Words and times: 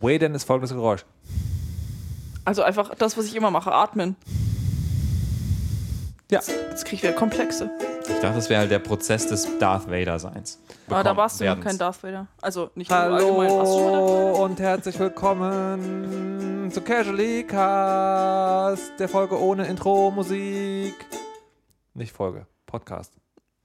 Way 0.00 0.18
dann 0.20 0.32
ist 0.34 0.44
folgendes 0.44 0.70
Geräusch. 0.70 1.04
Also 2.44 2.62
einfach 2.62 2.94
das, 2.94 3.18
was 3.18 3.26
ich 3.26 3.34
immer 3.34 3.50
mache, 3.50 3.72
atmen. 3.72 4.14
Ja. 6.30 6.40
Jetzt 6.40 6.84
kriege 6.84 6.96
ich 6.96 7.02
wieder 7.02 7.14
Komplexe. 7.14 7.68
Ich 8.02 8.20
dachte, 8.20 8.36
das 8.36 8.48
wäre 8.48 8.60
halt 8.60 8.70
der 8.70 8.78
Prozess 8.78 9.26
des 9.26 9.58
Darth 9.58 9.90
Vader-Seins. 9.90 10.60
Aber 10.86 11.02
da 11.02 11.16
warst 11.16 11.40
du 11.40 11.46
noch 11.46 11.60
kein 11.60 11.78
Darth 11.78 12.02
Vader. 12.02 12.28
Also 12.40 12.70
nicht 12.76 12.90
nur 12.90 12.98
allgemein. 12.98 13.50
Warst 13.50 13.72
du 13.72 13.78
schon 13.78 13.90
mal 13.90 13.92
Darth 13.92 14.08
Hallo 14.08 14.44
und 14.44 14.60
herzlich 14.60 14.98
willkommen 15.00 16.70
zu 16.70 16.80
Casually 16.80 17.44
Cast, 17.44 18.92
der 19.00 19.08
Folge 19.08 19.40
ohne 19.40 19.66
Intro-Musik. 19.66 20.94
Nicht 21.94 22.12
Folge, 22.12 22.46
Podcast. 22.66 23.14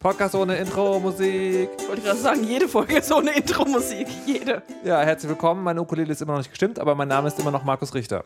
Podcast 0.04 0.36
ohne 0.36 0.58
Intro-Musik. 0.58 1.70
Wollte 1.88 2.00
ich 2.00 2.04
gerade 2.04 2.20
sagen, 2.20 2.44
jede 2.44 2.68
Folge 2.68 2.98
ist 2.98 3.10
ohne 3.10 3.32
Intro-Musik. 3.38 4.06
Jede. 4.26 4.62
Ja, 4.84 5.00
herzlich 5.00 5.30
willkommen. 5.30 5.64
Meine 5.64 5.82
Ukulele 5.82 6.12
ist 6.12 6.22
immer 6.22 6.34
noch 6.34 6.40
nicht 6.40 6.50
gestimmt, 6.50 6.78
aber 6.78 6.94
mein 6.94 7.08
Name 7.08 7.30
ist 7.30 7.40
immer 7.40 7.52
noch 7.52 7.64
Markus 7.64 7.94
Richter. 7.94 8.26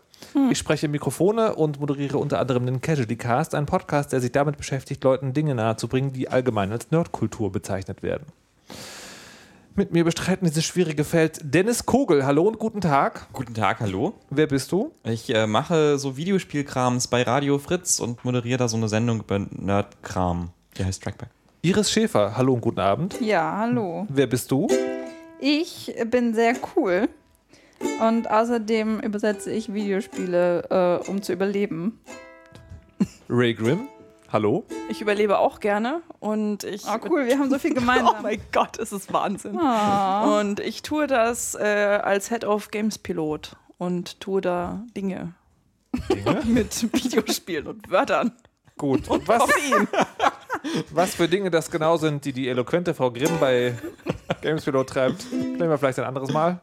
Ich 0.49 0.57
spreche 0.57 0.87
Mikrofone 0.87 1.53
und 1.53 1.79
moderiere 1.79 2.17
unter 2.17 2.39
anderem 2.39 2.65
den 2.65 2.81
Casually 2.81 3.15
Cast, 3.15 3.53
einen 3.53 3.67
Podcast, 3.67 4.11
der 4.11 4.21
sich 4.21 4.31
damit 4.31 4.57
beschäftigt, 4.57 5.03
Leuten 5.03 5.33
Dinge 5.33 5.53
nahezubringen, 5.53 6.13
die 6.13 6.29
allgemein 6.29 6.71
als 6.71 6.89
Nerdkultur 6.89 7.51
bezeichnet 7.51 8.01
werden. 8.01 8.25
Mit 9.75 9.93
mir 9.93 10.03
bestreiten 10.03 10.47
dieses 10.47 10.65
schwierige 10.65 11.03
Feld 11.03 11.41
Dennis 11.43 11.85
Kogel. 11.85 12.25
Hallo 12.25 12.47
und 12.47 12.57
guten 12.57 12.81
Tag. 12.81 13.27
Guten 13.33 13.53
Tag, 13.53 13.81
hallo. 13.81 14.15
Wer 14.31 14.47
bist 14.47 14.71
du? 14.71 14.93
Ich 15.03 15.31
äh, 15.31 15.45
mache 15.45 15.99
so 15.99 16.17
Videospielkrams 16.17 17.07
bei 17.07 17.21
Radio 17.21 17.59
Fritz 17.59 17.99
und 17.99 18.25
moderiere 18.25 18.57
da 18.57 18.67
so 18.67 18.77
eine 18.77 18.89
Sendung 18.89 19.19
über 19.19 19.37
Nerdkram. 19.37 20.49
Die 20.75 20.83
heißt 20.83 21.03
Trackback. 21.03 21.36
Iris 21.61 21.91
Schäfer. 21.91 22.37
Hallo 22.37 22.53
und 22.53 22.61
guten 22.61 22.79
Abend. 22.79 23.19
Ja, 23.19 23.57
hallo. 23.57 24.05
Wer 24.09 24.27
bist 24.27 24.51
du? 24.51 24.67
Ich 25.39 25.93
bin 26.05 26.33
sehr 26.33 26.55
cool. 26.75 27.09
Und 28.01 28.29
außerdem 28.29 28.99
übersetze 29.01 29.51
ich 29.51 29.73
Videospiele, 29.73 31.01
äh, 31.03 31.09
um 31.09 31.21
zu 31.21 31.33
überleben. 31.33 31.99
Ray 33.29 33.53
Grimm. 33.53 33.87
Hallo. 34.31 34.65
Ich 34.89 35.01
überlebe 35.01 35.39
auch 35.39 35.59
gerne 35.59 36.01
und 36.19 36.63
ich. 36.63 36.83
Oh, 36.85 36.97
cool, 37.09 37.27
wir 37.27 37.37
haben 37.39 37.49
so 37.49 37.57
viel 37.59 37.71
Oh 37.75 37.75
gemeinsam. 37.75 38.21
mein 38.23 38.41
Gott, 38.51 38.77
es 38.77 38.91
ist 38.91 39.11
Wahnsinn. 39.13 39.57
Ah. 39.57 40.39
Und 40.39 40.59
ich 40.59 40.81
tue 40.81 41.07
das 41.07 41.55
äh, 41.55 41.99
als 42.03 42.29
Head 42.29 42.43
of 42.43 42.69
Games 42.71 42.97
Pilot 42.97 43.55
und 43.77 44.19
tue 44.19 44.41
da 44.41 44.83
Dinge 44.95 45.33
Dinge? 46.09 46.41
mit 46.45 46.93
Videospielen 46.93 47.67
und 47.67 47.89
Wörtern. 47.89 48.33
Gut. 48.77 49.09
Was, 49.27 49.39
Koffein. 49.39 49.87
was 50.91 51.15
für 51.15 51.27
Dinge 51.27 51.51
das 51.51 51.71
genau 51.71 51.97
sind, 51.97 52.25
die 52.25 52.33
die 52.33 52.47
eloquente 52.47 52.93
Frau 52.93 53.11
Grimm 53.11 53.39
bei 53.39 53.73
Gamespilot 54.41 54.89
treibt, 54.89 55.29
klären 55.29 55.69
wir 55.69 55.77
vielleicht 55.77 55.99
ein 55.99 56.05
anderes 56.05 56.31
Mal. 56.31 56.59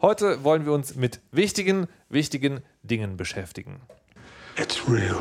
Heute 0.00 0.42
wollen 0.42 0.66
wir 0.66 0.72
uns 0.72 0.96
mit 0.96 1.20
wichtigen, 1.30 1.86
wichtigen 2.08 2.60
Dingen 2.82 3.16
beschäftigen. 3.16 3.80
It's 4.56 4.82
real. 4.88 5.16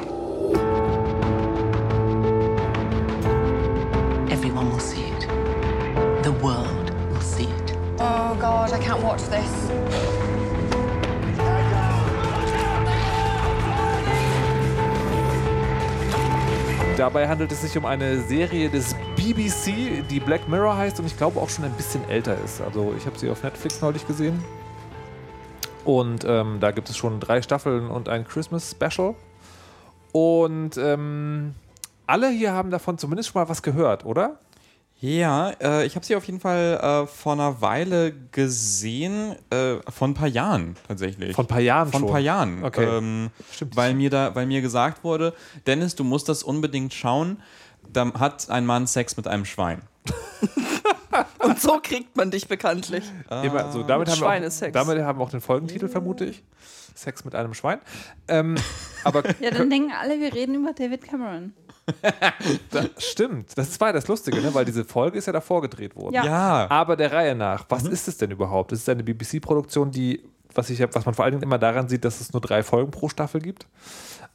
Everyone 4.30 4.72
will 4.72 4.80
see 4.80 5.04
it. 5.04 5.28
The 6.24 6.34
world 6.42 6.92
will 7.12 7.22
see 7.22 7.44
it. 7.44 7.78
Oh 8.00 8.36
god, 8.40 8.72
I 8.74 8.80
can't 8.80 9.04
watch 9.04 9.22
this. 9.30 10.21
Dabei 17.02 17.28
handelt 17.28 17.52
es 17.52 17.64
sich 17.64 17.76
um 17.80 17.88
eine 17.88 18.20
Serie 18.20 18.70
des 18.70 18.94
BBC, 19.16 20.08
die 20.08 20.20
Black 20.20 20.48
Mirror 20.48 20.78
heißt 20.78 21.00
und 21.00 21.08
ich 21.08 21.18
glaube 21.18 21.42
auch 21.42 21.50
schon 21.50 21.66
ein 21.66 21.72
bisschen 21.72 22.08
älter 22.08 22.38
ist. 22.46 22.62
Also 22.62 22.94
ich 22.96 23.08
habe 23.08 23.18
sie 23.18 23.28
auf 23.28 23.42
Netflix 23.42 23.82
neulich 23.82 24.06
gesehen. 24.06 24.40
Und 25.84 26.24
ähm, 26.28 26.60
da 26.60 26.70
gibt 26.70 26.92
es 26.92 26.98
schon 26.98 27.20
drei 27.20 27.42
Staffeln 27.42 27.90
und 27.90 28.08
ein 28.08 28.24
Christmas 28.28 28.70
Special. 28.70 29.16
Und 30.12 30.78
ähm, 30.78 31.56
alle 32.06 32.30
hier 32.30 32.54
haben 32.54 32.70
davon 32.70 33.00
zumindest 33.00 33.30
schon 33.30 33.42
mal 33.42 33.50
was 33.50 33.64
gehört, 33.64 34.06
oder? 34.06 34.38
Ja, 35.04 35.50
äh, 35.60 35.86
ich 35.88 35.96
habe 35.96 36.06
sie 36.06 36.16
auf 36.16 36.26
jeden 36.26 36.40
Fall 36.40 36.80
äh, 36.80 37.08
vor 37.08 37.34
einer 37.34 37.60
Weile 37.60 38.14
gesehen, 38.32 39.36
äh, 39.50 39.78
vor 39.92 40.08
ein 40.08 40.14
paar 40.14 40.28
Jahren 40.28 40.76
tatsächlich. 40.88 41.36
Von 41.36 41.46
ein 41.46 41.48
paar 41.48 41.60
Jahren 41.60 41.92
Von 41.92 42.02
schon. 42.02 42.10
ein 42.10 42.12
paar 42.12 42.22
Jahren. 42.22 42.64
Okay. 42.64 42.98
Ähm, 42.98 43.32
Stimmt. 43.52 43.76
Weil 43.76 43.96
mir, 43.96 44.12
da, 44.12 44.36
weil 44.36 44.46
mir 44.46 44.62
gesagt 44.62 45.04
wurde, 45.04 45.34
Dennis, 45.66 45.96
du 45.96 46.04
musst 46.04 46.30
das 46.30 46.44
unbedingt 46.44 46.94
schauen. 46.94 47.42
Da 47.92 48.14
hat 48.14 48.52
ein 48.52 48.68
Mann 48.68 48.86
Sex 48.86 49.18
mit 49.18 49.28
einem 49.28 49.46
Schwein. 49.46 49.82
Und 51.40 51.60
so 51.60 51.80
kriegt 51.82 52.16
man 52.16 52.30
dich 52.30 52.48
bekanntlich. 52.48 53.04
Immer 53.44 53.72
so. 53.72 53.82
Damit 53.82 54.08
haben, 54.08 54.20
wir 54.20 54.28
auch, 54.28 54.30
Schweinesex. 54.30 54.72
damit 54.72 55.02
haben 55.02 55.20
wir 55.20 55.24
auch 55.24 55.32
den 55.32 55.42
Folgentitel, 55.42 55.90
vermute 55.90 56.26
ich. 56.26 56.44
Sex 56.94 57.26
mit 57.26 57.36
einem 57.36 57.54
Schwein. 57.54 57.80
Ähm, 58.28 58.56
aber 59.04 59.24
Ja, 59.40 59.52
dann 59.52 59.70
denken 59.70 59.92
alle, 60.00 60.20
wir 60.20 60.34
reden 60.34 60.56
über 60.56 60.74
David 60.74 61.04
Cameron. 61.04 61.54
da, 62.72 62.86
stimmt, 62.98 63.58
das 63.58 63.80
war 63.80 63.94
das 63.94 64.08
Lustige, 64.08 64.42
ne? 64.42 64.54
weil 64.54 64.66
diese 64.66 64.86
Folge 64.86 65.18
ist 65.18 65.28
ja 65.28 65.34
davor 65.34 65.62
gedreht 65.62 65.96
worden. 65.96 66.16
Ja. 66.16 66.26
Ja. 66.26 66.68
Aber 66.70 66.96
der 66.96 67.12
Reihe 67.12 67.36
nach, 67.36 67.66
was 67.70 67.84
ist 67.84 68.08
es 68.08 68.18
denn 68.18 68.32
überhaupt? 68.32 68.72
Es 68.72 68.80
ist 68.80 68.90
eine 68.90 69.04
BBC-Produktion, 69.04 69.92
die, 69.92 70.24
was, 70.54 70.70
ich, 70.70 70.80
was 70.80 71.06
man 71.06 71.16
vor 71.16 71.26
allen 71.26 71.34
Dingen 71.34 71.44
immer 71.44 71.60
daran 71.60 71.88
sieht, 71.88 72.06
dass 72.06 72.22
es 72.22 72.34
nur 72.34 72.42
drei 72.42 72.64
Folgen 72.64 72.92
pro 72.92 73.10
Staffel 73.10 73.42
gibt. 73.42 73.68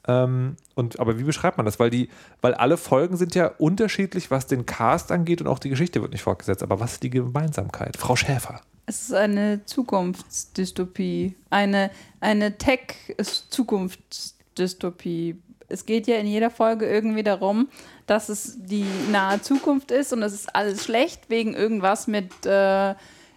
Ähm, 0.08 0.56
und, 0.74 1.00
aber 1.00 1.18
wie 1.18 1.24
beschreibt 1.24 1.56
man 1.56 1.66
das? 1.66 1.80
Weil, 1.80 1.90
die, 1.90 2.08
weil 2.40 2.54
alle 2.54 2.76
Folgen 2.76 3.16
sind 3.16 3.34
ja 3.34 3.48
unterschiedlich, 3.58 4.30
was 4.30 4.46
den 4.46 4.64
Cast 4.66 5.10
angeht 5.10 5.40
und 5.40 5.48
auch 5.48 5.58
die 5.58 5.70
Geschichte 5.70 6.00
wird 6.00 6.12
nicht 6.12 6.22
fortgesetzt. 6.22 6.62
Aber 6.62 6.78
was 6.80 6.92
ist 6.94 7.02
die 7.02 7.10
Gemeinsamkeit? 7.10 7.96
Frau 7.96 8.16
Schäfer. 8.16 8.60
Es 8.86 9.02
ist 9.02 9.14
eine 9.14 9.64
Zukunftsdystopie. 9.64 11.34
Eine, 11.50 11.90
eine 12.20 12.56
Tech-Zukunftsdystopie. 12.56 15.42
Es 15.68 15.84
geht 15.86 16.06
ja 16.06 16.16
in 16.16 16.26
jeder 16.26 16.50
Folge 16.50 16.86
irgendwie 16.86 17.22
darum, 17.22 17.68
dass 18.06 18.28
es 18.28 18.56
die 18.58 18.86
nahe 19.10 19.40
Zukunft 19.42 19.90
ist 19.90 20.12
und 20.12 20.22
es 20.22 20.32
ist 20.32 20.54
alles 20.54 20.84
schlecht 20.84 21.28
wegen 21.28 21.54
irgendwas 21.54 22.06
mit 22.06 22.30
äh, 22.46 22.94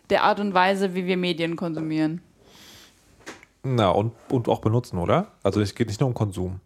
der 0.10 0.24
Art 0.24 0.40
und 0.40 0.54
Weise, 0.54 0.94
wie 0.96 1.06
wir 1.06 1.18
Medien 1.18 1.56
konsumieren. 1.56 2.22
Na, 3.64 3.90
und, 3.90 4.14
und 4.30 4.48
auch 4.48 4.62
benutzen, 4.62 4.98
oder? 4.98 5.32
Also 5.44 5.60
es 5.62 5.76
geht 5.76 5.88
nicht 5.88 6.00
nur 6.00 6.08
um 6.08 6.14
Konsum. 6.14 6.60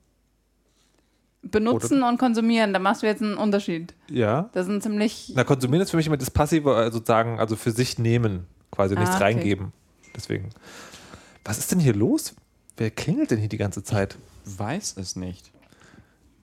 Benutzen 1.41 2.03
und 2.03 2.17
konsumieren, 2.17 2.71
da 2.71 2.79
machst 2.79 3.01
du 3.03 3.07
jetzt 3.07 3.21
einen 3.21 3.35
Unterschied. 3.35 3.93
Ja. 4.09 4.49
Das 4.53 4.65
sind 4.65 4.81
ziemlich. 4.81 5.33
Na, 5.35 5.43
konsumieren 5.43 5.81
ist 5.81 5.91
für 5.91 5.97
mich 5.97 6.07
immer 6.07 6.15
das 6.17 6.31
Passive, 6.31 6.73
also 6.73 6.97
sozusagen, 6.99 7.39
also 7.39 7.55
für 7.57 7.71
sich 7.71 7.99
nehmen, 7.99 8.47
quasi 8.71 8.95
nichts 8.95 9.11
Ah, 9.11 9.15
okay. 9.15 9.23
reingeben. 9.25 9.73
Deswegen. 10.15 10.49
Was 11.43 11.57
ist 11.57 11.71
denn 11.71 11.79
hier 11.79 11.93
los? 11.93 12.35
Wer 12.77 12.91
klingelt 12.91 13.31
denn 13.31 13.39
hier 13.39 13.49
die 13.49 13.57
ganze 13.57 13.83
Zeit? 13.83 14.17
Weiß 14.45 14.95
es 14.97 15.15
nicht. 15.15 15.51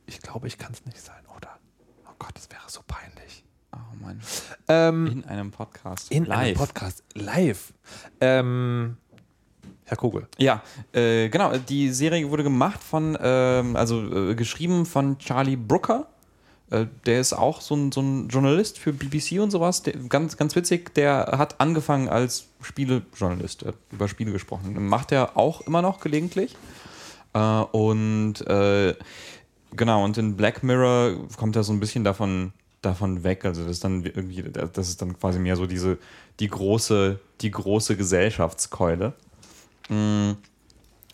Ich 0.06 0.20
glaube, 0.20 0.46
ich 0.46 0.58
kann 0.58 0.72
es 0.72 0.84
nicht 0.84 1.00
sein, 1.00 1.22
oder? 1.36 1.58
Oh 2.06 2.14
Gott, 2.18 2.32
das 2.34 2.50
wäre 2.50 2.62
so 2.66 2.80
peinlich. 2.86 3.44
Oh 3.72 3.78
Mann. 4.02 4.20
Ähm, 4.68 5.06
In 5.06 5.24
einem 5.26 5.50
Podcast. 5.50 6.10
in 6.10 6.30
einem 6.30 6.48
Live. 6.48 6.58
Podcast 6.58 7.04
live. 7.14 7.72
Ähm, 8.20 8.96
Herr 9.84 9.96
Kogel. 9.96 10.26
Ja, 10.38 10.62
äh, 10.92 11.28
genau. 11.28 11.56
Die 11.56 11.92
Serie 11.92 12.28
wurde 12.30 12.42
gemacht 12.42 12.82
von, 12.82 13.16
ähm, 13.20 13.76
also 13.76 14.30
äh, 14.30 14.34
geschrieben 14.34 14.86
von 14.86 15.18
Charlie 15.18 15.56
Brooker. 15.56 16.08
Äh, 16.70 16.86
der 17.06 17.20
ist 17.20 17.32
auch 17.32 17.60
so 17.60 17.74
ein, 17.74 17.92
so 17.92 18.00
ein 18.00 18.28
Journalist 18.28 18.78
für 18.78 18.92
BBC 18.92 19.40
und 19.40 19.50
sowas. 19.50 19.82
Der, 19.82 19.94
ganz, 19.94 20.36
ganz 20.36 20.54
witzig, 20.56 20.94
der 20.94 21.34
hat 21.36 21.60
angefangen 21.60 22.08
als 22.08 22.46
Spielejournalist, 22.62 23.64
äh, 23.64 23.72
über 23.90 24.08
Spiele 24.08 24.32
gesprochen. 24.32 24.86
Macht 24.88 25.12
er 25.12 25.36
auch 25.36 25.60
immer 25.62 25.82
noch 25.82 26.00
gelegentlich. 26.00 26.56
Äh, 27.32 27.38
und 27.38 28.40
äh, 28.46 28.94
genau, 29.76 30.04
und 30.04 30.18
in 30.18 30.36
Black 30.36 30.62
Mirror 30.62 31.12
kommt 31.36 31.56
er 31.56 31.62
so 31.62 31.72
ein 31.72 31.80
bisschen 31.80 32.04
davon, 32.04 32.52
davon 32.82 33.22
weg. 33.24 33.44
Also 33.44 33.62
das 33.62 33.72
ist 33.72 33.84
dann 33.84 34.04
irgendwie, 34.04 34.42
das 34.42 34.88
ist 34.88 35.00
dann 35.02 35.18
quasi 35.18 35.38
mehr 35.38 35.56
so 35.56 35.66
diese, 35.66 35.98
die 36.40 36.48
große, 36.48 37.18
die 37.40 37.50
große 37.50 37.96
Gesellschaftskeule. 37.96 39.12
Mm. 39.88 40.32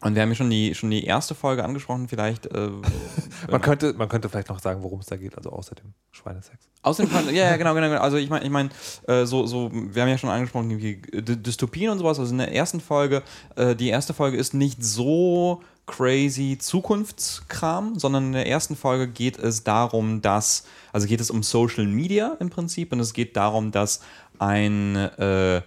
Und 0.03 0.15
wir 0.15 0.21
haben 0.23 0.29
ja 0.29 0.35
schon 0.35 0.51
die, 0.51 0.75
schon 0.75 0.91
die 0.91 1.05
erste 1.05 1.35
Folge 1.35 1.65
angesprochen, 1.65 2.07
vielleicht. 2.07 2.47
Äh, 2.47 2.69
Man 3.51 3.61
könnte, 3.61 3.93
man 3.95 4.09
könnte 4.09 4.29
vielleicht 4.29 4.49
noch 4.49 4.61
sagen, 4.61 4.83
worum 4.83 5.01
es 5.01 5.07
da 5.07 5.17
geht, 5.17 5.37
also 5.37 5.51
außer 5.51 5.75
dem 5.75 5.95
Schweinesex. 6.11 6.69
Außerdem, 6.83 7.11
fand- 7.11 7.31
ja, 7.33 7.45
ja, 7.45 7.57
genau, 7.57 7.75
genau. 7.75 7.89
genau. 7.89 8.01
Also 8.01 8.17
ich 8.17 8.29
meine, 8.31 8.45
ich 8.45 8.51
meine, 8.51 8.69
äh, 9.09 9.25
so, 9.25 9.47
so, 9.47 9.71
wir 9.73 10.03
haben 10.03 10.09
ja 10.09 10.19
schon 10.19 10.31
angesprochen, 10.31 10.71
irgendwie 10.71 11.01
D 11.03 11.37
Dystopien 11.37 11.91
und 11.91 11.99
sowas. 11.99 12.19
Also 12.19 12.33
in 12.33 12.39
der 12.39 12.55
ersten 12.55 12.81
Folge, 12.81 13.23
äh, 13.57 13.75
die 13.75 13.89
erste 13.89 14.15
Folge 14.15 14.37
ist 14.37 14.55
nicht 14.55 14.85
so 14.85 15.63
crazy 15.87 16.59
Zukunftskram, 16.59 17.99
sondern 17.99 18.27
in 18.27 18.33
der 18.33 18.47
ersten 18.49 18.77
Folge 18.77 19.09
geht 19.09 19.39
es 19.39 19.65
darum, 19.65 20.21
dass, 20.21 20.65
also 20.93 21.07
geht 21.07 21.21
es 21.21 21.31
um 21.31 21.43
Social 21.43 21.87
Media 21.87 22.37
im 22.41 22.51
Prinzip 22.51 22.93
und 22.93 23.01
es 23.01 23.13
geht 23.13 23.37
darum, 23.37 23.71
dass 23.71 24.01
ein 24.39 24.97
äh, 24.97 25.63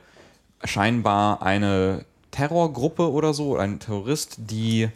scheinbar 0.63 1.41
eine 1.41 2.05
Terrorgruppe 2.31 3.11
oder 3.11 3.33
so, 3.33 3.57
ein 3.57 3.79
Terrorist, 3.79 4.35
die 4.37 4.89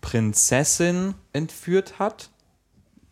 Prinzessin 0.00 1.14
entführt 1.32 1.98
hat. 1.98 2.30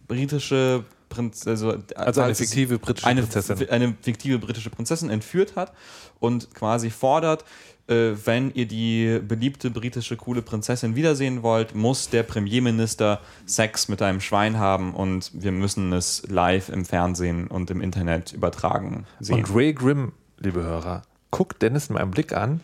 Britische 0.07 0.85
Prinz, 1.17 1.47
also, 1.47 1.75
Also 1.95 2.21
eine 2.21 2.35
fiktive 2.35 2.79
britische 2.79 3.07
eine, 3.07 3.23
Prinzessin. 3.23 3.71
eine 3.71 3.95
fiktive 4.01 4.39
britische 4.39 4.71
Prinzessin 4.71 5.11
entführt 5.11 5.57
hat 5.57 5.73
und 6.21 6.55
quasi 6.55 6.91
fordert, 6.91 7.45
äh, 7.89 8.13
wenn 8.25 8.53
ihr 8.53 8.67
die 8.67 9.21
beliebte 9.27 9.71
britische 9.71 10.17
coole 10.17 10.43
Prinzessin 10.43 10.97
wiedersehen 10.97 11.43
wollt, 11.43 11.75
muss 11.75 12.11
der 12.11 12.23
Premierminister 12.23 13.21
Sex 13.47 13.89
mit 13.89 14.03
einem 14.03 14.21
Schwein 14.21 14.59
haben 14.59 14.95
und 14.95 15.31
wir 15.35 15.53
müssen 15.53 15.93
es 15.93 16.23
live 16.29 16.69
im 16.69 16.85
Fernsehen 16.85 17.47
und 17.47 17.71
im 17.71 17.81
Internet 17.81 18.33
übertragen 18.33 19.07
sehen. 19.21 19.37
Und 19.37 19.55
Ray 19.55 19.73
Grimm, 19.73 20.13
liebe 20.39 20.63
Hörer, 20.63 21.03
guckt 21.31 21.63
Dennis 21.63 21.89
in 21.89 21.95
meinem 21.95 22.11
Blick 22.11 22.33
an, 22.33 22.61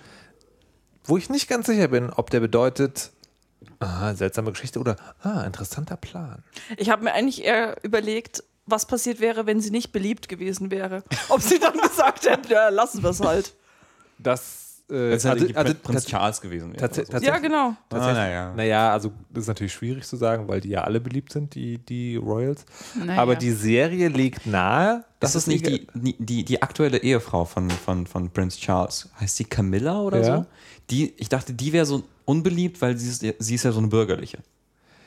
wo 1.04 1.16
ich 1.16 1.30
nicht 1.30 1.48
ganz 1.48 1.66
sicher 1.66 1.88
bin, 1.88 2.10
ob 2.10 2.30
der 2.30 2.40
bedeutet, 2.40 3.12
aha, 3.80 4.14
seltsame 4.14 4.52
Geschichte 4.52 4.78
oder 4.78 4.96
ah, 5.22 5.42
interessanter 5.44 5.96
Plan. 5.96 6.42
Ich 6.76 6.90
habe 6.90 7.04
mir 7.04 7.12
eigentlich 7.12 7.44
eher 7.44 7.76
überlegt, 7.82 8.44
was 8.66 8.86
passiert 8.86 9.20
wäre, 9.20 9.46
wenn 9.46 9.60
sie 9.60 9.70
nicht 9.70 9.92
beliebt 9.92 10.28
gewesen 10.28 10.70
wäre. 10.70 11.02
Ob 11.28 11.40
sie 11.40 11.58
dann 11.58 11.78
gesagt 11.80 12.28
hätten, 12.28 12.50
ja, 12.50 12.68
lassen 12.68 13.02
wir 13.02 13.10
es 13.10 13.20
halt. 13.20 13.54
Das 14.18 14.71
äh, 14.90 15.10
Jetzt 15.12 15.24
hätte 15.24 15.42
also- 15.42 15.54
also 15.54 15.74
Prinz 15.82 16.06
Charles 16.06 16.40
gewesen. 16.40 16.72
so. 16.72 16.78
tatsächlich- 16.78 17.22
Ja, 17.22 17.38
genau. 17.38 17.74
Ah, 17.90 18.12
naja. 18.12 18.52
Naja, 18.54 18.92
also 18.92 19.12
das 19.30 19.42
ist 19.42 19.48
natürlich 19.48 19.72
schwierig 19.72 20.04
zu 20.04 20.16
sagen, 20.16 20.48
weil 20.48 20.60
die 20.60 20.70
ja 20.70 20.82
alle 20.84 21.00
beliebt 21.00 21.32
sind, 21.32 21.54
die, 21.54 21.78
die 21.78 22.16
Royals. 22.16 22.64
Naja. 22.98 23.20
Aber 23.22 23.36
die 23.36 23.52
Serie 23.52 24.08
legt 24.08 24.46
nahe, 24.46 25.04
Das 25.20 25.32
dass 25.32 25.42
ist 25.42 25.46
nicht 25.48 25.66
die, 25.66 25.86
die, 25.94 26.16
die, 26.18 26.44
die 26.44 26.62
aktuelle 26.62 26.98
Ehefrau 26.98 27.44
von, 27.44 27.70
von, 27.70 28.06
von 28.06 28.30
Prinz 28.30 28.56
Charles. 28.58 29.08
Heißt 29.20 29.36
sie 29.36 29.44
Camilla 29.44 30.00
oder 30.00 30.18
Ja. 30.20 30.36
so? 30.38 30.46
Die, 30.90 31.14
ich 31.16 31.28
dachte, 31.28 31.54
die 31.54 31.72
wäre 31.72 31.86
so 31.86 32.02
unbeliebt, 32.24 32.80
weil 32.82 32.96
sie 32.96 33.08
ist, 33.08 33.20
sie 33.42 33.54
ist 33.54 33.62
ja 33.64 33.72
so 33.72 33.78
eine 33.78 33.88
bürgerliche. 33.88 34.38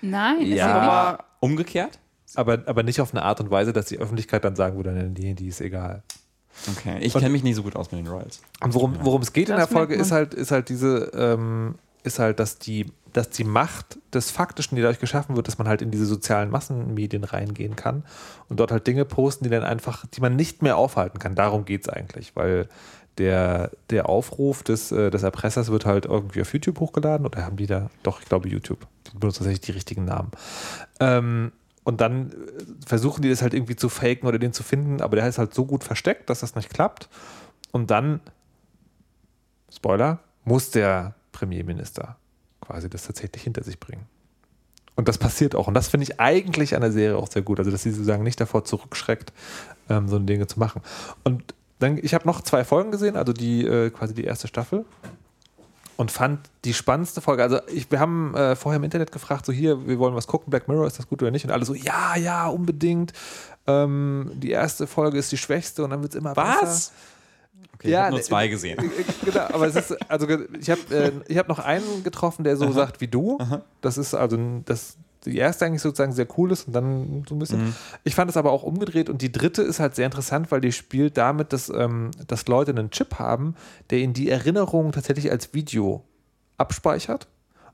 Nein, 0.02 0.42
ist 0.42 0.58
Ja. 0.58 0.68
Aber 0.74 1.26
Umgekehrt? 1.40 2.00
aber, 2.36 2.64
aber 2.66 2.84
nicht 2.84 3.00
auf 3.02 3.14
eine 3.14 3.24
Art 3.24 3.40
und 3.40 3.50
Weise, 3.52 3.72
dass 3.72 3.86
die 3.86 3.98
Öffentlichkeit 4.00 4.44
dann 4.44 4.56
sagen 4.56 4.76
würde, 4.78 4.92
nee, 5.16 5.34
die 5.34 5.48
ist 5.48 5.62
egal. 5.62 6.04
Okay. 6.78 6.98
Ich 7.02 7.14
kenne 7.14 7.30
mich 7.30 7.44
nicht 7.44 7.56
so 7.56 7.64
gut 7.64 7.76
aus 7.76 7.92
mit 7.92 8.00
den 8.00 8.08
Royals. 8.08 8.42
Und 8.62 8.74
worum, 8.74 8.98
worum 9.02 9.22
es 9.22 9.34
geht 9.34 9.50
in 9.50 9.56
Das 9.56 9.68
der 9.68 9.78
Folge 9.78 9.96
ist 9.96 10.12
halt, 10.12 10.34
ist 10.34 10.52
halt 10.52 10.70
diese, 10.70 11.12
ähm, 11.16 11.76
ist 12.04 12.20
halt, 12.20 12.40
dass 12.40 12.58
die, 12.58 12.92
dass 13.14 13.30
die 13.30 13.44
Macht 13.44 13.98
des 14.14 14.32
Faktischen, 14.32 14.76
die 14.76 14.82
dadurch 14.82 15.00
geschaffen 15.00 15.36
wird, 15.36 15.48
dass 15.48 15.58
man 15.58 15.68
halt 15.68 15.82
in 15.82 15.92
diese 15.92 16.06
sozialen 16.06 16.50
Massenmedien 16.50 17.24
reingehen 17.24 17.76
kann 17.76 18.04
und 18.50 18.60
dort 18.60 18.72
halt 18.72 18.88
Dinge 18.88 19.06
posten, 19.06 19.46
die 19.46 19.50
dann 19.50 19.64
einfach, 19.64 20.06
die 20.08 20.22
man 20.22 20.36
nicht 20.36 20.62
mehr 20.62 20.78
aufhalten 20.78 21.20
kann. 21.20 21.36
Darum 21.36 21.66
geht 21.66 21.84
es 21.84 21.90
eigentlich, 21.90 22.36
weil 22.36 22.68
der, 23.18 23.72
der 23.90 24.10
Aufruf 24.10 24.64
des, 24.64 24.92
äh, 24.92 25.10
des 25.10 25.24
Erpressers 25.24 25.70
wird 25.70 25.86
halt 25.86 26.06
irgendwie 26.06 26.42
auf 26.42 26.54
YouTube 26.54 26.80
hochgeladen 26.80 27.26
oder 27.26 27.46
haben 27.46 27.58
die 27.58 27.68
da, 27.68 27.90
doch, 28.04 28.22
ich 28.22 28.28
glaube 28.28 28.50
YouTube. 28.50 28.86
Die 29.08 29.18
benutzen 29.18 29.40
tatsächlich 29.40 29.62
die 29.62 29.72
richtigen 29.72 30.06
Namen. 30.06 30.32
Ähm, 31.00 31.52
und 31.86 32.02
dann 32.02 32.32
äh, 32.32 32.34
versuchen 32.86 33.22
die 33.22 33.30
das 33.30 33.42
halt 33.42 33.54
irgendwie 33.54 33.78
zu 33.78 33.88
faken 33.88 34.28
oder 34.28 34.40
den 34.40 34.52
zu 34.52 34.64
finden, 34.64 35.02
aber 35.02 35.16
der 35.16 35.28
ist 35.28 35.38
halt 35.38 35.54
so 35.54 35.66
gut 35.66 35.86
versteckt, 35.86 36.30
dass 36.30 36.42
das 36.42 36.56
nicht 36.56 36.70
klappt. 36.70 37.08
Und 37.72 37.90
dann 37.92 38.20
Spoiler, 39.76 40.20
muss 40.44 40.72
der 40.72 41.16
Premierminister 41.32 42.18
quasi 42.62 42.90
das 42.90 43.06
tatsächlich 43.06 43.44
hinter 43.44 43.64
sich 43.64 43.80
bringen. 43.80 44.06
Und 44.96 45.10
das 45.10 45.18
passiert 45.18 45.56
auch. 45.56 45.68
Und 45.68 45.74
das 45.74 45.90
finde 45.90 46.06
ich 46.06 46.20
eigentlich 46.20 46.76
an 46.76 46.82
der 46.82 46.92
Serie 46.92 47.18
auch 47.18 47.30
sehr 47.30 47.42
gut. 47.42 47.60
Also, 47.60 47.70
dass 47.70 47.84
sie 47.84 47.92
sozusagen 47.92 48.24
nicht 48.24 48.40
davor 48.40 48.64
zurückschreckt, 48.64 49.34
ähm, 49.90 50.08
so 50.08 50.18
Dinge 50.20 50.48
zu 50.48 50.58
machen. 50.58 50.82
Und 51.26 51.54
dann, 51.80 51.98
ich 51.98 52.14
habe 52.14 52.26
noch 52.26 52.42
zwei 52.42 52.64
Folgen 52.64 52.92
gesehen, 52.92 53.18
also 53.18 53.34
die 53.34 53.66
äh, 53.66 53.90
quasi 53.90 54.14
die 54.14 54.24
erste 54.24 54.48
Staffel. 54.48 54.86
Und 55.98 56.12
fand 56.12 56.40
die 56.66 56.74
spannendste 56.74 57.22
Folge. 57.22 57.42
Also, 57.44 57.60
ich, 57.74 57.90
wir 57.90 58.00
haben 58.02 58.36
äh, 58.36 58.56
vorher 58.56 58.78
im 58.78 58.84
Internet 58.84 59.12
gefragt, 59.14 59.46
so 59.46 59.54
hier, 59.54 59.88
wir 59.88 59.98
wollen 59.98 60.14
was 60.16 60.28
gucken, 60.28 60.50
Black 60.52 60.68
Mirror, 60.68 60.88
ist 60.88 61.00
das 61.00 61.08
gut 61.08 61.22
oder 61.22 61.32
nicht? 61.32 61.46
Und 61.46 61.52
alle 61.52 61.64
so, 61.66 61.74
ja, 61.74 62.18
ja, 62.18 62.48
unbedingt. 62.48 63.14
Ähm, 63.66 64.32
die 64.36 64.52
erste 64.52 64.88
Folge 64.88 65.18
ist 65.18 65.32
die 65.32 65.38
schwächste 65.38 65.84
und 65.84 65.92
dann 65.92 66.02
wird 66.02 66.14
es 66.14 66.20
immer 66.20 66.34
besser. 66.34 66.92
Okay, 67.76 67.88
ich 67.88 67.92
Ja, 67.92 68.00
habe 68.02 68.10
nur 68.12 68.20
ne- 68.20 68.26
zwei 68.26 68.48
gesehen. 68.50 68.78
Äh, 68.80 68.84
Genau, 69.26 69.46
aber 69.54 69.68
es 69.68 69.76
ist, 69.76 70.12
also 70.12 70.28
ich 70.60 70.70
habe 70.70 70.82
äh, 70.96 71.12
ich 71.28 71.38
hab 71.38 71.48
noch 71.48 71.60
einen 71.60 72.04
getroffen, 72.04 72.44
der 72.44 72.58
so 72.58 72.72
sagt 72.72 73.00
wie 73.02 73.08
du. 73.08 73.38
Das 73.82 73.98
ist 73.98 74.14
also 74.14 74.38
das 74.66 74.98
die 75.30 75.38
erste 75.38 75.66
eigentlich 75.66 75.82
sozusagen 75.82 76.14
sehr 76.14 76.28
cool 76.38 76.52
ist 76.52 76.68
und 76.68 76.74
dann 76.74 77.24
so 77.28 77.36
ein 77.36 77.40
bisschen. 77.40 77.76
Ich 78.04 78.16
fand 78.16 78.30
es 78.30 78.38
aber 78.38 78.52
auch 78.52 78.64
umgedreht 78.64 79.10
und 79.10 79.22
die 79.22 79.32
dritte 79.32 79.62
ist 79.62 79.80
halt 79.80 79.96
sehr 79.96 80.06
interessant, 80.06 80.52
weil 80.52 80.62
die 80.62 80.72
spielt 80.72 81.18
damit, 81.18 81.54
dass, 81.54 81.70
ähm, 81.70 82.12
dass 82.28 82.48
Leute 82.48 82.72
einen 82.72 82.92
Chip 82.92 83.20
haben, 83.20 83.56
der 83.90 84.00
ihnen 84.00 84.14
die 84.14 84.30
Erinnerungen 84.30 84.92
tatsächlich 84.92 85.32
als 85.32 85.54
Video 85.54 86.04
abspeichert 86.58 87.28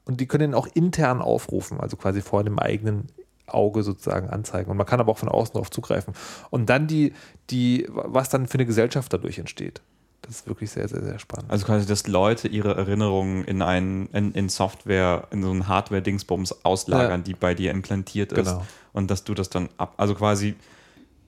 und 0.05 0.19
die 0.19 0.27
können 0.27 0.51
ihn 0.51 0.55
auch 0.55 0.67
intern 0.73 1.21
aufrufen, 1.21 1.79
also 1.79 1.97
quasi 1.97 2.21
vor 2.21 2.43
dem 2.43 2.59
eigenen 2.59 3.07
Auge 3.47 3.83
sozusagen 3.83 4.29
anzeigen. 4.29 4.71
Und 4.71 4.77
man 4.77 4.85
kann 4.85 4.99
aber 4.99 5.11
auch 5.11 5.17
von 5.17 5.29
außen 5.29 5.53
darauf 5.53 5.69
zugreifen. 5.69 6.13
Und 6.49 6.69
dann 6.69 6.87
die, 6.87 7.13
die, 7.49 7.87
was 7.89 8.29
dann 8.29 8.47
für 8.47 8.55
eine 8.55 8.65
Gesellschaft 8.65 9.11
dadurch 9.13 9.39
entsteht. 9.39 9.81
Das 10.21 10.35
ist 10.35 10.47
wirklich 10.47 10.69
sehr, 10.69 10.87
sehr, 10.87 11.01
sehr 11.03 11.17
spannend. 11.19 11.49
Also 11.49 11.65
quasi, 11.65 11.87
dass 11.87 12.07
Leute 12.07 12.47
ihre 12.47 12.75
Erinnerungen 12.75 13.43
in, 13.45 13.61
ein, 13.61 14.07
in, 14.13 14.33
in 14.33 14.49
Software, 14.49 15.27
in 15.31 15.41
so 15.41 15.49
einen 15.49 15.67
Hardware-Dingsbums 15.67 16.63
auslagern, 16.63 17.21
Ja. 17.21 17.25
die 17.25 17.33
bei 17.33 17.55
dir 17.55 17.71
implantiert 17.71 18.31
ist. 18.31 18.45
Genau. 18.49 18.65
Und 18.93 19.09
dass 19.09 19.23
du 19.23 19.33
das 19.33 19.49
dann 19.49 19.69
ab, 19.77 19.95
also 19.97 20.13
quasi 20.13 20.55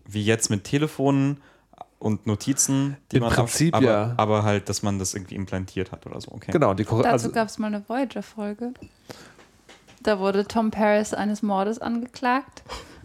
wie 0.06 0.24
jetzt 0.24 0.50
mit 0.50 0.63
Telefonen 0.63 1.42
und 1.98 2.28
Notizen, 2.28 2.98
die 3.12 3.18
Im 3.18 3.24
man 3.24 3.31
Prinzip, 3.31 3.74
auf, 3.74 3.78
aber, 3.78 3.88
ja. 3.88 4.13
aber 4.18 4.44
halt, 4.44 4.68
dass 4.69 4.84
man 4.84 5.00
das 5.00 5.13
irgendwie 5.13 5.36
implantiert 5.36 5.92
hat 5.92 6.06
oder 6.06 6.19
so. 6.19 6.31
Okay. 6.31 6.51
Genau, 6.51 6.74
die 6.74 6.84
Dazu 6.84 7.04
also, 7.04 7.31
gab 7.31 7.48
es 7.48 7.57
mal 7.57 7.68
eine 7.68 7.88
Voyager-Folge. 7.88 8.74
Da 10.01 10.19
wurde 10.19 10.46
Tom 10.46 10.69
Paris 10.69 11.13
eines 11.13 11.42
Mordes 11.42 11.80
angeklagt. 11.80 12.62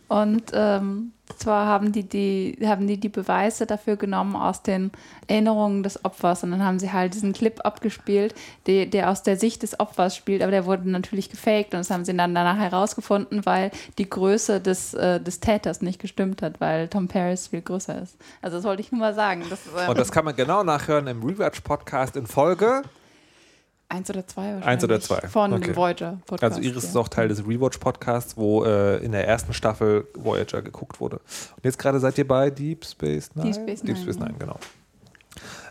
Und 0.09 0.53
ähm, 0.55 1.13
zwar 1.37 1.67
haben 1.67 1.93
die, 1.93 2.03
die, 2.03 2.59
haben 2.65 2.87
die 2.87 2.99
die 2.99 3.11
Beweise 3.11 3.67
dafür 3.67 3.97
genommen 3.97 4.35
aus 4.37 4.63
den 4.63 4.91
Erinnerungen 5.27 5.83
des 5.83 6.03
Opfers. 6.03 6.43
Und 6.43 6.51
dann 6.53 6.65
haben 6.65 6.79
sie 6.79 6.93
halt 6.93 7.13
diesen 7.13 7.35
Clip 7.35 7.61
abgespielt, 7.65 8.35
der, 8.67 8.87
der 8.87 9.11
aus 9.11 9.23
der 9.23 9.37
Sicht 9.37 9.63
des 9.63 9.79
Opfers 9.79 10.17
spielt. 10.17 10.43
Aber 10.43 10.51
der 10.51 10.65
wurde 10.65 10.89
natürlich 10.89 11.29
gefaked. 11.29 11.75
Und 11.75 11.81
das 11.81 11.91
haben 11.91 12.07
sie 12.07 12.17
dann 12.17 12.35
danach 12.35 12.59
herausgefunden, 12.59 13.45
weil 13.45 13.71
die 13.99 14.09
Größe 14.09 14.61
des, 14.61 14.95
äh, 14.95 15.21
des 15.21 15.41
Täters 15.41 15.83
nicht 15.83 16.01
gestimmt 16.01 16.41
hat, 16.41 16.61
weil 16.61 16.89
Tom 16.89 17.07
Paris 17.09 17.49
viel 17.49 17.61
größer 17.61 18.01
ist. 18.01 18.17
Also 18.41 18.57
das 18.57 18.65
wollte 18.65 18.81
ich 18.81 18.91
nur 18.91 19.01
mal 19.01 19.15
sagen. 19.15 19.45
Das, 19.51 19.61
ähm, 19.67 19.91
und 19.91 19.99
das 19.99 20.11
kann 20.11 20.25
man 20.25 20.35
genau 20.35 20.65
nachhören 20.65 21.07
im 21.07 21.23
Rewatch-Podcast 21.23 22.17
in 22.17 22.27
Folge. 22.27 22.83
Eins 23.89 24.11
oder 24.11 24.27
zwei 24.27 24.43
wahrscheinlich. 24.43 24.67
Eins 24.67 24.85
oder 24.85 25.01
zwei. 25.01 25.21
Von 25.29 25.53
Okay. 25.53 25.65
dem 25.67 25.77
Voyager-Podcast. 25.77 26.43
Also 26.57 26.61
Iris 26.61 26.83
ja. 26.85 26.89
ist 26.91 26.97
auch 26.97 27.09
Teil 27.09 27.29
des 27.29 27.47
Rewatch-Podcasts, 27.47 28.37
wo 28.37 28.65
äh, 28.65 28.99
in 28.99 29.13
der 29.13 29.27
ersten 29.27 29.53
Staffel 29.53 30.07
Voyager 30.15 30.63
geguckt 30.63 31.01
wurde. 31.01 31.17
Und 31.57 31.65
jetzt 31.65 31.79
gerade 31.79 31.99
seid 32.01 32.19
ihr 32.19 32.29
bei 32.29 32.51
Deep 32.51 32.85
Space 32.85 33.35
Nine? 33.35 33.51
Deep 33.51 33.55
Space 33.63 33.81
Deep 33.83 33.95
Nine, 33.97 34.03
Space 34.03 34.17
ja. 34.17 34.25
Nine, 34.27 34.39
genau. 34.39 34.59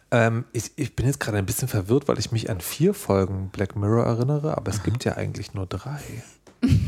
Ähm, 0.09 0.45
ich, 0.53 0.71
ich 0.77 0.95
bin 0.95 1.05
jetzt 1.05 1.19
gerade 1.19 1.37
ein 1.37 1.45
bisschen 1.45 1.67
verwirrt, 1.67 2.07
weil 2.07 2.17
ich 2.17 2.31
mich 2.31 2.49
an 2.49 2.61
vier 2.61 2.93
Folgen 2.93 3.49
Black 3.49 3.75
Mirror 3.75 4.05
erinnere, 4.05 4.55
aber 4.57 4.71
es 4.71 4.81
gibt 4.83 5.03
ja 5.03 5.15
eigentlich 5.17 5.53
nur 5.53 5.65
drei. 5.65 5.99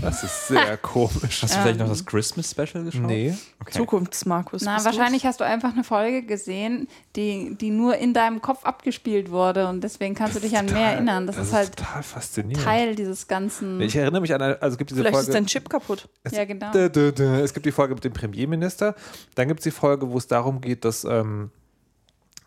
Das 0.01 0.23
ist 0.23 0.47
sehr 0.47 0.77
komisch. 0.81 1.43
Hast 1.43 1.55
du 1.55 1.59
vielleicht 1.59 1.79
noch 1.79 1.89
das 1.89 2.05
Christmas 2.05 2.51
Special 2.51 2.83
geschaut? 2.83 3.01
Nee. 3.05 3.33
Okay. 3.61 3.71
Zukunftsmarkus. 3.71 4.61
Na, 4.63 4.75
bist 4.75 4.85
du's? 4.85 4.95
wahrscheinlich 4.97 5.25
hast 5.25 5.39
du 5.39 5.43
einfach 5.43 5.73
eine 5.73 5.83
Folge 5.83 6.23
gesehen, 6.23 6.87
die, 7.15 7.55
die 7.59 7.69
nur 7.69 7.97
in 7.97 8.13
deinem 8.13 8.41
Kopf 8.41 8.63
abgespielt 8.65 9.31
wurde 9.31 9.67
und 9.67 9.83
deswegen 9.83 10.15
kannst 10.15 10.35
du 10.35 10.39
dich 10.39 10.57
an 10.57 10.67
mehr 10.67 10.93
erinnern. 10.93 11.27
Das, 11.27 11.37
ist 11.37 11.53
halt 11.53 11.75
total 11.75 12.03
faszinierend. 12.03 12.63
Teil 12.63 12.95
dieses 12.95 13.27
ganzen. 13.27 13.81
Ich 13.81 13.95
erinnere 13.95 14.21
mich 14.21 14.33
an, 14.33 14.41
eine, 14.41 14.61
also 14.61 14.75
es 14.75 14.77
gibt 14.77 14.91
diese 14.91 15.01
Vielleicht 15.01 15.15
ist 15.15 15.25
Folge. 15.25 15.39
dein 15.39 15.45
Chip 15.47 15.69
kaputt. 15.69 16.07
ja, 16.31 16.45
genau. 16.45 16.71
Dö, 16.71 16.89
dö, 16.89 17.11
dö. 17.11 17.39
Es 17.41 17.53
gibt 17.53 17.65
die 17.65 17.71
Folge 17.71 17.95
mit 17.95 18.03
dem 18.03 18.13
Premierminister. 18.13 18.95
Dann 19.35 19.47
gibt 19.47 19.59
es 19.59 19.63
die 19.63 19.71
Folge, 19.71 20.09
wo 20.09 20.17
es 20.17 20.27
darum 20.27 20.61
geht, 20.61 20.85
dass, 20.85 21.03
ähm, 21.03 21.51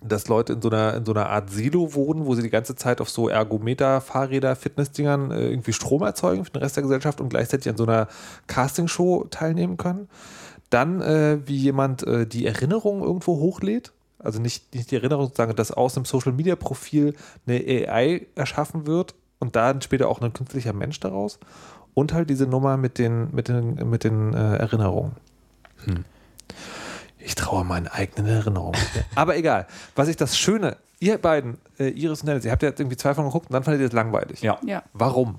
dass 0.05 0.29
Leute 0.29 0.55
in 0.55 0.63
so, 0.63 0.71
einer, 0.71 0.95
in 0.95 1.05
so 1.05 1.13
einer 1.13 1.29
Art 1.29 1.51
Silo 1.51 1.95
wohnen, 1.95 2.27
wo 2.27 2.35
sie 2.35 2.43
die 2.43 2.51
ganze 2.51 2.75
Zeit 2.77 3.01
auf 3.01 3.11
so 3.11 3.29
Ergometer, 3.29 4.01
Fahrräder, 4.01 4.57
Fitnessdingern 4.57 5.31
äh, 5.31 5.49
irgendwie 5.49 5.73
Strom 5.73 6.03
erzeugen 6.03 6.45
für 6.45 6.51
den 6.51 6.63
Rest 6.63 6.77
der 6.77 6.83
Gesellschaft 6.83 7.21
und 7.21 7.29
gleichzeitig 7.29 7.69
an 7.69 7.77
so 7.77 7.85
einer 7.85 8.09
Castingshow 8.47 9.27
teilnehmen 9.31 9.77
können. 9.77 10.09
Dann, 10.71 11.01
äh, 11.01 11.39
wie 11.47 11.57
jemand 11.57 12.07
äh, 12.07 12.27
die 12.27 12.47
Erinnerungen 12.47 13.03
irgendwo 13.03 13.39
hochlädt. 13.39 13.93
Also 14.19 14.41
nicht, 14.41 14.75
nicht 14.75 14.91
die 14.91 14.97
Erinnerung, 14.97 15.27
sozusagen, 15.27 15.57
dass 15.57 15.73
aus 15.73 15.97
einem 15.97 16.05
Social 16.05 16.33
Media 16.33 16.57
Profil 16.57 17.15
eine 17.47 17.59
AI 17.59 18.27
erschaffen 18.35 18.87
wird 18.87 19.15
und 19.41 19.57
dann 19.57 19.83
später 19.83 20.09
auch 20.09 20.21
ein 20.21 20.33
künstlicher 20.33 20.73
Mensch 20.73 21.01
daraus. 21.01 21.39
Und 21.95 22.15
halt 22.15 22.31
diese 22.31 22.47
Nummer 22.47 22.77
mit 22.77 22.99
den, 22.99 23.35
mit 23.35 23.49
den, 23.49 23.75
mit 23.91 24.05
den 24.05 24.33
äh, 24.33 24.57
Erinnerungen. 24.57 25.13
Hm. 25.85 26.05
Ich 27.25 27.35
traue 27.35 27.65
meinen 27.65 27.89
eigenen 27.89 28.27
Erinnerungen. 28.27 28.81
Aber 29.15 29.37
egal. 29.37 29.67
Was 29.95 30.09
ich 30.09 30.17
das 30.17 30.37
Schöne, 30.37 30.77
ihr 31.01 31.19
beiden, 31.19 31.59
äh, 31.79 31.89
Iris 31.89 32.21
und 32.21 32.29
Dennis, 32.29 32.45
ihr 32.45 32.53
habt 32.53 32.63
ja 32.63 32.69
jetzt 32.69 32.81
irgendwie 32.81 32.97
zwei 32.97 33.15
von 33.15 33.25
geguckt 33.25 33.49
und 33.49 33.55
dann 33.55 33.65
fandet 33.65 33.81
ihr 33.81 33.89
es 33.89 33.93
langweilig. 33.93 34.41
Ja. 34.43 34.59
Ja. 34.65 34.83
Warum? 34.93 35.37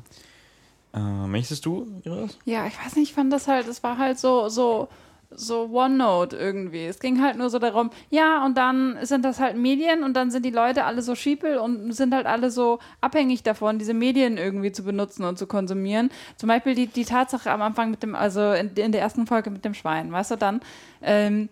Äh, 0.94 1.00
möchtest 1.00 1.66
du, 1.66 1.88
Iris? 2.04 2.38
ja, 2.46 2.68
ich 2.68 2.78
weiß 2.78 2.96
nicht, 2.96 3.10
ich 3.10 3.14
fand 3.16 3.34
das 3.34 3.48
halt, 3.48 3.68
es 3.68 3.82
war 3.82 3.98
halt 3.98 4.20
so, 4.20 4.48
so, 4.50 4.90
so 5.32 5.70
OneNote 5.72 6.36
irgendwie. 6.38 6.86
Es 6.86 7.00
ging 7.00 7.22
halt 7.22 7.38
nur 7.38 7.50
so 7.50 7.60
darum, 7.60 7.90
ja, 8.10 8.46
und 8.46 8.58
dann 8.58 8.98
sind 9.02 9.26
das 9.26 9.40
halt 9.40 9.58
Medien 9.58 10.04
und 10.04 10.14
dann 10.14 10.32
sind 10.32 10.46
die 10.46 10.52
Leute 10.52 10.84
alle 10.86 11.02
so 11.02 11.16
schiepel 11.16 11.58
und 11.58 11.94
sind 11.94 12.14
halt 12.14 12.26
alle 12.26 12.52
so 12.52 12.80
abhängig 13.02 13.44
davon, 13.44 13.80
diese 13.80 13.94
Medien 13.94 14.38
irgendwie 14.38 14.72
zu 14.72 14.84
benutzen 14.84 15.24
und 15.24 15.38
zu 15.38 15.48
konsumieren. 15.48 16.12
Zum 16.38 16.48
Beispiel 16.48 16.76
die, 16.76 16.88
die 16.88 17.06
Tatsache 17.06 17.52
am 17.52 17.62
Anfang 17.62 17.90
mit 17.90 18.04
dem, 18.04 18.16
also 18.16 18.52
in, 18.52 18.72
in 18.76 18.92
der 18.92 19.02
ersten 19.02 19.28
Folge 19.28 19.50
mit 19.50 19.66
dem 19.66 19.74
Schwein, 19.74 20.12
weißt 20.12 20.32
du, 20.32 20.36
dann, 20.38 20.62
ähm, 21.02 21.50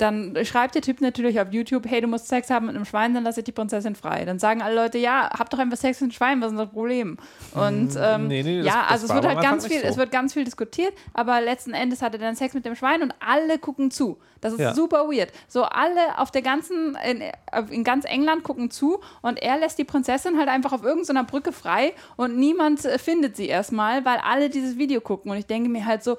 dann 0.00 0.36
schreibt 0.44 0.74
der 0.74 0.82
Typ 0.82 1.00
natürlich 1.00 1.40
auf 1.40 1.52
YouTube, 1.52 1.84
hey, 1.88 2.00
du 2.00 2.06
musst 2.06 2.28
Sex 2.28 2.50
haben 2.50 2.66
mit 2.66 2.74
einem 2.76 2.84
Schwein, 2.84 3.14
dann 3.14 3.24
lass 3.24 3.36
ich 3.38 3.44
die 3.44 3.52
Prinzessin 3.52 3.94
frei. 3.94 4.24
Dann 4.24 4.38
sagen 4.38 4.62
alle 4.62 4.74
Leute, 4.74 4.98
ja, 4.98 5.30
hab 5.38 5.50
doch 5.50 5.58
einfach 5.58 5.76
Sex 5.76 6.00
mit 6.00 6.08
einem 6.08 6.12
Schwein, 6.12 6.40
was 6.40 6.52
ist 6.52 6.58
das 6.58 6.70
Problem? 6.70 7.16
Und 7.54 7.96
ähm, 8.00 8.28
nee, 8.28 8.42
nee, 8.42 8.58
das- 8.58 8.66
ja, 8.66 8.84
also 8.88 9.06
es 9.06 9.14
wird 9.14 9.26
halt 9.26 9.40
ganz 9.40 9.66
viel, 9.66 9.80
so. 9.80 9.86
es 9.86 9.96
wird 9.96 10.10
ganz 10.10 10.32
viel 10.34 10.44
diskutiert, 10.44 10.92
aber 11.12 11.40
letzten 11.40 11.72
Endes 11.74 12.02
hat 12.02 12.12
er 12.14 12.18
dann 12.20 12.36
Sex 12.36 12.54
mit 12.54 12.64
dem 12.64 12.74
Schwein 12.76 13.02
und 13.02 13.14
alle 13.20 13.58
gucken 13.58 13.90
zu. 13.90 14.18
Das 14.40 14.52
ist 14.54 14.60
Ja. 14.60 14.74
super 14.74 15.08
weird. 15.10 15.30
So 15.48 15.64
alle 15.64 16.18
auf 16.18 16.30
der 16.30 16.40
ganzen, 16.42 16.96
in, 17.06 17.22
in 17.70 17.84
ganz 17.84 18.04
England 18.06 18.42
gucken 18.42 18.70
zu 18.70 19.00
und 19.20 19.40
er 19.42 19.58
lässt 19.58 19.78
die 19.78 19.84
Prinzessin 19.84 20.38
halt 20.38 20.48
einfach 20.48 20.72
auf 20.72 20.82
irgendeiner 20.82 21.24
Brücke 21.24 21.52
frei 21.52 21.92
und 22.16 22.38
niemand 22.38 22.84
äh, 22.84 22.98
findet 22.98 23.36
sie 23.36 23.48
erstmal, 23.48 24.04
weil 24.04 24.18
alle 24.18 24.48
dieses 24.48 24.78
Video 24.78 25.00
gucken. 25.00 25.30
Und 25.30 25.36
ich 25.36 25.46
denke 25.46 25.68
mir 25.68 25.84
halt 25.84 26.02
so, 26.02 26.16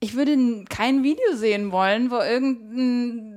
ich 0.00 0.14
würde 0.14 0.64
kein 0.68 1.02
Video 1.02 1.34
sehen 1.34 1.72
wollen, 1.72 2.10
wo 2.10 2.16
irgendein 2.16 3.34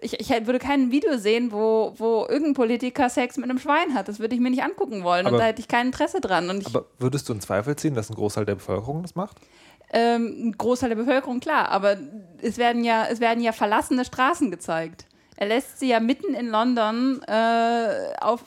ich, 0.00 0.20
ich 0.20 0.28
würde 0.28 0.58
kein 0.58 0.90
Video 0.90 1.16
sehen, 1.16 1.50
wo, 1.50 1.94
wo 1.96 2.26
irgendein 2.28 2.54
Politiker 2.54 3.08
Sex 3.08 3.36
mit 3.36 3.48
einem 3.48 3.58
Schwein 3.58 3.94
hat. 3.94 4.08
Das 4.08 4.18
würde 4.18 4.34
ich 4.34 4.40
mir 4.40 4.50
nicht 4.50 4.62
angucken 4.62 5.02
wollen 5.02 5.26
Aber- 5.26 5.36
und 5.36 5.40
da 5.40 5.46
hätte 5.46 5.60
ich 5.60 5.68
kein 5.68 5.86
Interesse 5.86 6.20
dran. 6.20 6.60
Ich, 6.60 6.66
Aber 6.66 6.86
würdest 6.98 7.28
du 7.28 7.32
in 7.32 7.40
Zweifel 7.40 7.76
ziehen, 7.76 7.94
dass 7.94 8.10
ein 8.10 8.14
Großteil 8.16 8.44
der 8.44 8.56
Bevölkerung 8.56 9.02
das 9.02 9.14
macht? 9.14 9.38
ähm, 9.94 10.48
ein 10.48 10.52
Großteil 10.58 10.88
der 10.90 10.96
Bevölkerung, 10.96 11.40
klar, 11.40 11.68
aber 11.68 11.96
es 12.42 12.58
werden 12.58 12.84
ja, 12.84 13.06
es 13.08 13.20
werden 13.20 13.42
ja 13.42 13.52
verlassene 13.52 14.04
Straßen 14.04 14.50
gezeigt. 14.50 15.06
Er 15.36 15.46
lässt 15.46 15.78
sie 15.78 15.88
ja 15.88 16.00
mitten 16.00 16.34
in 16.34 16.48
London 16.48 17.22
äh, 17.26 18.14
auf, 18.20 18.42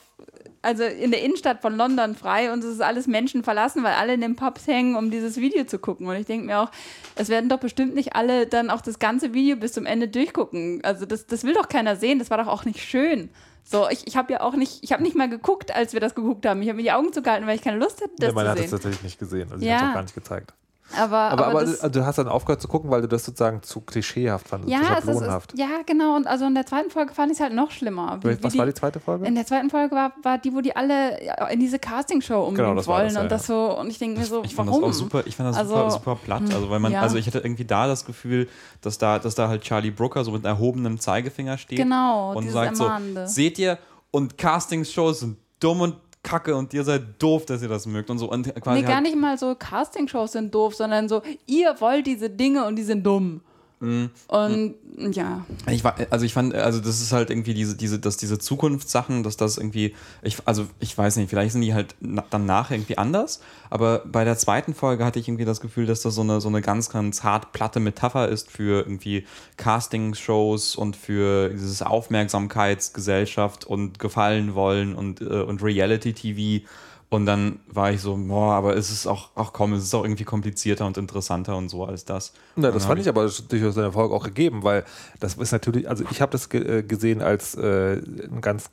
also 0.62 0.82
in 0.84 1.10
der 1.10 1.22
Innenstadt 1.22 1.60
von 1.62 1.76
London 1.76 2.14
frei 2.16 2.52
und 2.52 2.60
es 2.64 2.74
ist 2.74 2.80
alles 2.80 3.06
Menschen 3.06 3.42
verlassen, 3.44 3.82
weil 3.84 3.94
alle 3.94 4.14
in 4.14 4.20
den 4.20 4.36
Pubs 4.36 4.66
hängen, 4.66 4.96
um 4.96 5.10
dieses 5.10 5.36
Video 5.36 5.64
zu 5.64 5.78
gucken. 5.78 6.06
Und 6.06 6.16
ich 6.16 6.26
denke 6.26 6.46
mir 6.46 6.60
auch, 6.60 6.70
es 7.16 7.28
werden 7.28 7.48
doch 7.48 7.58
bestimmt 7.60 7.94
nicht 7.94 8.14
alle 8.16 8.46
dann 8.46 8.70
auch 8.70 8.80
das 8.80 8.98
ganze 8.98 9.34
Video 9.34 9.56
bis 9.56 9.72
zum 9.72 9.86
Ende 9.86 10.08
durchgucken. 10.08 10.80
Also 10.84 11.06
das, 11.06 11.26
das 11.26 11.44
will 11.44 11.54
doch 11.54 11.68
keiner 11.68 11.96
sehen, 11.96 12.18
das 12.18 12.30
war 12.30 12.38
doch 12.38 12.48
auch 12.48 12.64
nicht 12.64 12.80
schön. 12.82 13.30
So, 13.64 13.88
ich, 13.90 14.06
ich 14.06 14.16
habe 14.16 14.32
ja 14.32 14.40
auch 14.40 14.54
nicht, 14.54 14.82
ich 14.82 14.92
habe 14.92 15.02
nicht 15.02 15.14
mal 15.14 15.28
geguckt, 15.28 15.74
als 15.74 15.92
wir 15.92 16.00
das 16.00 16.14
geguckt 16.14 16.46
haben. 16.46 16.62
Ich 16.62 16.68
habe 16.68 16.76
mir 16.78 16.82
die 16.84 16.92
Augen 16.92 17.12
zugehalten, 17.12 17.46
weil 17.46 17.56
ich 17.56 17.62
keine 17.62 17.78
Lust 17.78 18.00
hatte, 18.00 18.12
das 18.18 18.26
Der 18.28 18.32
Mann 18.32 18.44
zu 18.46 18.50
hat 18.50 18.56
es 18.58 18.62
sehen. 18.62 18.70
tatsächlich 18.70 19.02
nicht 19.02 19.18
gesehen. 19.18 19.48
Also 19.52 19.62
ich 19.62 19.68
Ja. 19.68 19.74
habe 19.76 19.84
es 19.84 19.90
auch 19.90 19.94
gar 19.94 20.02
nicht 20.02 20.14
gezeigt. 20.14 20.54
Aber, 20.96 21.16
Aber, 21.18 21.46
aber, 21.48 21.60
das, 21.64 21.80
also 21.80 22.00
du 22.00 22.06
hast 22.06 22.16
dann 22.16 22.28
aufgehört 22.28 22.62
zu 22.62 22.68
gucken, 22.68 22.90
weil 22.90 23.02
du 23.02 23.08
das 23.08 23.24
sozusagen 23.24 23.62
zu 23.62 23.82
klischeehaft 23.82 24.48
fandest, 24.48 24.72
zu 24.72 24.80
Ja, 24.80 24.92
es 24.92 24.98
ist, 25.00 25.04
schablonenhaft. 25.06 25.52
es, 25.52 25.60
ja, 25.60 25.68
genau. 25.84 26.16
Und 26.16 26.26
also 26.26 26.46
in 26.46 26.54
der 26.54 26.64
zweiten 26.64 26.90
Folge 26.90 27.12
fand 27.12 27.30
ich 27.30 27.36
es 27.38 27.42
halt 27.42 27.52
noch 27.54 27.70
schlimmer. 27.70 28.18
Wie- 28.22 28.42
Was 28.42 28.54
wie 28.54 28.58
war 28.58 28.66
die 28.66 28.72
zweite 28.74 28.98
Folge? 28.98 29.26
In 29.26 29.34
der 29.34 29.44
zweiten 29.44 29.68
Folge 29.68 29.94
war, 29.94 30.12
war 30.22 30.38
die, 30.38 30.54
wo 30.54 30.60
die 30.62 30.74
alle 30.74 31.18
in 31.50 31.60
diese 31.60 31.78
Castingshow 31.78 32.38
unbedingt 32.40 32.58
Genau, 32.58 32.74
das 32.74 32.86
war 32.86 32.96
wollen 32.96 33.06
das, 33.08 33.14
ja, 33.16 33.20
und 33.22 33.30
das 33.30 33.46
so 33.46 33.78
und 33.78 33.90
ich 33.90 33.98
denke 33.98 34.18
mir 34.20 34.24
so, 34.26 34.42
Ich 34.44 34.54
fand 34.54 34.68
warum? 34.70 34.82
das 34.82 34.90
auch 34.90 34.94
super, 34.94 35.22
ich 35.26 35.36
fand 35.36 35.50
das 35.50 35.58
Also, 35.58 35.74
super, 35.76 35.90
super 35.90 36.14
platt. 36.24 36.42
Also, 36.54 36.70
weil 36.70 36.80
man, 36.80 36.92
ja. 36.92 37.02
also 37.02 37.16
ich 37.16 37.26
hatte 37.26 37.38
irgendwie 37.40 37.64
da 37.66 37.86
das 37.86 38.06
Gefühl, 38.06 38.48
dass 38.80 38.96
da, 38.98 39.18
dass 39.18 39.34
da 39.34 39.48
halt 39.48 39.62
Charlie 39.62 39.90
Brooker 39.90 40.24
so 40.24 40.30
mit 40.32 40.44
erhobenem 40.44 40.98
Zeigefinger 40.98 41.58
steht 41.58 41.78
Genau, 41.78 42.32
und 42.32 42.48
sagt 42.50 42.80
Ermahnende. 42.80 43.26
so, 43.26 43.34
seht 43.34 43.58
ihr, 43.58 43.78
und 44.10 44.38
Castingshows 44.38 45.20
sind 45.20 45.36
dumm 45.60 45.82
und 45.82 45.96
kacke 46.22 46.54
und 46.56 46.74
ihr 46.74 46.84
seid 46.84 47.02
doof, 47.22 47.46
dass 47.46 47.62
ihr 47.62 47.68
das 47.68 47.86
mögt 47.86 48.10
und 48.10 48.18
so. 48.18 48.30
Und 48.30 48.54
quasi 48.60 48.80
Nee, 48.80 48.86
gar 48.86 48.96
halt, 48.96 49.04
nicht 49.04 49.16
mal 49.16 49.38
so 49.38 49.54
Castingshows 49.54 50.32
sind 50.32 50.54
doof, 50.54 50.74
sondern 50.74 51.08
so, 51.08 51.22
ihr 51.46 51.74
wollt 51.80 52.06
diese 52.06 52.30
Dinge 52.30 52.66
und 52.66 52.76
die 52.76 52.82
sind 52.82 53.04
dumm. 53.04 53.40
Mhm. 53.80 54.10
Und 54.26 54.74
ja, 55.12 55.46
Ich 55.68 55.84
war, 55.84 55.94
also 56.10 56.24
ich 56.24 56.32
fand, 56.32 56.54
also 56.54 56.80
das 56.80 57.00
ist 57.00 57.12
halt 57.12 57.30
irgendwie 57.30 57.54
diese, 57.54 57.76
diese, 57.76 57.98
dass 57.98 58.16
diese 58.16 58.38
Zukunftssachen, 58.38 59.22
dass 59.22 59.36
das 59.36 59.56
irgendwie, 59.56 59.94
ich, 60.22 60.38
also 60.44 60.66
ich 60.80 60.96
weiß 60.96 61.16
nicht, 61.16 61.30
vielleicht 61.30 61.52
sind 61.52 61.60
die 61.60 61.74
halt 61.74 61.94
nachher 62.00 62.76
irgendwie 62.76 62.98
anders, 62.98 63.40
aber 63.70 64.02
bei 64.04 64.24
der 64.24 64.36
zweiten 64.36 64.74
Folge 64.74 65.04
hatte 65.04 65.20
ich 65.20 65.28
irgendwie 65.28 65.44
das 65.44 65.60
Gefühl, 65.60 65.86
dass 65.86 66.02
das 66.02 66.16
so 66.16 66.22
eine, 66.22 66.40
so 66.40 66.48
eine 66.48 66.60
ganz, 66.60 66.90
ganz 66.90 67.22
hart 67.22 67.52
platte 67.52 67.78
Metapher 67.78 68.28
ist 68.28 68.50
für 68.50 68.80
irgendwie 68.80 69.24
Casting-Shows 69.56 70.74
und 70.74 70.96
für 70.96 71.50
dieses 71.50 71.82
Aufmerksamkeitsgesellschaft 71.82 73.64
und 73.64 73.98
Gefallen 74.00 74.54
wollen 74.54 74.96
und, 74.96 75.20
äh, 75.20 75.42
und 75.42 75.62
Reality-TV. 75.62 76.64
Und 77.10 77.24
dann 77.24 77.60
war 77.68 77.90
ich 77.90 78.02
so, 78.02 78.16
boah, 78.16 78.52
aber 78.52 78.76
es 78.76 78.90
ist 78.90 79.06
auch, 79.06 79.30
ach 79.34 79.52
komm, 79.54 79.72
es 79.72 79.82
ist 79.82 79.94
auch 79.94 80.04
irgendwie 80.04 80.24
komplizierter 80.24 80.86
und 80.86 80.98
interessanter 80.98 81.56
und 81.56 81.70
so 81.70 81.84
als 81.84 82.04
das. 82.04 82.34
Na, 82.54 82.70
das 82.70 82.84
fand 82.84 83.00
ich 83.00 83.08
aber 83.08 83.22
durchaus 83.22 83.76
in 83.76 83.82
der 83.82 83.92
Folge 83.92 84.14
auch 84.14 84.24
gegeben, 84.24 84.62
weil 84.62 84.84
das 85.18 85.34
ist 85.34 85.52
natürlich, 85.52 85.88
also 85.88 86.04
ich 86.10 86.20
habe 86.20 86.32
das 86.32 86.50
ge 86.50 86.80
äh, 86.80 86.82
gesehen 86.82 87.22
als 87.22 87.54
äh, 87.54 88.02
ein 88.02 88.42
ganz 88.42 88.70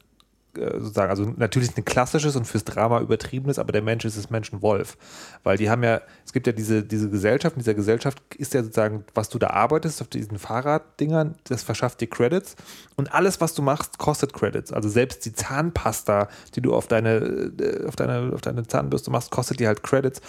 sozusagen, 0.55 1.09
also 1.09 1.33
natürlich 1.37 1.75
ein 1.77 1.85
klassisches 1.85 2.35
und 2.35 2.45
fürs 2.45 2.63
Drama 2.63 2.99
übertriebenes, 3.01 3.59
aber 3.59 3.71
der 3.71 3.81
Mensch 3.81 4.05
ist 4.05 4.17
des 4.17 4.29
Menschen 4.29 4.61
Wolf. 4.61 4.97
Weil 5.43 5.57
die 5.57 5.69
haben 5.69 5.83
ja, 5.83 6.01
es 6.25 6.33
gibt 6.33 6.47
ja 6.47 6.53
diese, 6.53 6.83
diese 6.83 7.09
Gesellschaft, 7.09 7.55
in 7.55 7.59
dieser 7.59 7.73
Gesellschaft 7.73 8.21
ist 8.35 8.53
ja 8.53 8.63
sozusagen, 8.63 9.03
was 9.13 9.29
du 9.29 9.39
da 9.39 9.51
arbeitest 9.51 10.01
auf 10.01 10.07
diesen 10.07 10.39
Fahrraddingern, 10.39 11.35
das 11.45 11.63
verschafft 11.63 12.01
dir 12.01 12.07
Credits 12.07 12.55
und 12.95 13.13
alles, 13.13 13.41
was 13.41 13.53
du 13.53 13.61
machst, 13.61 13.97
kostet 13.97 14.33
Credits. 14.33 14.71
Also 14.71 14.89
selbst 14.89 15.25
die 15.25 15.33
Zahnpasta, 15.33 16.29
die 16.55 16.61
du 16.61 16.73
auf 16.73 16.87
deine, 16.87 17.15
äh, 17.59 17.85
auf 17.87 17.95
deine, 17.95 18.33
auf 18.33 18.41
deine 18.41 18.65
Zahnbürste 18.67 19.11
machst, 19.11 19.31
kostet 19.31 19.59
dir 19.59 19.67
halt 19.67 19.83
Credits. 19.83 20.21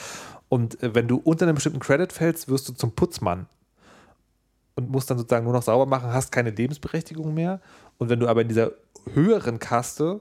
Und 0.48 0.82
äh, 0.82 0.94
wenn 0.94 1.08
du 1.08 1.16
unter 1.16 1.44
einem 1.44 1.54
bestimmten 1.54 1.80
Credit 1.80 2.12
fällst, 2.12 2.48
wirst 2.48 2.68
du 2.68 2.72
zum 2.72 2.92
Putzmann 2.92 3.46
und 4.76 4.90
musst 4.90 5.10
dann 5.10 5.18
sozusagen 5.18 5.44
nur 5.44 5.54
noch 5.54 5.62
sauber 5.62 5.86
machen, 5.86 6.12
hast 6.12 6.30
keine 6.30 6.50
Lebensberechtigung 6.50 7.34
mehr. 7.34 7.60
Und 7.98 8.10
wenn 8.10 8.20
du 8.20 8.28
aber 8.28 8.42
in 8.42 8.48
dieser 8.48 8.72
höheren 9.12 9.58
Kaste 9.58 10.20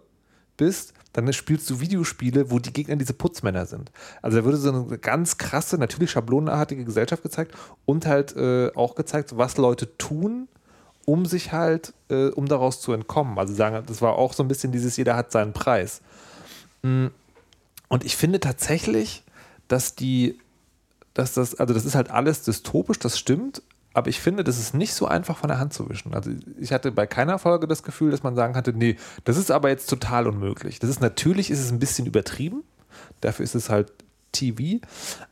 bist, 0.58 0.94
dann 1.13 1.32
spielst 1.32 1.70
du 1.70 1.80
Videospiele, 1.80 2.51
wo 2.51 2.60
die 2.60 2.74
Gegner 2.74 2.98
diese 2.98 3.13
Putzmänner 3.13 3.65
sind. 3.65 3.92
Also 4.22 4.38
da 4.38 4.44
würde 4.44 4.58
so 4.58 4.70
eine 4.70 4.98
ganz 4.98 5.38
krasse, 5.38 5.77
natürlich 5.77 6.12
schablonenartige 6.12 6.84
Gesellschaft 6.84 7.24
gezeigt 7.24 7.56
und 7.86 8.06
halt 8.06 8.36
äh, 8.36 8.72
auch 8.75 8.96
gezeigt, 8.96 9.38
was 9.38 9.58
Leute 9.58 9.98
tun, 9.98 10.50
um 11.06 11.25
sich 11.25 11.51
halt, 11.51 11.94
äh, 12.10 12.27
um 12.27 12.48
daraus 12.48 12.82
zu 12.82 12.92
entkommen. 12.92 13.39
Also 13.39 13.54
sagen, 13.54 13.82
das 13.86 14.01
war 14.01 14.15
auch 14.15 14.34
so 14.34 14.44
ein 14.44 14.50
bisschen 14.50 14.72
dieses, 14.72 14.98
jeder 14.98 15.15
hat 15.15 15.32
seinen 15.32 15.54
Preis. 15.54 16.01
Mm. 16.82 17.08
Und 17.88 18.04
ich 18.04 18.18
finde 18.18 18.39
tatsächlich, 18.39 19.24
dass 19.68 19.96
die, 19.96 20.39
dass 21.13 21.34
das, 21.34 21.56
also 21.56 21.74
das 21.74 21.86
ist 21.86 21.96
halt 21.96 22.10
alles 22.10 22.44
dystopisch, 22.44 23.00
das 23.00 23.18
stimmt, 23.18 23.62
aber 23.96 24.10
ich 24.10 24.20
finde, 24.20 24.44
das 24.44 24.60
ist 24.60 24.74
nicht 24.74 24.94
so 24.94 25.08
einfach 25.08 25.38
von 25.38 25.48
der 25.48 25.58
Hand 25.58 25.74
zu 25.74 25.90
wischen. 25.90 26.14
Also 26.14 26.30
ich 26.60 26.74
hatte 26.74 26.92
bei 26.92 27.08
keiner 27.08 27.40
Folge 27.40 27.66
das 27.66 27.82
Gefühl, 27.82 28.12
dass 28.12 28.24
man 28.24 28.36
sagen 28.36 28.54
konnte, 28.54 28.74
nee, 28.74 28.98
das 29.24 29.38
ist 29.38 29.52
aber 29.52 29.70
jetzt 29.70 29.90
total 29.90 30.28
unmöglich. 30.28 30.80
Das 30.80 30.90
ist 30.90 31.00
natürlich, 31.00 31.50
ist 31.50 31.62
es 31.62 31.72
ein 31.72 31.80
bisschen 31.80 32.06
übertrieben, 32.06 32.64
dafür 33.22 33.46
ist 33.46 33.56
es 33.56 33.70
halt 33.70 33.94
TV, 34.34 34.86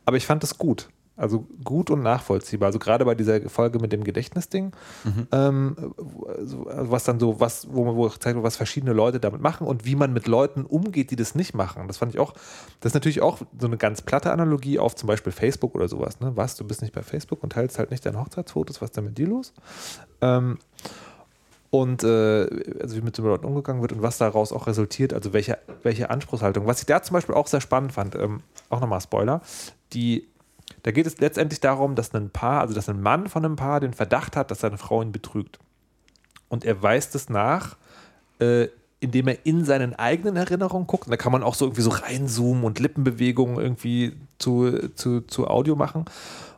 aber 0.06 0.16
ich 0.16 0.24
fand 0.24 0.42
das 0.42 0.56
gut. 0.56 0.88
Also 1.16 1.46
gut 1.62 1.90
und 1.90 2.02
nachvollziehbar. 2.02 2.66
Also 2.66 2.80
gerade 2.80 3.04
bei 3.04 3.14
dieser 3.14 3.48
Folge 3.48 3.78
mit 3.78 3.92
dem 3.92 4.02
Gedächtnisding, 4.02 4.72
ähm, 5.30 5.94
also 6.26 6.66
was 6.66 7.04
dann 7.04 7.20
so, 7.20 7.38
was, 7.38 7.72
wo 7.72 7.84
man 7.84 7.94
wo 7.94 8.08
zeigt, 8.08 8.42
was 8.42 8.56
verschiedene 8.56 8.92
Leute 8.92 9.20
damit 9.20 9.40
machen 9.40 9.66
und 9.66 9.84
wie 9.84 9.94
man 9.94 10.12
mit 10.12 10.26
Leuten 10.26 10.64
umgeht, 10.64 11.12
die 11.12 11.16
das 11.16 11.36
nicht 11.36 11.54
machen. 11.54 11.86
Das 11.86 11.98
fand 11.98 12.12
ich 12.12 12.18
auch, 12.18 12.32
das 12.80 12.90
ist 12.90 12.94
natürlich 12.94 13.22
auch 13.22 13.38
so 13.58 13.66
eine 13.68 13.76
ganz 13.76 14.02
platte 14.02 14.32
Analogie 14.32 14.80
auf 14.80 14.96
zum 14.96 15.06
Beispiel 15.06 15.32
Facebook 15.32 15.76
oder 15.76 15.86
sowas. 15.86 16.18
Ne? 16.18 16.32
Was, 16.34 16.56
du 16.56 16.64
bist 16.64 16.82
nicht 16.82 16.94
bei 16.94 17.02
Facebook 17.02 17.44
und 17.44 17.52
teilst 17.52 17.78
halt 17.78 17.92
nicht 17.92 18.04
deine 18.04 18.18
Hochzeitsfotos, 18.18 18.82
was 18.82 18.90
ist 18.90 18.96
denn 18.96 19.04
mit 19.04 19.16
dir 19.16 19.28
los? 19.28 19.52
Ähm, 20.20 20.58
und 21.70 22.04
äh, 22.04 22.46
also 22.80 22.96
wie 22.96 23.00
mit 23.00 23.18
den 23.18 23.24
Leuten 23.24 23.46
umgegangen 23.46 23.82
wird 23.82 23.92
und 23.92 24.02
was 24.02 24.18
daraus 24.18 24.52
auch 24.52 24.68
resultiert, 24.68 25.12
also 25.12 25.32
welche, 25.32 25.58
welche 25.82 26.08
Anspruchshaltung. 26.08 26.66
Was 26.66 26.80
ich 26.80 26.86
da 26.86 27.02
zum 27.02 27.14
Beispiel 27.14 27.34
auch 27.34 27.48
sehr 27.48 27.60
spannend 27.60 27.92
fand, 27.92 28.14
ähm, 28.14 28.42
auch 28.68 28.80
nochmal 28.80 29.00
Spoiler, 29.00 29.42
die, 29.92 30.28
da 30.84 30.90
geht 30.90 31.06
es 31.06 31.18
letztendlich 31.18 31.60
darum, 31.60 31.94
dass 31.94 32.14
ein 32.14 32.28
Paar, 32.28 32.60
also 32.60 32.74
dass 32.74 32.90
ein 32.90 33.00
Mann 33.00 33.28
von 33.28 33.44
einem 33.44 33.56
Paar 33.56 33.80
den 33.80 33.94
Verdacht 33.94 34.36
hat, 34.36 34.50
dass 34.50 34.60
seine 34.60 34.76
Frau 34.76 35.02
ihn 35.02 35.12
betrügt. 35.12 35.58
Und 36.50 36.64
er 36.66 36.82
weist 36.82 37.14
es 37.14 37.30
nach, 37.30 37.76
äh, 38.38 38.68
indem 39.00 39.28
er 39.28 39.46
in 39.46 39.64
seinen 39.64 39.94
eigenen 39.94 40.36
Erinnerungen 40.36 40.86
guckt. 40.86 41.06
Und 41.06 41.10
da 41.10 41.16
kann 41.16 41.32
man 41.32 41.42
auch 41.42 41.54
so 41.54 41.64
irgendwie 41.64 41.80
so 41.80 41.88
reinzoomen 41.88 42.64
und 42.64 42.80
Lippenbewegungen 42.80 43.58
irgendwie 43.58 44.14
zu, 44.38 44.90
zu, 44.94 45.22
zu 45.22 45.48
Audio 45.48 45.74
machen. 45.74 46.04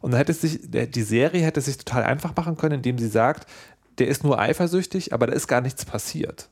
Und 0.01 0.11
dann 0.11 0.19
hätte 0.19 0.33
sich, 0.33 0.59
die 0.65 1.03
Serie 1.03 1.45
hätte 1.45 1.61
es 1.61 1.67
sich 1.67 1.79
total 1.79 2.03
einfach 2.03 2.35
machen 2.35 2.57
können, 2.57 2.75
indem 2.75 2.99
sie 2.99 3.09
sagt, 3.09 3.49
der 3.99 4.09
ist 4.09 4.25
nur 4.25 4.41
eifersüchtig, 4.41 5.13
aber 5.13 5.29
da 5.29 5.35
ist 5.35 5.47
gar 5.47 5.61
nichts 5.61 5.85
passiert. 5.85 6.49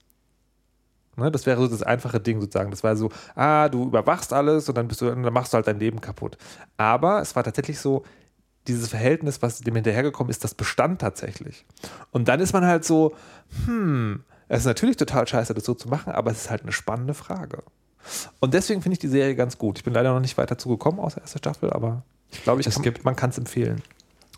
Ne, 1.17 1.31
das 1.31 1.47
wäre 1.47 1.61
so 1.61 1.69
das 1.69 1.83
einfache 1.83 2.21
Ding 2.21 2.41
sozusagen. 2.41 2.71
Das 2.71 2.83
war 2.83 2.97
so, 2.97 3.11
ah, 3.35 3.69
du 3.69 3.85
überwachst 3.85 4.33
alles 4.33 4.69
und 4.69 4.77
dann 4.77 4.89
bist 4.89 5.01
du, 5.01 5.07
dann 5.07 5.21
machst 5.33 5.53
du 5.53 5.57
halt 5.57 5.67
dein 5.67 5.79
Leben 5.79 6.01
kaputt. 6.01 6.37
Aber 6.77 7.21
es 7.21 7.37
war 7.37 7.45
tatsächlich 7.45 7.79
so, 7.79 8.03
dieses 8.67 8.89
Verhältnis, 8.89 9.43
was 9.43 9.61
dem 9.61 9.75
hinterhergekommen 9.75 10.31
ist, 10.31 10.43
das 10.43 10.55
bestand 10.55 11.01
tatsächlich. 11.01 11.67
Und 12.13 12.29
dann 12.29 12.41
ist 12.41 12.53
man 12.55 12.65
halt 12.65 12.85
so, 12.85 13.15
hm, 13.67 14.25
es 14.49 14.61
ist 14.61 14.65
natürlich 14.67 14.97
total 14.97 15.27
scheiße, 15.29 15.53
das 15.55 15.65
so 15.65 15.75
zu 15.75 15.89
machen, 15.89 16.13
aber 16.13 16.31
es 16.31 16.45
ist 16.45 16.51
halt 16.51 16.63
eine 16.63 16.73
spannende 16.73 17.13
Frage. 17.15 17.63
Und 18.41 18.55
deswegen 18.55 18.83
finde 18.83 18.95
ich 18.95 18.99
die 19.01 19.09
Serie 19.09 19.35
ganz 19.35 19.59
gut. 19.59 19.79
Ich 19.79 19.85
bin 19.85 19.93
leider 19.95 20.13
noch 20.13 20.21
nicht 20.21 20.37
weiter 20.39 20.59
zugekommen 20.59 20.99
aus 21.01 21.15
der 21.15 21.23
ersten 21.23 21.39
Staffel, 21.39 21.71
aber 21.73 22.03
ich 22.31 22.43
glaube, 22.43 22.61
ich 22.61 22.67
Es 22.67 22.75
kann, 22.75 22.83
gibt- 22.83 23.05
man 23.05 23.17
kann 23.17 23.31
es 23.31 23.39
empfehlen. 23.39 23.83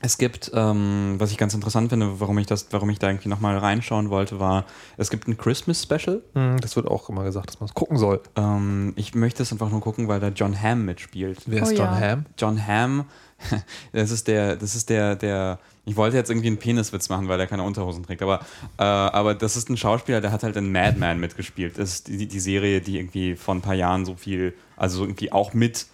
Es 0.03 0.19
gibt, 0.19 0.51
ähm, 0.55 1.15
was 1.19 1.31
ich 1.31 1.39
ganz 1.39 1.55
interessant 1.55 1.89
finde, 1.89 2.21
warum 2.21 2.37
ich 2.39 2.47
das, 2.47 2.67
warum 2.71 2.91
ich 2.91 2.99
da 2.99 3.09
irgendwie 3.09 3.31
nochmal 3.31 3.57
reinschauen 3.57 4.11
wollte, 4.11 4.39
war, 4.39 4.67
es 4.99 5.09
gibt 5.09 5.27
ein 5.27 5.39
Christmas 5.39 5.83
Special. 5.83 6.23
Hm, 6.35 6.59
Das 6.61 6.77
wird 6.77 6.87
auch 6.87 7.09
immer 7.09 7.25
gesagt, 7.25 7.49
dass 7.49 7.61
man 7.61 7.69
es 7.69 7.75
gucken 7.75 7.97
soll. 7.97 8.21
Ähm, 8.37 8.93
ich 8.97 9.15
möchte 9.15 9.43
es 9.43 9.53
einfach 9.53 9.71
nur 9.71 9.81
gucken, 9.81 10.07
weil 10.07 10.21
da 10.21 10.29
John 10.29 10.61
Hamm 10.61 10.85
mitspielt. 10.85 11.41
Wer 11.47 11.63
Oh 11.63 11.65
ist 11.65 11.79
John 11.79 11.87
ja. 11.87 11.99
Hamm? 11.99 12.27
John 12.39 12.67
Hamm, 12.67 13.05
das 13.93 14.11
ist 14.11 14.29
der, 14.29 14.57
das 14.57 14.75
ist 14.77 14.91
der, 14.91 15.17
der, 15.17 15.59
ich 15.87 15.97
wollte 15.97 16.17
jetzt 16.19 16.31
irgendwie 16.31 16.49
einen 16.49 16.59
Peniswitz 16.59 17.09
machen, 17.09 17.29
weil 17.29 17.41
er 17.41 17.47
keine 17.47 17.63
Unterhosen 17.63 18.05
trägt, 18.05 18.21
aber, 18.23 18.41
äh, 18.79 18.83
aber 18.83 19.35
das 19.35 19.57
ist 19.57 19.71
ein 19.71 19.79
Schauspieler, 19.79 20.21
der 20.21 20.31
hat 20.31 20.43
halt 20.43 20.57
in 20.57 20.73
Madman 20.73 21.19
mitgespielt. 21.21 21.79
Das 21.79 21.91
ist 21.95 22.09
die, 22.09 22.27
die 22.29 22.41
Serie, 22.41 22.83
die 22.83 22.99
irgendwie 22.99 23.35
vor 23.35 23.55
ein 23.55 23.63
paar 23.63 23.75
Jahren 23.75 24.05
so 24.05 24.15
viel, 24.15 24.55
also 24.77 25.05
irgendwie 25.05 25.33
auch 25.33 25.55
mit, 25.55 25.87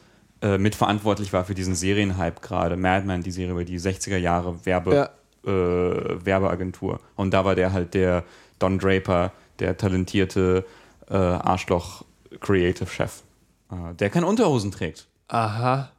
äh, 0.43 0.59
mitverantwortlich 0.59 1.33
war 1.33 1.45
für 1.45 1.55
diesen 1.55 1.77
Serienhype 1.77 2.41
gerade. 2.41 2.77
Madman, 2.77 3.23
die 3.23 3.31
Serie 3.31 3.53
über 3.53 3.65
die 3.65 3.79
60er 3.79 4.17
Jahre 4.17 4.67
Werbe, 4.67 5.11
äh, 5.45 5.51
Werbeagentur. 5.51 6.99
Und 7.17 7.33
da 7.33 7.45
war 7.45 7.55
der 7.55 7.73
halt 7.73 7.95
der 7.95 8.25
Don 8.59 8.79
Draper, 8.79 9.33
der 9.61 9.77
talentierte 9.77 10.65
äh, 11.09 11.15
Arschloch-Creative-Chef, 11.15 13.23
äh, 13.71 13.95
der 13.95 14.11
keine 14.11 14.27
Unterhosen 14.27 14.73
trägt. 14.73 15.07
Aha. 15.29 15.91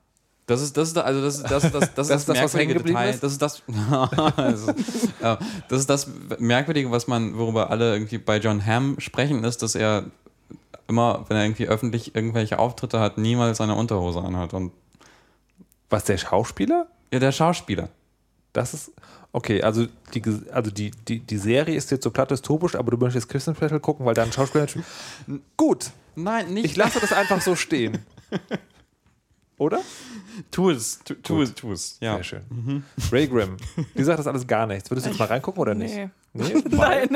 Das 0.46 0.62
ist, 0.62 0.76
das 0.76 0.90
ist, 0.90 0.98
also 0.98 1.22
das 1.22 1.38
ist, 1.38 1.50
das, 1.50 1.72
das, 1.72 1.72
das, 1.94 1.94
Das 1.94 2.10
ist 2.10 2.28
das, 2.30 2.42
was 2.42 2.54
hängen 2.54 2.74
merkwürdige 2.74 2.80
geblieben 2.80 2.98
Detail. 2.98 3.14
ist? 3.14 3.24
Das 3.24 3.32
ist 3.32 3.42
das, 3.42 3.64
das, 4.36 4.62
ist, 4.62 5.14
ja, 5.22 5.40
das 5.70 5.80
ist 5.80 5.90
das 5.90 6.08
Merkwürdige, 6.40 6.92
was 6.92 7.08
man, 7.08 7.38
worüber 7.38 7.70
alle 7.70 7.94
irgendwie 7.94 8.18
bei 8.18 8.40
John 8.40 8.66
Hamm 8.66 9.00
sprechen, 9.00 9.46
ist, 9.46 9.62
dass 9.62 9.76
er 9.76 10.08
immer, 10.88 11.26
wenn 11.28 11.38
er 11.38 11.44
irgendwie 11.44 11.68
öffentlich 11.68 12.16
irgendwelche 12.16 12.60
Auftritte 12.60 13.00
hat, 13.00 13.18
niemals 13.18 13.58
seine 13.58 13.76
Unterhose 13.76 14.20
anhat. 14.22 14.54
Und 14.54 14.72
Was, 15.90 16.04
der 16.06 16.18
Schauspieler? 16.18 16.88
ja, 17.12 17.20
der 17.20 17.32
Schauspieler. 17.32 17.90
Das 18.54 18.74
ist. 18.74 18.92
Okay, 19.36 19.64
also 19.64 19.88
die, 20.14 20.22
Ges- 20.22 20.48
also 20.50 20.70
die, 20.70 20.92
die, 21.08 21.20
die 21.20 21.38
Serie 21.38 21.76
ist 21.76 21.90
jetzt 21.90 22.04
so 22.04 22.12
platt 22.12 22.30
dystopisch, 22.30 22.76
aber 22.76 22.92
du 22.92 22.98
möchtest 22.98 23.28
Christian 23.30 23.56
Special 23.56 23.80
gucken, 23.80 24.06
weil 24.06 24.14
da 24.14 24.22
ein 24.24 24.32
Schauspieler 24.32 24.66
natürlich. 24.66 24.86
Gut, 25.58 25.90
Nein, 26.16 26.54
nicht. 26.54 26.66
ich 26.66 26.76
lasse 26.76 27.00
das 27.00 27.12
einfach 27.14 27.42
so 27.42 27.56
stehen. 27.56 27.98
Oder? 29.58 29.80
tu 30.52 30.70
es, 30.72 31.00
tu, 31.24 31.42
es, 31.42 31.54
tu 31.54 31.72
es. 31.72 31.98
Ja. 32.00 32.16
Sehr 32.16 32.24
schön. 32.24 32.84
Ray 33.12 33.28
Grimm. 33.28 33.58
Die 33.96 34.04
sagt 34.04 34.20
das 34.20 34.28
alles 34.28 34.46
gar 34.46 34.66
nichts. 34.68 34.90
Würdest 34.92 35.06
du 35.06 35.12
jetzt 35.12 35.20
mal 35.20 35.26
reingucken 35.26 35.62
oder 35.62 35.74
nicht? 35.76 35.94
Nee. 35.96 36.10
Nee? 36.34 36.64
Nein. 36.70 37.10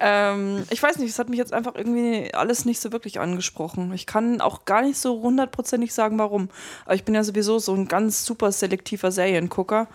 ähm, 0.00 0.64
ich 0.70 0.82
weiß 0.82 0.98
nicht, 0.98 1.10
es 1.10 1.18
hat 1.18 1.28
mich 1.28 1.38
jetzt 1.38 1.52
einfach 1.52 1.74
irgendwie 1.74 2.32
alles 2.32 2.64
nicht 2.64 2.80
so 2.80 2.92
wirklich 2.92 3.20
angesprochen. 3.20 3.92
Ich 3.92 4.06
kann 4.06 4.40
auch 4.40 4.64
gar 4.64 4.82
nicht 4.82 4.98
so 4.98 5.20
hundertprozentig 5.20 5.92
sagen, 5.92 6.18
warum. 6.18 6.48
Aber 6.86 6.94
ich 6.94 7.04
bin 7.04 7.14
ja 7.14 7.22
sowieso 7.22 7.58
so 7.58 7.74
ein 7.74 7.88
ganz 7.88 8.24
super 8.24 8.50
selektiver 8.50 9.12
Seriengucker. 9.12 9.88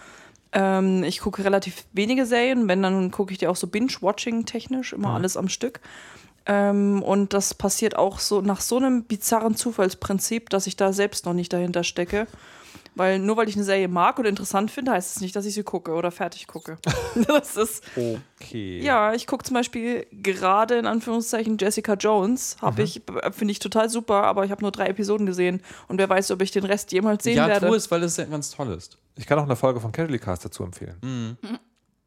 Ähm, 0.51 1.03
ich 1.03 1.19
gucke 1.19 1.43
relativ 1.43 1.85
wenige 1.93 2.27
Serien, 2.27 2.67
wenn, 2.67 2.83
dann 2.83 3.09
gucke 3.09 3.31
ich 3.31 3.39
die 3.39 3.47
auch 3.47 3.55
so 3.55 3.67
Binge-Watching 3.67 4.45
technisch, 4.45 4.93
immer 4.93 5.15
alles 5.15 5.35
am 5.35 5.49
Stück. 5.49 5.79
Ähm, 6.45 7.01
und 7.01 7.33
das 7.33 7.55
passiert 7.55 7.95
auch 7.95 8.19
so 8.19 8.41
nach 8.41 8.61
so 8.61 8.77
einem 8.77 9.03
bizarren 9.03 9.55
Zufallsprinzip, 9.55 10.49
dass 10.49 10.67
ich 10.67 10.75
da 10.75 10.93
selbst 10.93 11.25
noch 11.25 11.33
nicht 11.33 11.53
dahinter 11.53 11.83
stecke. 11.83 12.27
Weil 12.95 13.19
nur 13.19 13.37
weil 13.37 13.49
ich 13.49 13.55
eine 13.55 13.63
Serie 13.63 13.87
mag 13.87 14.19
oder 14.19 14.29
interessant 14.29 14.69
finde, 14.71 14.91
heißt 14.91 15.15
es 15.15 15.21
nicht, 15.21 15.35
dass 15.35 15.45
ich 15.45 15.53
sie 15.53 15.63
gucke 15.63 15.91
oder 15.93 16.11
fertig 16.11 16.47
gucke. 16.47 16.77
das 17.27 17.55
ist, 17.57 17.83
Okay. 18.41 18.81
ja, 18.81 19.13
ich 19.13 19.25
gucke 19.27 19.43
zum 19.43 19.53
Beispiel 19.55 20.05
gerade 20.11 20.75
in 20.75 20.85
Anführungszeichen 20.85 21.57
Jessica 21.57 21.93
Jones. 21.93 22.57
Habe 22.61 22.83
ich, 22.83 23.01
finde 23.31 23.51
ich 23.51 23.59
total 23.59 23.89
super, 23.89 24.23
aber 24.23 24.45
ich 24.45 24.51
habe 24.51 24.61
nur 24.61 24.71
drei 24.71 24.87
Episoden 24.87 25.25
gesehen 25.25 25.61
und 25.87 25.97
wer 25.97 26.09
weiß, 26.09 26.31
ob 26.31 26.41
ich 26.41 26.51
den 26.51 26.65
Rest 26.65 26.91
jemals 26.91 27.23
sehen 27.23 27.37
Ja, 27.37 27.47
werde. 27.47 27.67
tu 27.67 27.73
es, 27.73 27.89
weil 27.89 28.03
es 28.03 28.17
ja 28.17 28.25
ganz 28.25 28.51
toll 28.51 28.71
ist. 28.73 28.97
Ich 29.15 29.25
kann 29.27 29.39
auch 29.39 29.43
eine 29.43 29.55
Folge 29.55 29.79
von 29.79 29.91
Casually 29.91 30.19
Cast 30.19 30.45
dazu 30.45 30.63
empfehlen. 30.63 30.97
Mhm. 31.03 31.37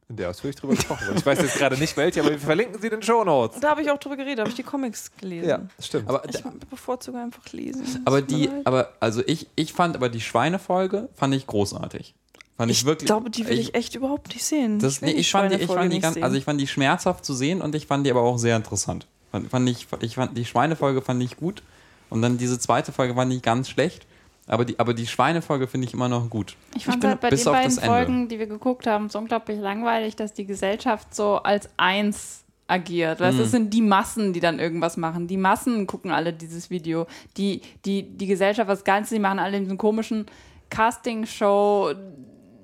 In 0.08 0.16
der 0.16 0.30
ausführlich 0.30 0.54
drüber 0.54 0.74
gesprochen 0.74 1.06
wird. 1.08 1.18
Ich 1.18 1.26
weiß 1.26 1.40
jetzt 1.40 1.56
gerade 1.56 1.76
nicht 1.76 1.96
welche, 1.96 2.20
aber 2.20 2.30
wir 2.30 2.38
verlinken 2.38 2.80
sie 2.80 2.86
in 2.86 2.92
den 2.92 3.02
Show 3.02 3.24
Notes. 3.24 3.58
Da 3.58 3.70
habe 3.70 3.82
ich 3.82 3.90
auch 3.90 3.98
drüber 3.98 4.16
geredet, 4.16 4.38
habe 4.38 4.50
ich 4.50 4.54
die 4.54 4.62
Comics 4.62 5.10
gelesen. 5.16 5.48
Ja, 5.48 5.60
stimmt. 5.80 6.08
Aber, 6.08 6.22
Ich 6.28 6.40
bevorzuge 6.70 7.18
einfach 7.18 7.42
lesen. 7.52 8.02
aber 8.04 8.22
die, 8.22 8.48
aber, 8.64 8.92
also 9.00 9.22
ich, 9.26 9.48
ich 9.56 9.72
fand 9.72 9.96
aber 9.96 10.08
die 10.08 10.20
Schweinefolge, 10.20 11.08
fand 11.14 11.34
ich 11.34 11.48
großartig. 11.48 12.14
Fand 12.56 12.70
ich, 12.70 12.78
ich 12.78 12.84
wirklich. 12.86 13.06
glaube, 13.06 13.30
die 13.30 13.46
will 13.48 13.58
ich, 13.58 13.74
echt 13.74 13.96
überhaupt 13.96 14.32
nicht 14.32 14.44
sehen. 14.44 14.78
Das, 14.78 15.02
will 15.02 15.12
nee, 15.12 15.16
ich, 15.16 15.30
fand 15.30 15.52
die, 15.52 15.56
ich, 15.56 15.66
fand 15.66 15.92
die 15.92 15.98
ganz, 15.98 16.16
also 16.16 16.36
ich 16.36 16.44
fand 16.44 16.60
die 16.60 16.66
schmerzhaft 16.66 17.24
zu 17.24 17.34
sehen 17.34 17.60
und 17.60 17.74
ich 17.74 17.86
fand 17.86 18.06
die 18.06 18.10
aber 18.10 18.22
auch 18.22 18.38
sehr 18.38 18.56
interessant. 18.56 19.06
Fand, 19.32 19.50
fand 19.50 19.68
ich, 19.68 19.86
ich 20.00 20.14
fand 20.14 20.38
die 20.38 20.44
Schweinefolge 20.44 21.02
fand 21.02 21.22
ich 21.22 21.36
gut 21.36 21.62
und 22.08 22.22
dann 22.22 22.38
diese 22.38 22.58
zweite 22.58 22.92
Folge 22.92 23.14
fand 23.14 23.32
ich 23.32 23.42
ganz 23.42 23.68
schlecht. 23.68 24.06
Aber 24.48 24.64
die, 24.64 24.78
aber 24.78 24.94
die 24.94 25.06
Schweinefolge 25.06 25.66
finde 25.66 25.88
ich 25.88 25.94
immer 25.94 26.08
noch 26.08 26.30
gut. 26.30 26.56
Ich 26.76 26.84
fand 26.84 27.00
bin 27.00 27.10
halt 27.10 27.20
bei 27.20 27.30
bis 27.30 27.42
den 27.44 27.52
beiden 27.52 27.74
das 27.74 27.78
Ende. 27.78 27.88
Folgen, 27.88 28.28
die 28.28 28.38
wir 28.38 28.46
geguckt 28.46 28.86
haben, 28.86 29.08
so 29.08 29.18
unglaublich 29.18 29.58
langweilig, 29.58 30.14
dass 30.14 30.34
die 30.34 30.46
Gesellschaft 30.46 31.14
so 31.14 31.36
als 31.36 31.68
eins 31.76 32.44
agiert. 32.68 33.20
Weißt, 33.20 33.38
Mhm. 33.38 33.44
Es 33.44 33.50
sind 33.50 33.74
die 33.74 33.82
Massen, 33.82 34.32
die 34.32 34.40
dann 34.40 34.58
irgendwas 34.58 34.96
machen. 34.96 35.26
Die 35.26 35.36
Massen 35.36 35.86
gucken 35.86 36.10
alle 36.10 36.32
dieses 36.32 36.70
Video. 36.70 37.06
Die, 37.36 37.60
die, 37.84 38.02
die 38.04 38.26
Gesellschaft, 38.26 38.68
das 38.68 38.84
Ganze, 38.84 39.14
die 39.14 39.20
machen 39.20 39.38
alle 39.38 39.58
diesen 39.60 39.78
komischen 39.78 40.26
Casting-Show 40.70 41.94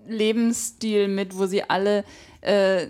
Lebensstil 0.08 1.08
mit, 1.08 1.36
wo 1.36 1.46
sie 1.46 1.62
alle 1.62 2.04
äh, 2.40 2.88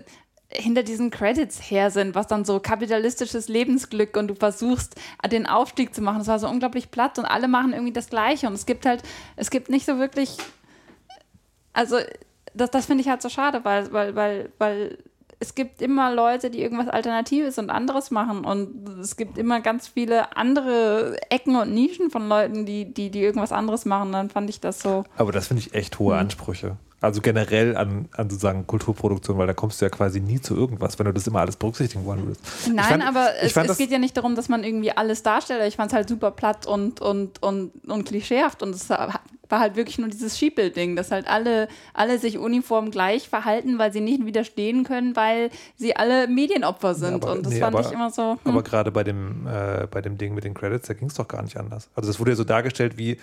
hinter 0.55 0.83
diesen 0.83 1.09
Credits 1.11 1.59
her 1.69 1.91
sind, 1.91 2.15
was 2.15 2.27
dann 2.27 2.45
so 2.45 2.59
kapitalistisches 2.59 3.47
Lebensglück 3.47 4.15
und 4.17 4.27
du 4.27 4.35
versuchst, 4.35 4.95
den 5.31 5.45
Aufstieg 5.47 5.93
zu 5.93 6.01
machen. 6.01 6.19
Das 6.19 6.27
war 6.27 6.39
so 6.39 6.47
unglaublich 6.47 6.91
platt 6.91 7.17
und 7.19 7.25
alle 7.25 7.47
machen 7.47 7.73
irgendwie 7.73 7.93
das 7.93 8.09
Gleiche 8.09 8.47
und 8.47 8.53
es 8.53 8.65
gibt 8.65 8.85
halt, 8.85 9.03
es 9.35 9.49
gibt 9.49 9.69
nicht 9.69 9.85
so 9.85 9.97
wirklich, 9.97 10.37
also 11.73 11.97
das, 12.53 12.71
das 12.71 12.85
finde 12.85 13.01
ich 13.01 13.09
halt 13.09 13.21
so 13.21 13.29
schade, 13.29 13.61
weil, 13.63 13.91
weil, 13.91 14.15
weil, 14.15 14.51
weil 14.59 14.97
es 15.39 15.55
gibt 15.55 15.81
immer 15.81 16.13
Leute, 16.13 16.49
die 16.49 16.61
irgendwas 16.61 16.87
Alternatives 16.87 17.57
und 17.57 17.69
anderes 17.69 18.11
machen 18.11 18.45
und 18.45 18.87
es 18.99 19.17
gibt 19.17 19.37
immer 19.37 19.59
ganz 19.59 19.89
viele 19.89 20.37
andere 20.37 21.17
Ecken 21.29 21.57
und 21.57 21.73
Nischen 21.73 22.11
von 22.11 22.29
Leuten, 22.29 22.65
die, 22.65 22.93
die, 22.93 23.09
die 23.09 23.21
irgendwas 23.21 23.51
anderes 23.51 23.83
machen. 23.83 24.13
Dann 24.13 24.29
fand 24.29 24.49
ich 24.49 24.61
das 24.61 24.79
so. 24.79 25.03
Aber 25.17 25.33
das 25.33 25.47
finde 25.47 25.61
ich 25.61 25.73
echt 25.73 25.99
hohe 25.99 26.15
Ansprüche. 26.15 26.77
Also 27.03 27.19
generell 27.19 27.75
an, 27.75 28.07
an 28.13 28.29
sozusagen 28.29 28.65
Kulturproduktion, 28.65 29.37
weil 29.37 29.45
da 29.47 29.53
kommst 29.53 29.81
du 29.81 29.85
ja 29.85 29.89
quasi 29.89 30.21
nie 30.21 30.39
zu 30.39 30.55
irgendwas, 30.55 30.97
wenn 30.97 31.05
du 31.05 31.11
das 31.13 31.27
immer 31.27 31.41
alles 31.41 31.57
berücksichtigen 31.57 32.05
wollen 32.05 32.25
würdest. 32.25 32.41
Nein, 32.73 32.85
fand- 32.85 33.05
aber 33.07 33.27
es, 33.41 33.55
es 33.55 33.77
geht 33.77 33.91
ja 33.91 33.99
nicht 33.99 34.15
darum, 34.15 34.35
dass 34.35 34.47
man 34.47 34.63
irgendwie 34.63 34.91
alles 34.91 35.21
darstellt. 35.21 35.61
Ich 35.67 35.75
fand 35.75 35.91
es 35.91 35.95
halt 35.95 36.07
super 36.07 36.31
platt 36.31 36.65
und, 36.65 37.01
und, 37.01 37.43
und, 37.43 37.71
und 37.87 38.05
klischeehaft 38.05 38.63
und 38.63 38.73
es 38.73 38.89
war 38.89 39.19
halt 39.51 39.75
wirklich 39.75 39.97
nur 39.97 40.07
dieses 40.07 40.37
Schiepel-Ding, 40.39 40.95
dass 40.95 41.11
halt 41.11 41.27
alle, 41.27 41.67
alle 41.93 42.17
sich 42.19 42.37
uniform 42.37 42.89
gleich 42.89 43.27
verhalten, 43.27 43.77
weil 43.77 43.91
sie 43.91 43.99
nicht 44.01 44.25
widerstehen 44.25 44.85
können, 44.85 45.15
weil 45.17 45.49
sie 45.75 45.97
alle 45.97 46.27
Medienopfer 46.29 46.95
sind. 46.95 47.15
aber- 47.15 47.33
und 47.33 47.45
das 47.45 47.53
nee, 47.53 47.59
fand 47.59 47.75
aber- 47.75 47.85
ich 47.85 47.91
immer 47.93 48.11
so. 48.11 48.37
Hm. 48.43 48.51
Aber 48.51 48.63
gerade 48.63 48.91
bei 48.91 49.03
dem, 49.03 49.45
äh, 49.45 49.87
bei 49.91 50.01
dem 50.01 50.17
Ding 50.17 50.33
mit 50.33 50.45
den 50.45 50.53
Credits, 50.53 50.87
da 50.87 50.93
ging 50.93 51.09
es 51.09 51.15
doch 51.15 51.27
gar 51.27 51.41
nicht 51.41 51.57
anders. 51.57 51.89
Also 51.95 52.07
das 52.09 52.17
wurde 52.19 52.31
ja 52.31 52.37
so 52.37 52.45
dargestellt 52.45 52.97
wie, 52.97 53.17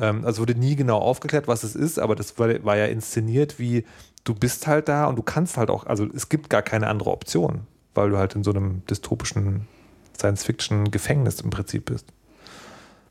ähm, 0.00 0.24
also 0.24 0.40
wurde 0.40 0.54
nie 0.54 0.74
genau 0.76 0.98
aufgeklärt, 0.98 1.46
was 1.46 1.62
es 1.62 1.76
ist, 1.76 1.98
aber 1.98 2.16
das 2.16 2.38
war, 2.38 2.64
war 2.64 2.76
ja 2.76 2.86
inszeniert 2.86 3.58
wie, 3.58 3.84
du 4.24 4.34
bist 4.34 4.66
halt 4.66 4.88
da 4.88 5.06
und 5.06 5.16
du 5.16 5.22
kannst 5.22 5.56
halt 5.56 5.70
auch, 5.70 5.86
also 5.86 6.06
es 6.14 6.28
gibt 6.28 6.50
gar 6.50 6.62
keine 6.62 6.88
andere 6.88 7.10
Option, 7.10 7.66
weil 7.94 8.10
du 8.10 8.18
halt 8.18 8.34
in 8.34 8.42
so 8.42 8.50
einem 8.50 8.82
dystopischen 8.86 9.68
Science-Fiction-Gefängnis 10.18 11.40
im 11.40 11.50
Prinzip 11.50 11.86
bist. 11.86 12.06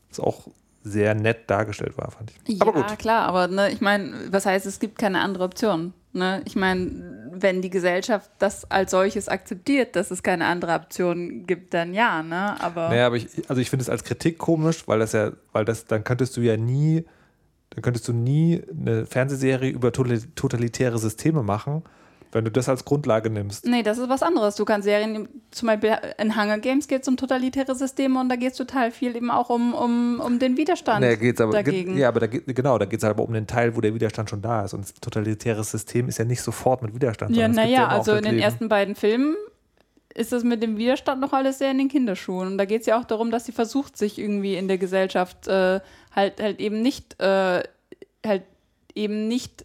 Das 0.08 0.20
auch 0.20 0.48
sehr 0.82 1.14
nett 1.14 1.50
dargestellt 1.50 1.96
war, 1.98 2.10
fand 2.10 2.30
ich. 2.30 2.58
Ja, 2.58 2.66
aber 2.66 2.72
gut. 2.72 2.98
klar, 2.98 3.26
aber 3.26 3.48
ne, 3.48 3.70
ich 3.70 3.80
meine, 3.80 4.32
was 4.32 4.46
heißt, 4.46 4.66
es 4.66 4.78
gibt 4.78 4.98
keine 4.98 5.20
andere 5.20 5.44
Option? 5.44 5.92
Ne? 6.12 6.42
Ich 6.44 6.56
meine, 6.56 7.28
wenn 7.32 7.62
die 7.62 7.70
Gesellschaft 7.70 8.30
das 8.38 8.68
als 8.70 8.90
solches 8.90 9.28
akzeptiert, 9.28 9.94
dass 9.94 10.10
es 10.10 10.22
keine 10.22 10.46
andere 10.46 10.74
Option 10.74 11.46
gibt, 11.46 11.72
dann 11.72 11.94
ja, 11.94 12.22
ne? 12.22 12.60
Aber 12.60 12.88
Naja, 12.88 13.06
aber 13.06 13.16
ich, 13.16 13.28
also 13.48 13.62
ich 13.62 13.70
finde 13.70 13.84
es 13.84 13.88
als 13.88 14.02
Kritik 14.02 14.36
komisch, 14.38 14.88
weil 14.88 14.98
das 14.98 15.12
ja, 15.12 15.32
weil 15.52 15.64
das, 15.64 15.84
dann 15.86 16.02
könntest 16.02 16.36
du 16.36 16.40
ja 16.40 16.56
nie, 16.56 17.04
dann 17.70 17.82
könntest 17.82 18.08
du 18.08 18.12
nie 18.12 18.62
eine 18.76 19.06
Fernsehserie 19.06 19.70
über 19.70 19.90
totali- 19.90 20.26
totalitäre 20.34 20.98
Systeme 20.98 21.44
machen, 21.44 21.84
wenn 22.32 22.44
du 22.44 22.50
das 22.50 22.68
als 22.68 22.84
Grundlage 22.84 23.28
nimmst. 23.30 23.66
Nee, 23.66 23.82
das 23.82 23.98
ist 23.98 24.08
was 24.08 24.22
anderes. 24.22 24.54
Du 24.56 24.64
kannst 24.64 24.84
Serien, 24.84 25.28
zum 25.50 25.66
Beispiel 25.66 25.96
in 26.18 26.36
Hunger 26.40 26.58
Games 26.58 26.86
geht 26.86 27.02
es 27.02 27.08
um 27.08 27.16
totalitäre 27.16 27.74
Systeme 27.74 28.20
und 28.20 28.28
da 28.28 28.36
geht 28.36 28.52
es 28.52 28.56
total 28.58 28.90
viel 28.92 29.16
eben 29.16 29.30
auch 29.30 29.50
um, 29.50 29.74
um, 29.74 30.20
um 30.20 30.38
den 30.38 30.56
Widerstand 30.56 31.00
Nee, 31.00 31.16
geht's 31.16 31.40
aber, 31.40 31.52
dagegen. 31.52 31.96
Ja, 31.98 32.08
aber 32.08 32.20
da, 32.20 32.26
geht- 32.28 32.46
genau, 32.54 32.78
da 32.78 32.84
geht 32.84 33.00
es 33.00 33.04
aber 33.04 33.24
um 33.24 33.32
den 33.32 33.46
Teil, 33.46 33.74
wo 33.76 33.80
der 33.80 33.94
Widerstand 33.94 34.30
schon 34.30 34.42
da 34.42 34.64
ist. 34.64 34.74
Und 34.74 34.86
ein 34.88 35.00
totalitäres 35.00 35.70
System 35.70 36.08
ist 36.08 36.18
ja 36.18 36.24
nicht 36.24 36.42
sofort 36.42 36.82
mit 36.82 36.94
Widerstand. 36.94 37.34
Ja, 37.34 37.48
naja, 37.48 37.88
auch 37.88 37.92
also 37.98 38.12
in 38.12 38.22
den 38.22 38.32
Leben. 38.34 38.42
ersten 38.44 38.68
beiden 38.68 38.94
Filmen 38.94 39.34
ist 40.14 40.32
das 40.32 40.42
mit 40.44 40.62
dem 40.62 40.76
Widerstand 40.76 41.20
noch 41.20 41.32
alles 41.32 41.58
sehr 41.58 41.70
in 41.70 41.78
den 41.78 41.88
Kinderschuhen. 41.88 42.48
Und 42.48 42.58
da 42.58 42.64
geht 42.64 42.80
es 42.80 42.86
ja 42.86 42.98
auch 42.98 43.04
darum, 43.04 43.30
dass 43.30 43.46
sie 43.46 43.52
versucht, 43.52 43.96
sich 43.96 44.18
irgendwie 44.18 44.56
in 44.56 44.68
der 44.68 44.76
Gesellschaft 44.78 45.46
äh, 45.48 45.80
halt, 46.14 46.40
halt 46.42 46.58
eben 46.60 46.82
nicht, 46.82 47.20
äh, 47.20 47.62
halt 48.26 48.42
eben 48.94 49.28
nicht 49.28 49.64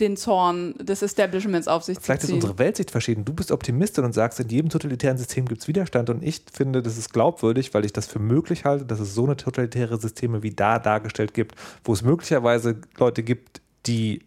den 0.00 0.16
Zorn 0.16 0.74
des 0.78 1.02
Establishments 1.02 1.68
auf 1.68 1.84
sich 1.84 1.98
Vielleicht 2.00 2.22
zu 2.22 2.24
ist 2.26 2.30
ziehen. 2.30 2.34
unsere 2.36 2.58
Weltsicht 2.58 2.90
verschieden. 2.90 3.24
Du 3.24 3.32
bist 3.32 3.52
Optimistin 3.52 4.04
und 4.04 4.12
sagst, 4.12 4.40
in 4.40 4.48
jedem 4.48 4.68
totalitären 4.68 5.16
System 5.18 5.46
gibt 5.46 5.62
es 5.62 5.68
Widerstand. 5.68 6.10
Und 6.10 6.24
ich 6.24 6.42
finde, 6.52 6.82
das 6.82 6.98
ist 6.98 7.12
glaubwürdig, 7.12 7.72
weil 7.74 7.84
ich 7.84 7.92
das 7.92 8.06
für 8.06 8.18
möglich 8.18 8.64
halte, 8.64 8.84
dass 8.84 8.98
es 8.98 9.14
so 9.14 9.24
eine 9.24 9.36
totalitäre 9.36 10.00
Systeme 10.00 10.42
wie 10.42 10.50
da 10.50 10.78
dargestellt 10.78 11.32
gibt, 11.32 11.54
wo 11.84 11.92
es 11.92 12.02
möglicherweise 12.02 12.80
Leute 12.98 13.22
gibt, 13.22 13.60
die 13.86 14.22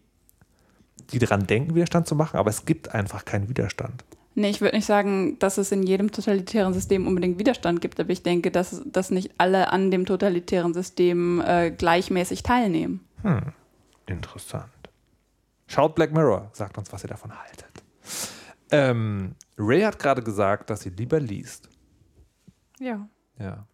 die 1.12 1.18
daran 1.18 1.46
denken, 1.46 1.74
Widerstand 1.74 2.06
zu 2.06 2.14
machen, 2.14 2.36
aber 2.36 2.50
es 2.50 2.64
gibt 2.66 2.94
einfach 2.94 3.24
keinen 3.24 3.48
Widerstand. 3.48 4.04
Nee, 4.34 4.50
ich 4.50 4.60
würde 4.60 4.76
nicht 4.76 4.84
sagen, 4.84 5.38
dass 5.38 5.58
es 5.58 5.72
in 5.72 5.82
jedem 5.82 6.12
totalitären 6.12 6.74
System 6.74 7.06
unbedingt 7.06 7.38
Widerstand 7.38 7.80
gibt, 7.80 7.98
aber 7.98 8.10
ich 8.10 8.22
denke, 8.22 8.50
dass, 8.50 8.82
dass 8.84 9.10
nicht 9.10 9.32
alle 9.38 9.72
an 9.72 9.90
dem 9.90 10.06
totalitären 10.06 10.74
System 10.74 11.40
äh, 11.40 11.70
gleichmäßig 11.70 12.42
teilnehmen. 12.42 13.00
Interessant. 14.06 14.66
Schaut 15.68 15.94
Black 15.94 16.12
Mirror, 16.12 16.50
sagt 16.54 16.76
uns, 16.78 16.90
was 16.92 17.04
ihr 17.04 17.08
davon 17.08 17.30
haltet. 17.38 17.66
Ähm, 18.70 19.34
Ray 19.56 19.82
hat 19.82 19.98
gerade 19.98 20.22
gesagt, 20.22 20.70
dass 20.70 20.80
sie 20.80 20.90
lieber 20.90 21.20
liest. 21.20 21.68
Ja. 22.80 23.06
Ja. 23.38 23.66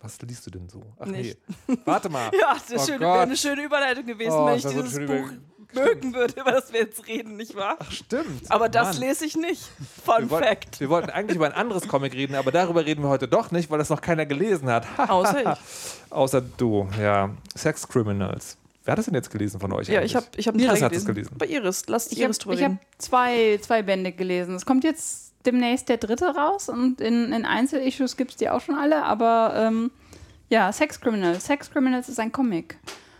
Was 0.00 0.20
liest 0.22 0.46
du 0.46 0.50
denn 0.50 0.68
so? 0.68 0.82
Ach 0.98 1.06
Nicht. 1.06 1.38
nee. 1.68 1.78
Warte 1.84 2.08
mal. 2.08 2.30
Ja, 2.40 2.56
das 2.68 2.88
Oh 2.88 3.00
wäre 3.00 3.20
eine 3.20 3.36
schöne 3.36 3.62
Überleitung 3.62 4.06
gewesen, 4.06 4.32
Oh, 4.32 4.46
wenn 4.46 4.56
ich 4.56 4.66
dieses 4.66 4.94
Buch 4.98 5.30
mögen 5.72 6.14
würde, 6.14 6.40
über 6.40 6.50
das 6.50 6.72
wir 6.72 6.80
jetzt 6.80 7.06
reden, 7.06 7.36
nicht 7.36 7.54
wahr? 7.54 7.76
Stimmt. 7.90 8.50
Aber 8.50 8.68
das 8.68 8.94
Mann. 8.98 9.08
lese 9.08 9.24
ich 9.24 9.36
nicht. 9.36 9.62
Fun 10.04 10.14
wir 10.22 10.30
wollten, 10.30 10.46
Fact. 10.48 10.80
wir 10.80 10.88
wollten 10.88 11.10
eigentlich 11.10 11.36
über 11.36 11.46
ein 11.46 11.52
anderes 11.52 11.86
Comic 11.86 12.12
reden, 12.14 12.34
aber 12.34 12.50
darüber 12.50 12.84
reden 12.84 13.02
wir 13.04 13.08
heute 13.08 13.28
doch 13.28 13.52
nicht, 13.52 13.70
weil 13.70 13.78
das 13.78 13.88
noch 13.90 14.00
keiner 14.00 14.26
gelesen 14.26 14.68
hat. 14.68 14.86
Außer 14.98 15.52
ich. 15.52 16.10
Außer 16.10 16.40
du, 16.40 16.88
ja. 17.00 17.30
Sex 17.54 17.86
Criminals. 17.86 18.56
Wer 18.84 18.92
hat 18.92 18.98
das 18.98 19.04
denn 19.06 19.14
jetzt 19.14 19.30
gelesen 19.30 19.60
von 19.60 19.72
euch? 19.72 19.88
Ja, 19.88 19.98
eigentlich? 20.00 20.12
ich 20.12 20.16
habe 20.16 20.26
ich 20.36 20.48
hab 20.48 20.54
einen 20.54 20.64
Iris 20.64 20.74
Teil 20.74 20.84
hat 20.84 20.92
es 20.92 21.04
gelesen. 21.04 21.30
gelesen. 21.34 21.38
Bei 21.38 21.46
Iris. 21.46 21.86
Lasst 21.88 22.12
Ich 22.12 22.20
Iris 22.20 22.38
habe 22.38 22.56
drüber 22.56 22.64
hab 22.64 22.70
reden. 22.72 22.80
zwei, 22.98 23.58
zwei 23.62 23.82
Bände 23.82 24.12
gelesen. 24.12 24.54
Es 24.54 24.64
kommt 24.66 24.84
jetzt 24.84 25.34
demnächst 25.46 25.88
der 25.88 25.96
dritte 25.98 26.34
raus 26.34 26.68
und 26.68 27.00
in, 27.00 27.32
in 27.32 27.44
Einzelissues 27.44 28.16
gibt 28.16 28.32
es 28.32 28.36
die 28.36 28.48
auch 28.50 28.60
schon 28.60 28.74
alle, 28.74 29.02
aber 29.04 29.54
ähm, 29.56 29.90
ja, 30.48 30.72
Sex 30.72 31.00
Criminals. 31.00 31.44
Sex 31.46 31.70
Criminals 31.70 32.08
ist 32.08 32.18
ein 32.20 32.32
Comic. 32.32 32.78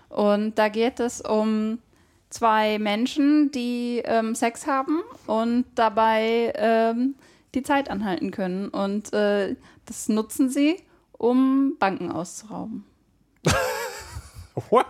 Und 0.09 0.59
da 0.59 0.68
geht 0.68 0.99
es 1.01 1.20
um 1.20 1.79
zwei 2.31 2.79
Menschen, 2.79 3.51
die 3.53 4.03
ähm, 4.05 4.35
Sex 4.35 4.66
haben 4.66 5.01
und 5.27 5.64
dabei 5.77 6.53
ähm, 6.57 7.14
die 7.55 7.62
Zeit 7.62 7.90
anhalten 7.90 8.31
können. 8.33 8.68
Und 8.68 9.12
äh, 9.12 9.57
das 9.87 10.09
nutzen 10.09 10.49
sie, 10.51 10.77
um 11.12 11.77
Banken 11.79 12.11
auszurauben. 12.11 12.85
What? 14.70 14.87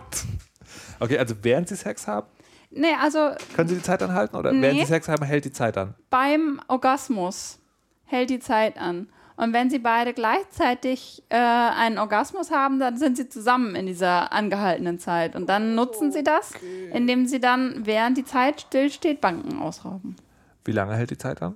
Okay, 1.01 1.17
also 1.17 1.35
während 1.41 1.67
sie 1.67 1.75
Sex 1.75 2.07
haben, 2.07 2.27
Nee, 2.73 2.93
also 3.01 3.31
können 3.53 3.67
sie 3.67 3.75
die 3.75 3.81
Zeit 3.81 4.01
anhalten? 4.01 4.33
Oder 4.37 4.53
Nee. 4.53 4.61
während 4.61 4.79
sie 4.79 4.85
Sex 4.85 5.09
haben, 5.09 5.25
hält 5.25 5.43
die 5.43 5.51
Zeit 5.51 5.77
an? 5.77 5.93
beim 6.09 6.61
Orgasmus 6.69 7.59
hält 8.05 8.29
die 8.29 8.39
Zeit 8.39 8.77
an. 8.77 9.09
Und 9.35 9.51
wenn 9.53 9.69
sie 9.69 9.79
beide 9.79 10.13
gleichzeitig 10.13 11.23
äh, 11.29 11.35
einen 11.37 11.97
Orgasmus 11.97 12.51
haben, 12.51 12.79
dann 12.79 12.97
sind 12.97 13.17
sie 13.17 13.27
zusammen 13.27 13.75
in 13.75 13.87
dieser 13.87 14.31
angehaltenen 14.31 14.99
Zeit. 14.99 15.35
Und 15.35 15.47
dann 15.49 15.75
nutzen 15.75 16.11
sie 16.11 16.23
das, 16.23 16.53
indem 16.93 17.25
sie 17.25 17.39
dann, 17.39 17.85
während 17.85 18.17
die 18.17 18.25
Zeit 18.25 18.61
stillsteht, 18.61 19.19
Banken 19.19 19.59
ausrauben. 19.59 20.15
Wie 20.63 20.71
lange 20.71 20.95
hält 20.95 21.09
die 21.09 21.17
Zeit 21.17 21.41
an? 21.41 21.55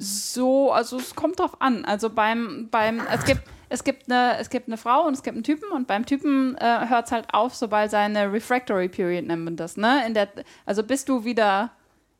So, 0.00 0.70
also 0.72 0.96
es 0.98 1.14
kommt 1.16 1.40
drauf 1.40 1.60
an. 1.60 1.84
Also 1.84 2.08
beim, 2.08 2.68
beim 2.70 3.00
es 3.12 3.24
gibt, 3.24 3.42
es 3.68 3.82
gibt 3.82 4.08
eine, 4.10 4.38
es 4.38 4.48
gibt 4.48 4.68
eine 4.68 4.76
Frau 4.76 5.02
und 5.06 5.12
es 5.14 5.22
gibt 5.24 5.34
einen 5.34 5.42
Typen 5.44 5.70
und 5.72 5.88
beim 5.88 6.06
Typen 6.06 6.56
äh, 6.56 6.86
hört 6.88 7.06
es 7.06 7.12
halt 7.12 7.26
auf, 7.34 7.52
sobald 7.54 7.90
seine 7.90 8.32
Refractory 8.32 8.88
Period 8.88 9.26
nennt 9.26 9.44
man 9.44 9.56
das, 9.56 9.76
ne? 9.76 10.06
In 10.06 10.14
der, 10.14 10.28
also 10.64 10.84
bis 10.84 11.04
du 11.04 11.24
wieder 11.24 11.70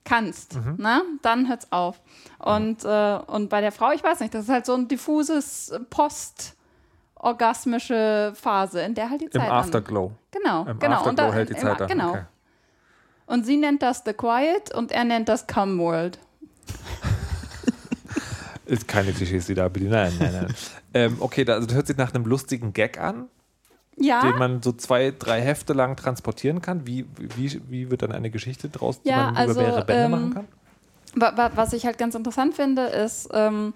kannst, 0.05 0.59
ne? 0.77 1.03
Dann 1.23 1.49
hört 1.49 1.63
es 1.65 1.73
auf. 1.73 2.01
Und, 2.41 2.85
äh, 2.85 3.19
und 3.29 3.49
bei 3.49 3.61
der 3.61 3.71
Frau, 3.73 3.93
ich 3.93 4.03
weiß 4.03 4.19
nicht, 4.21 4.35
das 4.35 4.45
ist 4.45 4.51
halt 4.51 4.67
so 4.67 4.75
ein 4.75 4.89
diffuses 4.89 5.73
post-orgasmische 5.91 8.33
Phase, 8.35 8.81
in 8.83 8.95
der 8.95 9.11
halt 9.11 9.21
die 9.21 9.27
Im 9.27 9.33
Zeit 9.33 9.51
an. 9.51 9.59
Afterglow. 9.59 10.13
Genau, 10.31 10.65
Im 10.67 10.79
genau. 10.79 10.97
Afterglow 10.97 11.11
und 11.11 11.19
da, 11.19 11.33
hält 11.33 11.49
die 11.51 11.55
im- 11.55 11.59
Zeit 11.61 11.83
an. 11.83 11.89
Genau. 11.89 12.11
Okay. 12.11 12.23
Und 13.27 13.45
sie 13.47 13.57
nennt 13.59 13.83
das 13.83 14.03
The 14.05 14.13
Quiet 14.15 14.75
und 14.75 14.91
er 14.91 15.05
nennt 15.05 15.29
das 15.29 15.47
Come 15.47 15.79
World. 15.81 16.19
Ist 18.69 18.87
keine 18.87 19.13
Klischees, 19.13 19.47
die 19.47 19.55
da 19.55 19.69
bedienen. 19.69 19.93
Nein, 19.93 20.13
nein, 20.19 20.33
nein. 20.33 20.55
ähm, 20.95 21.17
okay, 21.21 21.45
also 21.49 21.67
das 21.67 21.75
hört 21.75 21.87
sich 21.87 21.97
nach 21.97 22.15
einem 22.15 22.25
lustigen 22.27 22.73
Gag 22.73 23.01
an, 23.01 23.29
Ja. 23.97 24.21
den 24.21 24.37
man 24.39 24.63
so 24.63 24.73
zwei, 24.73 25.11
drei 25.19 25.41
Hefte 25.41 25.73
lang 25.73 25.97
transportieren 25.97 26.61
kann. 26.63 26.87
Wie, 26.87 27.07
wie, 27.17 27.61
wie 27.69 27.91
wird 27.91 28.03
dann 28.03 28.13
eine 28.13 28.31
Geschichte 28.31 28.69
draus, 28.69 29.03
die 29.03 29.09
Ja, 29.09 29.25
man 29.25 29.37
also, 29.37 29.53
über 29.55 29.63
mehrere 29.63 29.85
Bände 29.85 30.05
ähm, 30.05 30.11
machen 30.11 30.35
kann? 30.35 30.49
Wa- 31.15 31.33
wa- 31.37 31.51
Was 31.55 31.73
ich 31.73 31.87
halt 31.87 31.97
ganz 31.99 32.15
interessant 32.15 32.55
finde, 32.55 32.83
ist, 32.83 33.31
ähm, 33.33 33.73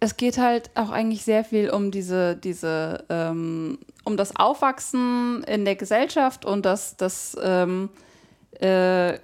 es 0.00 0.16
geht 0.16 0.38
halt 0.38 0.70
auch 0.74 0.90
eigentlich 0.90 1.24
sehr 1.24 1.44
viel 1.44 1.70
um 1.70 1.90
diese, 1.90 2.36
diese, 2.36 3.04
ähm, 3.08 3.78
um 4.04 4.16
das 4.16 4.36
Aufwachsen 4.36 5.42
in 5.44 5.64
der 5.64 5.76
Gesellschaft 5.76 6.44
und 6.44 6.64
das, 6.64 6.96
das 6.96 7.36
ähm, 7.42 7.88
äh, 8.60 9.14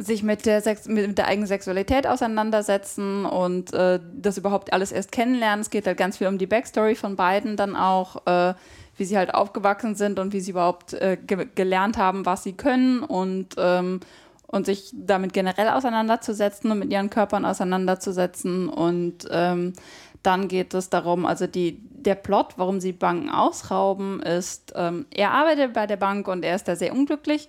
sich 0.00 0.22
mit 0.22 0.46
der, 0.46 0.60
Sex 0.60 0.86
mit 0.86 1.18
der 1.18 1.26
eigenen 1.26 1.46
Sexualität 1.46 2.06
auseinandersetzen 2.06 3.24
und 3.24 3.72
äh, 3.72 4.00
das 4.14 4.38
überhaupt 4.38 4.72
alles 4.72 4.92
erst 4.92 5.12
kennenlernen. 5.12 5.60
Es 5.60 5.70
geht 5.70 5.86
halt 5.86 5.98
ganz 5.98 6.18
viel 6.18 6.26
um 6.26 6.38
die 6.38 6.46
Backstory 6.46 6.94
von 6.94 7.16
beiden 7.16 7.56
dann 7.56 7.76
auch, 7.76 8.26
äh, 8.26 8.54
wie 8.96 9.04
sie 9.04 9.16
halt 9.16 9.34
aufgewachsen 9.34 9.94
sind 9.94 10.18
und 10.18 10.32
wie 10.32 10.40
sie 10.40 10.52
überhaupt 10.52 10.94
äh, 10.94 11.16
ge 11.16 11.46
gelernt 11.54 11.98
haben, 11.98 12.26
was 12.26 12.42
sie 12.42 12.52
können 12.52 13.02
und, 13.02 13.56
ähm, 13.58 14.00
und 14.46 14.66
sich 14.66 14.90
damit 14.92 15.32
generell 15.32 15.68
auseinanderzusetzen 15.68 16.70
und 16.70 16.78
mit 16.78 16.90
ihren 16.90 17.10
Körpern 17.10 17.44
auseinanderzusetzen. 17.44 18.68
Und 18.68 19.28
ähm, 19.30 19.74
dann 20.22 20.48
geht 20.48 20.74
es 20.74 20.90
darum, 20.90 21.24
also 21.24 21.46
die, 21.46 21.80
der 21.90 22.14
Plot, 22.14 22.54
warum 22.56 22.80
sie 22.80 22.92
Banken 22.92 23.30
ausrauben, 23.30 24.20
ist, 24.20 24.72
ähm, 24.76 25.06
er 25.10 25.32
arbeitet 25.32 25.72
bei 25.72 25.86
der 25.86 25.96
Bank 25.96 26.28
und 26.28 26.44
er 26.44 26.56
ist 26.56 26.68
da 26.68 26.76
sehr 26.76 26.92
unglücklich. 26.92 27.48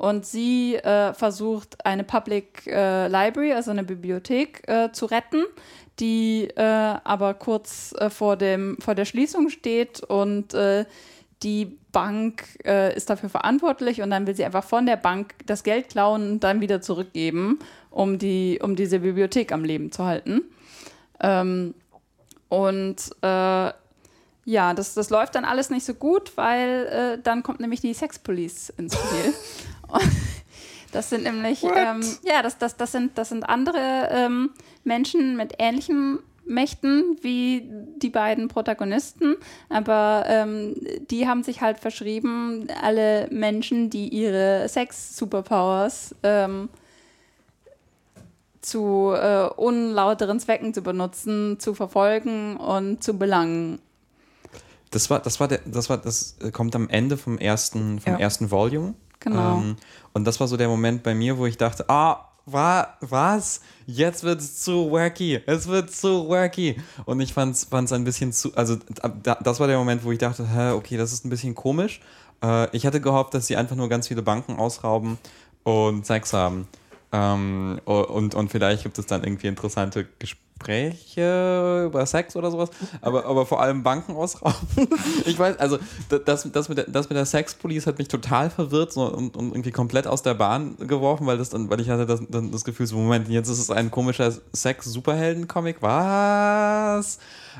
Und 0.00 0.24
sie 0.24 0.76
äh, 0.76 1.12
versucht, 1.12 1.84
eine 1.84 2.04
Public 2.04 2.66
äh, 2.66 3.06
Library, 3.08 3.52
also 3.52 3.70
eine 3.70 3.84
Bibliothek, 3.84 4.66
äh, 4.66 4.90
zu 4.92 5.04
retten, 5.04 5.44
die 5.98 6.44
äh, 6.56 6.62
aber 6.62 7.34
kurz 7.34 7.94
äh, 7.98 8.08
vor, 8.08 8.36
dem, 8.36 8.78
vor 8.80 8.94
der 8.94 9.04
Schließung 9.04 9.50
steht 9.50 10.00
und 10.00 10.54
äh, 10.54 10.86
die 11.42 11.76
Bank 11.92 12.44
ist 12.64 13.10
dafür 13.10 13.30
verantwortlich 13.30 14.00
und 14.02 14.10
dann 14.10 14.26
will 14.26 14.36
sie 14.36 14.44
einfach 14.44 14.62
von 14.62 14.86
der 14.86 14.96
Bank 14.96 15.34
das 15.46 15.64
Geld 15.64 15.88
klauen 15.88 16.32
und 16.32 16.44
dann 16.44 16.60
wieder 16.60 16.82
zurückgeben, 16.82 17.58
um, 17.90 18.18
die, 18.18 18.60
um 18.62 18.76
diese 18.76 19.00
Bibliothek 19.00 19.50
am 19.50 19.64
Leben 19.64 19.90
zu 19.90 20.04
halten. 20.04 20.42
Ähm, 21.18 21.74
und 22.50 22.96
ja, 23.22 24.74
das, 24.74 24.94
das 24.94 25.10
läuft 25.10 25.34
dann 25.34 25.44
alles 25.44 25.70
nicht 25.70 25.84
so 25.84 25.94
gut, 25.94 26.36
weil 26.36 26.86
äh, 26.86 27.22
dann 27.22 27.42
kommt 27.42 27.60
nämlich 27.60 27.80
die 27.80 27.94
Sex 27.94 28.18
Police 28.18 28.70
ins 28.76 28.94
Spiel. 28.94 29.34
Das 30.92 31.08
sind 31.08 31.22
nämlich, 31.22 31.62
ähm, 31.62 32.00
ja, 32.24 32.42
das, 32.42 32.58
das, 32.58 32.76
das, 32.76 32.90
sind, 32.90 33.16
das 33.16 33.28
sind 33.28 33.48
andere 33.48 34.08
ähm, 34.10 34.50
Menschen 34.82 35.36
mit 35.36 35.54
ähnlichen 35.60 36.18
Mächten 36.46 37.16
wie 37.22 37.62
die 37.98 38.10
beiden 38.10 38.48
Protagonisten, 38.48 39.36
aber 39.68 40.24
ähm, 40.26 40.74
die 41.08 41.28
haben 41.28 41.44
sich 41.44 41.60
halt 41.60 41.78
verschrieben, 41.78 42.66
alle 42.82 43.28
Menschen, 43.30 43.88
die 43.88 44.08
ihre 44.08 44.68
Sex-Superpowers 44.68 46.16
ähm, 46.24 46.68
zu 48.60 49.12
äh, 49.14 49.48
unlauteren 49.56 50.40
Zwecken 50.40 50.74
zu 50.74 50.82
benutzen, 50.82 51.60
zu 51.60 51.72
verfolgen 51.74 52.56
und 52.56 53.02
zu 53.04 53.16
belangen. 53.16 53.80
Das 54.90 55.08
war, 55.08 55.20
das 55.20 55.38
war 55.38 55.46
der, 55.46 55.60
das 55.66 55.88
war, 55.88 55.98
das 55.98 56.36
äh, 56.42 56.50
kommt 56.50 56.74
am 56.74 56.88
Ende 56.88 57.16
vom 57.16 57.38
ersten, 57.38 58.00
vom 58.00 58.14
Ja. 58.14 58.18
ersten 58.18 58.50
Volume. 58.50 58.94
Genau. 59.20 59.58
Ähm, 59.58 59.76
und 60.12 60.24
das 60.24 60.40
war 60.40 60.48
so 60.48 60.56
der 60.56 60.68
Moment 60.68 61.02
bei 61.02 61.14
mir, 61.14 61.38
wo 61.38 61.46
ich 61.46 61.56
dachte, 61.56 61.88
ah, 61.88 62.26
wa, 62.46 62.88
was? 63.00 63.60
Jetzt 63.86 64.24
wird's 64.24 64.62
zu 64.62 64.90
wacky. 64.90 65.40
Es 65.46 65.68
wird 65.68 65.90
zu 65.90 66.28
wacky. 66.28 66.76
Und 67.04 67.20
ich 67.20 67.32
fand's, 67.32 67.64
fand's 67.64 67.92
ein 67.92 68.04
bisschen 68.04 68.32
zu, 68.32 68.54
also 68.56 68.76
da, 69.22 69.36
das 69.36 69.60
war 69.60 69.66
der 69.66 69.78
Moment, 69.78 70.04
wo 70.04 70.12
ich 70.12 70.18
dachte, 70.18 70.48
hä, 70.48 70.70
okay, 70.72 70.96
das 70.96 71.12
ist 71.12 71.24
ein 71.24 71.30
bisschen 71.30 71.54
komisch. 71.54 72.00
Äh, 72.42 72.74
ich 72.76 72.86
hatte 72.86 73.00
gehofft, 73.00 73.34
dass 73.34 73.46
sie 73.46 73.56
einfach 73.56 73.76
nur 73.76 73.88
ganz 73.88 74.08
viele 74.08 74.22
Banken 74.22 74.56
ausrauben 74.56 75.18
und 75.62 76.06
Sex 76.06 76.32
haben. 76.32 76.66
Ähm, 77.12 77.80
und, 77.84 78.34
und 78.34 78.50
vielleicht 78.50 78.82
gibt 78.82 78.98
es 78.98 79.06
dann 79.06 79.24
irgendwie 79.24 79.48
interessante 79.48 80.06
Gespräche 80.18 80.49
über 81.86 82.04
Sex 82.06 82.36
oder 82.36 82.50
sowas, 82.50 82.70
aber, 83.00 83.24
aber 83.24 83.46
vor 83.46 83.60
allem 83.62 83.82
Banken 83.82 84.14
ausrauben. 84.14 84.56
ich 85.24 85.38
weiß, 85.38 85.58
also 85.58 85.78
da- 86.08 86.18
das, 86.18 86.48
das, 86.52 86.68
mit 86.68 86.78
der, 86.78 86.84
das 86.84 87.08
mit 87.08 87.16
der 87.16 87.24
Sex-Police 87.26 87.86
hat 87.86 87.98
mich 87.98 88.08
total 88.08 88.50
verwirrt 88.50 88.92
so, 88.92 89.04
und, 89.06 89.36
und 89.36 89.52
irgendwie 89.52 89.70
komplett 89.72 90.06
aus 90.06 90.22
der 90.22 90.34
Bahn 90.34 90.76
geworfen, 90.78 91.26
weil, 91.26 91.38
das 91.38 91.50
dann, 91.50 91.70
weil 91.70 91.80
ich 91.80 91.88
hatte 91.90 92.06
das, 92.06 92.20
dann 92.28 92.50
das 92.52 92.64
Gefühl, 92.64 92.86
so 92.86 92.96
Moment, 92.96 93.28
jetzt 93.28 93.48
ist 93.48 93.58
es 93.58 93.70
ein 93.70 93.90
komischer 93.90 94.32
Sex-Superhelden-Comic, 94.52 95.76
was? 95.80 97.18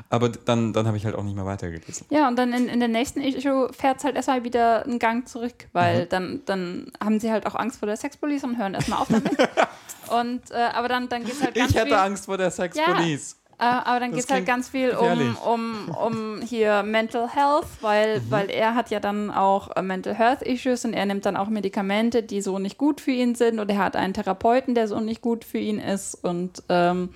Aber 0.09 0.29
dann, 0.29 0.73
dann 0.73 0.87
habe 0.87 0.97
ich 0.97 1.05
halt 1.05 1.15
auch 1.15 1.23
nicht 1.23 1.35
mehr 1.35 1.45
weitergelesen. 1.45 2.07
Ja, 2.09 2.27
und 2.27 2.37
dann 2.37 2.53
in, 2.53 2.67
in 2.67 2.79
der 2.79 2.89
nächsten 2.89 3.21
Issue 3.21 3.71
fährt 3.73 3.97
es 3.99 4.03
halt 4.03 4.15
erstmal 4.15 4.43
wieder 4.43 4.85
einen 4.85 4.99
Gang 4.99 5.27
zurück, 5.27 5.67
weil 5.73 6.05
dann, 6.05 6.41
dann 6.45 6.91
haben 7.03 7.19
sie 7.19 7.31
halt 7.31 7.45
auch 7.45 7.55
Angst 7.55 7.79
vor 7.79 7.87
der 7.87 7.97
Sexpolice 7.97 8.45
und 8.45 8.57
hören 8.57 8.73
erstmal 8.73 8.99
auf 8.99 9.07
damit. 9.09 9.37
und, 10.19 10.51
äh, 10.51 10.55
aber 10.73 10.87
dann, 10.87 11.09
dann 11.09 11.23
geht 11.23 11.33
es 11.33 11.43
halt 11.43 11.55
ganz 11.55 11.69
Ich 11.69 11.75
hätte 11.75 11.87
viel, 11.87 11.95
Angst 11.95 12.25
vor 12.25 12.37
der 12.37 12.51
Sex-Police. 12.51 13.37
Äh, 13.61 13.65
aber 13.65 13.99
dann 13.99 14.11
geht 14.11 14.23
es 14.23 14.29
halt 14.31 14.47
ganz 14.47 14.69
viel 14.69 14.89
um, 14.89 15.37
um, 15.45 15.89
um 15.89 16.41
hier 16.41 16.81
Mental 16.81 17.29
Health, 17.29 17.67
weil, 17.81 18.19
weil 18.27 18.49
er 18.49 18.73
hat 18.73 18.89
ja 18.89 18.99
dann 18.99 19.29
auch 19.29 19.75
äh, 19.75 19.83
Mental 19.83 20.15
Health 20.15 20.41
Issues 20.41 20.83
und 20.83 20.93
er 20.93 21.05
nimmt 21.05 21.27
dann 21.27 21.37
auch 21.37 21.47
Medikamente, 21.47 22.23
die 22.23 22.41
so 22.41 22.57
nicht 22.57 22.79
gut 22.79 22.99
für 22.99 23.11
ihn 23.11 23.35
sind 23.35 23.59
und 23.59 23.69
er 23.69 23.77
hat 23.77 23.95
einen 23.95 24.15
Therapeuten, 24.15 24.73
der 24.73 24.87
so 24.87 24.99
nicht 24.99 25.21
gut 25.21 25.45
für 25.45 25.59
ihn 25.59 25.77
ist 25.77 26.15
und 26.15 26.63
ähm, 26.69 27.09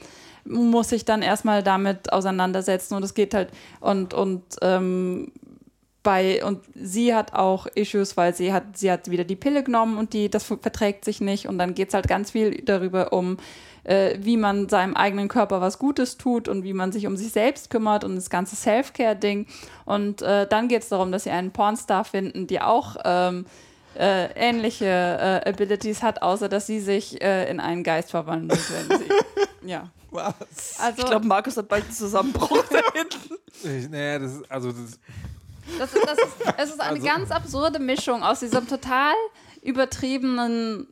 muss 0.46 0.90
sich 0.90 1.06
dann 1.06 1.22
erstmal 1.22 1.64
damit 1.64 2.14
auseinandersetzen 2.14 2.96
und 2.96 3.04
es 3.04 3.14
geht 3.14 3.34
halt 3.34 3.50
und, 3.80 4.14
und 4.14 4.44
ähm, 4.62 5.32
bei 6.06 6.46
und 6.46 6.62
sie 6.76 7.14
hat 7.14 7.34
auch 7.34 7.66
Issues, 7.66 8.16
weil 8.16 8.34
sie 8.34 8.54
hat 8.54 8.78
sie 8.78 8.92
hat 8.92 9.10
wieder 9.10 9.24
die 9.24 9.36
Pille 9.36 9.64
genommen 9.64 9.98
und 9.98 10.14
die 10.14 10.30
das 10.30 10.44
verträgt 10.44 11.04
sich 11.04 11.20
nicht 11.20 11.48
und 11.48 11.58
dann 11.58 11.74
geht 11.74 11.90
es 11.90 11.94
halt 11.94 12.08
ganz 12.08 12.32
viel 12.32 12.62
darüber 12.64 13.12
um 13.12 13.38
äh, 13.84 14.18
wie 14.22 14.38
man 14.38 14.70
seinem 14.70 14.96
eigenen 14.96 15.28
Körper 15.28 15.62
was 15.62 15.80
Gutes 15.80 16.18
tut 16.18 16.48
und 16.48 16.64
wie 16.64 16.74
man 16.74 16.92
sich 16.92 17.08
um 17.08 17.18
sich 17.18 17.32
selbst 17.32 17.70
kümmert 17.70 18.04
und 18.04 18.16
das 18.16 18.30
ganze 18.30 18.56
Self-Care-Ding 18.56 19.48
und 19.86 20.22
äh, 20.22 20.48
dann 20.48 20.68
geht 20.68 20.84
es 20.84 20.90
darum, 20.90 21.12
dass 21.12 21.24
sie 21.24 21.32
einen 21.32 21.52
Pornstar 21.52 22.06
finden, 22.06 22.48
die 22.48 22.62
auch 22.62 22.98
ähm, 23.04 23.46
äh, 23.98 24.28
ähnliche 24.36 24.86
äh, 24.86 25.50
Abilities 25.50 26.04
hat, 26.04 26.22
außer 26.22 26.50
dass 26.50 26.68
sie 26.68 26.80
sich 26.80 27.22
äh, 27.22 27.50
in 27.50 27.60
einen 27.60 27.84
Geist 27.84 28.12
verwandelt, 28.12 28.62
wenn 28.72 29.00
sie 29.00 29.06
ja. 29.68 29.90
Was? 30.16 30.80
Also 30.80 31.02
Ich 31.02 31.06
glaube, 31.06 31.28
Markus 31.28 31.58
hat 31.58 31.68
bald 31.68 31.84
einen 31.84 31.94
Zusammenbruch 31.94 32.64
da 32.70 32.80
hinten. 32.94 33.36
Ich, 33.64 33.90
naja, 33.90 34.20
das 34.20 34.32
ist, 34.34 34.52
also 34.52 34.72
das, 34.72 35.00
Das 35.78 35.94
ist, 35.94 36.06
das 36.06 36.18
ist, 36.18 36.34
es 36.58 36.70
ist 36.72 36.82
eine 36.82 37.00
ganz 37.00 37.30
absurde 37.32 37.80
Mischung 37.80 38.24
aus 38.24 38.40
diesem 38.40 38.68
total 38.68 39.14
übertriebenen 39.62 40.88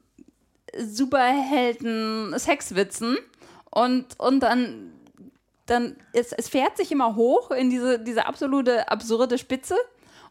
Superhelden-Sexwitzen 0.78 3.18
und, 3.70 4.20
und 4.20 4.40
dann, 4.42 4.92
dann 5.66 5.96
es, 6.14 6.32
es 6.32 6.50
fährt 6.50 6.78
sich 6.78 6.92
immer 6.92 7.16
hoch 7.16 7.52
in 7.52 7.70
diese, 7.70 8.00
diese 8.00 8.26
absolute 8.26 8.90
absurde 8.90 9.38
Spitze. 9.38 9.76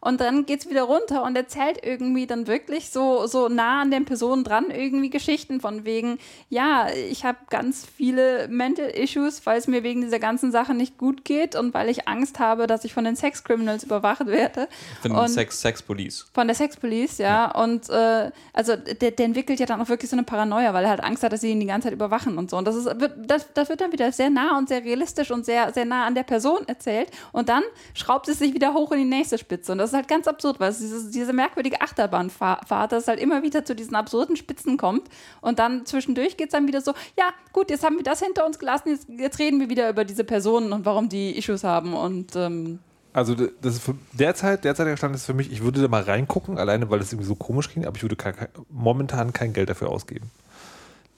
Und 0.05 0.21
dann 0.21 0.47
geht 0.47 0.61
es 0.61 0.69
wieder 0.69 0.83
runter 0.83 1.23
und 1.23 1.37
erzählt 1.37 1.79
irgendwie 1.85 2.27
dann 2.27 2.49
wirklich 2.49 2.91
so, 2.91 3.27
so 3.29 3.49
nah 3.49 3.83
an 3.83 3.93
den 3.93 4.05
Personen 4.05 4.43
dran 4.43 4.71
irgendwie 4.73 5.11
Geschichten 5.11 5.61
von 5.61 5.85
wegen, 5.85 6.19
ja, 6.49 6.89
ich 6.91 7.25
habe 7.25 7.39
ganz 7.51 7.87
viele 7.87 8.49
Mental 8.49 8.89
Issues, 8.91 9.47
weil 9.47 9.59
es 9.59 9.69
mir 9.69 9.85
wegen 9.85 10.01
dieser 10.01 10.19
ganzen 10.19 10.51
Sache 10.51 10.75
nicht 10.75 10.99
gut 10.99 11.25
geht 11.25 11.55
und 11.55 11.73
weil 11.73 11.89
ich 11.89 12.09
Angst 12.09 12.41
habe, 12.41 12.67
dass 12.67 12.85
ich 12.85 12.93
von 12.93 13.05
den 13.05 13.15
Sex 13.15 13.45
Criminals 13.45 13.85
überwacht 13.85 14.27
werde. 14.27 14.67
Von 15.03 15.13
Und- 15.13 15.29
Sex, 15.29 15.61
Sex 15.61 15.81
Police. 15.81 16.27
Von 16.35 16.49
der 16.49 16.57
Sex 16.57 16.77
Police, 16.77 17.19
ja. 17.19 17.53
Und 17.63 17.89
äh, 17.89 18.33
also 18.53 18.75
der, 18.75 19.13
der 19.13 19.25
entwickelt 19.25 19.61
ja 19.61 19.67
dann 19.67 19.81
auch 19.81 19.89
wirklich 19.89 20.11
so 20.11 20.17
eine 20.17 20.25
Paranoia, 20.25 20.75
weil 20.75 20.83
er 20.83 20.91
halt 20.91 21.05
Angst 21.05 21.23
hat, 21.23 21.33
dass 21.33 21.43
sie 21.43 21.53
ihn 21.53 21.61
die 21.61 21.67
ganze 21.67 21.87
Zeit 21.87 21.95
überwachen 21.95 22.39
und 22.39 22.51
so. 22.51 22.57
Und 22.57 22.67
das, 22.67 22.75
ist, 22.75 22.87
wird, 23.01 23.13
das, 23.19 23.53
das 23.55 23.69
wird 23.69 23.81
dann 23.81 23.93
wieder 23.93 24.11
sehr 24.11 24.31
nah 24.31 24.59
und 24.59 24.69
sehr 24.69 24.83
realistisch 24.85 25.31
und 25.31 25.45
sehr, 25.45 25.73
sehr 25.73 25.85
nah 25.85 26.07
an 26.07 26.17
der 26.17 26.25
Person 26.25 26.67
erzählt. 26.67 27.09
Und 27.31 27.49
dann 27.49 27.63
schraubt 27.95 28.27
es 28.27 28.41
sich 28.41 28.53
wieder 28.53 28.75
hoch 28.75 28.91
in 28.91 28.99
die 28.99 29.05
nächste 29.05 29.39
Spitze. 29.39 29.71
Und 29.71 29.79
das 29.79 29.92
ist 29.93 29.97
halt 29.97 30.09
ganz 30.09 30.27
absurd, 30.27 30.61
weil 30.61 30.71
es 30.71 30.79
dieses, 30.79 31.11
diese 31.11 31.33
merkwürdige 31.33 31.81
Achterbahnfahrt, 31.81 32.93
dass 32.93 33.05
es 33.05 33.09
halt 33.09 33.21
immer 33.21 33.43
wieder 33.43 33.65
zu 33.65 33.75
diesen 33.75 33.95
absurden 33.95 34.37
Spitzen 34.37 34.77
kommt. 34.77 35.09
Und 35.41 35.59
dann 35.59 35.87
zwischendurch 35.87 36.37
geht 36.37 36.49
es 36.49 36.53
dann 36.53 36.67
wieder 36.67 36.81
so, 36.81 36.93
ja, 37.19 37.31
gut, 37.53 37.71
jetzt 37.71 37.85
haben 37.85 37.97
wir 37.97 38.03
das 38.03 38.21
hinter 38.21 38.47
uns 38.47 38.59
gelassen, 38.59 38.91
jetzt, 38.91 39.09
jetzt 39.09 39.39
reden 39.39 39.61
wir 39.61 39.69
wieder 39.69 39.89
über 39.89 40.05
diese 40.05 40.25
Personen 40.25 40.73
und 40.73 40.85
warum 40.85 41.09
die 41.09 41.37
Issues 41.37 41.65
haben. 41.65 41.95
Und 41.95 42.35
ähm, 42.37 42.79
also 43.13 43.35
das 43.35 43.75
ist 43.75 43.83
für 43.83 43.95
derzeit, 44.13 44.65
derzeitiger 44.65 44.97
Stand 44.97 45.15
ist 45.15 45.27
für 45.27 45.35
mich, 45.35 45.53
ich 45.53 45.63
würde 45.63 45.83
da 45.83 45.89
mal 45.89 46.03
reingucken, 46.03 46.59
alleine 46.59 46.89
weil 46.91 47.01
es 47.01 47.13
irgendwie 47.13 47.29
so 47.29 47.35
komisch 47.35 47.73
ging, 47.73 47.85
aber 47.85 47.97
ich 47.97 48.03
würde 48.03 48.17
kein, 48.17 48.35
momentan 48.71 49.33
kein 49.33 49.53
Geld 49.53 49.69
dafür 49.69 49.91
ausgeben. 49.91 50.31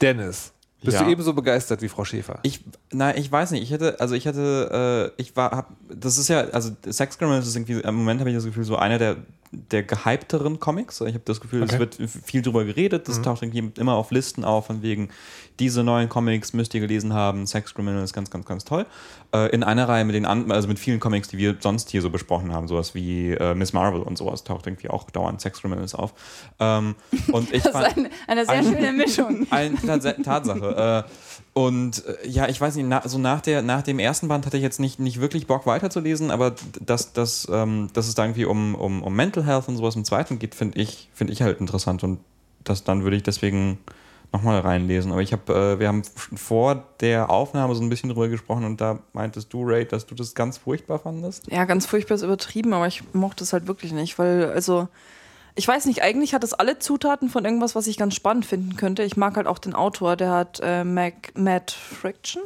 Dennis, 0.01 0.53
bist 0.85 0.97
Ja. 0.99 1.05
du 1.05 1.11
ebenso 1.11 1.33
begeistert 1.35 1.83
wie 1.83 1.89
Frau 1.89 2.05
Schäfer? 2.05 2.39
Ich, 2.43 2.61
nein, 2.93 3.15
ich 3.19 3.31
weiß 3.31 3.51
nicht. 3.51 3.63
Ich 3.63 3.71
hätte, 3.71 4.01
also 4.01 4.15
ich 4.15 4.25
hätte, 4.27 5.13
äh, 5.17 5.21
ich 5.21 5.35
war, 5.37 5.51
hab, 5.53 5.71
das 5.89 6.19
ist 6.19 6.29
ja, 6.29 6.41
also 6.53 6.71
Sex 6.89 7.19
Criminals 7.19 7.47
ist 7.47 7.57
irgendwie, 7.57 7.81
im 7.81 7.95
Moment 7.95 8.21
habe 8.21 8.31
ich 8.31 8.37
das 8.37 8.45
Gefühl, 8.45 8.65
so 8.65 8.77
einer 8.77 8.99
der, 8.99 9.17
der 9.71 9.83
gehypteren 9.83 10.61
Comics. 10.61 11.01
Ich 11.01 11.15
habe 11.15 11.23
das 11.25 11.41
Gefühl, 11.41 11.63
es 11.63 11.71
Okay. 11.71 11.79
wird 11.81 11.99
viel 12.25 12.43
drüber 12.43 12.65
geredet. 12.65 13.09
Das 13.09 13.23
taucht 13.23 13.43
irgendwie 13.43 13.73
immer 13.81 13.95
auf 13.95 14.11
Listen 14.11 14.45
auf, 14.45 14.67
von 14.67 14.83
wegen, 14.83 15.09
diese 15.61 15.85
neuen 15.85 16.09
Comics 16.09 16.53
müsst 16.53 16.75
ihr 16.75 16.81
gelesen 16.81 17.13
haben. 17.13 17.47
Sex 17.47 17.75
Criminals, 17.75 18.13
ganz, 18.13 18.31
ganz, 18.31 18.45
ganz 18.45 18.65
toll. 18.65 18.87
Äh, 19.33 19.51
in 19.55 19.63
einer 19.63 19.89
Reihe 19.89 20.05
mit 20.05 20.15
den 20.17 20.27
anderen, 20.27 20.51
also 20.53 20.67
mit 20.67 20.79
vielen 20.79 20.99
Comics, 21.01 21.29
die 21.29 21.39
wir 21.39 21.57
sonst 21.61 21.91
hier 21.91 22.03
so 22.03 22.11
besprochen 22.11 22.53
haben, 22.53 22.67
sowas 22.67 22.95
wie 22.95 23.31
äh, 23.33 23.55
Miss 23.55 23.73
Marvel 23.73 24.03
und 24.03 24.19
sowas, 24.19 24.43
taucht 24.45 24.67
irgendwie 24.67 24.91
auch 24.91 25.09
dauernd 25.11 25.41
Sex 25.41 25.61
Criminals 25.61 25.95
auf. 25.95 26.13
Ähm, 26.59 26.97
und 27.33 27.53
ich 27.53 27.63
das 27.63 27.75
ist 27.75 27.97
eine, 27.97 28.11
eine 28.27 28.45
sehr 28.47 28.55
Ein- 28.55 28.65
schöne 28.65 28.93
Mischung. 28.93 29.47
eine 29.51 29.75
Tats 29.77 30.07
Tatsache. 30.25 31.05
äh, 31.07 31.11
und 31.55 32.05
äh, 32.05 32.29
ja, 32.29 32.49
ich 32.49 32.61
weiß 32.61 32.75
nicht, 32.75 32.87
na, 32.89 33.07
so 33.09 33.19
nach, 33.19 33.41
der, 33.41 33.63
nach 33.63 33.83
dem 33.83 34.01
ersten 34.01 34.27
Band 34.29 34.45
hatte 34.45 34.57
ich 34.57 34.63
jetzt 34.63 34.81
nicht, 34.81 34.99
nicht 34.99 35.21
wirklich 35.21 35.47
Bock 35.47 35.67
weiterzulesen, 35.67 36.33
aber 36.33 36.57
dass, 36.81 37.13
dass, 37.13 37.49
ähm, 37.51 37.89
dass 37.93 38.09
es 38.09 38.17
da 38.17 38.25
irgendwie 38.25 38.45
um, 38.45 38.75
um, 38.75 39.03
um 39.03 39.15
Mental 39.15 39.47
Health 39.47 39.69
und 39.69 39.77
sowas 39.77 39.95
im 39.95 40.05
zweiten 40.05 40.41
geht, 40.41 40.57
finde 40.57 40.79
ich, 40.81 41.09
find 41.15 41.31
ich 41.31 41.43
halt 41.43 41.61
interessant 41.61 42.03
und 42.03 42.19
das 42.65 42.83
dann 42.83 43.05
würde 43.05 43.17
ich 43.17 43.23
deswegen 43.23 43.79
nochmal 44.33 44.59
reinlesen. 44.59 45.13
Aber 45.13 45.23
ich 45.23 45.33
habe, 45.33 45.55
äh, 45.55 45.79
wir 45.79 45.87
haben 45.87 46.03
vor 46.35 46.85
der 46.99 47.31
Aufnahme 47.31 47.75
so 47.77 47.83
ein 47.83 47.89
bisschen 47.89 48.11
drüber 48.11 48.29
gesprochen 48.29 48.65
und 48.65 48.81
da 48.81 48.99
meintest 49.13 49.53
du, 49.53 49.63
Ray, 49.63 49.87
dass 49.87 50.07
du 50.07 50.17
das 50.17 50.35
ganz 50.35 50.59
furchtbar 50.59 50.99
fandest. 50.99 51.47
Ja, 51.53 51.65
ganz 51.67 51.87
furchtbar 51.87 52.17
ist 52.17 52.23
übertrieben, 52.23 52.73
aber 52.73 52.89
ich 52.89 53.05
mochte 53.15 53.45
es 53.45 53.53
halt 53.53 53.69
wirklich 53.69 53.93
nicht, 53.93 54.19
weil, 54.19 54.51
also, 54.51 54.89
ich 55.57 55.69
weiß 55.69 55.87
nicht, 55.87 56.03
eigentlich 56.03 56.35
hat 56.35 56.43
es 56.43 56.53
alle 56.53 56.79
Zutaten 56.79 57.29
von 57.29 57.45
irgendwas, 57.45 57.75
was 57.75 57.87
ich 57.87 57.97
ganz 57.97 58.15
spannend 58.15 58.45
finden 58.45 58.77
könnte. 58.77 59.05
Ich 59.05 59.17
mag 59.17 59.37
halt 59.37 59.47
auch 59.47 59.59
den 59.59 59.75
Autor, 59.75 60.17
der 60.17 60.31
hat 60.31 60.61
äh, 60.63 60.83
Mac, 60.85 61.33
Matt 61.37 61.71
Friction, 61.71 62.43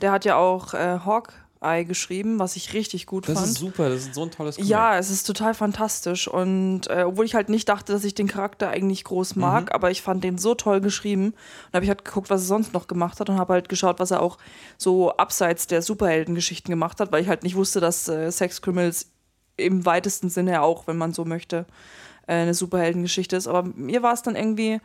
der 0.00 0.12
hat 0.12 0.24
ja 0.24 0.36
auch 0.36 0.72
äh, 0.72 1.00
Hawkeye 1.04 1.84
geschrieben, 1.84 2.38
was 2.38 2.54
ich 2.54 2.74
richtig 2.74 3.06
gut 3.06 3.28
Das 3.28 3.34
fand. 3.34 3.48
ist 3.48 3.58
super, 3.58 3.88
das 3.88 4.02
ist 4.02 4.14
so 4.14 4.22
ein 4.22 4.30
tolles 4.30 4.54
Comic. 4.54 4.70
Ja, 4.70 4.96
es 4.96 5.10
ist 5.10 5.24
total 5.24 5.52
fantastisch. 5.54 6.28
Und 6.28 6.82
äh, 6.88 7.02
obwohl 7.04 7.24
ich 7.24 7.34
halt 7.34 7.48
nicht 7.48 7.68
dachte, 7.68 7.92
dass 7.92 8.04
ich 8.04 8.14
den 8.14 8.28
Charakter 8.28 8.68
eigentlich 8.68 9.02
groß 9.02 9.34
mag, 9.34 9.74
aber 9.74 9.90
ich 9.90 10.02
fand 10.02 10.22
den 10.22 10.38
so 10.38 10.54
toll 10.54 10.80
geschrieben. 10.80 11.30
Und 11.66 11.72
habe 11.74 11.84
ich 11.84 11.88
halt 11.90 12.04
geguckt, 12.04 12.30
was 12.30 12.42
er 12.42 12.46
sonst 12.46 12.72
noch 12.72 12.86
gemacht 12.86 13.18
hat 13.18 13.28
und 13.30 13.38
habe 13.38 13.54
halt 13.54 13.68
geschaut, 13.68 13.98
was 13.98 14.12
er 14.12 14.22
auch 14.22 14.38
so 14.76 15.10
abseits 15.16 15.66
der 15.66 15.82
Superheldengeschichten 15.82 16.70
gemacht 16.70 17.00
hat, 17.00 17.10
weil 17.10 17.20
ich 17.22 17.28
halt 17.28 17.42
nicht 17.42 17.56
wusste, 17.56 17.80
dass 17.80 18.06
äh, 18.06 18.30
Sex 18.30 18.62
Criminals 18.62 19.08
im 19.56 19.84
weitesten 19.84 20.30
Sinne 20.30 20.62
auch, 20.62 20.86
wenn 20.86 20.96
man 20.96 21.12
so 21.12 21.24
möchte, 21.24 21.66
eine 22.32 22.54
Superheldengeschichte 22.54 23.36
ist. 23.36 23.46
Aber 23.46 23.62
mir 23.62 24.02
war 24.02 24.14
es 24.14 24.22
dann 24.22 24.36
irgendwie, 24.36 24.80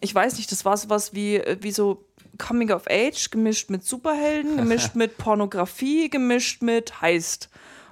ich 0.00 0.14
weiß 0.14 0.36
nicht, 0.36 0.52
das 0.52 0.64
war 0.64 0.76
sowas 0.76 1.14
wie, 1.14 1.36
äh, 1.36 1.56
wie 1.60 1.72
so 1.72 2.04
Coming 2.38 2.70
of 2.70 2.84
Age 2.88 3.30
gemischt 3.30 3.70
mit 3.70 3.84
Superhelden, 3.84 4.56
gemischt 4.58 4.94
mit 4.94 5.18
Pornografie, 5.18 6.10
gemischt 6.10 6.62
mit 6.62 7.00
Heist. 7.00 7.48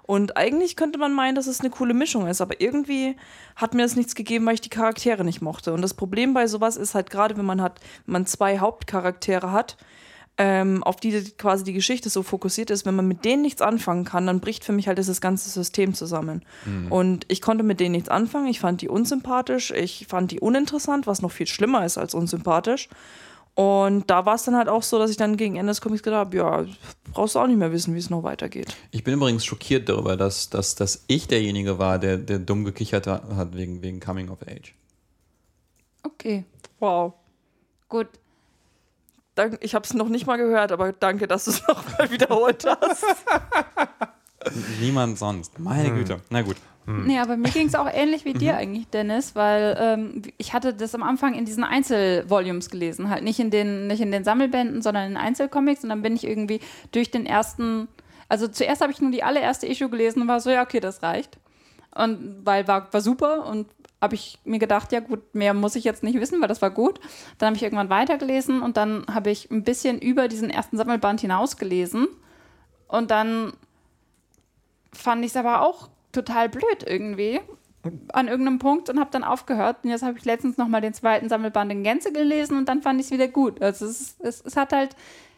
Und 0.07 0.37
eigentlich 0.37 0.77
könnte 0.77 0.99
man 0.99 1.14
meinen, 1.14 1.35
dass 1.35 1.47
es 1.47 1.61
eine 1.61 1.70
coole 1.70 1.94
Mischung 1.94 2.27
ist, 2.27 2.42
aber 2.42 2.61
irgendwie 2.61 3.16
hat 3.57 3.73
mir 3.73 3.83
das 3.83 3.97
nichts 3.97 4.14
gegeben, 4.14 4.44
weil 4.44 4.55
ich 4.55 4.61
die 4.61 4.68
Charaktere 4.68 5.25
nicht 5.25 5.40
mochte. 5.40 5.73
Und 5.73 5.81
das 5.81 5.94
Problem 5.94 6.35
bei 6.35 6.47
sowas 6.47 6.77
ist 6.77 6.94
halt 6.94 7.09
gerade, 7.09 7.38
wenn 7.38 7.47
man 7.47 7.62
hat, 7.62 7.81
wenn 8.05 8.12
man 8.12 8.27
zwei 8.27 8.59
Hauptcharaktere 8.59 9.51
hat, 9.51 9.79
ähm, 10.37 10.83
auf 10.83 10.97
die 10.97 11.12
quasi 11.38 11.62
die 11.62 11.73
Geschichte 11.73 12.11
so 12.11 12.23
fokussiert 12.25 12.70
ist, 12.70 12.85
wenn 12.87 12.97
man 12.97 13.07
mit 13.07 13.25
denen 13.25 13.42
nichts 13.42 13.62
anfangen 13.62 14.05
kann, 14.05 14.27
dann 14.27 14.40
bricht 14.40 14.64
für 14.64 14.73
mich 14.73 14.88
halt 14.88 14.99
dieses 14.99 15.20
ganze 15.20 15.49
System 15.49 15.94
zusammen. 15.94 16.44
Und 16.90 17.25
ich 17.29 17.40
konnte 17.40 17.62
mit 17.62 17.79
denen 17.79 17.92
nichts 17.92 18.09
anfangen. 18.09 18.49
Ich 18.49 18.59
fand 18.59 18.81
die 18.83 18.88
unsympathisch, 18.88 19.70
ich 19.70 20.07
fand 20.09 20.33
die 20.33 20.40
uninteressant, 20.40 21.07
was 21.07 21.23
noch 21.23 21.31
viel 21.31 21.47
schlimmer 21.47 21.85
ist 21.85 21.99
als 21.99 22.14
unsympathisch. 22.14 22.88
Und 23.55 24.11
da 24.11 24.27
war 24.27 24.35
es 24.35 24.42
dann 24.42 24.57
halt 24.57 24.68
auch 24.68 24.83
so, 24.83 24.99
dass 24.99 25.11
ich 25.12 25.16
dann 25.16 25.37
gegen 25.37 25.55
Ende 25.55 25.70
des 25.70 25.81
Comics 25.81 26.03
gedacht 26.03 26.27
habe, 26.27 26.37
ja, 26.37 26.64
brauchst 27.12 27.37
du 27.37 27.38
auch 27.38 27.47
nicht 27.47 27.57
mehr 27.59 27.70
wissen, 27.70 27.94
wie 27.94 27.99
es 28.01 28.11
noch 28.11 28.25
weitergeht. 28.25 28.77
Ich 28.90 29.05
bin 29.05 29.14
übrigens 29.14 29.44
schockiert 29.44 29.88
darüber, 29.88 30.16
dass, 30.16 30.51
dass, 30.51 30.75
dass 30.75 31.05
ich 31.07 31.29
derjenige 31.29 31.79
war, 31.79 32.01
der, 32.01 32.16
der 32.18 32.40
dumm 32.40 32.64
gekichert 32.64 33.07
hat 33.07 33.55
wegen, 33.57 33.81
wegen 33.83 34.01
Coming 34.01 34.29
of 34.31 34.42
Age. 34.42 34.75
Okay, 36.03 36.44
Wow. 36.81 37.12
gut. 37.88 38.09
Dank, 39.35 39.59
ich 39.62 39.75
habe 39.75 39.85
es 39.85 39.94
noch 39.94 40.09
nicht 40.09 40.27
mal 40.27 40.37
gehört, 40.37 40.73
aber 40.73 40.92
danke, 40.92 41.27
dass 41.27 41.47
du 41.47 41.51
es 41.51 41.62
nochmal 41.68 42.11
wiederholt 42.11 42.64
hast. 42.66 43.05
Niemand 44.81 45.18
sonst. 45.18 45.59
Meine 45.59 45.90
Güte. 45.92 46.20
Na 46.31 46.42
gut. 46.42 46.57
Nee, 46.87 47.18
aber 47.18 47.38
mir 47.38 47.51
ging 47.51 47.66
es 47.66 47.75
auch 47.75 47.88
ähnlich 47.90 48.27
wie 48.27 48.35
dir 48.35 48.57
eigentlich, 48.59 48.88
Dennis, 48.88 49.35
weil 49.35 49.75
ähm, 49.81 50.23
ich 50.37 50.53
hatte 50.53 50.75
das 50.75 50.94
am 50.94 51.03
Anfang 51.03 51.33
in 51.33 51.47
diesen 51.47 51.64
Einzelvolumes 51.64 52.68
gelesen, 52.68 53.09
halt 53.09 53.25
nicht 53.25 53.40
in 53.40 53.51
den, 53.51 53.87
nicht 53.87 54.03
in 54.03 54.12
den 54.12 54.23
Sammelbänden, 54.23 54.83
sondern 54.83 55.12
in 55.12 55.16
Einzelcomics 55.16 55.83
und 55.83 55.88
dann 55.88 56.03
bin 56.03 56.14
ich 56.14 56.27
irgendwie 56.27 56.61
durch 56.92 57.11
den 57.11 57.25
ersten, 57.25 57.88
also 58.29 58.49
zuerst 58.49 58.83
habe 58.83 58.92
ich 58.92 59.01
nur 59.01 59.11
die 59.11 59.23
allererste 59.23 59.66
Issue 59.66 59.88
gelesen 59.88 60.20
und 60.20 60.29
war 60.29 60.40
so, 60.40 60.51
ja, 60.51 60.62
okay, 60.62 60.81
das 60.81 61.03
reicht. 61.03 61.38
Und 61.94 62.44
weil 62.44 62.68
war, 62.68 62.92
war 62.92 63.01
super 63.01 63.47
und 63.47 63.66
habe 64.00 64.14
ich 64.14 64.38
mir 64.44 64.59
gedacht, 64.59 64.92
ja 64.92 65.00
gut, 65.00 65.35
mehr 65.35 65.54
muss 65.54 65.76
ich 65.76 65.85
jetzt 65.85 66.02
nicht 66.02 66.20
wissen, 66.20 66.40
weil 66.40 66.48
das 66.48 66.62
war 66.62 66.70
gut. 66.70 67.00
Dann 67.38 67.48
habe 67.48 67.57
ich 67.57 67.62
irgendwann 67.62 67.90
weitergelesen 67.90 68.62
und 68.62 68.76
dann 68.76 69.07
habe 69.12 69.30
ich 69.30 69.50
ein 69.50 69.64
bisschen 69.64 69.98
über 69.98 70.28
diesen 70.28 70.50
ersten 70.50 70.76
Sammelband 70.76 71.20
hinaus 71.20 71.57
gelesen 71.57 72.09
und 72.88 73.11
dann 73.11 73.52
fand 74.92 75.24
ich 75.24 75.30
es 75.30 75.37
aber 75.37 75.62
auch 75.62 75.88
total 76.12 76.48
blöd 76.48 76.85
irgendwie 76.87 77.40
an 78.12 78.28
irgendeinem 78.28 78.59
Punkt 78.59 78.88
und 78.88 78.98
habe 78.98 79.11
dann 79.11 79.24
aufgehört. 79.24 79.78
Und 79.83 79.90
jetzt 79.90 80.02
habe 80.02 80.16
ich 80.16 80.24
letztens 80.24 80.57
noch 80.57 80.68
mal 80.68 80.80
den 80.80 80.94
zweiten 80.94 81.28
Sammelband 81.28 81.70
in 81.72 81.83
Gänze 81.83 82.12
gelesen 82.12 82.57
und 82.57 82.68
dann 82.68 82.83
fand 82.83 83.00
ich 83.00 83.07
es 83.07 83.12
wieder 83.12 83.28
gut. 83.28 83.61
Also 83.61 83.87
es, 83.87 84.16
es, 84.20 84.40
es 84.40 84.57
hat 84.57 84.72
halt, 84.72 84.96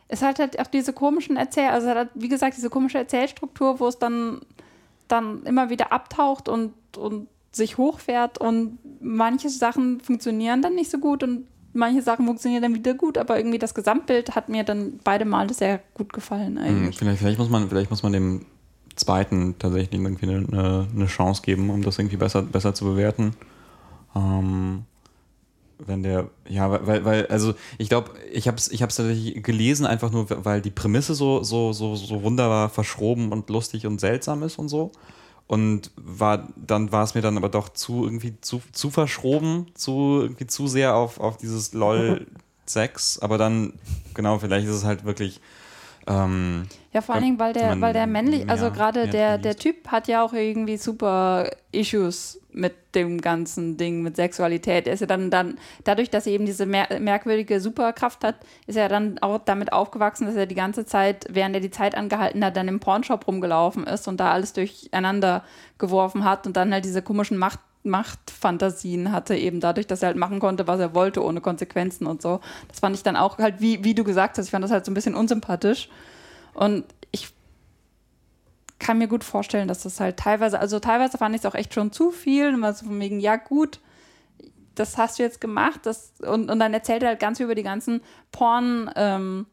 es 0.09 0.23
hat 0.23 0.38
halt 0.38 0.59
auch 0.61 0.69
diese 0.69 0.92
komischen 0.92 1.37
Erzähl, 1.37 1.69
also 1.69 1.88
hat, 1.88 2.11
wie 2.14 2.29
gesagt, 2.29 2.57
diese 2.57 2.71
komische 2.71 2.99
Erzählstruktur, 2.99 3.81
wo 3.81 3.88
es 3.88 3.99
dann, 3.99 4.40
dann 5.09 5.42
immer 5.45 5.71
wieder 5.71 5.92
abtaucht 5.92 6.49
und, 6.49 6.75
und 6.97 7.29
sich 7.57 7.79
hochfährt 7.79 8.38
und 8.38 8.79
manche 9.01 9.49
Sachen 9.51 10.01
funktionieren 10.01 10.62
dann 10.62 10.75
nicht 10.75 10.90
so 10.90 10.99
gut 10.99 11.23
und 11.23 11.47
manche 11.73 12.03
Sachen 12.03 12.27
funktionieren 12.27 12.62
dann 12.62 12.75
wieder 12.75 12.95
gut, 12.95 13.19
aber 13.19 13.37
irgendwie 13.38 13.59
das 13.59 13.75
Gesamtbild 13.75 14.35
hat 14.35 14.49
mir 14.49 14.64
dann 14.64 14.99
beide 15.05 15.25
Male 15.25 15.53
sehr 15.53 15.81
gut 15.95 16.12
gefallen 16.12 16.59
Hm, 16.59 16.64
eigentlich. 16.64 16.99
vielleicht, 16.99 17.19
vielleicht, 17.19 17.38
muss 17.38 17.51
man, 17.51 17.69
vielleicht 17.69 17.90
muss 17.90 18.03
man 18.03 18.12
dem 18.12 18.47
zweiten 18.95 19.57
tatsächlich 19.59 20.01
irgendwie 20.01 20.27
eine, 20.27 20.88
eine 20.95 21.07
Chance 21.07 21.42
geben, 21.42 21.71
um 21.71 21.83
das 21.83 21.99
irgendwie 21.99 22.16
besser, 22.16 22.42
besser 22.42 22.75
zu 22.75 22.85
bewerten. 22.85 23.35
Ähm, 24.14 24.85
wenn 25.79 26.03
der, 26.03 26.31
ja, 26.49 26.71
weil, 26.87 27.05
weil 27.05 27.27
also 27.27 27.55
ich 27.77 27.90
glaube, 27.90 28.12
ich 28.33 28.49
habe 28.49 28.57
es 28.57 28.71
ich 28.71 28.83
hab's 28.83 28.97
tatsächlich 28.97 29.42
gelesen, 29.42 29.85
einfach 29.85 30.11
nur, 30.11 30.27
weil 30.45 30.62
die 30.62 30.71
Prämisse 30.71 31.14
so, 31.14 31.42
so, 31.42 31.75
so, 31.75 31.95
so 31.95 32.23
wunderbar 32.23 32.71
verschroben 32.71 33.31
und 33.31 33.51
lustig 33.51 33.87
und 33.87 34.01
seltsam 34.01 34.42
ist 34.42 34.59
und 34.59 34.69
so. 34.69 34.90
Und 35.47 35.93
war, 35.97 36.49
dann 36.57 36.91
war 36.91 37.05
es 37.05 37.15
mir 37.15 37.21
dann 37.21 37.37
aber 37.37 37.49
doch 37.49 37.69
zu 37.69 38.05
irgendwie 38.05 38.41
zu, 38.41 38.61
zu 38.73 38.91
verschroben, 38.91 39.67
zu, 39.75 40.19
irgendwie 40.21 40.47
zu 40.47 40.67
sehr 40.67 40.97
auf, 40.97 41.21
auf 41.21 41.37
dieses 41.37 41.73
LOL 41.73 42.27
6. 42.67 43.21
Aber 43.21 43.39
dann, 43.39 43.75
genau, 44.15 44.39
vielleicht 44.39 44.67
ist 44.67 44.75
es 44.75 44.85
halt 44.85 45.05
wirklich. 45.05 45.41
Ähm, 46.07 46.66
Ja, 46.92 47.01
vor 47.01 47.14
allen 47.14 47.25
Dingen, 47.25 47.38
weil 47.38 47.53
der, 47.53 47.71
man 47.71 47.81
weil 47.81 47.92
der 47.92 48.07
männlich, 48.07 48.49
also 48.49 48.71
gerade 48.71 49.09
der, 49.09 49.38
der 49.38 49.57
Typ 49.57 49.88
hat 49.88 50.09
ja 50.09 50.25
auch 50.25 50.33
irgendwie 50.33 50.77
super 50.77 51.51
Issues 51.73 52.40
mit 52.53 52.75
dem 52.95 53.21
ganzen 53.21 53.77
Ding, 53.77 54.03
mit 54.03 54.16
Sexualität. 54.16 54.87
Er 54.87 54.95
ist 54.95 55.01
ja 55.01 55.07
dann, 55.07 55.31
dann 55.31 55.59
dadurch, 55.85 56.09
dass 56.09 56.27
er 56.27 56.33
eben 56.33 56.47
diese 56.47 56.64
mer 56.64 56.88
merkwürdige 57.01 57.61
Superkraft 57.61 58.25
hat, 58.25 58.37
ist 58.66 58.77
er 58.77 58.88
dann 58.88 59.19
auch 59.19 59.38
damit 59.45 59.73
aufgewachsen, 59.73 60.27
dass 60.27 60.37
er 60.37 60.47
die 60.47 60.55
ganze 60.55 60.87
Zeit, 60.87 61.27
während 61.29 61.55
er 61.55 61.61
die 61.61 61.71
Zeit 61.71 61.95
angehalten 61.95 62.45
hat, 62.45 62.57
dann 62.57 62.69
im 62.69 62.81
Pornshop 62.81 63.27
rumgelaufen 63.27 63.85
ist 63.85 64.09
und 64.09 64.19
da 64.19 64.33
alles 64.33 64.55
durcheinander 64.55 65.45
geworfen 65.77 66.25
hat 66.25 66.47
und 66.47 66.57
dann 66.57 66.73
halt 66.73 66.85
diese 66.85 67.03
komischen 67.03 67.37
Macht 67.37 67.61
Machtfantasien 67.87 69.12
hatte, 69.12 69.37
eben 69.37 69.61
dadurch, 69.61 69.87
dass 69.87 70.03
er 70.03 70.09
halt 70.09 70.16
machen 70.16 70.40
konnte, 70.40 70.66
was 70.66 70.81
er 70.81 70.94
wollte, 70.94 71.25
ohne 71.25 71.40
Konsequenzen 71.40 72.07
und 72.07 72.20
so. 72.20 72.40
Das 72.68 72.81
fand 72.81 72.96
ich 72.96 73.03
dann 73.03 73.16
auch 73.16 73.38
halt, 73.38 73.61
wie, 73.61 73.85
wie 73.85 73.94
du 73.94 74.05
gesagt 74.05 74.38
hast, 74.38 74.46
ich 74.46 74.51
fand 74.51 74.64
das 74.64 74.70
halt 74.70 74.85
so 74.85 74.90
ein 74.90 74.94
bisschen 74.94 75.14
unsympathisch. 75.14 75.88
Und 76.55 76.85
ich 77.11 77.33
kann 78.79 78.99
mir 78.99 79.09
gut 79.09 79.25
vorstellen, 79.25 79.68
dass 79.68 79.83
das 79.83 80.01
halt 80.01 80.18
teilweise, 80.18 80.59
also 80.59 80.81
teilweise 80.81 81.18
fand 81.18 81.35
ich 81.35 81.42
es 81.42 81.46
auch 81.46 81.55
echt 81.55 81.75
schon 81.75 81.92
zu 81.92 82.11
viel, 82.11 82.49
immer 82.49 82.72
so 82.72 82.87
von 82.87 83.01
wegen, 83.01 83.20
ja 83.20 83.37
gut, 83.37 83.81
das 84.75 84.99
hast 84.99 85.18
du 85.18 85.22
jetzt 85.22 85.40
gemacht, 85.40 85.81
das, 85.85 86.12
und, 86.20 86.51
und 86.51 86.59
dann 86.59 86.75
erzählt 86.75 87.03
er 87.03 87.11
halt 87.11 87.20
ganz 87.20 87.38
viel 87.38 87.44
über 87.44 87.55
die 87.55 87.62
ganzen 87.62 88.03
Porn, 88.33 88.90
ähm, 88.94 89.46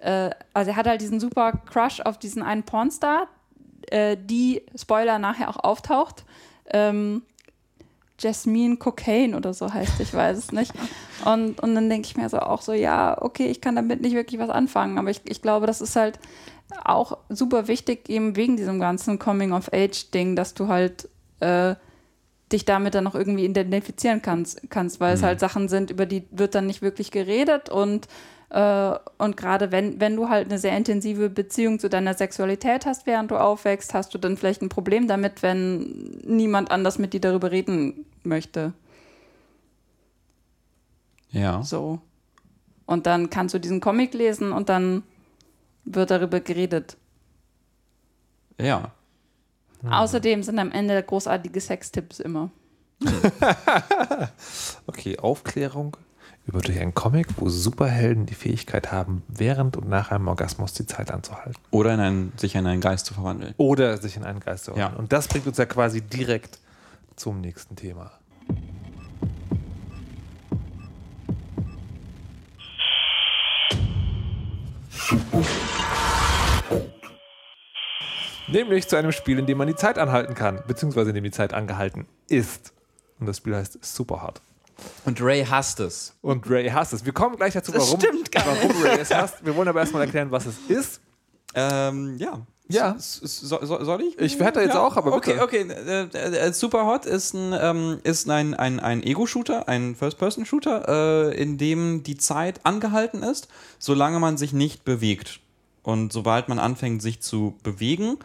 äh, 0.00 0.30
also 0.54 0.70
er 0.70 0.76
hat 0.76 0.86
halt 0.86 1.00
diesen 1.00 1.18
super 1.18 1.52
Crush 1.70 2.00
auf 2.00 2.18
diesen 2.18 2.42
einen 2.42 2.62
Pornstar, 2.62 3.26
äh, 3.90 4.16
die, 4.18 4.62
Spoiler, 4.76 5.18
nachher 5.18 5.48
auch 5.48 5.56
auftaucht, 5.56 6.24
ähm, 6.66 7.22
Jasmine 8.20 8.76
Cocaine 8.76 9.36
oder 9.36 9.54
so 9.54 9.72
heißt, 9.72 10.00
ich 10.00 10.12
weiß 10.14 10.38
es 10.38 10.52
nicht. 10.52 10.72
Und, 11.24 11.60
und 11.60 11.74
dann 11.74 11.90
denke 11.90 12.06
ich 12.06 12.16
mir 12.16 12.30
so 12.30 12.38
auch 12.38 12.62
so, 12.62 12.72
ja, 12.72 13.20
okay, 13.20 13.48
ich 13.48 13.60
kann 13.60 13.76
damit 13.76 14.00
nicht 14.00 14.14
wirklich 14.14 14.40
was 14.40 14.48
anfangen, 14.48 14.96
aber 14.96 15.10
ich, 15.10 15.20
ich 15.24 15.42
glaube, 15.42 15.66
das 15.66 15.82
ist 15.82 15.94
halt 15.94 16.18
auch 16.82 17.18
super 17.28 17.68
wichtig, 17.68 18.08
eben 18.08 18.36
wegen 18.36 18.56
diesem 18.56 18.80
ganzen 18.80 19.18
Coming-of-Age-Ding, 19.18 20.34
dass 20.34 20.54
du 20.54 20.68
halt 20.68 21.10
äh, 21.40 21.74
dich 22.50 22.64
damit 22.64 22.94
dann 22.94 23.04
noch 23.04 23.14
irgendwie 23.14 23.44
identifizieren 23.44 24.22
kannst, 24.22 24.62
kannst 24.70 24.98
weil 24.98 25.12
es 25.12 25.22
halt 25.22 25.40
Sachen 25.40 25.68
sind, 25.68 25.90
über 25.90 26.06
die 26.06 26.24
wird 26.30 26.54
dann 26.54 26.66
nicht 26.66 26.80
wirklich 26.80 27.10
geredet 27.10 27.68
und 27.68 28.06
äh, 28.06 28.08
und 28.50 29.36
gerade 29.36 29.70
wenn, 29.70 30.00
wenn 30.00 30.16
du 30.16 30.28
halt 30.28 30.48
eine 30.48 30.58
sehr 30.58 30.76
intensive 30.76 31.30
Beziehung 31.30 31.78
zu 31.78 31.88
deiner 31.88 32.14
Sexualität 32.14 32.84
hast, 32.84 33.06
während 33.06 33.30
du 33.30 33.36
aufwächst, 33.36 33.94
hast 33.94 34.12
du 34.12 34.18
dann 34.18 34.36
vielleicht 34.36 34.60
ein 34.60 34.68
Problem 34.68 35.06
damit, 35.06 35.44
wenn 35.44 36.20
niemand 36.24 36.72
anders 36.72 36.98
mit 36.98 37.12
dir 37.12 37.20
darüber 37.20 37.52
reden 37.52 38.06
möchte. 38.24 38.72
ja. 41.30 41.62
So. 41.62 42.00
Und 42.86 43.06
dann 43.06 43.30
kannst 43.30 43.54
du 43.54 43.60
diesen 43.60 43.80
Comic 43.80 44.14
lesen 44.14 44.50
und 44.50 44.68
dann 44.68 45.04
wird 45.84 46.10
darüber 46.10 46.40
geredet. 46.40 46.96
Ja. 48.60 48.90
Außerdem 49.88 50.42
sind 50.42 50.58
am 50.58 50.72
Ende 50.72 51.00
großartige 51.00 51.60
Sextipps 51.60 52.18
immer. 52.20 52.50
Okay, 54.86 55.18
Aufklärung 55.18 55.96
über 56.50 56.60
durch 56.62 56.80
einen 56.80 56.94
Comic, 56.94 57.28
wo 57.36 57.48
Superhelden 57.48 58.26
die 58.26 58.34
Fähigkeit 58.34 58.90
haben, 58.90 59.22
während 59.28 59.76
und 59.76 59.88
nach 59.88 60.10
einem 60.10 60.26
Orgasmus 60.26 60.72
die 60.72 60.84
Zeit 60.84 61.12
anzuhalten. 61.12 61.54
Oder 61.70 61.94
in 61.94 62.00
einen, 62.00 62.32
sich 62.36 62.56
in 62.56 62.66
einen 62.66 62.80
Geist 62.80 63.06
zu 63.06 63.14
verwandeln. 63.14 63.54
Oder 63.56 63.96
sich 63.98 64.16
in 64.16 64.24
einen 64.24 64.40
Geist 64.40 64.64
zu 64.64 64.72
Ja. 64.72 64.76
verwandeln. 64.76 65.00
Und 65.04 65.12
das 65.12 65.28
bringt 65.28 65.46
uns 65.46 65.58
ja 65.58 65.66
quasi 65.66 66.00
direkt 66.02 66.58
zum 67.14 67.40
nächsten 67.40 67.76
Thema. 67.76 68.10
Nämlich 78.48 78.88
zu 78.88 78.96
einem 78.96 79.12
Spiel, 79.12 79.38
in 79.38 79.46
dem 79.46 79.58
man 79.58 79.68
die 79.68 79.76
Zeit 79.76 79.98
anhalten 79.98 80.34
kann, 80.34 80.62
beziehungsweise 80.66 81.10
in 81.10 81.14
dem 81.14 81.24
die 81.24 81.30
Zeit 81.30 81.54
angehalten 81.54 82.06
ist. 82.28 82.72
Und 83.20 83.26
das 83.26 83.36
Spiel 83.36 83.54
heißt 83.54 83.84
Superhard. 83.84 84.40
Und 85.04 85.20
Ray 85.22 85.44
hasst 85.44 85.80
es. 85.80 86.14
Und 86.20 86.48
Ray 86.48 86.68
hasst 86.68 86.92
es. 86.92 87.04
Wir 87.04 87.12
kommen 87.12 87.36
gleich 87.36 87.54
dazu, 87.54 87.72
Das 87.72 87.82
warum, 87.86 88.00
stimmt 88.00 88.30
gar 88.32 88.44
warum 88.46 88.82
Ray 88.82 89.00
es 89.00 89.10
hasst. 89.12 89.44
Wir 89.44 89.54
wollen 89.56 89.68
aber 89.68 89.80
erstmal 89.80 90.02
erklären, 90.02 90.30
was 90.30 90.46
es 90.46 90.56
ist. 90.68 91.00
Ähm, 91.54 92.16
ja. 92.18 92.40
Ja. 92.68 92.94
So, 92.98 93.58
so, 93.64 93.84
soll 93.84 94.02
ich? 94.02 94.18
Ich 94.20 94.38
hätte 94.38 94.60
jetzt 94.60 94.76
auch, 94.76 94.96
aber 94.96 95.12
Okay, 95.14 95.32
bitte. 95.32 95.42
okay. 95.42 95.66
Äh, 95.68 96.02
äh, 96.14 96.36
äh, 96.48 96.52
Superhot 96.52 97.04
ist 97.04 97.34
ein, 97.34 97.52
ähm, 97.60 97.98
ist 98.04 98.30
ein, 98.30 98.54
ein, 98.54 98.78
ein 98.78 99.02
Ego-Shooter, 99.02 99.68
ein 99.68 99.96
First-Person-Shooter, 99.96 101.30
äh, 101.32 101.42
in 101.42 101.58
dem 101.58 102.04
die 102.04 102.16
Zeit 102.16 102.60
angehalten 102.64 103.24
ist, 103.24 103.48
solange 103.80 104.20
man 104.20 104.36
sich 104.36 104.52
nicht 104.52 104.84
bewegt. 104.84 105.40
Und 105.82 106.12
sobald 106.12 106.48
man 106.48 106.58
anfängt, 106.60 107.02
sich 107.02 107.20
zu 107.20 107.56
bewegen 107.64 108.18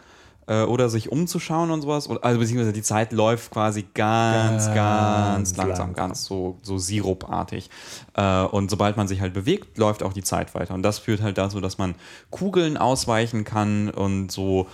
äh, 0.46 0.62
oder 0.62 0.88
sich 0.88 1.10
umzuschauen 1.10 1.70
und 1.70 1.82
sowas, 1.82 2.08
oder, 2.08 2.24
also 2.24 2.38
beziehungsweise 2.38 2.72
die 2.72 2.82
Zeit 2.82 3.12
läuft 3.12 3.50
quasi 3.50 3.84
ganz, 3.94 4.66
ganz, 4.66 4.76
Ganz 4.76 5.56
langsam, 5.56 5.68
langsam. 5.68 5.94
ganz 5.94 6.24
so, 6.24 6.58
so 6.62 6.78
sirupartig. 6.78 7.70
Äh, 8.14 8.42
und 8.42 8.70
sobald 8.70 8.96
man 8.96 9.08
sich 9.08 9.20
halt 9.20 9.32
bewegt, 9.32 9.78
läuft 9.78 10.02
auch 10.02 10.12
die 10.12 10.22
Zeit 10.22 10.54
weiter. 10.54 10.74
Und 10.74 10.82
das 10.82 10.98
führt 10.98 11.20
halt 11.22 11.38
dazu, 11.38 11.60
dass 11.60 11.78
man 11.78 11.94
Kugeln 12.30 12.76
ausweichen 12.76 13.44
kann 13.44 13.90
und 13.90 14.30
so, 14.30 14.66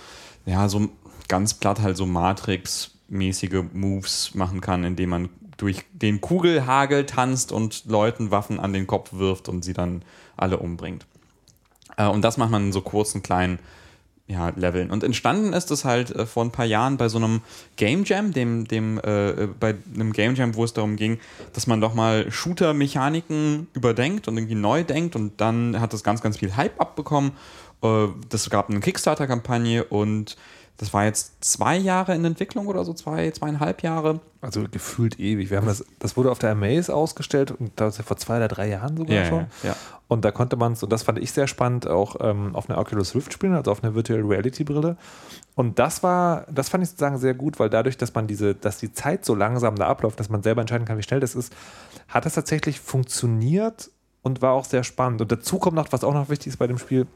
ja, 0.45 0.69
so 0.69 0.89
ganz 1.27 1.53
platt 1.53 1.81
halt 1.81 1.97
so 1.97 2.05
Matrix-mäßige 2.05 3.63
Moves 3.73 4.35
machen 4.35 4.61
kann, 4.61 4.83
indem 4.83 5.09
man 5.09 5.29
durch 5.57 5.85
den 5.93 6.19
Kugelhagel 6.19 7.05
tanzt 7.05 7.51
und 7.51 7.85
Leuten 7.85 8.31
Waffen 8.31 8.59
an 8.59 8.73
den 8.73 8.87
Kopf 8.87 9.13
wirft 9.13 9.49
und 9.49 9.63
sie 9.63 9.73
dann 9.73 10.03
alle 10.35 10.57
umbringt. 10.57 11.05
Äh, 11.97 12.07
und 12.07 12.21
das 12.21 12.37
macht 12.37 12.51
man 12.51 12.65
in 12.65 12.71
so 12.71 12.81
kurzen, 12.81 13.23
kleinen 13.23 13.59
ja, 14.33 14.51
Leveln. 14.55 14.89
Und 14.89 15.03
entstanden 15.03 15.53
ist 15.53 15.69
es 15.69 15.85
halt 15.85 16.09
äh, 16.11 16.25
vor 16.25 16.43
ein 16.43 16.51
paar 16.51 16.65
Jahren 16.65 16.97
bei 16.97 17.07
so 17.07 17.17
einem 17.17 17.41
Game 17.75 18.03
Jam, 18.03 18.33
dem, 18.33 18.67
dem, 18.67 18.97
äh, 18.97 19.47
bei 19.59 19.75
einem 19.93 20.11
Game 20.11 20.33
Jam, 20.35 20.55
wo 20.55 20.63
es 20.63 20.73
darum 20.73 20.95
ging, 20.95 21.19
dass 21.53 21.67
man 21.67 21.79
doch 21.79 21.93
mal 21.93 22.29
Shooter-Mechaniken 22.31 23.67
überdenkt 23.73 24.27
und 24.27 24.37
irgendwie 24.37 24.55
neu 24.55 24.83
denkt 24.83 25.15
und 25.15 25.39
dann 25.39 25.79
hat 25.79 25.93
das 25.93 26.03
ganz, 26.03 26.21
ganz 26.21 26.37
viel 26.37 26.55
Hype 26.55 26.81
abbekommen. 26.81 27.31
Äh, 27.83 28.07
das 28.29 28.49
gab 28.49 28.69
eine 28.69 28.79
Kickstarter-Kampagne 28.79 29.83
und 29.83 30.35
das 30.77 30.93
war 30.93 31.05
jetzt 31.05 31.43
zwei 31.43 31.77
Jahre 31.77 32.15
in 32.15 32.25
Entwicklung 32.25 32.67
oder 32.67 32.83
so, 32.83 32.93
zwei, 32.93 33.29
zweieinhalb 33.31 33.83
Jahre. 33.83 34.19
Also 34.41 34.63
gefühlt 34.69 35.19
ewig. 35.19 35.49
Wir 35.51 35.57
haben 35.57 35.67
das, 35.67 35.85
das 35.99 36.17
wurde 36.17 36.31
auf 36.31 36.39
der 36.39 36.51
Amaze 36.51 36.93
ausgestellt 36.93 37.51
und 37.51 37.71
das 37.75 37.97
vor 38.01 38.17
zwei 38.17 38.37
oder 38.37 38.47
drei 38.47 38.69
Jahren 38.69 38.97
sogar 38.97 39.15
Ja, 39.15 39.25
schon. 39.25 39.39
ja, 39.39 39.69
ja. 39.69 39.75
Und 40.07 40.25
da 40.25 40.31
konnte 40.31 40.55
man 40.57 40.73
es, 40.73 40.83
und 40.83 40.91
das 40.91 41.03
fand 41.03 41.19
ich 41.19 41.31
sehr 41.31 41.47
spannend, 41.47 41.87
auch 41.87 42.17
ähm, 42.19 42.55
auf 42.55 42.69
einer 42.69 42.79
Oculus 42.79 43.15
Rift 43.15 43.33
spielen, 43.33 43.53
also 43.53 43.71
auf 43.71 43.83
einer 43.83 43.95
Virtual 43.95 44.19
Reality 44.21 44.63
Brille. 44.63 44.97
Und 45.55 45.79
das 45.79 46.03
war, 46.03 46.45
das 46.51 46.69
fand 46.69 46.83
ich 46.83 46.89
sozusagen 46.89 47.17
sehr 47.19 47.33
gut, 47.35 47.59
weil 47.59 47.69
dadurch, 47.69 47.97
dass 47.97 48.13
man 48.13 48.27
diese, 48.27 48.55
dass 48.55 48.77
die 48.79 48.91
Zeit 48.91 49.25
so 49.25 49.35
langsam 49.35 49.75
da 49.75 49.87
abläuft, 49.87 50.19
dass 50.19 50.29
man 50.29 50.41
selber 50.43 50.61
entscheiden 50.61 50.85
kann, 50.85 50.97
wie 50.97 51.03
schnell 51.03 51.19
das 51.19 51.35
ist, 51.35 51.53
hat 52.07 52.25
das 52.25 52.33
tatsächlich 52.33 52.79
funktioniert 52.79 53.91
und 54.23 54.41
war 54.41 54.53
auch 54.53 54.65
sehr 54.65 54.83
spannend. 54.83 55.21
Und 55.21 55.31
dazu 55.31 55.59
kommt 55.59 55.75
noch, 55.75 55.91
was 55.91 56.03
auch 56.03 56.13
noch 56.13 56.29
wichtig 56.29 56.47
ist 56.47 56.57
bei 56.57 56.67
dem 56.67 56.77
Spiel, 56.79 57.07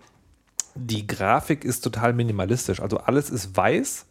die 0.78 1.08
Grafik 1.08 1.66
ist 1.66 1.82
total 1.82 2.14
minimalistisch. 2.14 2.82
Also 2.82 2.98
alles 2.98 3.30
ist 3.30 3.56
weiß, 3.56 4.06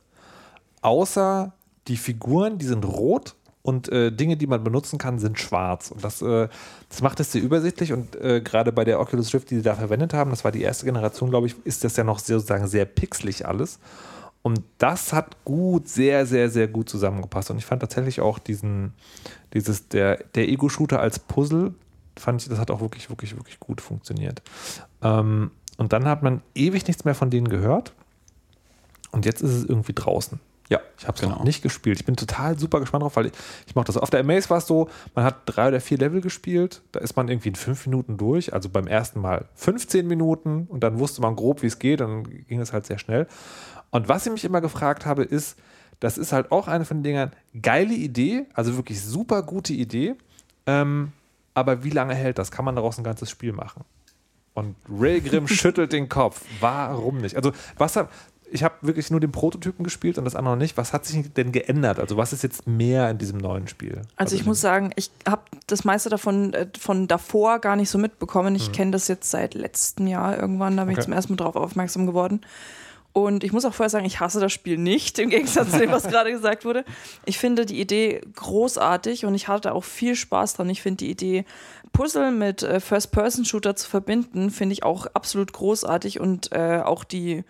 außer 0.83 1.53
die 1.89 1.97
Figuren, 1.97 2.59
die 2.59 2.67
sind 2.67 2.85
rot 2.85 3.35
und 3.63 3.89
äh, 3.89 4.13
Dinge, 4.13 4.37
die 4.37 4.47
man 4.47 4.63
benutzen 4.63 4.99
kann, 4.99 5.19
sind 5.19 5.39
schwarz. 5.39 5.91
Und 5.91 6.05
das, 6.05 6.23
äh, 6.23 6.49
das 6.89 7.03
macht 7.03 7.19
es 7.21 7.33
sehr 7.33 7.43
übersichtlich 7.43 7.93
und 7.93 8.15
äh, 8.17 8.41
gerade 8.41 8.73
bei 8.73 8.85
der 8.85 9.01
Oculus 9.01 9.35
Rift, 9.35 9.51
die 9.51 9.57
sie 9.57 9.63
da 9.63 9.75
verwendet 9.75 10.15
haben, 10.15 10.31
das 10.31 10.45
war 10.45 10.53
die 10.53 10.63
erste 10.63 10.87
Generation, 10.87 11.31
glaube 11.31 11.49
ich, 11.49 11.57
ist 11.65 11.83
das 11.83 11.97
ja 11.97 12.05
noch 12.05 12.19
sehr, 12.19 12.39
sozusagen 12.39 12.69
sehr 12.69 12.85
pixelig 12.85 13.47
alles. 13.47 13.81
Und 14.43 14.63
das 14.79 15.13
hat 15.13 15.45
gut, 15.45 15.89
sehr, 15.89 16.25
sehr, 16.25 16.49
sehr 16.49 16.69
gut 16.69 16.89
zusammengepasst. 16.89 17.51
Und 17.51 17.59
ich 17.59 17.67
fand 17.67 17.81
tatsächlich 17.81 18.21
auch 18.21 18.39
diesen, 18.39 18.93
dieses, 19.53 19.89
der, 19.89 20.23
der 20.37 20.49
Ego-Shooter 20.49 21.01
als 21.01 21.19
Puzzle, 21.19 21.75
fand 22.17 22.43
ich, 22.43 22.49
das 22.49 22.61
hat 22.61 22.71
auch 22.71 22.81
wirklich, 22.81 23.11
wirklich, 23.11 23.37
wirklich 23.37 23.59
gut 23.59 23.81
funktioniert. 23.81 24.43
Ähm, 25.03 25.51
und 25.77 25.93
dann 25.93 26.07
hat 26.07 26.23
man 26.23 26.43
ewig 26.55 26.87
nichts 26.87 27.05
mehr 27.05 27.15
von 27.15 27.31
denen 27.31 27.49
gehört. 27.49 27.93
Und 29.11 29.25
jetzt 29.25 29.43
ist 29.43 29.53
es 29.53 29.65
irgendwie 29.65 29.93
draußen. 29.95 30.41
Ja, 30.69 30.81
Ich 30.99 31.07
habe 31.07 31.15
es 31.15 31.21
genau. 31.21 31.37
noch 31.37 31.45
nicht 31.45 31.63
gespielt. 31.63 32.01
Ich 32.01 32.05
bin 32.07 32.17
total 32.17 32.59
super 32.59 32.81
gespannt 32.81 33.05
drauf, 33.05 33.15
weil 33.17 33.27
ich, 33.27 33.33
ich 33.69 33.75
mache 33.77 33.87
das. 33.87 33.97
Auf 33.97 34.11
der 34.11 34.21
Amaze 34.21 34.51
war 34.51 34.59
es 34.59 34.67
so, 34.67 34.89
man 35.15 35.25
hat 35.25 35.43
drei 35.47 35.69
oder 35.69 35.81
vier 35.81 35.97
Level 35.97 36.21
gespielt. 36.21 36.83
Da 36.91 37.01
ist 37.01 37.17
man 37.17 37.29
irgendwie 37.29 37.51
in 37.51 37.55
fünf 37.55 37.87
Minuten 37.87 38.17
durch. 38.17 38.53
Also 38.53 38.69
beim 38.69 38.89
ersten 38.89 39.21
Mal 39.21 39.45
15 39.55 40.07
Minuten 40.07 40.67
und 40.69 40.81
dann 40.83 40.99
wusste 40.99 41.23
man 41.23 41.37
grob, 41.37 41.63
wie 41.63 41.67
es 41.67 41.79
geht. 41.79 42.01
Dann 42.01 42.25
ging 42.25 42.61
es 42.61 42.73
halt 42.73 42.85
sehr 42.85 42.99
schnell. 42.99 43.29
Und 43.91 44.09
was 44.09 44.27
ich 44.27 44.33
mich 44.33 44.45
immer 44.45 44.61
gefragt 44.61 45.07
habe, 45.07 45.23
ist, 45.23 45.57
das 46.01 46.19
ist 46.19 46.33
halt 46.33 46.51
auch 46.51 46.67
eine 46.67 46.85
von 46.85 46.99
den 46.99 47.05
Dingern, 47.05 47.33
geile 47.63 47.95
Idee, 47.95 48.47
also 48.53 48.77
wirklich 48.77 49.01
super 49.01 49.43
gute 49.43 49.73
Idee. 49.73 50.17
Ähm, 50.67 51.13
aber 51.55 51.85
wie 51.85 51.91
lange 51.91 52.15
hält 52.15 52.39
das? 52.39 52.51
Kann 52.51 52.65
man 52.65 52.75
daraus 52.75 52.99
ein 52.99 53.05
ganzes 53.05 53.31
Spiel 53.31 53.53
machen? 53.53 53.85
Und 54.57 54.75
Ray 54.91 55.21
Grimm 55.21 55.47
schüttelt 55.49 55.93
den 55.93 56.09
Kopf. 56.09 56.43
Warum 56.61 57.19
nicht? 57.19 57.37
Also, 57.37 57.53
was 57.79 57.95
hab, 57.97 58.11
ich 58.51 58.65
habe 58.65 58.75
wirklich 58.81 59.11
nur 59.11 59.21
den 59.21 59.33
Prototypen 59.33 59.85
gespielt 59.85 60.19
und 60.19 60.25
das 60.25 60.35
andere 60.35 60.55
noch 60.55 60.61
nicht. 60.61 60.77
Was 60.77 60.93
hat 60.93 61.05
sich 61.05 61.33
denn 61.35 61.53
geändert? 61.53 61.99
Also, 62.01 62.17
was 62.17 62.33
ist 62.33 62.43
jetzt 62.43 62.67
mehr 62.67 63.11
in 63.11 63.19
diesem 63.19 63.39
neuen 63.39 63.69
Spiel? 63.69 64.03
Also 64.17 64.35
ich 64.35 64.47
muss 64.47 64.61
sagen, 64.61 64.93
ich 64.97 65.11
habe 65.29 65.43
das 65.67 65.85
meiste 65.85 66.09
davon 66.09 66.55
äh, 66.55 66.67
von 66.79 67.07
davor 67.07 67.59
gar 67.59 67.77
nicht 67.77 67.91
so 67.91 67.99
mitbekommen. 67.99 68.55
Ich 68.55 68.73
kenne 68.73 68.93
das 68.93 69.09
jetzt 69.09 69.31
seit 69.31 69.55
letztem 69.55 70.07
Jahr 70.07 70.39
irgendwann, 70.39 70.77
da 70.77 70.85
bin 70.85 70.93
ich 70.93 70.99
Okay. 70.99 71.05
zum 71.05 71.13
ersten 71.13 71.33
Mal 71.35 71.37
drauf 71.37 71.57
aufmerksam 71.57 72.07
geworden. 72.07 72.41
Und 73.13 73.45
ich 73.45 73.53
muss 73.53 73.65
auch 73.65 73.73
vorher 73.73 73.89
sagen, 73.89 74.05
ich 74.05 74.21
hasse 74.21 74.41
das 74.41 74.53
Spiel 74.53 74.77
nicht, 74.77 75.19
im 75.19 75.31
Gegensatz 75.31 75.71
zu 75.71 75.79
dem, 75.79 75.91
was 75.91 76.03
gerade 76.09 76.31
gesagt 76.31 76.67
wurde. 76.67 76.85
Ich 77.25 77.39
finde 77.39 77.65
die 77.65 77.81
Idee 77.81 78.21
großartig 78.35 79.25
und 79.25 79.35
ich 79.35 79.49
hatte 79.49 79.73
auch 79.73 79.85
viel 79.85 80.15
Spaß 80.15 80.53
dran. 80.55 80.69
Ich 80.69 80.83
finde 80.83 80.99
die 80.99 81.11
Idee, 81.11 81.45
Puzzle 81.97 82.31
mit 82.31 82.63
äh, 82.63 82.79
First-Person-Shooter 82.79 83.75
zu 83.75 83.89
verbinden, 83.89 84.51
finde 84.51 84.75
ich 84.75 84.83
auch 84.83 85.07
absolut 85.15 85.55
großartig 85.55 86.21
und 86.21 86.53
äh, 86.53 86.83
auch 86.85 87.05
die 87.05 87.43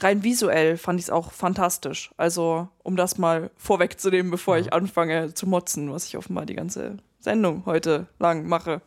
rein 0.00 0.22
visuell 0.22 0.76
fand 0.76 1.00
ich 1.00 1.06
es 1.06 1.10
auch 1.10 1.32
fantastisch. 1.32 2.10
Also, 2.18 2.68
um 2.82 2.96
das 2.96 3.16
mal 3.16 3.50
vorwegzunehmen, 3.56 4.30
bevor 4.30 4.58
ich 4.58 4.74
anfange 4.74 5.32
zu 5.32 5.46
motzen, 5.46 5.90
was 5.90 6.04
ich 6.04 6.18
offenbar 6.18 6.44
die 6.44 6.54
ganze 6.54 6.98
Sendung 7.18 7.62
heute 7.64 8.06
lang 8.18 8.46
mache. 8.46 8.82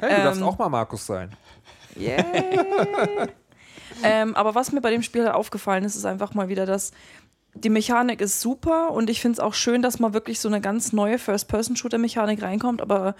Hey, 0.00 0.16
du 0.16 0.22
darfst 0.22 0.40
ähm, 0.40 0.46
auch 0.46 0.56
mal 0.56 0.70
Markus 0.70 1.04
sein. 1.04 1.36
Yay! 1.94 2.24
ähm, 4.02 4.34
aber 4.34 4.54
was 4.54 4.72
mir 4.72 4.80
bei 4.80 4.90
dem 4.90 5.02
Spiel 5.02 5.26
halt 5.26 5.34
aufgefallen 5.34 5.84
ist, 5.84 5.94
ist 5.94 6.06
einfach 6.06 6.32
mal 6.32 6.48
wieder, 6.48 6.64
dass 6.64 6.92
die 7.52 7.68
Mechanik 7.68 8.22
ist 8.22 8.40
super 8.40 8.92
und 8.92 9.10
ich 9.10 9.20
finde 9.20 9.34
es 9.34 9.40
auch 9.40 9.52
schön, 9.52 9.82
dass 9.82 9.98
mal 9.98 10.14
wirklich 10.14 10.40
so 10.40 10.48
eine 10.48 10.62
ganz 10.62 10.94
neue 10.94 11.18
First-Person-Shooter-Mechanik 11.18 12.40
reinkommt, 12.40 12.80
aber 12.80 13.14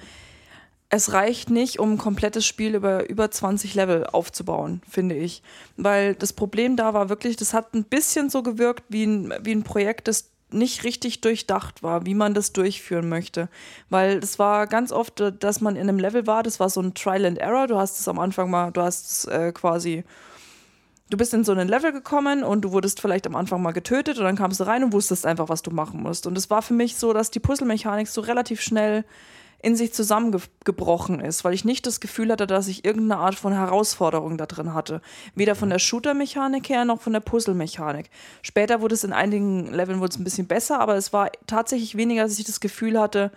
es 0.91 1.13
reicht 1.13 1.51
nicht, 1.51 1.79
um 1.79 1.93
ein 1.93 1.99
komplettes 1.99 2.47
Spiel 2.47 2.75
über 2.75 3.09
über 3.09 3.31
20 3.31 3.75
Level 3.75 4.07
aufzubauen, 4.07 4.81
finde 4.89 5.17
ich. 5.17 5.43
Weil 5.77 6.15
das 6.15 6.33
Problem 6.33 6.77
da 6.77 6.95
war 6.95 7.09
wirklich, 7.09 7.37
das 7.37 7.53
hat 7.53 7.75
ein 7.75 7.85
bisschen 7.85 8.31
so 8.31 8.43
gewirkt 8.43 8.85
wie 8.89 9.05
ein, 9.05 9.35
wie 9.43 9.53
ein 9.53 9.65
Projekt, 9.65 10.09
das 10.09 10.31
nicht 10.51 10.85
richtig 10.85 11.21
durchdacht 11.21 11.83
war, 11.83 12.07
wie 12.07 12.15
man 12.15 12.33
das 12.33 12.55
durchführen 12.55 13.09
möchte. 13.09 13.51
Weil 13.91 14.19
es 14.19 14.39
war 14.39 14.67
ganz 14.67 14.93
oft, 14.93 15.21
äh, 15.21 15.33
dass 15.33 15.61
man 15.61 15.77
in 15.77 15.83
einem 15.83 15.99
Level 15.99 16.27
war, 16.27 16.43
das 16.43 16.59
war 16.59 16.71
so 16.71 16.81
ein 16.81 16.95
Trial 16.95 17.27
and 17.27 17.39
Error. 17.39 17.67
Du 17.67 17.77
hast 17.77 18.01
es 18.01 18.09
am 18.09 18.19
Anfang 18.19 18.51
mal, 18.51 18.71
du 18.71 18.81
hast 18.81 19.11
es 19.11 19.25
äh, 19.27 19.53
quasi 19.53 20.05
du 21.11 21.17
bist 21.17 21.33
in 21.33 21.45
so 21.45 21.53
ein 21.53 21.69
Level 21.69 21.93
gekommen 21.93 22.43
und 22.43 22.63
du 22.63 22.73
wurdest 22.73 23.01
vielleicht 23.01 23.27
am 23.27 23.35
Anfang 23.35 23.63
mal 23.63 23.73
getötet 23.73 24.19
und 24.19 24.25
dann 24.25 24.37
kamst 24.37 24.61
du 24.61 24.65
rein 24.65 24.85
und 24.85 24.93
wusstest 24.93 25.25
einfach, 25.25 25.49
was 25.49 25.63
du 25.63 25.71
machen 25.71 26.03
musst. 26.03 26.27
Und 26.27 26.37
es 26.37 26.51
war 26.51 26.63
für 26.63 26.75
mich 26.75 26.97
so, 26.97 27.13
dass 27.13 27.31
die 27.31 27.41
Puzzle-Mechanik 27.41 28.09
so 28.09 28.21
relativ 28.21 28.61
schnell 28.61 29.05
in 29.69 29.77
sich 29.77 29.93
zusammengebrochen 29.93 31.21
ist, 31.21 31.45
weil 31.45 31.53
ich 31.53 31.67
nicht 31.67 31.87
das 31.87 32.01
Gefühl 32.01 32.33
hatte, 32.33 32.47
dass 32.47 32.69
ich 32.69 32.87
irgendeine 32.87 33.21
Art 33.21 33.35
von 33.35 33.53
Herausforderung 33.53 34.39
da 34.39 34.47
drin 34.47 34.73
hatte. 34.73 35.03
Weder 35.35 35.55
von 35.55 35.69
der 35.69 35.79
Shooter-Mechanik 35.79 36.71
her 36.71 36.87
noch 36.87 37.03
von 37.03 37.13
der 37.13 37.21
Puzzle-Mechanik. 37.21 38.09
Später 38.41 38.81
wurde 38.81 38.95
es 38.95 39.05
in 39.05 39.13
einigen 39.13 39.71
Leveln 39.71 40.01
wurde 40.01 40.13
es 40.13 40.19
ein 40.19 40.25
bisschen 40.25 40.47
besser, 40.47 40.81
aber 40.81 40.97
es 40.97 41.13
war 41.13 41.31
tatsächlich 41.47 41.99
weniger, 41.99 42.23
dass 42.23 42.39
ich 42.39 42.47
das 42.47 42.61
Gefühl 42.61 42.99
hatte, 42.99 43.31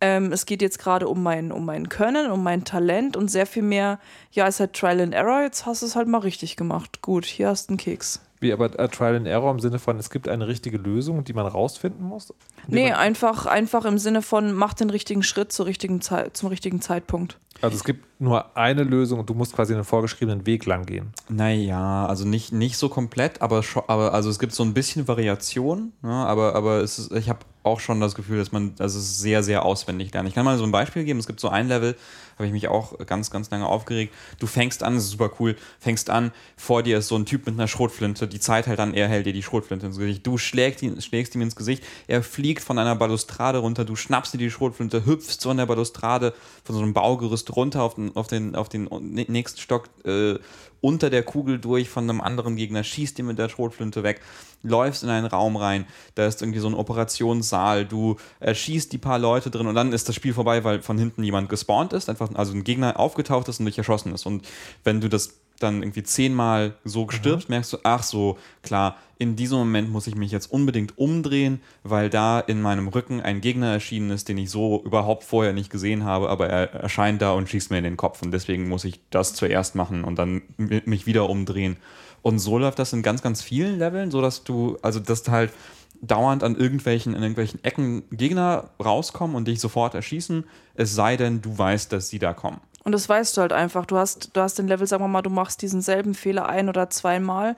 ähm, 0.00 0.32
es 0.32 0.46
geht 0.46 0.62
jetzt 0.62 0.78
gerade 0.78 1.08
um 1.08 1.22
mein, 1.22 1.52
um 1.52 1.64
mein 1.64 1.88
Können, 1.88 2.30
um 2.30 2.42
mein 2.42 2.64
Talent 2.64 3.16
und 3.16 3.28
sehr 3.28 3.46
viel 3.46 3.62
mehr, 3.62 3.98
ja, 4.32 4.46
es 4.46 4.56
ist 4.56 4.60
halt 4.60 4.72
Trial 4.74 5.00
and 5.00 5.14
Error, 5.14 5.42
jetzt 5.42 5.66
hast 5.66 5.82
du 5.82 5.86
es 5.86 5.96
halt 5.96 6.08
mal 6.08 6.18
richtig 6.18 6.56
gemacht. 6.56 7.02
Gut, 7.02 7.24
hier 7.24 7.48
hast 7.48 7.68
du 7.68 7.72
einen 7.72 7.78
Keks. 7.78 8.20
Wie 8.40 8.52
aber 8.52 8.78
äh, 8.78 8.88
Trial 8.88 9.16
and 9.16 9.26
Error 9.26 9.50
im 9.50 9.58
Sinne 9.58 9.78
von, 9.78 9.98
es 9.98 10.10
gibt 10.10 10.28
eine 10.28 10.46
richtige 10.46 10.78
Lösung, 10.78 11.24
die 11.24 11.32
man 11.32 11.46
rausfinden 11.46 12.04
muss? 12.04 12.32
Nee, 12.68 12.92
einfach, 12.92 13.46
einfach 13.46 13.84
im 13.84 13.98
Sinne 13.98 14.22
von, 14.22 14.52
mach 14.52 14.74
den 14.74 14.90
richtigen 14.90 15.24
Schritt 15.24 15.50
zur 15.50 15.66
richtigen 15.66 16.00
Zeit, 16.00 16.36
zum 16.36 16.48
richtigen 16.48 16.80
Zeitpunkt. 16.80 17.38
Also 17.60 17.76
es 17.76 17.84
gibt 17.84 18.20
nur 18.20 18.56
eine 18.56 18.82
Lösung 18.82 19.20
und 19.20 19.28
du 19.28 19.34
musst 19.34 19.54
quasi 19.54 19.74
einen 19.74 19.84
vorgeschriebenen 19.84 20.46
Weg 20.46 20.66
lang 20.66 20.86
gehen. 20.86 21.12
Naja, 21.28 22.06
also 22.06 22.26
nicht, 22.26 22.52
nicht 22.52 22.76
so 22.76 22.88
komplett, 22.88 23.42
aber, 23.42 23.62
aber 23.86 24.14
also 24.14 24.30
es 24.30 24.38
gibt 24.38 24.52
so 24.52 24.62
ein 24.62 24.74
bisschen 24.74 25.08
Variation, 25.08 25.92
ne, 26.02 26.10
aber, 26.10 26.54
aber 26.54 26.80
ist, 26.80 27.12
ich 27.12 27.28
habe 27.28 27.40
auch 27.62 27.80
schon 27.80 28.00
das 28.00 28.14
Gefühl, 28.14 28.38
dass 28.38 28.52
man 28.52 28.74
also 28.78 28.98
es 28.98 29.18
sehr, 29.18 29.42
sehr 29.42 29.64
auswendig 29.64 30.12
lernt. 30.12 30.28
Ich 30.28 30.34
kann 30.34 30.44
mal 30.44 30.58
so 30.58 30.64
ein 30.64 30.72
Beispiel 30.72 31.04
geben. 31.04 31.18
Es 31.18 31.26
gibt 31.26 31.40
so 31.40 31.48
ein 31.48 31.68
Level, 31.68 31.96
habe 32.38 32.46
ich 32.46 32.52
mich 32.52 32.68
auch 32.68 32.96
ganz, 33.06 33.30
ganz 33.30 33.50
lange 33.50 33.66
aufgeregt. 33.66 34.14
Du 34.38 34.46
fängst 34.46 34.82
an, 34.82 34.94
das 34.94 35.04
ist 35.04 35.10
super 35.10 35.30
cool, 35.40 35.56
fängst 35.80 36.08
an, 36.08 36.32
vor 36.56 36.82
dir 36.82 36.98
ist 36.98 37.08
so 37.08 37.16
ein 37.16 37.26
Typ 37.26 37.46
mit 37.46 37.54
einer 37.54 37.68
Schrotflinte, 37.68 38.28
die 38.28 38.40
Zeit 38.40 38.66
halt 38.66 38.80
an, 38.80 38.94
er 38.94 39.08
hält 39.08 39.26
dir 39.26 39.32
die 39.32 39.42
Schrotflinte 39.42 39.86
ins 39.86 39.98
Gesicht. 39.98 40.26
Du 40.26 40.38
schlägst 40.38 40.82
ihn, 40.82 41.00
schlägst 41.00 41.34
ihm 41.34 41.42
ins 41.42 41.56
Gesicht, 41.56 41.82
er 42.06 42.22
fliegt 42.22 42.62
von 42.62 42.78
einer 42.78 42.96
Balustrade 42.96 43.58
runter, 43.58 43.84
du 43.84 43.96
schnappst 43.96 44.34
dir 44.34 44.38
die 44.38 44.50
Schrotflinte, 44.50 45.04
hüpfst 45.04 45.42
von 45.42 45.56
der 45.56 45.66
Balustrade, 45.66 46.32
von 46.64 46.74
so 46.74 46.82
einem 46.82 46.94
Baugerüst 46.94 47.54
runter 47.56 47.82
auf 47.82 47.94
den, 47.94 48.14
auf 48.16 48.28
den, 48.28 48.54
auf 48.54 48.68
den 48.68 48.88
nächsten 49.10 49.60
Stock, 49.60 49.88
äh, 50.04 50.38
unter 50.80 51.10
der 51.10 51.22
Kugel 51.22 51.58
durch 51.58 51.88
von 51.88 52.08
einem 52.08 52.20
anderen 52.20 52.56
Gegner, 52.56 52.84
schießt 52.84 53.18
ihn 53.18 53.26
mit 53.26 53.38
der 53.38 53.48
Schrotflinte 53.48 54.02
weg, 54.02 54.20
läufst 54.62 55.02
in 55.02 55.10
einen 55.10 55.26
Raum 55.26 55.56
rein, 55.56 55.86
da 56.14 56.26
ist 56.26 56.42
irgendwie 56.42 56.60
so 56.60 56.68
ein 56.68 56.74
Operationssaal, 56.74 57.84
du 57.84 58.16
erschießt 58.40 58.92
die 58.92 58.98
paar 58.98 59.18
Leute 59.18 59.50
drin 59.50 59.66
und 59.66 59.74
dann 59.74 59.92
ist 59.92 60.08
das 60.08 60.14
Spiel 60.14 60.34
vorbei, 60.34 60.64
weil 60.64 60.82
von 60.82 60.98
hinten 60.98 61.24
jemand 61.24 61.48
gespawnt 61.48 61.92
ist, 61.92 62.08
einfach 62.08 62.30
also 62.34 62.52
ein 62.52 62.64
Gegner 62.64 62.98
aufgetaucht 62.98 63.48
ist 63.48 63.60
und 63.60 63.66
dich 63.66 63.78
erschossen 63.78 64.14
ist. 64.14 64.26
Und 64.26 64.46
wenn 64.84 65.00
du 65.00 65.08
das 65.08 65.40
dann 65.62 65.82
irgendwie 65.82 66.02
zehnmal 66.02 66.74
so 66.84 67.08
stirbst, 67.10 67.48
merkst 67.48 67.72
du, 67.72 67.78
ach 67.82 68.02
so, 68.02 68.38
klar, 68.62 68.96
in 69.18 69.34
diesem 69.34 69.58
Moment 69.58 69.90
muss 69.90 70.06
ich 70.06 70.14
mich 70.14 70.30
jetzt 70.30 70.50
unbedingt 70.52 70.96
umdrehen, 70.96 71.60
weil 71.82 72.08
da 72.08 72.38
in 72.40 72.62
meinem 72.62 72.88
Rücken 72.88 73.20
ein 73.20 73.40
Gegner 73.40 73.72
erschienen 73.72 74.10
ist, 74.10 74.28
den 74.28 74.38
ich 74.38 74.50
so 74.50 74.82
überhaupt 74.84 75.24
vorher 75.24 75.52
nicht 75.52 75.70
gesehen 75.70 76.04
habe, 76.04 76.28
aber 76.28 76.48
er 76.48 76.72
erscheint 76.72 77.20
da 77.20 77.32
und 77.32 77.48
schießt 77.48 77.70
mir 77.70 77.78
in 77.78 77.84
den 77.84 77.96
Kopf 77.96 78.22
und 78.22 78.30
deswegen 78.30 78.68
muss 78.68 78.84
ich 78.84 79.00
das 79.10 79.34
zuerst 79.34 79.74
machen 79.74 80.04
und 80.04 80.18
dann 80.18 80.42
mi- 80.56 80.82
mich 80.84 81.06
wieder 81.06 81.28
umdrehen. 81.28 81.76
Und 82.22 82.38
so 82.38 82.58
läuft 82.58 82.78
das 82.78 82.92
in 82.92 83.02
ganz, 83.02 83.22
ganz 83.22 83.42
vielen 83.42 83.78
Leveln, 83.78 84.10
so 84.10 84.20
dass 84.20 84.44
du, 84.44 84.78
also 84.82 85.00
dass 85.00 85.22
du 85.22 85.32
halt 85.32 85.52
dauernd 86.00 86.44
an 86.44 86.56
irgendwelchen, 86.56 87.14
in 87.14 87.22
irgendwelchen 87.22 87.62
Ecken 87.64 88.04
Gegner 88.10 88.70
rauskommen 88.82 89.34
und 89.34 89.48
dich 89.48 89.60
sofort 89.60 89.94
erschießen, 89.94 90.44
es 90.74 90.94
sei 90.94 91.16
denn, 91.16 91.40
du 91.42 91.58
weißt, 91.58 91.92
dass 91.92 92.08
sie 92.08 92.20
da 92.20 92.34
kommen. 92.34 92.60
Und 92.88 92.92
das 92.92 93.06
weißt 93.06 93.36
du 93.36 93.42
halt 93.42 93.52
einfach. 93.52 93.84
Du 93.84 93.98
hast, 93.98 94.34
du 94.34 94.40
hast 94.40 94.58
den 94.58 94.66
Level, 94.66 94.86
sagen 94.86 95.04
wir 95.04 95.08
mal, 95.08 95.20
du 95.20 95.28
machst 95.28 95.60
diesen 95.60 95.82
selben 95.82 96.14
Fehler 96.14 96.48
ein 96.48 96.70
oder 96.70 96.88
zweimal. 96.88 97.54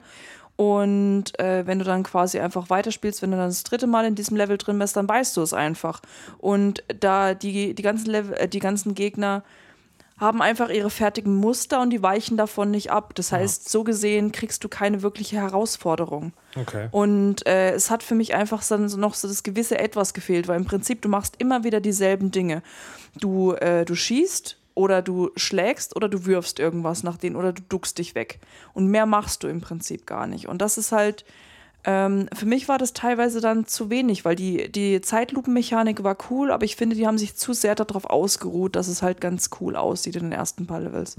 Und 0.57 1.39
äh, 1.39 1.65
wenn 1.65 1.79
du 1.79 1.85
dann 1.85 2.03
quasi 2.03 2.41
einfach 2.41 2.69
weiterspielst, 2.69 3.21
wenn 3.21 3.31
du 3.31 3.37
dann 3.37 3.47
das 3.47 3.63
dritte 3.63 3.87
Mal 3.87 4.03
in 4.03 4.15
diesem 4.15 4.35
Level 4.35 4.57
drin 4.57 4.77
bist, 4.77 4.97
dann 4.97 5.07
weißt 5.07 5.37
du 5.37 5.41
es 5.41 5.53
einfach. 5.53 6.01
Und 6.37 6.83
da 6.99 7.33
die, 7.33 7.73
die, 7.73 7.81
ganzen, 7.81 8.07
Level, 8.07 8.33
äh, 8.33 8.49
die 8.49 8.59
ganzen 8.59 8.93
Gegner 8.93 9.45
haben 10.17 10.41
einfach 10.41 10.69
ihre 10.69 10.89
fertigen 10.89 11.37
Muster 11.37 11.79
und 11.81 11.91
die 11.91 12.03
weichen 12.03 12.35
davon 12.35 12.69
nicht 12.69 12.91
ab. 12.91 13.15
Das 13.15 13.31
heißt, 13.31 13.69
so 13.69 13.85
gesehen 13.85 14.33
kriegst 14.33 14.65
du 14.65 14.67
keine 14.67 15.01
wirkliche 15.01 15.37
Herausforderung. 15.37 16.33
Okay. 16.59 16.89
Und 16.91 17.47
äh, 17.47 17.71
es 17.71 17.89
hat 17.89 18.03
für 18.03 18.15
mich 18.15 18.35
einfach 18.35 18.63
so, 18.63 18.85
so 18.89 18.97
noch 18.97 19.13
so 19.13 19.29
das 19.29 19.43
gewisse 19.43 19.79
Etwas 19.79 20.13
gefehlt, 20.13 20.49
weil 20.49 20.59
im 20.59 20.65
Prinzip 20.65 21.01
du 21.01 21.07
machst 21.07 21.35
immer 21.37 21.63
wieder 21.63 21.79
dieselben 21.79 22.31
Dinge. 22.31 22.63
Du, 23.15 23.53
äh, 23.53 23.85
du 23.85 23.95
schießt 23.95 24.57
oder 24.73 25.01
du 25.01 25.31
schlägst 25.35 25.95
oder 25.95 26.09
du 26.09 26.25
wirfst 26.25 26.59
irgendwas 26.59 27.03
nach 27.03 27.17
denen 27.17 27.35
oder 27.35 27.53
du 27.53 27.61
duckst 27.67 27.97
dich 27.97 28.15
weg. 28.15 28.39
Und 28.73 28.87
mehr 28.87 29.05
machst 29.05 29.43
du 29.43 29.47
im 29.47 29.61
Prinzip 29.61 30.05
gar 30.05 30.27
nicht. 30.27 30.47
Und 30.47 30.61
das 30.61 30.77
ist 30.77 30.91
halt, 30.91 31.25
ähm, 31.83 32.27
für 32.33 32.45
mich 32.45 32.67
war 32.67 32.77
das 32.77 32.93
teilweise 32.93 33.41
dann 33.41 33.65
zu 33.65 33.89
wenig, 33.89 34.23
weil 34.23 34.35
die, 34.35 34.71
die 34.71 35.01
Zeitlupenmechanik 35.01 36.03
war 36.03 36.15
cool, 36.29 36.51
aber 36.51 36.63
ich 36.63 36.75
finde, 36.75 36.95
die 36.95 37.07
haben 37.07 37.17
sich 37.17 37.35
zu 37.35 37.53
sehr 37.53 37.75
darauf 37.75 38.05
ausgeruht, 38.05 38.75
dass 38.75 38.87
es 38.87 39.01
halt 39.01 39.19
ganz 39.19 39.49
cool 39.59 39.75
aussieht 39.75 40.15
in 40.15 40.23
den 40.23 40.31
ersten 40.31 40.67
paar 40.67 40.79
Levels. 40.79 41.15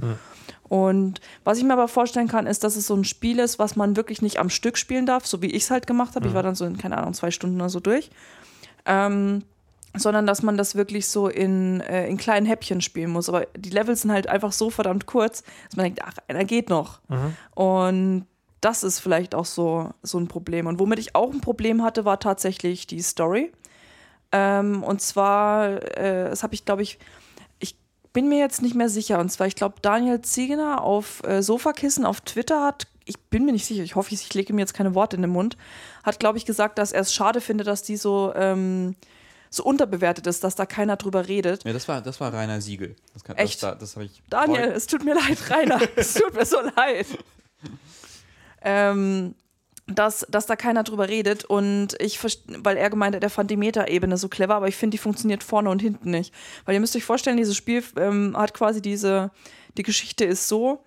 Und 0.68 1.20
was 1.44 1.58
ich 1.58 1.64
mir 1.64 1.74
aber 1.74 1.88
vorstellen 1.88 2.28
kann, 2.28 2.46
ist, 2.46 2.64
dass 2.64 2.76
es 2.76 2.86
so 2.86 2.94
ein 2.94 3.04
Spiel 3.04 3.40
ist, 3.40 3.58
was 3.58 3.76
man 3.76 3.96
wirklich 3.96 4.22
nicht 4.22 4.38
am 4.38 4.48
Stück 4.48 4.78
spielen 4.78 5.04
darf, 5.04 5.26
so 5.26 5.42
wie 5.42 5.50
ich 5.50 5.64
es 5.64 5.70
halt 5.70 5.86
gemacht 5.86 6.14
habe. 6.14 6.28
Ich 6.28 6.34
war 6.34 6.42
dann 6.42 6.54
so 6.54 6.64
in, 6.64 6.78
keine 6.78 6.96
Ahnung, 6.96 7.12
zwei 7.12 7.30
Stunden 7.30 7.60
oder 7.60 7.68
so 7.68 7.80
durch. 7.80 8.10
Ähm, 8.86 9.42
sondern 9.94 10.26
dass 10.26 10.42
man 10.42 10.56
das 10.56 10.74
wirklich 10.74 11.06
so 11.06 11.28
in, 11.28 11.80
äh, 11.80 12.06
in 12.08 12.16
kleinen 12.16 12.46
Häppchen 12.46 12.80
spielen 12.80 13.10
muss. 13.10 13.28
Aber 13.28 13.46
die 13.56 13.70
Levels 13.70 14.02
sind 14.02 14.12
halt 14.12 14.26
einfach 14.26 14.52
so 14.52 14.70
verdammt 14.70 15.06
kurz, 15.06 15.42
dass 15.68 15.76
man 15.76 15.84
denkt, 15.84 16.00
ach, 16.04 16.14
einer 16.28 16.44
geht 16.44 16.70
noch. 16.70 17.00
Und 17.54 18.26
das 18.60 18.84
ist 18.84 19.00
vielleicht 19.00 19.34
auch 19.34 19.44
so, 19.44 19.90
so 20.02 20.18
ein 20.18 20.28
Problem. 20.28 20.66
Und 20.66 20.78
womit 20.78 20.98
ich 20.98 21.14
auch 21.14 21.32
ein 21.32 21.40
Problem 21.40 21.82
hatte, 21.82 22.04
war 22.04 22.20
tatsächlich 22.20 22.86
die 22.86 23.02
Story. 23.02 23.52
Ähm, 24.30 24.82
und 24.82 25.02
zwar, 25.02 25.82
äh, 25.96 26.30
das 26.30 26.42
habe 26.42 26.54
ich, 26.54 26.64
glaube 26.64 26.82
ich, 26.82 26.98
ich 27.58 27.76
bin 28.12 28.28
mir 28.28 28.38
jetzt 28.38 28.62
nicht 28.62 28.74
mehr 28.74 28.88
sicher. 28.88 29.18
Und 29.18 29.30
zwar, 29.30 29.46
ich 29.46 29.56
glaube, 29.56 29.74
Daniel 29.82 30.22
Ziegener 30.22 30.82
auf 30.82 31.22
äh, 31.24 31.42
Sofakissen 31.42 32.06
auf 32.06 32.20
Twitter 32.22 32.64
hat, 32.64 32.86
ich 33.04 33.18
bin 33.18 33.44
mir 33.44 33.52
nicht 33.52 33.66
sicher, 33.66 33.82
ich 33.82 33.96
hoffe, 33.96 34.14
ich 34.14 34.32
lege 34.32 34.52
mir 34.52 34.60
jetzt 34.60 34.74
keine 34.74 34.94
Worte 34.94 35.16
in 35.16 35.22
den 35.22 35.32
Mund, 35.32 35.56
hat, 36.04 36.20
glaube 36.20 36.38
ich, 36.38 36.46
gesagt, 36.46 36.78
dass 36.78 36.92
er 36.92 37.00
es 37.00 37.12
schade 37.12 37.40
findet, 37.40 37.66
dass 37.66 37.82
die 37.82 37.96
so, 37.96 38.32
ähm, 38.36 38.94
so 39.54 39.64
unterbewertet 39.64 40.26
ist, 40.26 40.42
dass 40.42 40.54
da 40.54 40.64
keiner 40.64 40.96
drüber 40.96 41.28
redet. 41.28 41.64
Ja, 41.64 41.72
das 41.72 41.86
war, 41.86 42.00
das 42.00 42.20
war 42.20 42.32
Rainer 42.32 42.60
Siegel. 42.60 42.96
Das 43.12 43.22
kann, 43.22 43.36
Echt? 43.36 43.62
Das, 43.62 43.78
das 43.78 43.96
ich. 43.98 44.22
Daniel, 44.30 44.72
es 44.74 44.86
tut 44.86 45.04
mir 45.04 45.14
leid, 45.14 45.38
Rainer. 45.50 45.80
es 45.96 46.14
tut 46.14 46.34
mir 46.34 46.46
so 46.46 46.56
leid. 46.74 47.06
Ähm, 48.62 49.34
dass, 49.86 50.26
dass 50.30 50.46
da 50.46 50.56
keiner 50.56 50.84
drüber 50.84 51.08
redet 51.08 51.44
und 51.44 51.88
ich, 52.00 52.18
weil 52.22 52.76
er 52.78 52.88
gemeint 52.88 53.14
hat, 53.14 53.22
er 53.22 53.30
fand 53.30 53.50
die 53.50 53.56
Meta-Ebene 53.56 54.16
so 54.16 54.28
clever, 54.28 54.54
aber 54.54 54.68
ich 54.68 54.76
finde, 54.76 54.94
die 54.94 54.98
funktioniert 54.98 55.42
vorne 55.42 55.68
und 55.68 55.82
hinten 55.82 56.10
nicht. 56.10 56.32
Weil 56.64 56.74
ihr 56.74 56.80
müsst 56.80 56.96
euch 56.96 57.04
vorstellen, 57.04 57.36
dieses 57.36 57.56
Spiel 57.56 57.84
ähm, 57.96 58.34
hat 58.36 58.54
quasi 58.54 58.80
diese, 58.80 59.32
die 59.76 59.82
Geschichte 59.82 60.24
ist 60.24 60.48
so, 60.48 60.82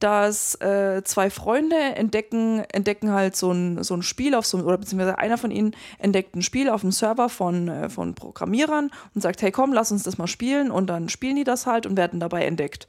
dass 0.00 0.54
äh, 0.56 1.02
zwei 1.04 1.30
Freunde 1.30 1.76
entdecken, 1.76 2.64
entdecken 2.72 3.12
halt 3.12 3.36
so 3.36 3.52
ein, 3.52 3.84
so 3.84 3.94
ein 3.94 4.02
Spiel 4.02 4.34
auf 4.34 4.46
so 4.46 4.56
einem, 4.56 4.66
oder 4.66 4.78
beziehungsweise 4.78 5.18
einer 5.18 5.38
von 5.38 5.50
ihnen 5.50 5.76
entdeckt 5.98 6.34
ein 6.34 6.42
Spiel 6.42 6.68
auf 6.68 6.80
dem 6.80 6.90
Server 6.90 7.28
von, 7.28 7.68
äh, 7.68 7.88
von 7.88 8.14
Programmierern 8.14 8.90
und 9.14 9.20
sagt, 9.20 9.42
hey 9.42 9.52
komm, 9.52 9.72
lass 9.72 9.92
uns 9.92 10.02
das 10.02 10.18
mal 10.18 10.26
spielen 10.26 10.70
und 10.70 10.88
dann 10.88 11.08
spielen 11.08 11.36
die 11.36 11.44
das 11.44 11.66
halt 11.66 11.86
und 11.86 11.96
werden 11.96 12.18
dabei 12.18 12.46
entdeckt. 12.46 12.88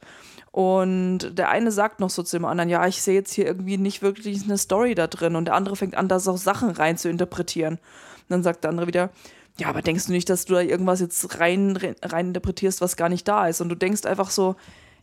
Und 0.52 1.38
der 1.38 1.48
eine 1.48 1.72
sagt 1.72 2.00
noch 2.00 2.10
so 2.10 2.22
zu 2.22 2.36
dem 2.36 2.44
anderen, 2.44 2.68
ja, 2.68 2.86
ich 2.86 3.00
sehe 3.00 3.14
jetzt 3.14 3.32
hier 3.32 3.46
irgendwie 3.46 3.78
nicht 3.78 4.02
wirklich 4.02 4.44
eine 4.44 4.58
Story 4.58 4.94
da 4.94 5.06
drin. 5.06 5.34
Und 5.34 5.46
der 5.46 5.54
andere 5.54 5.76
fängt 5.76 5.94
an, 5.94 6.08
da 6.08 6.20
so 6.20 6.36
Sachen 6.36 6.68
rein 6.68 6.98
zu 6.98 7.08
interpretieren. 7.08 7.74
Und 7.74 8.28
dann 8.28 8.42
sagt 8.42 8.64
der 8.64 8.70
andere 8.70 8.86
wieder, 8.86 9.10
ja, 9.58 9.68
aber 9.68 9.80
denkst 9.80 10.06
du 10.06 10.12
nicht, 10.12 10.28
dass 10.28 10.44
du 10.44 10.54
da 10.54 10.60
irgendwas 10.60 11.00
jetzt 11.00 11.40
rein, 11.40 11.78
rein 12.02 12.28
interpretierst, 12.28 12.82
was 12.82 12.96
gar 12.96 13.08
nicht 13.08 13.26
da 13.26 13.48
ist? 13.48 13.62
Und 13.62 13.70
du 13.70 13.74
denkst 13.74 14.04
einfach 14.04 14.30
so, 14.30 14.56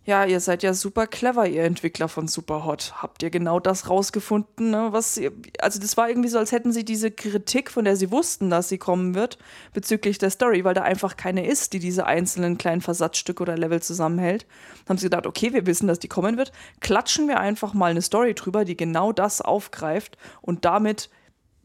ja, 0.10 0.26
ihr 0.26 0.40
seid 0.40 0.64
ja 0.64 0.74
super 0.74 1.06
clever, 1.06 1.48
ihr 1.48 1.64
Entwickler 1.66 2.10
von 2.10 2.28
Superhot. 2.28 2.94
Habt 2.98 3.22
ihr 3.22 3.30
genau 3.30 3.60
das 3.60 3.90
rausgefunden, 3.90 4.72
ne, 4.72 4.88
was 4.90 5.18
ihr, 5.18 5.32
also 5.60 5.80
das 5.80 5.98
war 5.98 6.10
irgendwie 6.10 6.30
so, 6.30 6.40
als 6.40 6.52
hätten 6.52 6.72
sie 6.72 6.84
diese 6.84 7.12
Kritik, 7.12 7.70
von 7.70 7.86
der 7.86 7.96
sie 7.96 8.10
wussten, 8.10 8.50
dass 8.50 8.70
sie 8.70 8.80
kommen 8.80 9.14
wird, 9.14 9.38
bezüglich 9.72 10.18
der 10.18 10.32
Story, 10.32 10.64
weil 10.64 10.74
da 10.74 10.82
einfach 10.82 11.16
keine 11.16 11.46
ist, 11.46 11.74
die 11.74 11.80
diese 11.80 12.08
einzelnen 12.08 12.58
kleinen 12.58 12.82
Versatzstücke 12.82 13.44
oder 13.44 13.56
Level 13.56 13.84
zusammenhält. 13.84 14.48
Dann 14.86 14.96
haben 14.96 14.98
sie 14.98 15.06
gedacht, 15.06 15.28
okay, 15.28 15.54
wir 15.54 15.68
wissen, 15.68 15.88
dass 15.88 16.00
die 16.00 16.08
kommen 16.08 16.38
wird, 16.38 16.54
klatschen 16.80 17.28
wir 17.28 17.40
einfach 17.40 17.76
mal 17.76 17.92
eine 17.92 18.02
Story 18.02 18.34
drüber, 18.34 18.66
die 18.66 18.76
genau 18.76 19.12
das 19.12 19.42
aufgreift 19.42 20.18
und 20.42 20.66
damit 20.66 21.12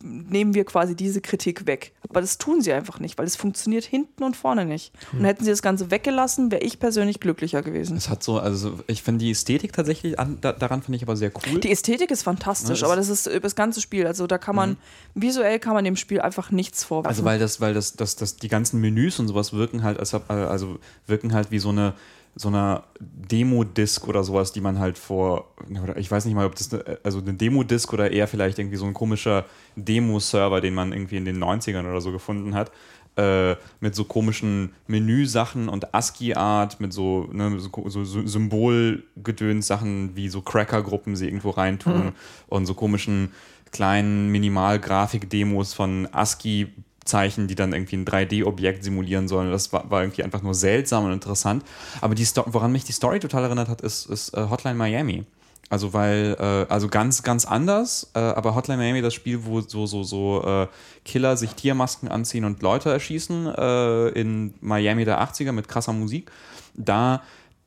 nehmen 0.06 0.52
wir 0.54 0.64
quasi 0.64 0.94
diese 0.94 1.20
Kritik 1.22 1.66
weg. 1.66 1.92
Aber 2.08 2.20
das 2.20 2.36
tun 2.36 2.60
sie 2.60 2.72
einfach 2.72 3.00
nicht, 3.00 3.16
weil 3.18 3.26
es 3.26 3.36
funktioniert 3.36 3.84
hinten 3.84 4.22
und 4.22 4.36
vorne 4.36 4.66
nicht. 4.66 4.92
Und 5.12 5.24
hätten 5.24 5.42
sie 5.44 5.50
das 5.50 5.62
Ganze 5.62 5.90
weggelassen, 5.90 6.50
wäre 6.52 6.62
ich 6.62 6.78
persönlich 6.78 7.20
glücklicher 7.20 7.62
gewesen. 7.62 7.96
Es 7.96 8.10
hat 8.10 8.22
so, 8.22 8.38
also 8.38 8.78
ich 8.86 9.02
finde 9.02 9.24
die 9.24 9.30
Ästhetik 9.30 9.72
tatsächlich, 9.72 10.18
an, 10.18 10.38
da, 10.42 10.52
daran 10.52 10.82
finde 10.82 10.96
ich 10.98 11.02
aber 11.02 11.16
sehr 11.16 11.32
cool. 11.34 11.60
Die 11.60 11.70
Ästhetik 11.72 12.10
ist 12.10 12.22
fantastisch, 12.22 12.82
Ja, 12.82 12.86
aber 12.86 12.96
das 12.96 13.08
ist 13.08 13.28
das 13.42 13.56
ganze 13.56 13.80
Spiel. 13.80 14.06
Also 14.06 14.26
da 14.26 14.36
kann 14.36 14.54
man, 14.54 14.76
visuell 15.14 15.58
kann 15.58 15.72
man 15.74 15.84
dem 15.84 15.96
Spiel 15.96 16.20
einfach 16.20 16.50
nichts 16.50 16.84
vorwerfen. 16.84 17.08
Also 17.08 17.24
weil 17.24 17.38
das, 17.38 17.60
weil 17.62 17.72
das, 17.72 17.94
das, 17.94 18.14
das, 18.16 18.36
die 18.36 18.48
ganzen 18.48 18.80
Menüs 18.80 19.18
und 19.18 19.28
sowas 19.28 19.52
wirken 19.54 19.82
halt, 19.82 19.98
als, 19.98 20.12
ob- 20.12 20.30
also 20.30 20.78
wirken 21.06 21.32
halt 21.32 21.50
wie 21.50 21.58
so 21.58 21.70
eine 21.70 21.94
so 22.36 22.48
einer 22.48 22.84
Demo-Disc 23.00 24.08
oder 24.08 24.24
sowas, 24.24 24.52
die 24.52 24.60
man 24.60 24.78
halt 24.78 24.98
vor, 24.98 25.52
ich 25.96 26.10
weiß 26.10 26.24
nicht 26.24 26.34
mal, 26.34 26.46
ob 26.46 26.56
das, 26.56 26.72
eine, 26.72 26.98
also 27.04 27.20
eine 27.20 27.34
Demo-Disc 27.34 27.92
oder 27.92 28.10
eher 28.10 28.26
vielleicht 28.26 28.58
irgendwie 28.58 28.76
so 28.76 28.86
ein 28.86 28.94
komischer 28.94 29.44
Demo-Server, 29.76 30.60
den 30.60 30.74
man 30.74 30.92
irgendwie 30.92 31.16
in 31.16 31.24
den 31.24 31.42
90ern 31.42 31.88
oder 31.88 32.00
so 32.00 32.10
gefunden 32.10 32.54
hat, 32.54 32.72
äh, 33.16 33.54
mit 33.78 33.94
so 33.94 34.04
komischen 34.04 34.72
Menüsachen 34.88 35.68
und 35.68 35.94
ASCII-Art, 35.94 36.80
mit 36.80 36.92
so, 36.92 37.28
ne, 37.32 37.60
so, 37.60 37.88
so, 37.88 38.26
Symbolgedöns-Sachen, 38.26 40.16
wie 40.16 40.28
so 40.28 40.40
Cracker-Gruppen 40.40 41.14
sie 41.14 41.26
irgendwo 41.26 41.50
reintun 41.50 42.12
und 42.48 42.66
so 42.66 42.74
komischen 42.74 43.30
kleinen 43.70 44.30
Minimal-Grafik-Demos 44.32 45.74
von 45.74 46.08
ASCII 46.10 46.72
Zeichen, 47.04 47.48
die 47.48 47.54
dann 47.54 47.72
irgendwie 47.72 47.96
ein 47.96 48.04
3D-Objekt 48.04 48.84
simulieren 48.84 49.28
sollen. 49.28 49.50
Das 49.50 49.72
war, 49.72 49.90
war 49.90 50.02
irgendwie 50.02 50.22
einfach 50.22 50.42
nur 50.42 50.54
seltsam 50.54 51.04
und 51.04 51.12
interessant. 51.12 51.64
Aber 52.00 52.14
die 52.14 52.26
woran 52.46 52.72
mich 52.72 52.84
die 52.84 52.92
Story 52.92 53.20
total 53.20 53.44
erinnert 53.44 53.68
hat, 53.68 53.80
ist, 53.80 54.06
ist 54.06 54.34
äh, 54.36 54.48
Hotline 54.48 54.76
Miami. 54.76 55.24
Also 55.70 55.92
weil, 55.92 56.36
äh, 56.38 56.72
also 56.72 56.88
ganz, 56.88 57.22
ganz 57.22 57.44
anders, 57.44 58.10
äh, 58.14 58.18
aber 58.18 58.54
Hotline 58.54 58.82
Miami, 58.82 59.02
das 59.02 59.14
Spiel, 59.14 59.44
wo 59.44 59.60
so, 59.60 59.86
so, 59.86 60.02
so 60.02 60.42
äh, 60.44 60.66
Killer 61.04 61.36
sich 61.36 61.54
Tiermasken 61.54 62.08
anziehen 62.08 62.44
und 62.44 62.62
Leute 62.62 62.90
erschießen, 62.90 63.46
äh, 63.46 64.08
in 64.10 64.54
Miami 64.60 65.04
der 65.04 65.22
80er 65.22 65.52
mit 65.52 65.68
krasser 65.68 65.92
Musik, 65.92 66.30
da 66.74 67.22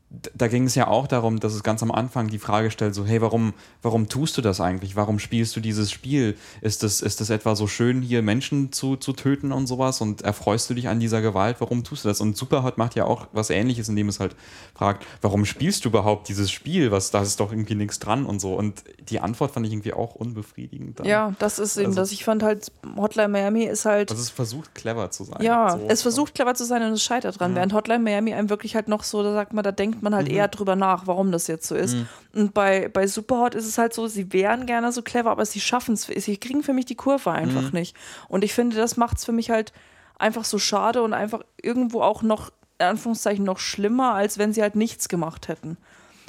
da 0.09 0.47
ging 0.47 0.63
es 0.63 0.75
ja 0.75 0.87
auch 0.87 1.05
darum, 1.05 1.41
dass 1.41 1.53
es 1.53 1.63
ganz 1.63 1.83
am 1.83 1.91
Anfang 1.91 2.27
die 2.29 2.39
Frage 2.39 2.71
stellt, 2.71 2.95
so, 2.95 3.05
hey, 3.05 3.21
warum, 3.21 3.53
warum 3.81 4.07
tust 4.07 4.37
du 4.37 4.41
das 4.41 4.61
eigentlich? 4.61 4.95
Warum 4.95 5.19
spielst 5.19 5.53
du 5.57 5.59
dieses 5.59 5.91
Spiel? 5.91 6.37
Ist 6.61 6.81
das, 6.83 7.01
ist 7.01 7.19
das 7.19 7.29
etwa 7.29 7.57
so 7.57 7.67
schön, 7.67 8.01
hier 8.01 8.21
Menschen 8.21 8.71
zu, 8.71 8.95
zu 8.95 9.11
töten 9.11 9.51
und 9.51 9.67
sowas? 9.67 9.99
Und 9.99 10.21
erfreust 10.21 10.69
du 10.69 10.75
dich 10.75 10.87
an 10.87 11.01
dieser 11.01 11.21
Gewalt? 11.21 11.57
Warum 11.59 11.83
tust 11.83 12.05
du 12.05 12.07
das? 12.07 12.21
Und 12.21 12.37
Superhot 12.37 12.77
macht 12.77 12.95
ja 12.95 13.03
auch 13.03 13.27
was 13.33 13.49
ähnliches, 13.49 13.89
indem 13.89 14.07
es 14.07 14.21
halt 14.21 14.33
fragt, 14.73 15.05
warum 15.21 15.43
spielst 15.43 15.83
du 15.83 15.89
überhaupt 15.89 16.29
dieses 16.29 16.51
Spiel? 16.51 16.89
Was, 16.89 17.11
da 17.11 17.21
ist 17.21 17.41
doch 17.41 17.51
irgendwie 17.51 17.75
nichts 17.75 17.99
dran 17.99 18.25
und 18.25 18.39
so. 18.39 18.53
Und 18.55 18.83
die 19.09 19.19
Antwort 19.19 19.51
fand 19.51 19.65
ich 19.65 19.73
irgendwie 19.73 19.91
auch 19.93 20.15
unbefriedigend. 20.15 20.99
Dann. 20.99 21.05
ja, 21.05 21.33
das 21.39 21.59
ist 21.59 21.75
eben 21.75 21.87
Also- 21.87 21.99
das. 22.01 22.11
Ich 22.13 22.23
fand 22.23 22.43
halt, 22.43 22.71
Hotline 22.95 23.27
Miami 23.27 23.65
ist 23.65 23.83
halt. 23.83 24.09
Also 24.09 24.21
es 24.23 24.29
versucht 24.29 24.73
clever 24.73 25.11
zu 25.11 25.25
sein. 25.25 25.41
Ja, 25.41 25.71
So. 25.77 25.85
es 25.89 26.01
versucht 26.01 26.33
clever 26.33 26.55
zu 26.55 26.63
sein 26.63 26.81
und 26.81 26.93
es 26.93 27.03
scheitert 27.03 27.37
dran. 27.41 27.55
Während 27.55 27.73
Hotline 27.73 27.99
Miami 28.03 28.33
einem 28.33 28.49
wirklich 28.49 28.73
halt 28.75 28.87
noch 28.87 29.03
so, 29.03 29.21
da 29.21 29.33
sagt 29.33 29.51
man, 29.51 29.65
da 29.65 29.73
denkt 29.73 29.96
man 30.01 30.15
halt 30.15 30.27
eher 30.29 30.47
drüber 30.47 30.75
nach, 30.75 31.07
warum 31.07 31.31
das 31.31 31.47
jetzt 31.47 31.67
so 31.67 31.75
ist. 31.75 31.95
Und 32.33 32.53
bei, 32.53 32.89
bei 32.89 33.07
Superhot 33.07 33.55
ist 33.55 33.65
es 33.65 33.77
halt 33.77 33.93
so, 33.93 34.07
sie 34.07 34.31
wären 34.33 34.65
gerne 34.65 34.91
so 34.91 35.01
clever, 35.01 35.31
aber 35.31 35.45
sie 35.45 35.59
schaffen 35.59 35.93
es, 35.93 36.03
sie 36.03 36.37
kriegen 36.37 36.63
für 36.63 36.73
mich 36.73 36.85
die 36.85 36.95
Kurve 36.95 37.31
einfach 37.31 37.71
nicht. 37.73 37.95
Und 38.27 38.43
ich 38.43 38.53
finde, 38.53 38.75
das 38.75 38.97
macht 38.97 39.17
es 39.17 39.25
für 39.25 39.31
mich 39.31 39.49
halt 39.49 39.73
einfach 40.19 40.45
so 40.45 40.59
schade 40.59 41.01
und 41.01 41.13
einfach 41.13 41.41
irgendwo 41.61 42.01
auch 42.01 42.21
noch, 42.21 42.51
in 42.79 42.87
Anführungszeichen, 42.87 43.45
noch 43.45 43.59
schlimmer, 43.59 44.13
als 44.13 44.37
wenn 44.37 44.53
sie 44.53 44.61
halt 44.61 44.75
nichts 44.75 45.09
gemacht 45.09 45.47
hätten. 45.47 45.77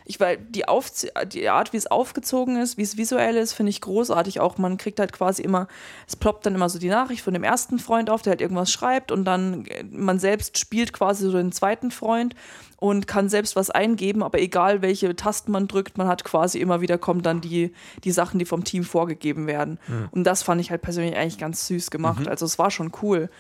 Ich, 0.08 0.18
weil 0.20 0.38
die, 0.38 0.66
Aufzie 0.66 1.10
die 1.26 1.48
Art, 1.48 1.72
wie 1.72 1.76
es 1.76 1.86
aufgezogen 1.86 2.56
ist, 2.56 2.78
wie 2.78 2.82
es 2.82 2.96
visuell 2.96 3.36
ist, 3.36 3.52
finde 3.52 3.70
ich 3.70 3.82
großartig. 3.82 4.40
Auch 4.40 4.56
man 4.56 4.78
kriegt 4.78 4.98
halt 4.98 5.12
quasi 5.12 5.42
immer, 5.42 5.68
es 6.06 6.16
ploppt 6.16 6.46
dann 6.46 6.54
immer 6.54 6.68
so 6.68 6.78
die 6.78 6.88
Nachricht 6.88 7.22
von 7.22 7.34
dem 7.34 7.44
ersten 7.44 7.78
Freund 7.78 8.08
auf, 8.08 8.22
der 8.22 8.32
halt 8.32 8.40
irgendwas 8.40 8.72
schreibt 8.72 9.12
und 9.12 9.24
dann 9.24 9.66
äh, 9.66 9.84
man 9.84 10.18
selbst 10.18 10.58
spielt 10.58 10.92
quasi 10.92 11.24
so 11.24 11.36
den 11.36 11.52
zweiten 11.52 11.90
Freund 11.90 12.34
und 12.78 13.06
kann 13.06 13.28
selbst 13.28 13.54
was 13.54 13.70
eingeben, 13.70 14.22
aber 14.22 14.40
egal 14.40 14.82
welche 14.82 15.14
Tasten 15.14 15.52
man 15.52 15.68
drückt, 15.68 15.98
man 15.98 16.08
hat 16.08 16.24
quasi 16.24 16.58
immer 16.58 16.80
wieder 16.80 16.96
kommen 16.96 17.22
dann 17.22 17.40
die, 17.40 17.72
die 18.04 18.12
Sachen, 18.12 18.38
die 18.38 18.44
vom 18.44 18.64
Team 18.64 18.84
vorgegeben 18.84 19.46
werden. 19.46 19.78
Und 20.12 20.24
das 20.24 20.42
fand 20.42 20.60
ich 20.60 20.70
halt 20.70 20.80
persönlich 20.82 21.16
eigentlich 21.16 21.38
ganz 21.38 21.66
süß 21.66 21.90
gemacht. 21.90 22.28
Also 22.28 22.46
es 22.46 22.58
war 22.58 22.70
schon 22.70 22.92
cool. 23.02 23.30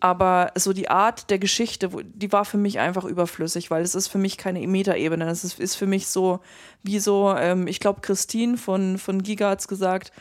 Aber 0.00 0.52
so 0.56 0.72
die 0.72 0.90
Art 0.90 1.30
der 1.30 1.38
Geschichte, 1.38 1.90
die 2.04 2.32
war 2.32 2.44
für 2.44 2.58
mich 2.58 2.78
einfach 2.78 3.04
überflüssig, 3.04 3.70
weil 3.70 3.82
es 3.82 3.94
ist 3.94 4.08
für 4.08 4.18
mich 4.18 4.36
keine 4.36 4.66
Metaebene. 4.66 5.28
Es 5.28 5.44
ist, 5.44 5.58
ist 5.58 5.76
für 5.76 5.86
mich 5.86 6.08
so, 6.08 6.40
wie 6.82 6.98
so, 6.98 7.34
ähm, 7.36 7.66
ich 7.66 7.80
glaube, 7.80 8.00
Christine 8.00 8.56
von, 8.56 8.98
von 8.98 9.22
Giga 9.22 9.50
hat 9.50 9.60
es 9.60 9.68
gesagt, 9.68 10.12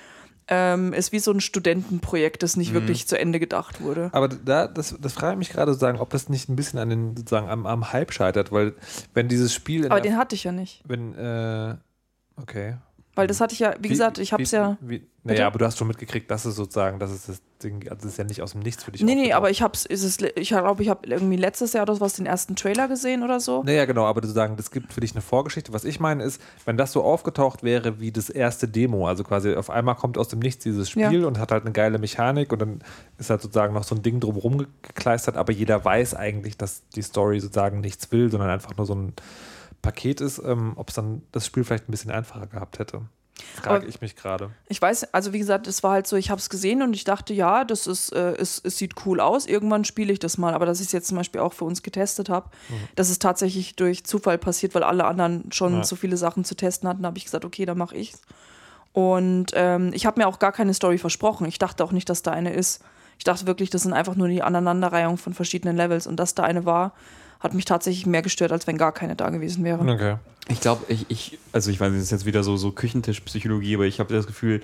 ähm, 0.47 0.93
ist 0.93 1.11
wie 1.11 1.19
so 1.19 1.31
ein 1.31 1.41
Studentenprojekt, 1.41 2.43
das 2.43 2.55
nicht 2.55 2.73
wirklich 2.73 3.07
zu 3.07 3.17
Ende 3.17 3.39
gedacht 3.39 3.81
wurde. 3.81 4.09
Aber 4.13 4.27
da, 4.27 4.67
das, 4.67 4.95
das 4.99 5.13
frage 5.13 5.33
ich 5.33 5.39
mich 5.39 5.49
gerade 5.49 5.71
sozusagen, 5.71 5.99
ob 5.99 6.11
das 6.11 6.29
nicht 6.29 6.49
ein 6.49 6.55
bisschen 6.55 6.79
an 6.79 6.89
den, 6.89 7.17
sozusagen 7.17 7.49
am, 7.49 7.65
am 7.65 7.91
Hype 7.91 8.13
scheitert, 8.13 8.51
weil 8.51 8.75
wenn 9.13 9.27
dieses 9.27 9.53
Spiel 9.53 9.87
Aber 9.87 10.01
den 10.01 10.17
hatte 10.17 10.35
ich 10.35 10.43
ja 10.43 10.51
nicht. 10.51 10.83
wenn, 10.85 11.15
äh, 11.15 11.75
okay. 12.39 12.77
Weil 13.15 13.27
das 13.27 13.41
hatte 13.41 13.53
ich 13.53 13.59
ja, 13.59 13.73
wie, 13.79 13.87
gesagt, 13.87 14.19
ich 14.19 14.33
habe 14.33 14.43
es 14.43 14.51
ja. 14.51 14.77
Wie, 14.81 14.99
Bitte? 14.99 15.09
naja, 15.23 15.47
aber 15.47 15.57
du 15.57 15.65
hast 15.65 15.77
schon 15.77 15.87
mitgekriegt, 15.87 16.29
dass 16.29 16.45
es 16.45 16.55
sozusagen, 16.55 16.99
dass 16.99 17.11
es 17.11 17.25
das 17.25 17.41
Ding, 17.65 17.83
also 17.89 18.03
das 18.03 18.05
ist 18.13 18.17
ja 18.17 18.23
nicht 18.23 18.41
aus 18.41 18.51
dem 18.51 18.61
Nichts 18.61 18.83
für 18.83 18.91
dich. 18.91 19.01
Nee, 19.01 19.15
nee, 19.15 19.33
aber 19.33 19.49
ich 19.49 19.61
hab's, 19.61 19.85
ist 19.85 20.03
es, 20.03 20.17
ich 20.35 20.49
glaube, 20.49 20.83
ich 20.83 20.89
habe 20.89 21.07
irgendwie 21.07 21.35
letztes 21.35 21.73
Jahr 21.73 21.83
oder 21.83 21.99
was 21.99 22.13
den 22.13 22.25
ersten 22.25 22.55
Trailer 22.55 22.87
gesehen 22.87 23.23
oder 23.23 23.39
so. 23.39 23.63
Naja, 23.63 23.85
genau, 23.85 24.05
aber 24.05 24.21
sozusagen, 24.21 24.55
das 24.57 24.71
gibt 24.71 24.93
für 24.93 25.01
dich 25.01 25.13
eine 25.13 25.21
Vorgeschichte. 25.21 25.73
Was 25.73 25.83
ich 25.85 25.99
meine 25.99 26.23
ist, 26.23 26.41
wenn 26.65 26.77
das 26.77 26.91
so 26.91 27.03
aufgetaucht 27.03 27.63
wäre 27.63 27.99
wie 27.99 28.11
das 28.11 28.29
erste 28.29 28.67
Demo, 28.67 29.07
also 29.07 29.23
quasi 29.23 29.53
auf 29.55 29.69
einmal 29.69 29.95
kommt 29.95 30.17
aus 30.17 30.27
dem 30.27 30.39
Nichts 30.39 30.63
dieses 30.63 30.89
Spiel 30.89 31.21
Ja. 31.21 31.27
und 31.27 31.39
hat 31.39 31.51
halt 31.51 31.63
eine 31.63 31.71
geile 31.73 31.97
Mechanik 31.97 32.53
und 32.53 32.59
dann 32.59 32.79
ist 33.17 33.29
halt 33.29 33.41
sozusagen 33.41 33.73
noch 33.73 33.83
so 33.83 33.95
ein 33.95 34.01
Ding 34.01 34.19
drumherum 34.19 34.65
gekleistert, 34.81 35.37
aber 35.37 35.51
jeder 35.53 35.83
weiß 35.83 36.13
eigentlich, 36.13 36.57
dass 36.57 36.83
die 36.95 37.01
Story 37.01 37.39
sozusagen 37.39 37.81
nichts 37.81 38.11
will, 38.11 38.29
sondern 38.29 38.49
einfach 38.49 38.77
nur 38.77 38.85
so 38.85 38.95
ein 38.95 39.13
Paket 39.81 40.21
ist, 40.21 40.39
ähm, 40.45 40.73
ob 40.75 40.89
es 40.89 40.95
dann 40.95 41.21
das 41.31 41.45
Spiel 41.45 41.63
vielleicht 41.63 41.87
ein 41.87 41.91
bisschen 41.91 42.11
einfacher 42.11 42.47
gehabt 42.47 42.79
hätte. 42.79 43.01
Frage 43.61 43.87
ich 43.87 43.99
mich 44.01 44.15
gerade. 44.15 44.51
Ich 44.69 44.81
weiß, 44.81 45.13
also 45.13 45.33
wie 45.33 45.39
gesagt, 45.39 45.67
es 45.67 45.83
war 45.83 45.91
halt 45.91 46.07
so, 46.07 46.15
ich 46.15 46.29
habe 46.29 46.39
es 46.39 46.49
gesehen 46.49 46.81
und 46.81 46.93
ich 46.93 47.03
dachte, 47.03 47.33
ja, 47.33 47.65
das 47.65 47.85
ist, 47.87 48.13
äh, 48.13 48.33
es, 48.35 48.61
es 48.63 48.77
sieht 48.77 48.93
cool 49.05 49.19
aus. 49.19 49.45
Irgendwann 49.45 49.83
spiele 49.83 50.13
ich 50.13 50.19
das 50.19 50.37
mal. 50.37 50.53
Aber 50.53 50.65
dass 50.65 50.79
ich 50.79 50.87
es 50.87 50.91
jetzt 50.93 51.07
zum 51.07 51.17
Beispiel 51.17 51.41
auch 51.41 51.53
für 51.53 51.65
uns 51.65 51.83
getestet 51.83 52.29
habe, 52.29 52.49
das 52.95 53.09
ist 53.09 53.21
tatsächlich 53.21 53.75
durch 53.75 54.05
Zufall 54.05 54.37
passiert, 54.37 54.73
weil 54.75 54.83
alle 54.83 55.05
anderen 55.05 55.51
schon 55.51 55.77
Ja. 55.77 55.83
so 55.83 55.95
viele 55.95 56.15
Sachen 56.17 56.45
zu 56.45 56.55
testen 56.55 56.87
hatten, 56.87 57.05
habe 57.05 57.17
ich 57.17 57.25
gesagt, 57.25 57.43
okay, 57.45 57.65
dann 57.65 57.77
mache 57.77 57.95
ich's. 57.97 58.21
Und 58.93 59.47
ähm, 59.55 59.91
ich 59.93 60.05
habe 60.05 60.21
mir 60.21 60.27
auch 60.27 60.39
gar 60.39 60.53
keine 60.53 60.73
Story 60.73 60.97
versprochen. 60.97 61.45
Ich 61.47 61.59
dachte 61.59 61.83
auch 61.83 61.91
nicht, 61.91 62.09
dass 62.09 62.21
da 62.23 62.31
eine 62.31 62.53
ist. 62.53 62.81
Ich 63.17 63.25
dachte 63.25 63.45
wirklich, 63.47 63.69
das 63.69 63.83
sind 63.83 63.93
einfach 63.93 64.15
nur 64.15 64.27
die 64.29 64.41
Aneinanderreihung 64.43 65.17
von 65.17 65.33
verschiedenen 65.33 65.75
Levels. 65.75 66.07
Und 66.07 66.17
dass 66.17 66.35
da 66.35 66.43
eine 66.43 66.65
war, 66.65 66.93
hat 67.39 67.53
mich 67.53 67.65
tatsächlich 67.65 68.05
mehr 68.05 68.21
gestört, 68.21 68.51
als 68.51 68.67
wenn 68.67 68.77
gar 68.77 68.91
keine 68.91 69.15
da 69.15 69.29
gewesen 69.29 69.63
wäre. 69.63 69.81
Okay. 69.81 70.15
Ich 70.47 70.61
glaube, 70.61 70.85
ich, 70.89 71.05
ich, 71.09 71.39
also 71.51 71.71
ich 71.71 71.79
weiß, 71.79 71.91
das 71.91 72.01
ist 72.03 72.11
jetzt 72.11 72.25
wieder 72.25 72.43
so, 72.43 72.55
so 72.57 72.71
Küchentischpsychologie, 72.71 73.75
aber 73.75 73.85
ich 73.85 73.99
habe 73.99 74.13
das 74.13 74.27
Gefühl, 74.27 74.61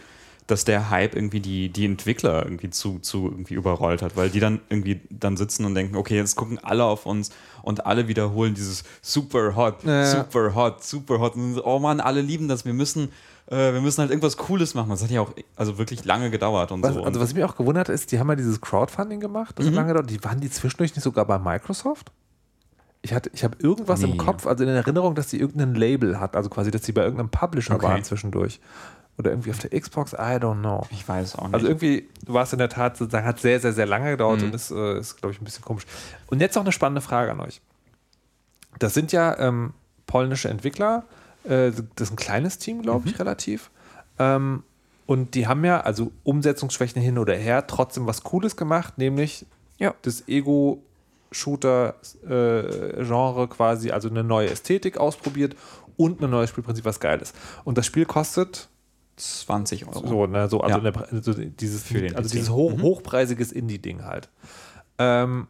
dass 0.48 0.66
der 0.66 0.90
Hype 0.90 1.16
irgendwie 1.16 1.40
die, 1.40 1.70
die 1.70 1.86
Entwickler 1.86 2.44
irgendwie 2.44 2.70
zu, 2.70 3.00
zu 3.00 3.26
irgendwie 3.28 3.54
überrollt 3.54 4.02
hat, 4.02 4.18
weil 4.18 4.30
die 4.30 4.40
dann 4.40 4.60
irgendwie 4.70 5.00
dann 5.10 5.38
sitzen 5.38 5.66
und 5.66 5.76
denken, 5.76 5.96
okay, 5.96 6.16
jetzt 6.16 6.36
gucken 6.36 6.60
alle 6.62 6.84
auf 6.84 7.06
uns 7.06 7.32
und 7.62 7.86
alle 7.86 8.08
wiederholen 8.08 8.54
dieses 8.54 8.84
super 9.02 9.56
hot, 9.56 9.84
Ja. 9.84 10.06
super 10.06 10.54
hot, 10.56 10.84
super 10.84 11.20
hot. 11.20 11.36
Und 11.36 11.54
so, 11.56 11.66
oh 11.66 11.80
Mann, 11.80 12.00
alle 12.00 12.22
lieben 12.22 12.48
das. 12.48 12.66
Wir 12.66 12.74
müssen, 12.74 13.10
äh, 13.48 13.72
wir 13.74 13.82
müssen 13.82 14.02
halt 14.02 14.10
irgendwas 14.10 14.36
Cooles 14.36 14.74
machen. 14.74 14.90
Das 14.90 15.02
hat 15.04 15.12
ja 15.12 15.22
auch 15.22 15.32
also 15.56 15.78
wirklich 15.78 16.04
lange 16.06 16.32
gedauert 16.32 16.72
und 16.72 16.84
Was, 16.84 16.96
so. 16.96 17.04
also 17.04 17.20
was 17.22 17.34
mich 17.34 17.44
auch 17.44 17.56
gewundert 17.56 17.88
hat, 17.88 17.96
ist, 17.96 18.12
die 18.12 18.20
haben 18.20 18.28
ja 18.30 18.36
dieses 18.36 18.60
Crowdfunding 18.60 19.20
gemacht, 19.20 19.58
das 19.58 19.68
hat 19.68 19.74
lange 19.74 19.90
gedauert. 19.90 20.10
Die 20.10 20.24
waren 20.24 20.42
die 20.42 20.50
zwischendurch 20.50 20.96
nicht 20.96 21.04
sogar 21.04 21.26
bei 21.26 21.40
Microsoft? 21.40 22.12
Ich, 23.04 23.14
hatte- 23.14 23.32
ich 23.34 23.44
habe 23.44 23.58
irgendwas 23.60 24.04
im 24.04 24.12
Nee. 24.12 24.18
Kopf, 24.18 24.46
also 24.46 24.64
in 24.64 24.70
Erinnerung, 24.70 25.16
dass 25.16 25.28
die 25.28 25.40
irgendein 25.40 25.74
Label 25.76 26.20
hat, 26.20 26.36
also 26.36 26.50
quasi, 26.50 26.70
dass 26.72 26.82
die 26.84 26.92
bei 26.92 27.02
irgendeinem 27.02 27.30
Publisher 27.30 27.76
Okay. 27.76 27.84
waren 27.86 28.04
zwischendurch. 28.04 28.60
Oder 29.18 29.32
irgendwie 29.32 29.52
auf 29.52 29.60
der 29.60 29.78
Xbox, 29.80 30.14
I 30.14 30.38
don't 30.40 30.60
know. 30.62 30.86
ich 30.92 31.08
weiß 31.08 31.36
auch 31.36 31.46
nicht. 31.46 31.54
Also 31.54 31.68
irgendwie 31.68 32.08
war 32.28 32.44
es 32.44 32.54
in 32.54 32.60
der 32.60 32.70
Tat 32.70 32.98
sozusagen, 32.98 33.26
hat 33.26 33.40
sehr, 33.40 33.60
sehr, 33.60 33.74
sehr 33.74 33.86
lange 33.86 34.12
gedauert 34.12 34.40
Mhm. 34.42 34.46
und 34.48 34.56
ist, 34.56 34.72
äh, 34.72 35.00
ist 35.00 35.18
glaube 35.18 35.34
ich, 35.34 35.42
ein 35.42 35.46
bisschen 35.46 35.64
komisch. 35.66 35.86
Und 36.28 36.40
jetzt 36.42 36.56
noch 36.56 36.64
eine 36.64 36.72
spannende 36.72 37.02
Frage 37.02 37.32
an 37.32 37.40
euch. 37.40 37.62
Das 38.80 38.94
sind 38.94 39.12
ja 39.12 39.38
ähm, 39.40 39.74
polnische 40.08 40.50
Entwickler, 40.50 41.04
äh, 41.44 41.72
das 41.96 42.08
ist 42.10 42.12
ein 42.14 42.16
kleines 42.18 42.58
Team, 42.58 42.82
glaube 42.82 43.02
Mhm. 43.06 43.08
ich, 43.14 43.20
relativ. 43.20 43.70
Ähm, 44.20 44.64
und 45.08 45.36
die 45.36 45.48
haben 45.48 45.66
ja, 45.66 45.82
also 45.82 46.12
Umsetzungsschwächen 46.24 47.02
hin 47.02 47.18
oder 47.18 47.36
her, 47.36 47.68
trotzdem 47.68 48.06
was 48.08 48.24
Cooles 48.24 48.56
gemacht, 48.56 48.98
nämlich 48.98 49.46
Ja. 49.78 49.94
das 50.04 50.24
Ego-Shooter-Genre 51.32 53.48
quasi, 53.48 53.92
also 53.92 54.10
eine 54.10 54.24
neue 54.24 54.50
Ästhetik 54.50 54.98
ausprobiert 54.98 55.56
und 55.98 56.22
ein 56.22 56.30
neues 56.30 56.50
Spielprinzip, 56.50 56.86
was 56.86 57.00
geil 57.00 57.22
ist. 57.22 57.36
Und 57.64 57.78
das 57.78 57.86
Spiel 57.86 58.06
kostet 58.06 58.70
20 59.18 59.88
Euro. 59.88 60.08
so, 60.08 60.28
ne, 60.28 60.50
so, 60.50 60.62
also, 60.62 60.80
Ja. 60.80 60.94
eine, 60.94 61.22
so 61.22 61.34
dieses, 61.34 61.84
Für 61.84 62.02
den 62.02 62.16
also 62.16 62.30
dieses 62.30 62.50
hoch, 62.50 62.82
hochpreisiges 62.82 63.52
Indie-Ding 63.52 64.04
halt. 64.06 64.30
Ähm, 64.98 65.48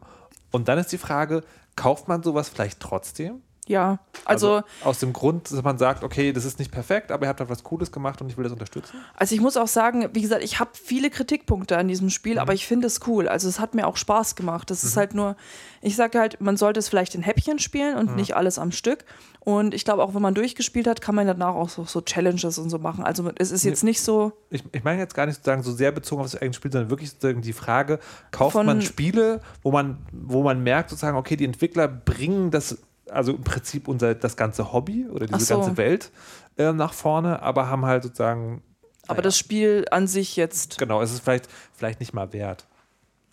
und 0.50 0.68
dann 0.68 0.78
ist 0.78 0.92
die 0.92 0.98
Frage, 0.98 1.42
kauft 1.76 2.08
man 2.08 2.22
sowas 2.22 2.48
vielleicht 2.48 2.80
trotzdem? 2.80 3.40
Ja, 3.68 4.00
also, 4.24 4.62
aus 4.82 4.98
dem 4.98 5.12
Grund, 5.12 5.52
dass 5.52 5.62
man 5.62 5.78
sagt, 5.78 6.02
okay, 6.02 6.32
das 6.32 6.44
ist 6.44 6.58
nicht 6.58 6.72
perfekt, 6.72 7.12
aber 7.12 7.26
ihr 7.26 7.28
habt 7.28 7.38
halt 7.38 7.48
was 7.48 7.62
Cooles 7.62 7.92
gemacht 7.92 8.20
und 8.20 8.28
ich 8.28 8.36
will 8.36 8.42
das 8.42 8.52
unterstützen. 8.52 8.96
also 9.14 9.34
ich 9.34 9.40
muss 9.40 9.56
auch 9.56 9.68
sagen, 9.68 10.08
wie 10.12 10.20
gesagt, 10.20 10.42
ich 10.42 10.58
habe 10.58 10.70
viele 10.74 11.10
Kritikpunkte 11.10 11.76
an 11.76 11.86
diesem 11.86 12.10
Spiel, 12.10 12.40
aber 12.40 12.54
ich 12.54 12.66
finde 12.66 12.88
es 12.88 13.00
cool. 13.06 13.28
Also 13.28 13.48
es 13.48 13.60
hat 13.60 13.74
mir 13.74 13.86
auch 13.86 13.96
Spaß 13.96 14.34
gemacht. 14.34 14.70
Das 14.70 14.82
ist 14.82 14.96
halt 14.96 15.14
nur, 15.14 15.36
ich 15.80 15.94
sage 15.94 16.18
halt, 16.18 16.40
man 16.40 16.56
sollte 16.56 16.80
es 16.80 16.88
vielleicht 16.88 17.14
in 17.14 17.22
Häppchen 17.22 17.60
spielen 17.60 17.96
und 17.96 18.16
nicht 18.16 18.34
alles 18.34 18.58
am 18.58 18.72
Stück. 18.72 19.04
Und 19.44 19.74
ich 19.74 19.84
glaube 19.84 20.04
auch, 20.04 20.14
wenn 20.14 20.22
man 20.22 20.34
durchgespielt 20.34 20.86
hat, 20.86 21.00
kann 21.00 21.16
man 21.16 21.26
danach 21.26 21.54
auch 21.54 21.68
so, 21.68 21.84
so 21.84 22.00
Challenges 22.00 22.58
und 22.58 22.70
so 22.70 22.78
machen. 22.78 23.02
Also 23.02 23.30
es 23.36 23.50
ist 23.50 23.64
jetzt 23.64 23.82
nicht 23.82 24.00
so, 24.00 24.32
Ich, 24.50 24.62
ich 24.72 24.84
meine 24.84 25.00
jetzt 25.00 25.14
gar 25.14 25.26
nicht 25.26 25.36
sozusagen 25.36 25.64
so 25.64 25.72
sehr 25.72 25.90
bezogen 25.90 26.20
auf 26.20 26.30
das 26.30 26.40
eigene 26.40 26.54
Spiel, 26.54 26.70
sondern 26.70 26.90
wirklich 26.90 27.10
sozusagen 27.10 27.42
die 27.42 27.52
Frage, 27.52 27.98
kauft 28.30 28.54
man 28.54 28.82
Spiele, 28.82 29.40
wo 29.62 29.72
man, 29.72 29.98
wo 30.12 30.42
man 30.42 30.62
merkt 30.62 30.90
sozusagen, 30.90 31.16
okay, 31.16 31.36
die 31.36 31.44
Entwickler 31.44 31.88
bringen 31.88 32.52
das, 32.52 32.78
also 33.12 33.32
im 33.32 33.44
Prinzip 33.44 33.88
unser, 33.88 34.14
das 34.14 34.36
ganze 34.36 34.72
Hobby 34.72 35.06
oder 35.08 35.26
diese 35.26 35.44
so. 35.44 35.54
ganze 35.54 35.76
Welt 35.76 36.10
äh, 36.56 36.72
nach 36.72 36.92
vorne, 36.92 37.42
aber 37.42 37.68
haben 37.68 37.84
halt 37.86 38.02
sozusagen 38.02 38.62
aber 39.06 39.14
naja. 39.16 39.22
das 39.22 39.38
Spiel 39.38 39.84
an 39.90 40.06
sich 40.06 40.36
jetzt 40.36 40.78
Genau, 40.78 41.02
es 41.02 41.12
ist 41.12 41.22
vielleicht, 41.24 41.48
vielleicht 41.74 42.00
nicht 42.00 42.12
mal 42.14 42.32
wert. 42.32 42.66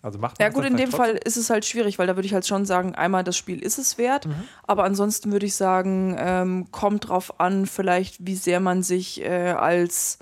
Also 0.02 0.18
macht 0.18 0.38
man 0.38 0.46
Ja 0.48 0.52
gut, 0.52 0.64
in 0.64 0.76
dem 0.76 0.90
Fall 0.90 1.10
ist 1.24 1.36
es 1.36 1.50
halt 1.50 1.64
schwierig, 1.66 1.98
weil 1.98 2.06
da 2.06 2.16
würde 2.16 2.26
ich 2.26 2.32
halt 2.34 2.46
schon 2.46 2.64
sagen, 2.64 2.94
einmal 2.94 3.22
das 3.22 3.36
Spiel 3.36 3.62
ist 3.62 3.78
es 3.78 3.98
wert, 3.98 4.26
Mhm. 4.26 4.34
aber 4.66 4.84
ansonsten 4.84 5.30
würde 5.30 5.44
ich 5.46 5.54
sagen, 5.54 6.16
ähm, 6.18 6.68
kommt 6.72 7.08
drauf 7.08 7.38
an, 7.38 7.66
vielleicht 7.66 8.26
wie 8.26 8.34
sehr 8.34 8.60
man 8.60 8.82
sich 8.82 9.22
äh, 9.22 9.50
als, 9.50 10.18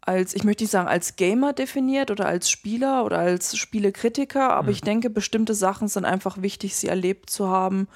als, 0.00 0.34
ich 0.34 0.42
möchte 0.42 0.64
nicht 0.64 0.72
sagen 0.72 0.88
als 0.88 1.14
Gamer 1.16 1.52
definiert 1.52 2.10
oder 2.10 2.26
als 2.26 2.50
Spieler 2.50 3.04
oder 3.04 3.18
als 3.18 3.56
Spielekritiker, 3.56 4.52
aber 4.52 4.66
Mhm. 4.68 4.72
ich 4.72 4.80
denke, 4.80 5.10
bestimmte 5.10 5.54
Sachen 5.54 5.86
sind 5.88 6.04
einfach 6.04 6.42
wichtig, 6.42 6.74
sie 6.76 6.88
erlebt 6.88 7.30
zu 7.30 7.48
haben, 7.48 7.86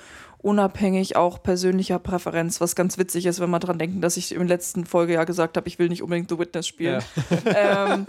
unabhängig 0.43 1.17
auch 1.17 1.43
persönlicher 1.43 1.99
Präferenz, 1.99 2.61
was 2.61 2.75
ganz 2.75 2.99
witzig 2.99 3.27
ist, 3.27 3.41
wenn 3.41 3.51
man 3.51 3.61
dran 3.61 3.79
denken, 3.79 4.01
dass 4.01 4.17
ich 4.17 4.33
in 4.33 4.39
der 4.39 4.49
letzten 4.49 4.85
Folge 4.85 5.15
ja 5.15 5.25
gesagt 5.25 5.57
habe, 5.57 5.69
ich 5.69 5.79
will 5.79 5.89
nicht 5.89 6.03
unbedingt 6.03 6.29
The 6.29 6.39
Witness 6.39 6.67
spielen. 6.67 7.03
ähm, 7.55 8.07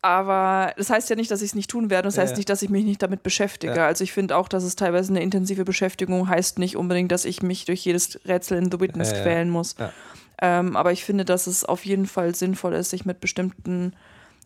aber 0.00 0.72
das 0.76 0.90
heißt 0.90 1.10
ja 1.10 1.16
nicht, 1.16 1.30
dass 1.30 1.42
ich 1.42 1.50
es 1.50 1.54
nicht 1.56 1.68
tun 1.70 1.90
werde. 1.90 2.06
Das 2.06 2.16
Ja, 2.16 2.22
heißt 2.22 2.32
ja. 2.32 2.36
nicht, 2.36 2.48
dass 2.48 2.62
ich 2.62 2.70
mich 2.70 2.84
nicht 2.84 3.02
damit 3.02 3.24
beschäftige. 3.24 3.74
Ja. 3.74 3.86
Also 3.86 4.04
ich 4.04 4.12
finde 4.12 4.36
auch, 4.36 4.48
dass 4.48 4.62
es 4.62 4.76
teilweise 4.76 5.12
eine 5.12 5.22
intensive 5.22 5.64
Beschäftigung 5.64 6.28
heißt 6.28 6.58
nicht 6.60 6.76
unbedingt, 6.76 7.10
dass 7.10 7.24
ich 7.24 7.42
mich 7.42 7.64
durch 7.64 7.84
jedes 7.84 8.20
Rätsel 8.24 8.58
in 8.58 8.70
The 8.70 8.80
Witness 8.80 9.10
Ja, 9.10 9.16
ja. 9.16 9.22
quälen 9.24 9.50
muss. 9.50 9.74
Ja. 9.78 9.92
Ähm, 10.40 10.76
aber 10.76 10.92
ich 10.92 11.04
finde, 11.04 11.24
dass 11.24 11.48
es 11.48 11.64
auf 11.64 11.84
jeden 11.84 12.06
Fall 12.06 12.34
sinnvoll 12.36 12.74
ist, 12.74 12.90
sich 12.90 13.04
mit 13.04 13.18
bestimmten, 13.20 13.92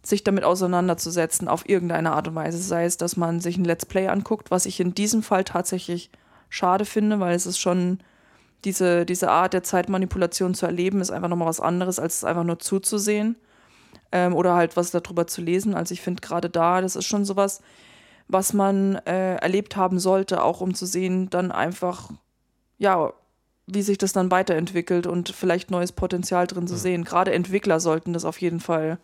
sich 0.02 0.24
damit 0.24 0.44
auseinanderzusetzen 0.44 1.48
auf 1.48 1.68
irgendeine 1.68 2.12
Art 2.12 2.28
und 2.28 2.34
Weise. 2.34 2.56
Sei 2.56 2.86
es, 2.86 2.96
dass 2.96 3.18
man 3.18 3.40
sich 3.40 3.58
ein 3.58 3.64
Let's 3.66 3.84
Play 3.84 4.08
anguckt, 4.08 4.50
was 4.50 4.64
ich 4.64 4.80
in 4.80 4.94
diesem 4.94 5.22
Fall 5.22 5.44
tatsächlich 5.44 6.10
schade 6.52 6.84
finde, 6.84 7.18
weil 7.18 7.34
es 7.34 7.46
ist 7.46 7.58
schon 7.58 7.98
diese, 8.64 9.06
diese 9.06 9.30
Art 9.30 9.54
der 9.54 9.62
Zeitmanipulation 9.62 10.52
zu 10.54 10.66
erleben, 10.66 11.00
ist 11.00 11.10
einfach 11.10 11.28
nochmal 11.28 11.48
was 11.48 11.60
anderes, 11.60 11.98
als 11.98 12.16
es 12.16 12.24
einfach 12.24 12.44
nur 12.44 12.58
zuzusehen 12.58 13.36
ähm, 14.12 14.34
oder 14.34 14.54
halt 14.54 14.76
was 14.76 14.90
darüber 14.90 15.26
zu 15.26 15.40
lesen. 15.40 15.74
Also 15.74 15.94
ich 15.94 16.02
finde 16.02 16.20
gerade 16.20 16.50
da, 16.50 16.82
das 16.82 16.94
ist 16.94 17.06
schon 17.06 17.24
sowas, 17.24 17.62
was 18.28 18.52
man 18.52 18.96
äh, 19.06 19.36
erlebt 19.36 19.76
haben 19.76 19.98
sollte, 19.98 20.42
auch 20.42 20.60
um 20.60 20.74
zu 20.74 20.84
sehen, 20.84 21.30
dann 21.30 21.52
einfach, 21.52 22.10
ja, 22.76 23.14
wie 23.66 23.82
sich 23.82 23.96
das 23.96 24.12
dann 24.12 24.30
weiterentwickelt 24.30 25.06
und 25.06 25.30
vielleicht 25.30 25.70
neues 25.70 25.92
Potenzial 25.92 26.46
drin 26.46 26.66
zu 26.66 26.76
sehen. 26.76 27.04
Gerade 27.04 27.32
Entwickler 27.32 27.80
sollten 27.80 28.12
das 28.12 28.26
auf 28.26 28.40
jeden 28.42 28.60
Fall 28.60 28.98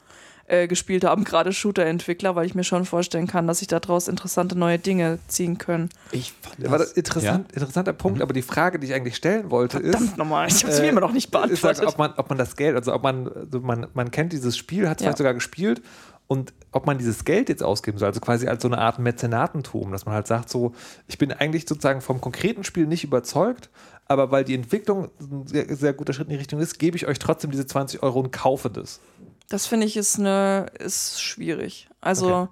äh, 0.49 0.67
gespielt 0.67 1.05
haben, 1.05 1.25
gerade 1.25 1.53
Shooter-Entwickler, 1.53 2.35
weil 2.35 2.47
ich 2.47 2.55
mir 2.55 2.65
schon 2.65 2.85
vorstellen 2.85 3.27
kann, 3.27 3.47
dass 3.47 3.59
sich 3.59 3.69
daraus 3.69 4.09
interessante 4.09 4.57
neue 4.59 4.79
Dinge 4.79 5.19
ziehen 5.29 5.59
können. 5.59 5.91
ich 6.11 6.33
fand 6.33 6.63
Das 6.65 6.71
war 6.71 6.79
das 6.79 6.93
interessant, 6.93 7.53
interessanter 7.53 7.93
Punkt, 7.93 8.23
aber 8.23 8.33
die 8.33 8.43
Frage, 8.43 8.79
die 8.79 8.87
ich 8.87 8.95
eigentlich 8.95 9.17
stellen 9.17 9.51
wollte, 9.51 9.79
ist, 9.79 9.97
Verdammt 9.97 10.17
nochmal, 10.19 10.49
ich 10.49 10.63
habe 10.63 10.73
es 10.73 10.79
äh, 10.79 10.83
mir 10.83 10.89
immer 10.89 11.01
noch 11.01 11.13
nicht 11.13 11.27
ist 11.27 11.31
beantwortet. 11.31 11.79
halt, 11.81 11.89
ob, 11.89 11.99
man, 11.99 12.13
ob 12.17 12.29
man 12.31 12.39
das 12.39 12.57
Geld, 12.57 12.77
also 12.77 12.93
ob 12.95 13.03
man, 13.03 13.29
also 13.29 13.61
man, 13.61 13.87
man 13.95 14.11
kennt 14.11 14.33
dieses 14.33 14.57
Spiel, 14.57 14.89
hat 14.89 14.99
es 14.99 15.03
Ja. 15.03 15.09
vielleicht 15.09 15.19
sogar 15.19 15.35
gespielt 15.35 15.83
und 16.29 16.53
ob 16.73 16.87
man 16.87 16.99
dieses 16.99 17.25
Geld 17.25 17.49
jetzt 17.49 17.63
ausgeben 17.63 17.99
soll, 17.99 18.09
also 18.09 18.21
quasi 18.21 18.49
als 18.49 18.63
so 18.63 18.69
eine 18.69 18.79
Art 18.79 18.99
Mäzenatentum, 18.99 19.93
dass 19.93 20.07
man 20.07 20.15
halt 20.15 20.27
sagt, 20.27 20.49
so, 20.51 20.75
ich 21.09 21.19
bin 21.19 21.33
eigentlich 21.33 21.67
sozusagen 21.69 22.01
vom 22.01 22.21
konkreten 22.21 22.65
Spiel 22.65 22.87
nicht 22.87 23.05
überzeugt, 23.05 23.71
aber 24.07 24.31
weil 24.31 24.45
die 24.45 24.55
Entwicklung 24.55 25.11
ein 25.21 25.47
sehr, 25.47 25.75
sehr 25.77 25.93
guter 25.93 26.13
Schritt 26.15 26.29
in 26.29 26.33
die 26.33 26.39
Richtung 26.39 26.61
ist, 26.61 26.79
gebe 26.79 26.97
ich 26.97 27.07
euch 27.07 27.19
trotzdem 27.19 27.51
diese 27.51 27.67
20 27.67 28.03
Euro 28.03 28.21
und 28.21 28.31
kaufe 28.33 28.71
das. 28.71 29.01
Das 29.49 29.67
finde 29.67 29.87
ich 29.87 29.97
ist 29.97 30.19
eine 30.19 30.67
ist 30.79 31.23
schwierig. 31.23 31.89
Also 32.01 32.27
Okay. 32.35 32.49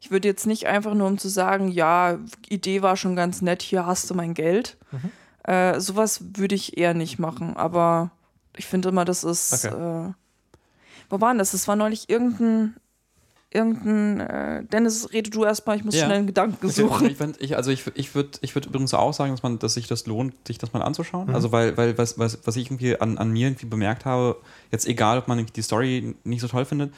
ich 0.00 0.10
würde 0.10 0.28
jetzt 0.28 0.46
nicht 0.46 0.66
einfach 0.66 0.94
nur 0.94 1.06
um 1.06 1.18
zu 1.18 1.28
sagen, 1.28 1.68
ja, 1.68 2.18
Idee 2.48 2.82
war 2.82 2.96
schon 2.96 3.16
ganz 3.16 3.42
nett, 3.42 3.62
hier 3.62 3.84
hast 3.86 4.08
du 4.10 4.14
mein 4.14 4.34
Geld. 4.34 4.76
Mhm. 4.90 5.12
Äh, 5.50 5.80
sowas 5.80 6.20
würde 6.34 6.54
ich 6.54 6.76
eher 6.78 6.94
nicht 6.94 7.18
machen. 7.18 7.56
Aber 7.56 8.10
ich 8.56 8.66
finde 8.66 8.88
immer, 8.90 9.04
das 9.04 9.24
ist. 9.24 9.64
Okay. 9.64 9.74
Äh, 10.08 10.12
wo 11.10 11.20
war 11.20 11.30
denn 11.30 11.38
das? 11.38 11.52
Das 11.52 11.68
war 11.68 11.76
neulich 11.76 12.10
irgendein 12.10 12.76
irgendein. 13.50 14.20
Äh, 14.20 14.64
Dennis, 14.64 15.12
rede 15.12 15.30
du 15.30 15.44
erstmal. 15.44 15.76
Ich 15.76 15.84
muss 15.84 15.94
Ja. 15.94 16.04
schnell 16.04 16.18
einen 16.18 16.26
Gedanken 16.26 16.68
suchen. 16.68 17.06
ich, 17.10 17.16
find, 17.16 17.40
ich, 17.40 17.56
also 17.56 17.70
ich, 17.70 17.84
ich 17.94 18.14
würde 18.14 18.30
ich 18.42 18.54
würd 18.54 18.66
übrigens 18.66 18.94
auch 18.94 19.12
sagen, 19.12 19.32
dass, 19.32 19.42
man, 19.42 19.58
dass 19.58 19.74
sich 19.74 19.86
das 19.86 20.06
lohnt, 20.06 20.34
sich 20.46 20.58
das 20.58 20.72
mal 20.72 20.82
anzuschauen. 20.82 21.28
Mhm. 21.28 21.34
Also 21.34 21.52
weil, 21.52 21.76
weil 21.76 21.96
was, 21.98 22.18
was, 22.18 22.38
was 22.44 22.56
ich 22.56 22.66
irgendwie 22.66 23.00
an, 23.00 23.18
an 23.18 23.30
mir 23.30 23.48
irgendwie 23.48 23.66
bemerkt 23.66 24.04
habe, 24.04 24.36
jetzt 24.70 24.86
egal, 24.86 25.18
ob 25.18 25.28
man 25.28 25.44
die 25.46 25.62
Story 25.62 26.14
nicht 26.24 26.40
so 26.40 26.48
toll 26.48 26.64
findet, 26.64 26.92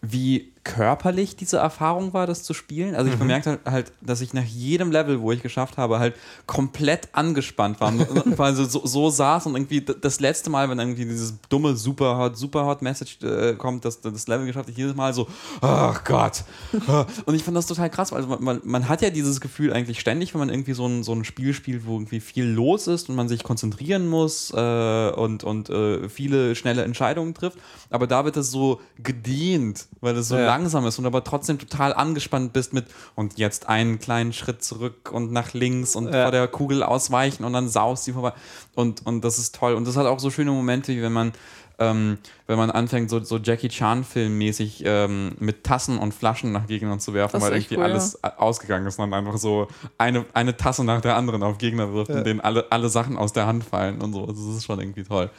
wie 0.00 0.52
körperlich 0.64 1.34
diese 1.34 1.56
Erfahrung 1.56 2.12
war, 2.14 2.26
das 2.26 2.44
zu 2.44 2.54
spielen. 2.54 2.94
Also 2.94 3.10
ich 3.10 3.18
bemerkte 3.18 3.58
halt, 3.64 3.92
dass 4.00 4.20
ich 4.20 4.32
nach 4.32 4.44
jedem 4.44 4.92
Level, 4.92 5.20
wo 5.20 5.32
ich 5.32 5.42
geschafft 5.42 5.76
habe, 5.76 5.98
halt 5.98 6.14
komplett 6.46 7.08
angespannt 7.12 7.80
war. 7.80 7.88
Und 7.88 8.06
quasi 8.36 8.64
so, 8.66 8.86
so 8.86 9.10
saß 9.10 9.46
und 9.46 9.56
irgendwie 9.56 9.80
das 9.80 10.20
letzte 10.20 10.50
Mal, 10.50 10.70
wenn 10.70 10.78
irgendwie 10.78 11.04
dieses 11.04 11.34
dumme 11.48 11.74
Super 11.74 12.16
Hot, 12.16 12.36
Super 12.36 12.64
Hot 12.64 12.80
Message 12.80 13.18
äh, 13.24 13.54
kommt, 13.54 13.84
dass 13.84 14.00
das 14.00 14.28
Level 14.28 14.46
geschafft, 14.46 14.68
ich 14.68 14.76
jedes 14.76 14.94
Mal 14.94 15.12
so, 15.12 15.26
oh 15.62 15.94
Gott. 16.04 16.44
Und 17.26 17.34
ich 17.34 17.42
fand 17.42 17.56
das 17.56 17.66
total 17.66 17.90
krass, 17.90 18.12
weil 18.12 18.22
also 18.22 18.36
man, 18.38 18.60
man, 18.62 18.88
hat 18.88 19.02
ja 19.02 19.10
dieses 19.10 19.40
Gefühl 19.40 19.72
eigentlich 19.72 19.98
ständig, 19.98 20.32
wenn 20.32 20.38
man 20.38 20.48
irgendwie 20.48 20.74
so 20.74 20.86
ein, 20.86 21.02
so 21.02 21.12
ein 21.12 21.24
Spiel 21.24 21.54
spielt, 21.54 21.86
wo 21.86 21.94
irgendwie 21.94 22.20
viel 22.20 22.44
los 22.44 22.86
ist 22.86 23.08
und 23.08 23.16
man 23.16 23.28
sich 23.28 23.42
konzentrieren 23.42 24.08
muss 24.08 24.52
äh, 24.54 25.10
und, 25.10 25.42
und 25.42 25.70
äh, 25.70 26.08
viele 26.08 26.54
schnelle 26.54 26.84
Entscheidungen 26.84 27.34
trifft. 27.34 27.58
Aber 27.90 28.06
da 28.06 28.24
wird 28.24 28.36
es 28.36 28.52
so 28.52 28.80
gedient, 29.02 29.86
weil 30.00 30.16
es 30.16 30.28
so 30.28 30.36
Ja. 30.36 30.51
Langsam 30.52 30.86
ist 30.86 30.98
und 30.98 31.06
aber 31.06 31.24
trotzdem 31.24 31.58
total 31.58 31.94
angespannt 31.94 32.52
bist 32.52 32.72
mit 32.72 32.86
und 33.14 33.38
jetzt 33.38 33.68
einen 33.68 33.98
kleinen 33.98 34.32
Schritt 34.32 34.62
zurück 34.62 35.10
und 35.12 35.32
nach 35.32 35.52
links 35.54 35.96
und 35.96 36.06
Ja. 36.12 36.22
vor 36.24 36.30
der 36.32 36.46
Kugel 36.48 36.82
ausweichen 36.82 37.44
und 37.44 37.52
dann 37.54 37.68
saust 37.68 38.04
sie 38.04 38.12
vorbei. 38.12 38.32
Und, 38.74 39.06
und 39.06 39.22
das 39.24 39.38
ist 39.38 39.54
toll. 39.54 39.74
Und 39.74 39.86
das 39.86 39.96
hat 39.96 40.06
auch 40.06 40.18
so 40.20 40.30
schöne 40.30 40.50
Momente, 40.50 40.92
wie 40.92 41.02
wenn 41.02 41.12
man 41.12 41.32
ähm, 41.78 42.18
wenn 42.46 42.58
man 42.58 42.70
anfängt, 42.70 43.10
so, 43.10 43.20
so 43.20 43.38
Jackie 43.38 43.68
Chan-Film-mäßig 43.68 44.82
ähm, 44.84 45.32
mit 45.38 45.64
Tassen 45.64 45.98
und 45.98 46.12
Flaschen 46.12 46.52
nach 46.52 46.66
Gegnern 46.66 47.00
zu 47.00 47.14
werfen, 47.14 47.34
Das 47.34 47.42
weil 47.42 47.52
irgendwie 47.52 47.76
cool, 47.76 47.84
alles 47.84 48.22
ausgegangen 48.22 48.86
ist 48.86 48.98
und 48.98 49.10
dann 49.10 49.26
einfach 49.26 49.38
so 49.38 49.68
eine, 49.98 50.24
eine 50.34 50.56
Tasse 50.56 50.84
nach 50.84 51.00
der 51.00 51.16
anderen 51.16 51.42
auf 51.42 51.58
Gegner 51.58 51.92
wirft 51.92 52.10
und 52.10 52.26
denen 52.26 52.40
alle, 52.40 52.66
alle 52.70 52.88
Sachen 52.88 53.16
aus 53.16 53.32
der 53.32 53.46
Hand 53.46 53.64
fallen 53.64 54.00
und 54.00 54.12
so. 54.12 54.26
Also 54.26 54.46
Das 54.48 54.56
ist 54.58 54.64
schon 54.64 54.80
irgendwie 54.80 55.04
toll. 55.04 55.30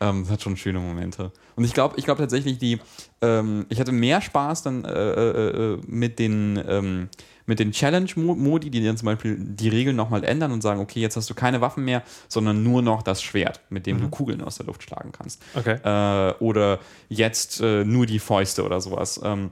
Ähm, 0.00 0.22
das 0.22 0.32
hat 0.32 0.42
schon 0.42 0.56
schöne 0.56 0.80
Momente. 0.80 1.30
Und 1.54 1.64
ich 1.64 1.72
glaube 1.72 1.94
ich 1.98 2.04
glaub 2.04 2.18
tatsächlich, 2.18 2.58
die, 2.58 2.78
ähm, 3.22 3.66
ich 3.68 3.80
hatte 3.80 3.92
mehr 3.92 4.20
Spaß 4.20 4.62
dann 4.64 4.84
äh, 4.84 4.90
äh, 4.90 5.74
äh, 5.74 5.78
mit 5.86 6.18
den, 6.18 6.62
ähm, 6.66 7.08
mit 7.46 7.58
den 7.58 7.72
Challenge-Modi, 7.72 8.70
die 8.70 8.84
dann 8.84 8.96
zum 8.96 9.06
Beispiel 9.06 9.36
die 9.38 9.68
Regeln 9.68 9.96
nochmal 9.96 10.24
ändern 10.24 10.52
und 10.52 10.62
sagen, 10.62 10.80
okay, 10.80 11.00
jetzt 11.00 11.16
hast 11.16 11.30
du 11.30 11.34
keine 11.34 11.60
Waffen 11.60 11.84
mehr, 11.84 12.02
sondern 12.28 12.62
nur 12.62 12.82
noch 12.82 13.02
das 13.02 13.22
Schwert, 13.22 13.60
mit 13.70 13.86
dem 13.86 14.00
du 14.00 14.08
Kugeln 14.08 14.42
aus 14.42 14.56
der 14.56 14.66
Luft 14.66 14.82
schlagen 14.82 15.12
kannst. 15.12 15.42
Okay. 15.54 15.78
Äh, 15.82 16.34
oder 16.40 16.80
jetzt 17.08 17.60
äh, 17.60 17.84
nur 17.84 18.06
die 18.06 18.18
Fäuste 18.18 18.64
oder 18.64 18.80
sowas. 18.80 19.20
Ähm, 19.22 19.50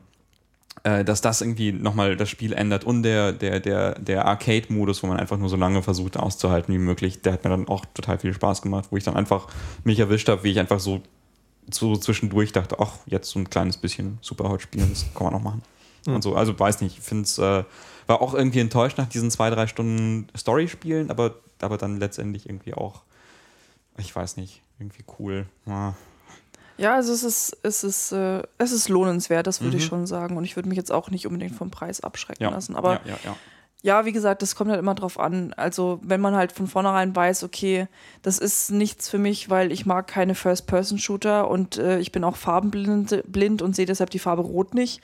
äh, 0.82 1.04
dass 1.04 1.20
das 1.20 1.40
irgendwie 1.40 1.72
nochmal 1.72 2.16
das 2.16 2.28
Spiel 2.28 2.52
ändert 2.52 2.84
und 2.84 3.04
der, 3.04 3.32
der, 3.32 3.60
der, 3.60 3.98
der 3.98 4.26
Arcade-Modus, 4.26 5.02
wo 5.02 5.06
man 5.06 5.18
einfach 5.18 5.38
nur 5.38 5.48
so 5.48 5.56
lange 5.56 5.82
versucht 5.82 6.16
auszuhalten 6.16 6.74
wie 6.74 6.78
möglich, 6.78 7.22
der 7.22 7.34
hat 7.34 7.44
mir 7.44 7.50
dann 7.50 7.68
auch 7.68 7.84
total 7.94 8.18
viel 8.18 8.34
Spaß 8.34 8.60
gemacht, 8.60 8.88
wo 8.90 8.96
ich 8.96 9.04
dann 9.04 9.16
einfach 9.16 9.48
mich 9.84 9.98
erwischt 9.98 10.28
habe, 10.28 10.42
wie 10.44 10.50
ich 10.50 10.58
einfach 10.58 10.80
so, 10.80 11.00
so 11.70 11.96
zwischendurch 11.96 12.52
dachte, 12.52 12.76
ach, 12.80 12.98
jetzt 13.06 13.30
so 13.30 13.38
ein 13.38 13.48
kleines 13.48 13.76
bisschen 13.76 14.18
Superhot 14.20 14.62
spielen, 14.62 14.90
das 14.90 15.06
kann 15.14 15.24
man 15.24 15.32
noch 15.32 15.42
machen. 15.42 15.62
Und 16.06 16.22
so, 16.22 16.34
also 16.34 16.58
weiß 16.58 16.80
nicht, 16.80 16.98
ich 16.98 17.04
finde 17.04 17.24
es, 17.24 17.38
äh, 17.38 17.64
war 18.06 18.20
auch 18.20 18.34
irgendwie 18.34 18.60
enttäuscht 18.60 18.98
nach 18.98 19.08
diesen 19.08 19.30
zwei, 19.30 19.50
drei 19.50 19.66
Stunden 19.66 20.26
Story-Spielen, 20.36 21.10
aber, 21.10 21.36
aber 21.60 21.78
dann 21.78 21.98
letztendlich 21.98 22.48
irgendwie 22.48 22.74
auch, 22.74 23.02
ich 23.96 24.14
weiß 24.14 24.36
nicht, 24.36 24.62
irgendwie 24.78 25.04
cool. 25.18 25.46
Ja. 25.66 25.94
Ja, 26.76 26.94
also 26.96 27.12
es 27.12 27.22
ist, 27.22 27.56
es 27.62 27.84
ist, 27.84 28.12
äh, 28.12 28.42
es 28.58 28.72
ist 28.72 28.88
lohnenswert, 28.88 29.46
das 29.46 29.60
würde 29.60 29.76
ich 29.76 29.84
schon 29.84 30.06
sagen. 30.06 30.36
Und 30.36 30.44
ich 30.44 30.56
würde 30.56 30.68
mich 30.68 30.76
jetzt 30.76 30.90
auch 30.90 31.08
nicht 31.08 31.24
unbedingt 31.24 31.54
vom 31.54 31.70
Preis 31.70 32.00
abschrecken 32.00 32.42
Ja, 32.42 32.50
lassen. 32.50 32.74
Aber 32.74 32.94
ja, 32.94 33.00
ja, 33.06 33.18
ja. 33.24 33.36
Ja, 33.82 34.06
wie 34.06 34.12
gesagt, 34.12 34.40
das 34.40 34.56
kommt 34.56 34.70
halt 34.70 34.80
immer 34.80 34.94
drauf 34.94 35.20
an. 35.20 35.52
Also, 35.58 36.00
wenn 36.02 36.18
man 36.18 36.34
halt 36.34 36.52
von 36.52 36.66
vornherein 36.66 37.14
weiß, 37.14 37.44
okay, 37.44 37.86
das 38.22 38.38
ist 38.38 38.70
nichts 38.70 39.10
für 39.10 39.18
mich, 39.18 39.50
weil 39.50 39.70
ich 39.70 39.84
mag 39.84 40.06
keine 40.06 40.34
First-Person-Shooter 40.34 41.50
und 41.50 41.76
äh, 41.76 41.98
ich 41.98 42.10
bin 42.10 42.24
auch 42.24 42.36
farbenblind 42.36 43.22
blind 43.30 43.60
und 43.60 43.76
sehe 43.76 43.84
deshalb 43.84 44.08
die 44.08 44.18
Farbe 44.18 44.40
rot 44.40 44.72
nicht, 44.72 45.02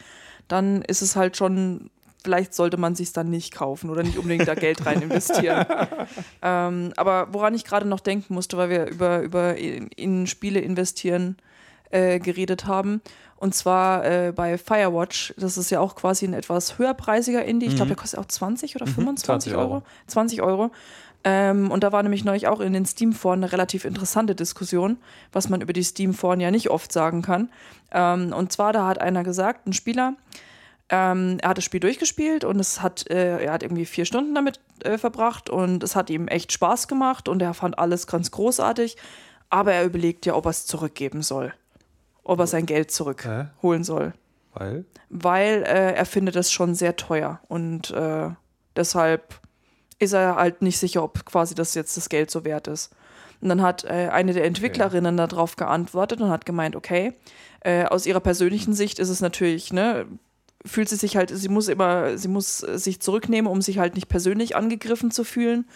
dann 0.51 0.83
ist 0.83 1.03
es 1.03 1.17
halt 1.17 1.37
schon, 1.37 1.91
vielleicht 2.23 2.55
sollte 2.55 2.77
man 2.77 2.95
sich 2.95 3.13
dann 3.13 3.31
nicht 3.31 3.55
kaufen 3.55 3.91
oder 3.91 4.03
nicht 4.03 4.19
unbedingt 4.19 4.49
da 4.49 4.55
Geld 4.55 4.85
rein 4.85 5.03
investieren. 5.03 5.67
ähm, 6.43 6.93
aber 6.97 7.29
woran 7.33 7.55
ich 7.55 7.65
gerade 7.65 7.87
noch 7.87 8.01
denken 8.01 8.35
musste, 8.35 8.57
weil 8.57 8.71
wir 8.71 8.87
über, 8.87 9.21
über 9.21 9.57
in, 9.57 10.27
Spiele 10.27 10.61
investieren 10.61 11.37
äh, 11.91 12.19
geredet 12.19 12.67
haben. 12.67 13.01
Und 13.37 13.55
zwar 13.55 14.05
äh, 14.05 14.33
bei 14.33 14.59
Firewatch, 14.59 15.33
das 15.39 15.57
ist 15.57 15.71
ja 15.71 15.81
auch 15.81 15.95
quasi 15.95 16.27
ein 16.27 16.35
etwas 16.35 16.79
höherpreisiger 16.79 17.43
Indie. 17.45 17.67
Ich 17.67 17.77
glaube, 17.77 17.89
der 17.89 17.97
kostet 17.97 18.21
auch 18.21 18.27
20 18.27 18.77
oder 18.77 18.87
25 18.87 19.25
20 19.25 19.55
Euro. 19.55 19.73
Euro. 19.73 19.83
20 20.09 20.43
Euro. 20.43 20.71
Ähm, 21.23 21.71
und 21.71 21.85
da 21.85 21.93
war 21.93 22.03
nämlich 22.03 22.25
neulich 22.25 22.49
auch 22.49 22.61
in 22.61 22.73
den 22.73 22.87
Steam-Foren 22.87 23.41
eine 23.43 23.53
relativ 23.53 23.85
interessante 23.85 24.35
Diskussion, 24.35 24.97
was 25.33 25.49
man 25.49 25.61
über 25.61 25.73
die 25.73 25.83
Steam-Foren 25.83 26.41
ja 26.41 26.51
nicht 26.51 26.71
oft 26.71 26.93
sagen 26.93 27.23
kann. 27.23 27.51
Ähm, 27.91 28.33
und 28.33 28.53
zwar, 28.53 28.73
da 28.73 28.87
hat 28.87 29.01
einer 29.01 29.23
gesagt, 29.23 29.67
ein 29.67 29.73
Spieler, 29.73 30.15
ähm, 30.89 31.39
er 31.41 31.51
hat 31.51 31.59
das 31.59 31.65
Spiel 31.65 31.81
durchgespielt 31.81 32.45
und 32.45 32.59
es 32.59 32.83
hat, 32.83 33.09
äh, 33.11 33.45
er 33.45 33.53
hat 33.53 33.63
irgendwie 33.63 33.85
vier 33.85 34.05
Stunden 34.07 34.35
damit 34.35 34.61
äh, 34.83 34.99
verbracht 34.99 35.49
und 35.49 35.85
es 35.85 35.95
hat 35.95 36.11
ihm 36.11 36.27
echt 36.27 36.53
Spaß 36.53 36.89
gemacht 36.89 37.29
und 37.29 37.41
er 37.43 37.55
fand 37.55 37.79
alles 37.79 38.07
ganz 38.07 38.31
großartig, 38.33 38.97
aber 39.51 39.73
er 39.73 39.85
überlegt 39.85 40.27
ja, 40.27 40.35
ob 40.35 40.47
er 40.47 40.51
es 40.51 40.67
zurückgeben 40.67 41.23
soll. 41.23 41.55
Ob 42.25 42.41
er 42.41 42.47
sein 42.47 42.67
Geld 42.67 42.91
zurückholen 42.91 43.85
soll. 43.85 44.15
Weil? 44.55 44.85
Weil 45.11 45.63
äh, 45.63 45.95
er 45.95 46.07
findet 46.07 46.35
das 46.35 46.51
schon 46.51 46.75
sehr 46.75 46.97
teuer 46.97 47.41
und 47.49 47.91
äh, 47.91 48.31
deshalb 48.75 49.41
ist 50.01 50.13
er 50.13 50.37
halt 50.37 50.63
nicht 50.63 50.79
sicher, 50.79 51.05
ob 51.05 51.25
quasi 51.25 51.55
das 51.55 51.75
jetzt 51.75 51.97
das 51.97 52.09
Geld 52.09 52.31
so 52.31 52.45
wert 52.45 52.67
ist. 52.67 52.91
Und 53.41 53.49
dann 53.49 53.63
hat 53.63 53.85
äh, 53.85 54.09
eine 54.11 54.33
der 54.33 54.45
Entwicklerinnen 54.45 55.17
darauf 55.17 55.57
geantwortet 55.57 56.21
und 56.21 56.31
hat 56.31 56.45
gemeint, 56.45 56.77
okay, 56.77 57.15
äh, 57.61 57.85
aus 57.85 58.07
ihrer 58.07 58.21
persönlichen 58.21 58.73
Sicht 58.73 58.99
ist 58.99 59.09
es 59.09 59.21
natürlich, 59.21 59.73
ne, 59.73 60.07
fühlt 60.65 60.89
sie 60.89 60.97
sich 60.97 61.17
halt, 61.17 61.31
sie 61.31 61.49
muss 61.49 61.69
immer, 61.69 62.19
sie 62.19 62.29
muss 62.29 62.59
sich 62.59 63.01
zurücknehmen, 63.01 63.51
um 63.51 63.63
sich 63.63 63.79
halt 63.79 63.95
nicht 63.95 64.09
persönlich 64.09 64.57
angegriffen 64.57 65.11
zu 65.11 65.25
fühlen 65.25 65.67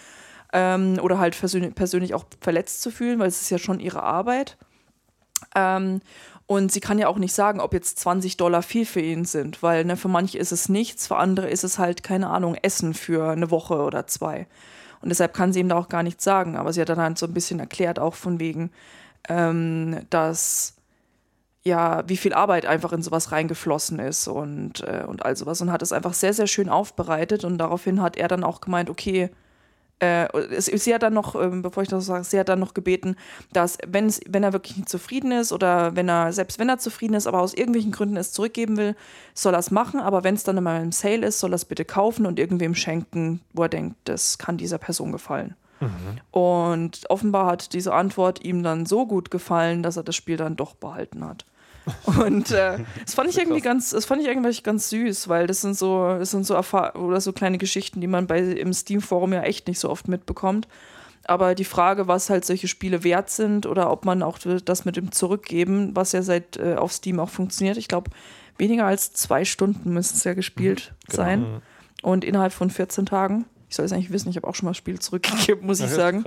ähm, 0.52 0.98
oder 1.00 1.18
halt 1.18 1.38
persönlich, 1.38 1.74
persönlich 1.74 2.14
auch 2.14 2.24
verletzt 2.40 2.82
zu 2.82 2.90
fühlen, 2.90 3.18
weil 3.18 3.28
es 3.28 3.40
ist 3.40 3.50
ja 3.50 3.58
schon 3.58 3.80
ihre 3.80 4.02
Arbeit. 4.02 4.58
Ähm, 5.54 6.00
und 6.46 6.72
sie 6.72 6.80
kann 6.80 6.98
ja 6.98 7.08
auch 7.08 7.16
nicht 7.16 7.32
sagen, 7.32 7.60
ob 7.60 7.72
jetzt 7.72 7.98
20 8.00 8.36
Dollar 8.36 8.62
viel 8.62 8.84
für 8.84 9.00
ihn 9.00 9.24
sind, 9.24 9.62
weil 9.62 9.84
ne, 9.84 9.96
für 9.96 10.08
manche 10.08 10.38
ist 10.38 10.52
es 10.52 10.68
nichts, 10.68 11.06
für 11.06 11.16
andere 11.16 11.48
ist 11.48 11.64
es 11.64 11.78
halt, 11.78 12.02
keine 12.02 12.28
Ahnung, 12.28 12.54
Essen 12.60 12.92
für 12.92 13.30
eine 13.30 13.50
Woche 13.50 13.76
oder 13.82 14.06
zwei. 14.06 14.46
Und 15.00 15.08
deshalb 15.10 15.34
kann 15.34 15.52
sie 15.52 15.60
ihm 15.60 15.68
da 15.68 15.76
auch 15.76 15.88
gar 15.88 16.02
nichts 16.02 16.24
sagen. 16.24 16.56
Aber 16.56 16.72
sie 16.72 16.80
hat 16.80 16.88
dann 16.88 16.98
halt 16.98 17.18
so 17.18 17.26
ein 17.26 17.34
bisschen 17.34 17.60
erklärt, 17.60 17.98
auch 17.98 18.14
von 18.14 18.40
wegen, 18.40 18.70
ähm, 19.28 20.00
dass 20.10 20.76
ja, 21.62 22.06
wie 22.06 22.18
viel 22.18 22.34
Arbeit 22.34 22.66
einfach 22.66 22.92
in 22.92 23.02
sowas 23.02 23.32
reingeflossen 23.32 23.98
ist 23.98 24.28
und, 24.28 24.80
äh, 24.82 25.04
und 25.06 25.24
all 25.24 25.34
sowas 25.34 25.62
und 25.62 25.72
hat 25.72 25.80
es 25.80 25.92
einfach 25.92 26.12
sehr, 26.12 26.34
sehr 26.34 26.46
schön 26.46 26.68
aufbereitet 26.68 27.44
und 27.44 27.56
daraufhin 27.58 28.02
hat 28.02 28.18
er 28.18 28.28
dann 28.28 28.44
auch 28.44 28.60
gemeint, 28.60 28.90
okay, 28.90 29.30
äh, 30.00 30.26
sie 30.60 30.94
hat 30.94 31.02
dann 31.02 31.14
noch, 31.14 31.34
ähm, 31.40 31.62
bevor 31.62 31.82
ich 31.82 31.88
das 31.88 32.06
sage, 32.06 32.24
sie 32.24 32.38
hat 32.38 32.48
dann 32.48 32.60
noch 32.60 32.74
gebeten, 32.74 33.16
dass 33.52 33.78
wenn, 33.86 34.06
es, 34.06 34.20
wenn 34.28 34.42
er 34.42 34.52
wirklich 34.52 34.76
nicht 34.76 34.88
zufrieden 34.88 35.32
ist 35.32 35.52
oder 35.52 35.94
wenn 35.96 36.08
er, 36.08 36.32
selbst 36.32 36.58
wenn 36.58 36.68
er 36.68 36.78
zufrieden 36.78 37.14
ist, 37.14 37.26
aber 37.26 37.40
aus 37.40 37.54
irgendwelchen 37.54 37.92
Gründen 37.92 38.16
es 38.16 38.32
zurückgeben 38.32 38.76
will, 38.76 38.96
soll 39.34 39.54
er 39.54 39.60
es 39.60 39.70
machen, 39.70 40.00
aber 40.00 40.24
wenn 40.24 40.34
es 40.34 40.44
dann 40.44 40.62
mal 40.62 40.82
im 40.82 40.92
Sale 40.92 41.26
ist, 41.26 41.40
soll 41.40 41.52
er 41.52 41.56
es 41.56 41.64
bitte 41.64 41.84
kaufen 41.84 42.26
und 42.26 42.38
irgendwem 42.38 42.74
schenken, 42.74 43.40
wo 43.52 43.62
er 43.62 43.68
denkt, 43.68 43.96
das 44.04 44.38
kann 44.38 44.56
dieser 44.56 44.78
Person 44.78 45.12
gefallen. 45.12 45.54
Und 46.30 47.02
offenbar 47.10 47.46
hat 47.46 47.72
diese 47.72 47.92
Antwort 47.92 48.44
ihm 48.44 48.62
dann 48.62 48.86
so 48.86 49.06
gut 49.06 49.30
gefallen, 49.30 49.82
dass 49.82 49.96
er 49.96 50.02
das 50.02 50.16
Spiel 50.16 50.36
dann 50.36 50.56
doch 50.56 50.74
behalten 50.74 51.24
hat. 51.24 51.44
Und 52.04 52.50
äh, 52.50 52.78
das 53.04 53.14
fand 53.14 53.30
ich 53.30 53.38
irgendwie 53.38 53.60
ganz, 53.60 53.90
das 53.90 54.04
fand 54.04 54.22
ich 54.22 54.28
irgendwie 54.28 54.54
ganz 54.62 54.90
süß, 54.90 55.28
weil 55.28 55.46
das 55.46 55.60
sind 55.60 55.76
so, 55.76 56.18
das 56.18 56.30
sind 56.30 56.46
so 56.46 56.54
Erfahr 56.54 56.96
oder 56.96 57.20
so 57.20 57.32
kleine 57.32 57.58
Geschichten, 57.58 58.00
die 58.00 58.06
man 58.06 58.26
bei 58.26 58.40
im 58.40 58.72
Steam-Forum 58.72 59.32
ja 59.32 59.42
echt 59.42 59.68
nicht 59.68 59.78
so 59.78 59.90
oft 59.90 60.08
mitbekommt. 60.08 60.68
Aber 61.26 61.54
die 61.54 61.64
Frage, 61.64 62.06
was 62.06 62.28
halt 62.28 62.44
solche 62.44 62.68
Spiele 62.68 63.02
wert 63.02 63.30
sind 63.30 63.64
oder 63.66 63.90
ob 63.90 64.04
man 64.04 64.22
auch 64.22 64.38
das 64.38 64.84
mit 64.84 64.96
dem 64.96 65.10
Zurückgeben, 65.10 65.96
was 65.96 66.12
ja 66.12 66.22
seit 66.22 66.58
äh, 66.58 66.74
auf 66.74 66.92
Steam 66.92 67.18
auch 67.18 67.30
funktioniert, 67.30 67.78
ich 67.78 67.88
glaube, 67.88 68.10
weniger 68.58 68.84
als 68.86 69.12
zwei 69.12 69.44
Stunden 69.44 69.92
müssen 69.92 70.16
es 70.16 70.24
ja 70.24 70.34
gespielt 70.34 70.92
sein. 71.08 71.62
Und 72.02 72.24
innerhalb 72.24 72.52
von 72.52 72.68
14 72.68 73.06
Tagen. 73.06 73.46
Ich 73.70 73.76
soll 73.76 73.86
es 73.86 73.92
eigentlich 73.92 74.12
wissen, 74.12 74.28
ich 74.28 74.36
habe 74.36 74.46
auch 74.46 74.54
schon 74.54 74.66
mal 74.66 74.74
Spiele 74.74 74.98
zurückgegeben, 74.98 75.66
muss 75.66 75.80
ich 75.80 75.88
sagen. 75.88 76.24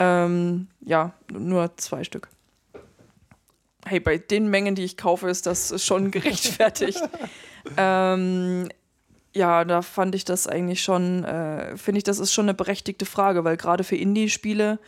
Ähm, 0.00 0.66
ja, 0.80 1.14
nur 1.32 1.76
zwei 1.76 2.02
Stück. 2.04 2.28
Hey, 3.88 4.00
bei 4.00 4.18
den 4.18 4.48
Mengen, 4.48 4.74
die 4.74 4.84
ich 4.84 4.96
kaufe, 4.96 5.28
ist 5.28 5.46
das 5.46 5.84
schon 5.84 6.10
gerechtfertigt. 6.12 7.00
ähm, 7.76 8.68
ja, 9.34 9.64
da 9.64 9.82
fand 9.82 10.14
ich 10.14 10.24
das 10.24 10.46
eigentlich 10.46 10.82
schon, 10.82 11.24
äh, 11.24 11.76
finde 11.76 11.98
ich, 11.98 12.04
das 12.04 12.18
ist 12.18 12.32
schon 12.32 12.46
eine 12.46 12.54
berechtigte 12.54 13.06
Frage, 13.06 13.44
weil 13.44 13.56
gerade 13.56 13.84
für 13.84 13.96
Indie-Spiele, 13.96 14.78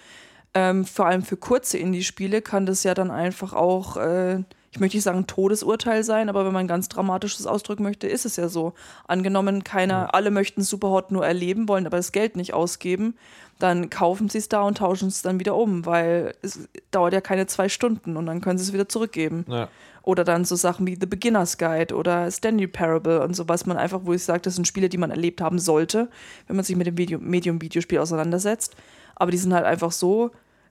ähm, 0.55 0.85
vor 0.85 1.07
allem 1.07 1.23
für 1.23 1.37
kurze 1.37 1.79
Indie-Spiele, 1.79 2.43
kann 2.43 2.67
das 2.67 2.83
ja 2.83 2.95
dann 2.95 3.11
einfach 3.11 3.53
auch, 3.53 3.97
äh, 3.97 4.43
ich 4.73 4.79
möchte 4.79 4.97
nicht 4.97 5.05
sagen 5.05 5.18
ein 5.18 5.27
Todesurteil 5.27 6.05
sein, 6.05 6.29
aber 6.29 6.47
wenn 6.47 6.53
man 6.53 6.68
ganz 6.68 6.89
dramatisches 6.89 7.47
ausdrücken 7.47 7.83
möchte, 7.83 8.07
ist 8.07 8.25
es 8.25 8.37
ja 8.37 8.49
so. 8.49 8.73
Angenommen, 9.09 9.64
keiner, 9.64 10.14
alle 10.14 10.31
möchten 10.31 10.62
Superhot 10.62 11.11
nur 11.11 11.27
erleben, 11.27 11.68
wollen 11.68 11.87
aber 11.87 11.97
das 11.97 12.12
Geld 12.12 12.37
nicht 12.37 12.55
ausgeben, 12.55 13.16
dann 13.59 13.91
kaufen 13.91 14.29
sie 14.29 14.39
es 14.39 14.49
da 14.49 14.62
und 14.62 14.79
tauschen 14.79 15.09
es 15.09 15.23
dann 15.23 15.41
wieder 15.41 15.57
um, 15.57 15.87
weil 15.87 16.35
es 16.43 16.68
dauert 16.93 17.12
ja 17.12 17.21
keine 17.21 17.49
zwei 17.49 17.68
Stunden 17.68 18.16
und 18.16 18.27
dann 18.27 18.41
können 18.41 18.59
sie 18.59 18.64
es 18.64 18.73
wieder 18.73 18.89
zurückgeben. 18.89 19.45
Ja. 19.49 19.68
Oder 20.03 20.23
dann 20.23 20.45
so 20.45 20.55
Sachen 20.55 20.87
wie 20.87 20.97
The 20.99 21.07
Beginner's 21.07 21.59
Guide 21.59 21.95
oder 21.95 22.31
Stanley 22.31 22.68
Parable 22.68 23.23
und 23.23 23.35
so, 23.35 23.49
was 23.49 23.66
man 23.66 23.77
einfach, 23.77 24.01
wo 24.05 24.12
ich 24.12 24.23
sage, 24.23 24.41
das 24.43 24.55
sind 24.55 24.68
Spiele, 24.68 24.89
die 24.89 24.99
man 24.99 25.11
erlebt 25.11 25.41
haben 25.41 25.59
sollte, 25.59 26.09
wenn 26.47 26.57
man 26.57 26.64
sich 26.64 26.77
mit 26.77 26.87
dem 26.87 26.97
Video, 26.97 27.18
Medium-Videospiel 27.18 27.99
auseinandersetzt. 27.99 28.77
Aber 29.16 29.33
die 29.33 29.37
sind 29.37 29.53
halt 29.53 29.66
einfach 29.66 29.93
so 29.93 30.31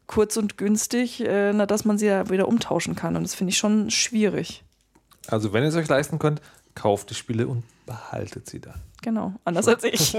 kurz 0.10 0.38
und 0.38 0.57
günstig, 0.57 1.22
äh, 1.22 1.53
na, 1.53 1.68
dass 1.68 1.86
man 1.86 1.97
sie 1.97 2.07
ja 2.07 2.30
wieder 2.30 2.47
umtauschen 2.47 2.95
kann. 2.95 3.16
Und 3.16 3.24
das 3.24 3.36
finde 3.36 3.51
ich 3.51 3.57
schon 3.57 3.91
schwierig. 3.91 4.64
Also, 5.28 5.53
wenn 5.53 5.64
ihr 5.64 5.70
es 5.70 5.76
euch 5.76 5.88
leisten 5.88 6.18
könnt, 6.18 6.41
kauft 6.74 7.12
die 7.12 7.14
Spiele 7.14 7.47
und 7.47 7.64
behaltet 7.86 8.49
sie 8.49 8.60
dann. 8.60 8.82
Genau, 9.01 9.34
anders 9.45 9.68
als 9.68 9.84
ich. 9.84 10.10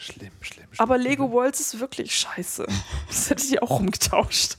Schlimm, 0.00 0.30
schlimm, 0.40 0.66
schlimm. 0.70 0.78
Aber 0.78 0.96
Lego 0.96 1.32
Worlds 1.32 1.58
ist 1.60 1.80
wirklich 1.80 2.16
scheiße. 2.16 2.66
Das 3.08 3.30
hätte 3.30 3.44
ich 3.44 3.60
auch 3.60 3.80
umgetauscht. 3.80 4.58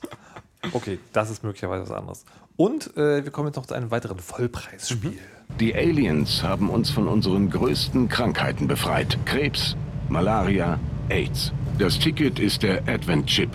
Okay, 0.73 0.99
das 1.13 1.29
ist 1.29 1.41
möglicherweise 1.43 1.83
was 1.83 1.91
anderes. 1.91 2.25
Und 2.57 2.95
äh, 2.97 3.23
wir 3.23 3.31
kommen 3.31 3.47
jetzt 3.47 3.55
noch 3.55 3.65
zu 3.65 3.73
einem 3.73 3.89
weiteren 3.89 4.19
Vollpreisspiel. 4.19 5.17
Die 5.61 5.73
Aliens 5.73 6.43
haben 6.43 6.69
uns 6.69 6.89
von 6.89 7.07
unseren 7.07 7.49
größten 7.49 8.09
Krankheiten 8.09 8.67
befreit. 8.67 9.17
Krebs, 9.25 9.77
Malaria, 10.09 10.77
AIDS. 11.09 11.51
Das 11.77 11.97
Ticket 11.97 12.39
ist 12.39 12.63
der 12.63 12.87
Advent-Chip. 12.87 13.49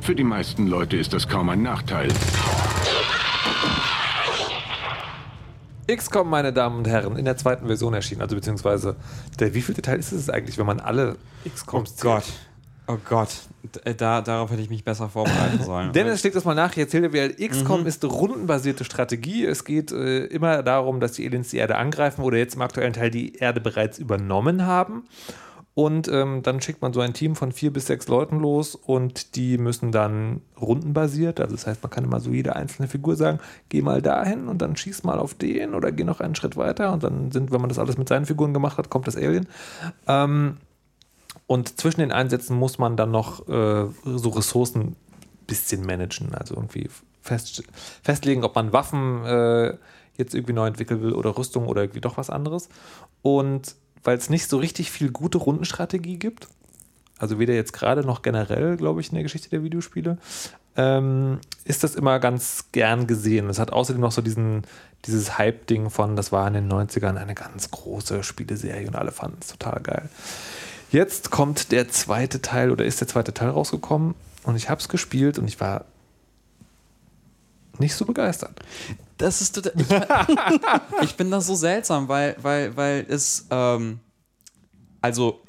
Für 0.00 0.14
die 0.14 0.24
meisten 0.24 0.66
Leute 0.66 0.96
ist 0.96 1.12
das 1.12 1.28
kaum 1.28 1.48
ein 1.48 1.62
Nachteil. 1.62 2.08
XCOM, 5.94 6.28
meine 6.28 6.52
Damen 6.52 6.78
und 6.78 6.88
Herren, 6.88 7.16
in 7.16 7.24
der 7.24 7.36
zweiten 7.36 7.66
Version 7.66 7.94
erschienen. 7.94 8.22
Also 8.22 8.36
beziehungsweise, 8.36 8.96
der 9.38 9.54
wievielte 9.54 9.82
Teil 9.82 9.98
ist 9.98 10.12
es 10.12 10.30
eigentlich, 10.30 10.56
wenn 10.58 10.66
man 10.66 10.80
alle 10.80 11.16
XCOms 11.48 11.96
zählt? 11.96 12.14
Gott. 12.14 12.24
Oh 12.86 12.98
Gott. 13.08 13.28
Da, 13.98 14.20
darauf 14.20 14.50
hätte 14.50 14.62
ich 14.62 14.70
mich 14.70 14.84
besser 14.84 15.08
vorbereiten 15.08 15.62
sollen. 15.62 15.92
Dennis 15.94 16.20
schlägt 16.20 16.34
das 16.34 16.44
mal 16.44 16.54
nach. 16.54 16.72
Ich 16.72 16.78
erzähle 16.78 17.08
dir, 17.08 17.36
wie 17.38 17.48
XCOM 17.48 17.86
ist 17.86 18.04
rundenbasierte 18.04 18.84
Strategie. 18.84 19.44
Es 19.44 19.64
geht 19.64 19.92
äh, 19.92 20.24
immer 20.24 20.62
darum, 20.62 20.98
dass 20.98 21.12
die 21.12 21.26
Aliens 21.26 21.50
die 21.50 21.58
Erde 21.58 21.76
angreifen 21.76 22.22
oder 22.22 22.38
jetzt 22.38 22.54
im 22.54 22.62
aktuellen 22.62 22.92
Teil 22.92 23.10
die 23.10 23.36
Erde 23.36 23.60
bereits 23.60 23.98
übernommen 23.98 24.66
haben. 24.66 25.04
Und 25.80 26.08
ähm, 26.08 26.42
dann 26.42 26.60
schickt 26.60 26.82
man 26.82 26.92
so 26.92 27.00
ein 27.00 27.14
Team 27.14 27.34
von 27.34 27.52
vier 27.52 27.72
bis 27.72 27.86
sechs 27.86 28.06
Leuten 28.06 28.38
los 28.38 28.74
und 28.74 29.34
die 29.34 29.56
müssen 29.56 29.92
dann 29.92 30.42
rundenbasiert, 30.60 31.40
also 31.40 31.56
das 31.56 31.66
heißt, 31.66 31.82
man 31.82 31.88
kann 31.88 32.04
immer 32.04 32.20
so 32.20 32.30
jede 32.30 32.54
einzelne 32.54 32.86
Figur 32.86 33.16
sagen, 33.16 33.40
geh 33.70 33.80
mal 33.80 34.02
dahin 34.02 34.48
und 34.48 34.60
dann 34.60 34.76
schieß 34.76 35.04
mal 35.04 35.18
auf 35.18 35.32
den 35.32 35.72
oder 35.72 35.90
geh 35.90 36.04
noch 36.04 36.20
einen 36.20 36.34
Schritt 36.34 36.58
weiter 36.58 36.92
und 36.92 37.02
dann 37.02 37.32
sind, 37.32 37.50
wenn 37.50 37.62
man 37.62 37.70
das 37.70 37.78
alles 37.78 37.96
mit 37.96 38.10
seinen 38.10 38.26
Figuren 38.26 38.52
gemacht 38.52 38.76
hat, 38.76 38.90
kommt 38.90 39.06
das 39.06 39.16
Alien. 39.16 39.48
Ähm, 40.06 40.58
und 41.46 41.80
zwischen 41.80 42.00
den 42.00 42.12
Einsätzen 42.12 42.58
muss 42.58 42.78
man 42.78 42.98
dann 42.98 43.10
noch 43.10 43.48
äh, 43.48 43.86
so 44.04 44.28
Ressourcen 44.28 44.80
ein 44.82 44.96
bisschen 45.46 45.86
managen, 45.86 46.34
also 46.34 46.56
irgendwie 46.56 46.90
fest, 47.22 47.62
festlegen, 48.02 48.44
ob 48.44 48.54
man 48.54 48.74
Waffen 48.74 49.24
äh, 49.24 49.78
jetzt 50.18 50.34
irgendwie 50.34 50.52
neu 50.52 50.66
entwickeln 50.66 51.00
will 51.00 51.14
oder 51.14 51.38
Rüstung 51.38 51.66
oder 51.66 51.80
irgendwie 51.80 52.02
doch 52.02 52.18
was 52.18 52.28
anderes. 52.28 52.68
Und 53.22 53.76
weil 54.04 54.16
es 54.16 54.30
nicht 54.30 54.48
so 54.48 54.58
richtig 54.58 54.90
viel 54.90 55.10
gute 55.10 55.38
Rundenstrategie 55.38 56.18
gibt, 56.18 56.48
also 57.18 57.38
weder 57.38 57.54
jetzt 57.54 57.72
gerade 57.72 58.02
noch 58.02 58.22
generell, 58.22 58.76
glaube 58.76 59.00
ich, 59.00 59.10
in 59.10 59.14
der 59.14 59.22
Geschichte 59.22 59.50
der 59.50 59.62
Videospiele, 59.62 60.16
ähm, 60.76 61.38
ist 61.64 61.84
das 61.84 61.94
immer 61.94 62.18
ganz 62.18 62.66
gern 62.72 63.06
gesehen. 63.06 63.50
Es 63.50 63.58
hat 63.58 63.72
außerdem 63.72 64.00
noch 64.00 64.12
so 64.12 64.22
diesen, 64.22 64.62
dieses 65.04 65.36
Hype-Ding 65.36 65.90
von, 65.90 66.16
das 66.16 66.32
war 66.32 66.48
in 66.48 66.54
den 66.54 66.72
90ern 66.72 67.16
eine 67.16 67.34
ganz 67.34 67.70
große 67.70 68.22
Spieleserie 68.22 68.86
und 68.86 68.96
alle 68.96 69.12
fanden 69.12 69.38
es 69.40 69.48
total 69.48 69.80
geil. 69.82 70.08
Jetzt 70.90 71.30
kommt 71.30 71.72
der 71.72 71.88
zweite 71.88 72.40
Teil 72.40 72.70
oder 72.70 72.84
ist 72.84 73.00
der 73.00 73.08
zweite 73.08 73.34
Teil 73.34 73.50
rausgekommen 73.50 74.14
und 74.44 74.56
ich 74.56 74.70
habe 74.70 74.80
es 74.80 74.88
gespielt 74.88 75.38
und 75.38 75.46
ich 75.46 75.60
war 75.60 75.84
nicht 77.78 77.94
so 77.94 78.04
begeistert. 78.06 78.58
Das 79.20 79.40
ist 79.40 79.52
total. 79.54 79.72
Ich, 79.76 79.86
ich 81.02 81.16
bin 81.16 81.30
da 81.30 81.40
so 81.40 81.54
seltsam, 81.54 82.08
weil, 82.08 82.36
weil, 82.40 82.76
weil 82.76 83.06
es. 83.08 83.46
Ähm, 83.50 84.00
also, 85.02 85.40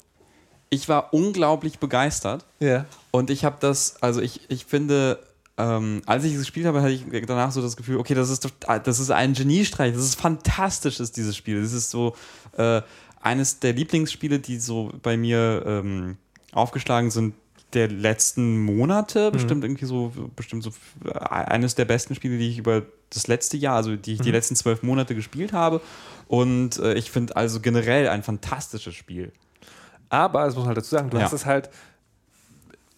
ich 0.70 0.88
war 0.88 1.12
unglaublich 1.12 1.78
begeistert. 1.78 2.44
Ja. 2.60 2.86
Und 3.10 3.30
ich 3.30 3.44
habe 3.44 3.56
das, 3.60 3.96
also 4.02 4.20
ich, 4.20 4.40
ich 4.48 4.64
finde, 4.64 5.18
ähm, 5.58 6.02
als 6.06 6.24
ich 6.24 6.32
es 6.32 6.40
gespielt 6.40 6.66
habe, 6.66 6.80
hatte 6.80 6.92
ich 6.92 7.04
danach 7.26 7.52
so 7.52 7.60
das 7.60 7.76
Gefühl, 7.76 7.98
okay, 7.98 8.14
das 8.14 8.30
ist, 8.30 8.48
das 8.84 8.98
ist 8.98 9.10
ein 9.10 9.34
Geniestreich, 9.34 9.92
das 9.92 10.04
ist 10.04 10.20
fantastisch, 10.20 10.98
ist 10.98 11.16
dieses 11.16 11.36
Spiel. 11.36 11.60
Das 11.60 11.72
ist 11.72 11.90
so 11.90 12.16
äh, 12.56 12.80
eines 13.20 13.58
der 13.60 13.74
Lieblingsspiele, 13.74 14.38
die 14.38 14.58
so 14.58 14.92
bei 15.02 15.16
mir 15.16 15.62
ähm, 15.66 16.16
aufgeschlagen 16.52 17.10
sind 17.10 17.34
der 17.74 17.88
letzten 17.88 18.62
Monate. 18.62 19.30
Bestimmt 19.30 19.64
irgendwie 19.64 19.86
so, 19.86 20.12
bestimmt 20.36 20.62
so 20.62 20.70
äh, 21.04 21.18
eines 21.18 21.74
der 21.74 21.84
besten 21.84 22.14
Spiele, 22.14 22.38
die 22.38 22.48
ich 22.48 22.58
über 22.58 22.82
das 23.14 23.26
letzte 23.26 23.56
Jahr, 23.56 23.76
also 23.76 23.96
die 23.96 24.14
ich 24.14 24.20
die 24.20 24.30
letzten 24.30 24.56
zwölf 24.56 24.82
Monate 24.82 25.14
gespielt 25.14 25.52
habe. 25.52 25.80
Und 26.28 26.78
äh, 26.78 26.94
ich 26.94 27.10
finde 27.10 27.36
also 27.36 27.60
generell 27.60 28.08
ein 28.08 28.22
fantastisches 28.22 28.94
Spiel. 28.94 29.32
Aber, 30.08 30.44
das 30.44 30.54
muss 30.54 30.64
man 30.64 30.68
halt 30.68 30.78
dazu 30.78 30.90
sagen, 30.90 31.10
du 31.10 31.16
Ja. 31.18 31.24
hast 31.24 31.32
es 31.32 31.46
halt, 31.46 31.70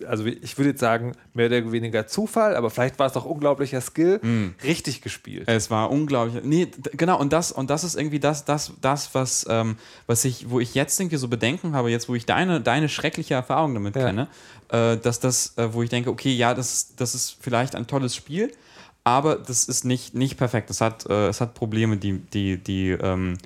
also 0.06 0.24
ich 0.26 0.58
würde 0.58 0.70
jetzt 0.70 0.80
sagen, 0.80 1.12
mehr 1.32 1.46
oder 1.46 1.70
weniger 1.72 2.06
Zufall, 2.06 2.56
aber 2.56 2.68
vielleicht 2.68 2.98
war 2.98 3.06
es 3.06 3.16
auch 3.16 3.24
unglaublicher 3.24 3.80
Skill, 3.80 4.20
richtig 4.64 5.00
gespielt. 5.02 5.48
Es 5.48 5.70
war 5.70 5.90
unglaublich. 5.90 6.42
Nee, 6.44 6.68
genau, 6.92 7.18
und 7.18 7.32
das, 7.32 7.52
und 7.52 7.70
das 7.70 7.84
ist 7.84 7.94
irgendwie 7.94 8.18
das, 8.18 8.44
das, 8.44 8.72
das 8.80 9.14
was, 9.14 9.46
ähm, 9.48 9.76
was 10.06 10.24
ich, 10.24 10.50
wo 10.50 10.58
ich 10.60 10.74
jetzt 10.74 10.98
irgendwie 11.00 11.16
so 11.16 11.28
Bedenken 11.28 11.74
habe, 11.74 11.90
jetzt 11.90 12.08
wo 12.08 12.14
ich 12.16 12.26
deine, 12.26 12.60
deine 12.60 12.88
schreckliche 12.88 13.34
Erfahrung 13.34 13.72
damit 13.74 13.94
Ja. 13.96 14.06
kenne, 14.06 14.28
äh, 14.70 14.96
dass 14.96 15.20
das, 15.20 15.56
äh, 15.56 15.72
wo 15.72 15.82
ich 15.82 15.90
denke, 15.90 16.10
okay, 16.10 16.32
ja, 16.34 16.54
das, 16.54 16.94
das 16.96 17.14
ist 17.14 17.36
vielleicht 17.40 17.74
ein 17.76 17.86
tolles 17.86 18.14
Spiel, 18.16 18.50
aber 19.04 19.36
das 19.36 19.64
ist 19.64 19.84
nicht, 19.84 20.14
nicht 20.14 20.36
perfekt. 20.38 20.70
Es 20.70 20.80
hat, 20.80 21.06
äh, 21.06 21.28
es 21.28 21.40
hat 21.40 21.54
Probleme, 21.54 21.98
die, 21.98 22.18
die, 22.18 22.56
die, 22.56 22.90
ähm, 22.90 23.36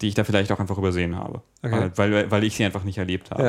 die 0.00 0.08
ich 0.08 0.14
da 0.14 0.24
vielleicht 0.24 0.50
auch 0.52 0.60
einfach 0.60 0.78
übersehen 0.78 1.16
habe. 1.16 1.42
Okay. 1.62 1.86
Äh, 1.86 1.90
weil, 1.96 2.30
weil 2.30 2.44
ich 2.44 2.56
sie 2.56 2.64
einfach 2.64 2.84
nicht 2.84 2.98
erlebt 2.98 3.30
habe. 3.30 3.42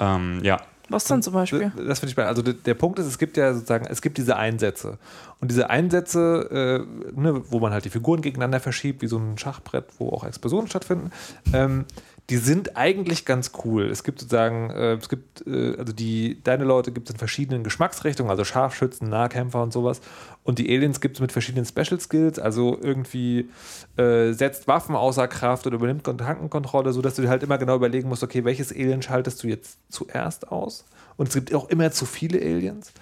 Ja. 0.00 0.16
Ähm, 0.16 0.40
ja. 0.42 0.60
Was 0.90 1.04
dann 1.04 1.22
zum 1.22 1.34
Beispiel? 1.34 1.70
Das 1.86 2.00
finde 2.00 2.06
ich 2.06 2.12
spannend. 2.12 2.30
Also 2.30 2.42
der, 2.42 2.54
der 2.54 2.74
Punkt 2.74 2.98
ist, 2.98 3.06
es 3.06 3.18
gibt 3.18 3.36
ja 3.36 3.52
sozusagen, 3.52 3.86
es 3.86 4.00
gibt 4.00 4.16
diese 4.16 4.36
Einsätze. 4.36 4.98
Und 5.38 5.50
diese 5.50 5.68
Einsätze, 5.68 6.86
äh, 7.14 7.20
ne, 7.20 7.42
wo 7.50 7.60
man 7.60 7.72
halt 7.72 7.84
die 7.84 7.90
Figuren 7.90 8.22
gegeneinander 8.22 8.58
verschiebt, 8.58 9.02
wie 9.02 9.06
so 9.06 9.18
ein 9.18 9.36
Schachbrett, 9.36 9.84
wo 9.98 10.08
auch 10.08 10.24
Explosionen 10.24 10.66
stattfinden, 10.66 11.10
ähm, 11.52 11.84
die 12.30 12.36
sind 12.36 12.76
eigentlich 12.76 13.24
ganz 13.24 13.52
cool. 13.64 13.90
Es 13.90 14.04
gibt 14.04 14.20
sozusagen, 14.20 14.68
äh, 14.70 14.94
es 14.94 15.08
gibt, 15.08 15.46
äh, 15.46 15.76
also 15.78 15.94
die, 15.94 16.42
deine 16.44 16.64
Leute 16.64 16.92
gibt 16.92 17.08
es 17.08 17.14
in 17.14 17.18
verschiedenen 17.18 17.64
Geschmacksrichtungen, 17.64 18.30
also 18.30 18.44
Scharfschützen, 18.44 19.08
Nahkämpfer 19.08 19.62
und 19.62 19.72
sowas. 19.72 20.02
Und 20.44 20.58
die 20.58 20.68
Aliens 20.68 21.00
gibt 21.00 21.16
es 21.16 21.20
mit 21.20 21.32
verschiedenen 21.32 21.64
Special 21.64 21.98
Skills, 21.98 22.38
also 22.38 22.78
irgendwie 22.82 23.48
äh, 23.96 24.32
setzt 24.32 24.68
Waffen 24.68 24.94
außer 24.94 25.26
Kraft 25.26 25.66
oder 25.66 25.76
übernimmt 25.76 26.04
Tankenkontrolle, 26.04 26.92
sodass 26.92 27.14
du 27.14 27.22
dir 27.22 27.30
halt 27.30 27.42
immer 27.42 27.56
genau 27.56 27.76
überlegen 27.76 28.08
musst, 28.08 28.22
okay, 28.22 28.44
welches 28.44 28.72
Alien 28.72 29.00
schaltest 29.00 29.42
du 29.42 29.48
jetzt 29.48 29.78
zuerst 29.88 30.48
aus? 30.48 30.84
Und 31.16 31.28
es 31.28 31.34
gibt 31.34 31.54
auch 31.54 31.70
immer 31.70 31.90
zu 31.92 32.04
viele 32.04 32.40
Aliens. 32.40 32.92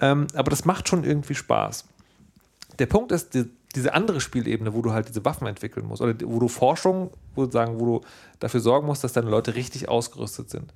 Ähm, 0.00 0.26
aber 0.34 0.50
das 0.50 0.64
macht 0.64 0.88
schon 0.88 1.04
irgendwie 1.04 1.36
Spaß. 1.36 1.84
Der 2.80 2.86
Punkt 2.86 3.12
ist, 3.12 3.34
die, 3.34 3.44
diese 3.74 3.94
andere 3.94 4.20
Spielebene, 4.20 4.74
wo 4.74 4.82
du 4.82 4.92
halt 4.92 5.08
diese 5.08 5.24
Waffen 5.24 5.46
entwickeln 5.46 5.86
musst, 5.86 6.02
oder 6.02 6.14
wo 6.24 6.38
du 6.38 6.48
Forschung, 6.48 7.10
wo, 7.34 7.48
sagen, 7.50 7.80
wo 7.80 7.86
du 7.86 8.00
dafür 8.40 8.60
sorgen 8.60 8.86
musst, 8.86 9.04
dass 9.04 9.12
deine 9.12 9.30
Leute 9.30 9.54
richtig 9.54 9.88
ausgerüstet 9.88 10.50
sind, 10.50 10.72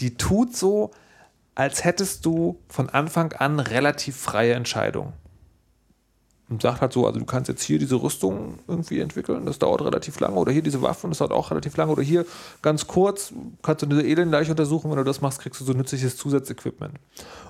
die 0.00 0.16
tut 0.16 0.56
so, 0.56 0.90
als 1.54 1.84
hättest 1.84 2.24
du 2.24 2.58
von 2.68 2.88
Anfang 2.88 3.32
an 3.34 3.60
relativ 3.60 4.16
freie 4.16 4.54
Entscheidungen. 4.54 5.12
Und 6.48 6.62
sagt 6.62 6.80
halt 6.80 6.92
so, 6.92 7.06
also 7.06 7.20
du 7.20 7.26
kannst 7.26 7.48
jetzt 7.48 7.62
hier 7.62 7.78
diese 7.78 7.94
Rüstung 8.02 8.58
irgendwie 8.66 8.98
entwickeln, 8.98 9.46
das 9.46 9.60
dauert 9.60 9.82
relativ 9.82 10.18
lange, 10.18 10.34
oder 10.34 10.50
hier 10.50 10.62
diese 10.62 10.82
Waffen, 10.82 11.10
das 11.10 11.18
dauert 11.18 11.30
auch 11.30 11.52
relativ 11.52 11.76
lange, 11.76 11.92
oder 11.92 12.02
hier 12.02 12.26
ganz 12.60 12.88
kurz 12.88 13.32
kannst 13.62 13.82
du 13.82 13.86
diese 13.86 14.02
Elendleiche 14.02 14.50
untersuchen, 14.50 14.90
wenn 14.90 14.98
du 14.98 15.04
das 15.04 15.20
machst, 15.20 15.38
kriegst 15.40 15.60
du 15.60 15.64
so 15.64 15.74
nützliches 15.74 16.16
Zusatzequipment. 16.16 16.94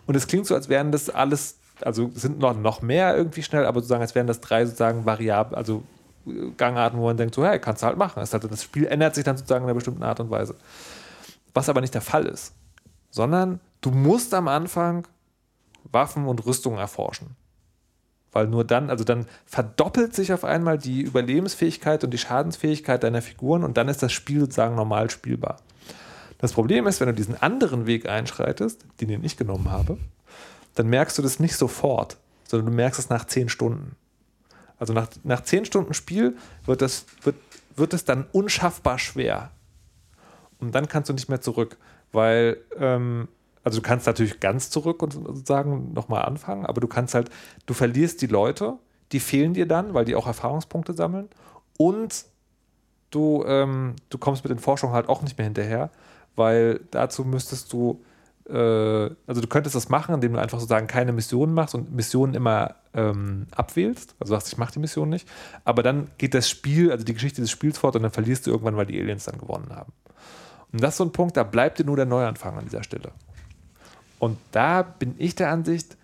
Und 0.07 0.17
es 0.17 0.27
klingt 0.27 0.47
so, 0.47 0.55
als 0.55 0.69
wären 0.69 0.93
das 0.93 1.09
alles, 1.09 1.57
also 1.87 2.11
sind 2.15 2.39
noch, 2.39 2.57
noch 2.57 2.83
mehr 2.83 3.17
irgendwie 3.17 3.43
schnell, 3.43 3.67
aber 3.67 3.81
sozusagen, 3.81 4.03
als 4.03 4.15
wären 4.15 4.27
das 4.27 4.41
drei 4.41 4.65
sozusagen 4.65 5.07
Variablen, 5.07 5.57
also 5.57 5.83
äh, 6.27 6.51
Gangarten, 6.57 6.99
wo 6.99 7.05
man 7.05 7.17
denkt, 7.17 7.35
so, 7.35 7.45
hey, 7.45 7.59
kannst 7.59 7.83
du 7.83 7.87
halt 7.87 7.97
machen. 7.97 8.21
Das, 8.21 8.33
halt, 8.33 8.51
das 8.51 8.63
Spiel 8.63 8.87
ändert 8.87 9.15
sich 9.15 9.25
dann 9.25 9.37
sozusagen 9.37 9.65
in 9.65 9.69
einer 9.69 9.75
bestimmten 9.75 10.03
Art 10.03 10.21
und 10.21 10.31
Weise. 10.31 10.55
Was 11.55 11.69
aber 11.69 11.81
nicht 11.81 11.95
der 11.95 12.01
Fall 12.01 12.27
ist, 12.27 12.55
sondern 13.11 13.61
du 13.81 13.91
musst 13.91 14.33
am 14.35 14.49
Anfang 14.49 15.07
Waffen 15.91 16.27
und 16.27 16.45
Rüstungen 16.47 16.79
erforschen. 16.79 17.37
Weil 18.33 18.47
nur 18.47 18.65
dann, 18.65 18.91
also 18.91 19.03
dann 19.03 19.27
verdoppelt 19.45 20.15
sich 20.15 20.33
auf 20.33 20.45
einmal 20.45 20.79
die 20.79 21.01
Überlebensfähigkeit 21.01 22.05
und 22.05 22.11
die 22.11 22.19
Schadensfähigkeit 22.19 23.03
deiner 23.03 23.23
Figuren 23.23 23.65
und 23.65 23.77
dann 23.77 23.89
ist 23.89 24.03
das 24.03 24.13
Spiel 24.13 24.41
sozusagen 24.41 24.77
normal 24.77 25.11
spielbar. 25.11 25.57
Das 26.39 26.53
Problem 26.53 26.87
ist, 26.87 27.01
wenn 27.01 27.09
du 27.09 27.15
diesen 27.15 27.41
anderen 27.43 27.87
Weg 27.87 28.09
einschreitest, 28.09 28.85
den 29.01 29.11
ich 29.11 29.19
nicht 29.19 29.37
genommen 29.37 29.71
habe, 29.71 29.99
dann 30.81 30.89
merkst 30.89 31.19
du 31.19 31.23
das 31.23 31.39
nicht 31.39 31.57
sofort, 31.57 32.17
sondern 32.49 32.71
du 32.71 32.73
merkst 32.73 32.99
es 32.99 33.11
nach 33.11 33.27
zehn 33.27 33.51
Stunden. 33.51 33.97
Also 34.79 34.95
nach, 34.95 35.09
nach 35.25 35.43
zehn 35.43 35.67
Stunden 35.67 35.93
Spiel 35.93 36.39
wird, 36.65 36.81
das, 36.81 37.05
wird, 37.23 37.37
wird 37.77 37.93
es 37.93 38.07
dann 38.07 38.27
unschaffbar 38.33 38.99
schwer. 38.99 39.51
Und 40.59 40.75
dann 40.75 40.89
kannst 40.89 41.11
du 41.11 41.13
nicht 41.13 41.29
mehr 41.29 41.43
zurück, 41.43 41.77
weil, 42.13 42.57
ähm, 42.79 43.29
also 43.63 43.81
du 43.81 43.87
kannst 43.87 44.07
natürlich 44.07 44.41
ganz 44.41 44.71
zurück 44.71 45.03
und 45.03 45.13
sozusagen 45.13 45.93
nochmal 45.93 46.25
anfangen, 46.25 46.65
aber 46.65 46.81
du 46.81 46.89
kannst 46.89 47.15
halt, 47.15 47.29
du 47.67 47.75
verlierst 47.75 48.23
die 48.23 48.27
Leute, 48.27 48.79
die 49.13 49.21
fehlen 49.21 49.53
dir 49.53 49.67
dann, 49.67 49.93
weil 49.93 50.07
die 50.07 50.15
auch 50.15 50.27
Erfahrungspunkte 50.27 50.95
sammeln 50.95 51.29
und 51.77 52.25
du, 53.11 53.45
ähm, 53.47 53.97
du 54.09 54.17
kommst 54.17 54.45
mit 54.45 54.51
den 54.51 54.59
Forschungen 54.59 54.95
halt 54.95 55.11
auch 55.11 55.21
nicht 55.21 55.37
mehr 55.37 55.45
hinterher, 55.45 55.91
weil 56.37 56.81
dazu 56.91 57.27
müsstest 57.27 57.71
du, 57.71 58.03
also 58.53 59.41
du 59.41 59.47
könntest 59.47 59.77
das 59.77 59.89
machen, 59.89 60.15
indem 60.15 60.33
du 60.33 60.41
einfach 60.41 60.59
sozusagen 60.59 60.87
keine 60.87 61.13
Missionen 61.13 61.55
machst 61.55 61.75
und 61.75 61.93
Missionen 61.93 62.35
immer 62.35 62.75
ähm, 62.95 63.47
abwählst, 63.53 64.15
also 64.19 64.35
sagst, 64.35 64.53
ich 64.53 64.59
mache 64.59 64.73
die 64.73 64.81
Mission 64.81 65.09
nicht, 65.09 65.29
aber 65.65 65.83
dann 65.83 66.09
geht 66.19 66.35
das 66.35 66.49
Spiel, 66.49 66.91
also 66.91 67.05
die 67.05 67.15
Geschichte 67.15 67.41
des 67.41 67.51
Spiels 67.51 67.79
fort 67.79 67.97
und 67.97 68.03
dann 68.03 68.11
verlierst 68.11 68.47
du 68.47 68.51
irgendwann, 68.51 68.77
weil 68.77 68.87
die 68.87 69.01
Aliens 69.01 69.25
dann 69.25 69.39
gewonnen 69.39 69.75
haben. 69.75 69.93
Und 70.73 70.83
das 70.83 70.95
ist 70.95 70.99
so 70.99 71.05
ein 71.05 71.13
Punkt, 71.13 71.37
da 71.37 71.43
bleibt 71.43 71.79
dir 71.79 71.85
nur 71.85 71.97
der 71.97 72.07
Neuanfang 72.07 72.57
an 72.57 72.65
dieser 72.65 72.83
Stelle. 72.83 73.13
Und 74.19 74.39
da 74.53 74.83
bin 74.83 75.15
ich 75.19 75.35
der 75.35 75.51
Ansicht, 75.51 75.97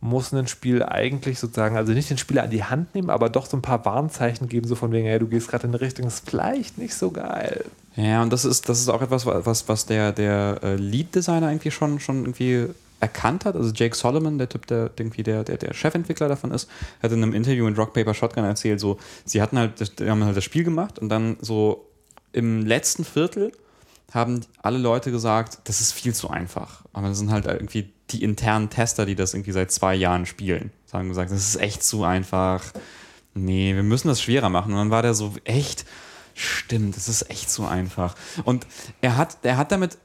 muss 0.00 0.32
ein 0.32 0.46
Spiel 0.46 0.82
eigentlich 0.82 1.38
sozusagen, 1.38 1.76
also 1.76 1.92
nicht 1.92 2.10
den 2.10 2.18
Spieler 2.18 2.44
an 2.44 2.50
die 2.50 2.64
Hand 2.64 2.94
nehmen, 2.94 3.10
aber 3.10 3.28
doch 3.30 3.46
so 3.46 3.56
ein 3.56 3.62
paar 3.62 3.84
Warnzeichen 3.84 4.48
geben, 4.48 4.68
so 4.68 4.74
von 4.74 4.92
wegen, 4.92 5.06
hey, 5.06 5.18
du 5.18 5.26
gehst 5.26 5.48
gerade 5.48 5.66
in 5.66 5.70
eine 5.70 5.80
Richtung, 5.80 6.06
ist 6.06 6.28
vielleicht 6.28 6.78
nicht 6.78 6.94
so 6.94 7.10
geil. 7.10 7.64
Ja, 7.96 8.22
und 8.22 8.32
das 8.32 8.44
ist, 8.44 8.68
das 8.68 8.78
ist 8.78 8.88
auch 8.88 9.02
etwas, 9.02 9.24
was, 9.24 9.68
was 9.68 9.86
der, 9.86 10.12
der 10.12 10.60
äh, 10.62 10.76
Lead-Designer 10.76 11.50
irgendwie 11.50 11.70
schon, 11.70 11.98
schon 11.98 12.20
irgendwie 12.20 12.68
erkannt 13.00 13.44
hat. 13.44 13.56
Also 13.56 13.72
Jake 13.72 13.96
Solomon, 13.96 14.38
der 14.38 14.48
Typ, 14.48 14.66
der 14.66 14.90
irgendwie 14.96 15.22
der, 15.22 15.44
der, 15.44 15.56
der 15.56 15.74
Chefentwickler 15.74 16.28
davon 16.28 16.50
ist, 16.50 16.68
hat 17.02 17.12
in 17.12 17.22
einem 17.22 17.32
Interview 17.32 17.64
mit 17.64 17.78
Rock 17.78 17.94
Paper 17.94 18.14
Shotgun 18.14 18.44
erzählt, 18.44 18.80
so, 18.80 18.98
sie 19.24 19.40
hatten 19.40 19.58
halt, 19.58 20.00
haben 20.00 20.24
halt 20.24 20.36
das 20.36 20.44
Spiel 20.44 20.64
gemacht 20.64 20.98
und 20.98 21.08
dann 21.08 21.36
so 21.40 21.86
im 22.32 22.66
letzten 22.66 23.04
Viertel 23.04 23.52
haben 24.12 24.40
alle 24.62 24.78
Leute 24.78 25.10
gesagt, 25.10 25.58
das 25.64 25.80
ist 25.80 25.92
viel 25.92 26.14
zu 26.14 26.30
einfach. 26.30 26.82
Aber 26.92 27.08
das 27.08 27.18
sind 27.18 27.30
halt 27.30 27.46
irgendwie 27.46 27.90
die 28.10 28.22
internen 28.22 28.70
Tester, 28.70 29.06
die 29.06 29.14
das 29.14 29.34
irgendwie 29.34 29.52
seit 29.52 29.70
zwei 29.70 29.94
Jahren 29.94 30.26
spielen. 30.26 30.70
Haben 30.92 31.08
gesagt, 31.08 31.30
das 31.30 31.46
ist 31.46 31.56
echt 31.56 31.82
zu 31.82 32.04
einfach. 32.04 32.72
Nee, 33.34 33.74
wir 33.74 33.82
müssen 33.82 34.08
das 34.08 34.22
schwerer 34.22 34.48
machen. 34.48 34.72
Und 34.72 34.78
dann 34.78 34.90
war 34.90 35.02
der 35.02 35.14
so, 35.14 35.34
echt, 35.44 35.84
stimmt, 36.34 36.96
das 36.96 37.08
ist 37.08 37.30
echt 37.30 37.50
zu 37.50 37.66
einfach. 37.66 38.14
Und 38.44 38.66
er 39.02 39.16
hat, 39.16 39.38
er 39.42 39.58
hat 39.58 39.72
damit 39.72 39.98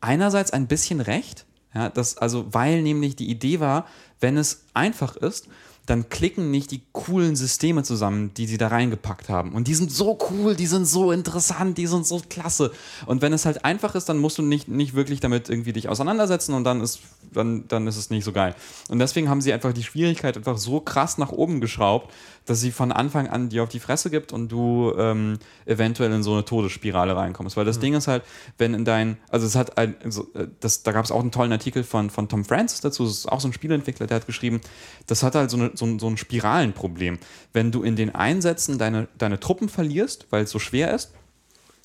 einerseits 0.00 0.52
ein 0.52 0.68
bisschen 0.68 1.00
recht, 1.00 1.44
ja, 1.74 1.88
das, 1.88 2.18
also, 2.18 2.52
weil 2.52 2.82
nämlich 2.82 3.16
die 3.16 3.30
Idee 3.30 3.60
war, 3.60 3.86
wenn 4.20 4.36
es 4.36 4.66
einfach 4.74 5.16
ist, 5.16 5.48
dann 5.86 6.08
klicken 6.08 6.50
nicht 6.52 6.70
die 6.70 6.82
coolen 6.92 7.34
Systeme 7.34 7.82
zusammen, 7.82 8.32
die 8.34 8.46
sie 8.46 8.56
da 8.56 8.68
reingepackt 8.68 9.28
haben. 9.28 9.52
Und 9.52 9.66
die 9.66 9.74
sind 9.74 9.90
so 9.90 10.16
cool, 10.30 10.54
die 10.54 10.66
sind 10.66 10.86
so 10.86 11.10
interessant, 11.10 11.76
die 11.76 11.88
sind 11.88 12.06
so 12.06 12.22
klasse. 12.28 12.70
Und 13.06 13.20
wenn 13.20 13.32
es 13.32 13.46
halt 13.46 13.64
einfach 13.64 13.96
ist, 13.96 14.08
dann 14.08 14.18
musst 14.18 14.38
du 14.38 14.42
nicht, 14.42 14.68
nicht 14.68 14.94
wirklich 14.94 15.18
damit 15.18 15.48
irgendwie 15.48 15.72
dich 15.72 15.88
auseinandersetzen 15.88 16.54
und 16.54 16.62
dann 16.62 16.80
ist, 16.80 17.00
dann, 17.32 17.66
dann 17.66 17.88
ist 17.88 17.96
es 17.96 18.10
nicht 18.10 18.24
so 18.24 18.32
geil. 18.32 18.54
Und 18.90 19.00
deswegen 19.00 19.28
haben 19.28 19.40
sie 19.40 19.52
einfach 19.52 19.72
die 19.72 19.82
Schwierigkeit 19.82 20.36
einfach 20.36 20.56
so 20.56 20.80
krass 20.80 21.18
nach 21.18 21.32
oben 21.32 21.60
geschraubt, 21.60 22.12
dass 22.44 22.60
sie 22.60 22.72
von 22.72 22.92
Anfang 22.92 23.28
an 23.28 23.48
dir 23.48 23.62
auf 23.62 23.68
die 23.68 23.80
Fresse 23.80 24.10
gibt 24.10 24.32
und 24.32 24.50
du 24.50 24.92
ähm, 24.96 25.38
eventuell 25.64 26.12
in 26.12 26.22
so 26.22 26.32
eine 26.32 26.44
Todesspirale 26.44 27.16
reinkommst. 27.16 27.56
Weil 27.56 27.64
das 27.64 27.78
Ding 27.78 27.94
ist 27.94 28.08
halt, 28.08 28.24
wenn 28.58 28.74
in 28.74 28.84
dein, 28.84 29.16
also 29.30 29.46
es 29.46 29.54
hat 29.54 29.78
ein, 29.78 29.94
also 30.02 30.28
das, 30.60 30.82
da 30.82 30.92
gab 30.92 31.04
es 31.04 31.12
auch 31.12 31.20
einen 31.20 31.30
tollen 31.30 31.52
Artikel 31.52 31.84
von, 31.84 32.10
von 32.10 32.28
Tom 32.28 32.44
Francis 32.44 32.80
dazu, 32.80 33.04
das 33.04 33.18
ist 33.18 33.26
auch 33.30 33.40
so 33.40 33.48
ein 33.48 33.52
Spieleentwickler, 33.52 34.06
der 34.06 34.16
hat 34.16 34.26
geschrieben, 34.26 34.60
das 35.06 35.22
hat 35.22 35.34
halt 35.34 35.50
so, 35.50 35.56
eine, 35.56 35.71
so, 35.74 35.84
ein- 35.86 35.98
so 35.98 36.06
ein 36.08 36.16
Spiralenproblem. 36.16 37.18
Wenn 37.52 37.70
du 37.72 37.82
in 37.82 37.96
den 37.96 38.14
Einsätzen 38.14 38.78
deine, 38.78 39.08
deine 39.18 39.40
Truppen 39.40 39.68
verlierst, 39.68 40.26
weil 40.30 40.44
es 40.44 40.50
so 40.50 40.58
schwer 40.58 40.94
ist, 40.94 41.12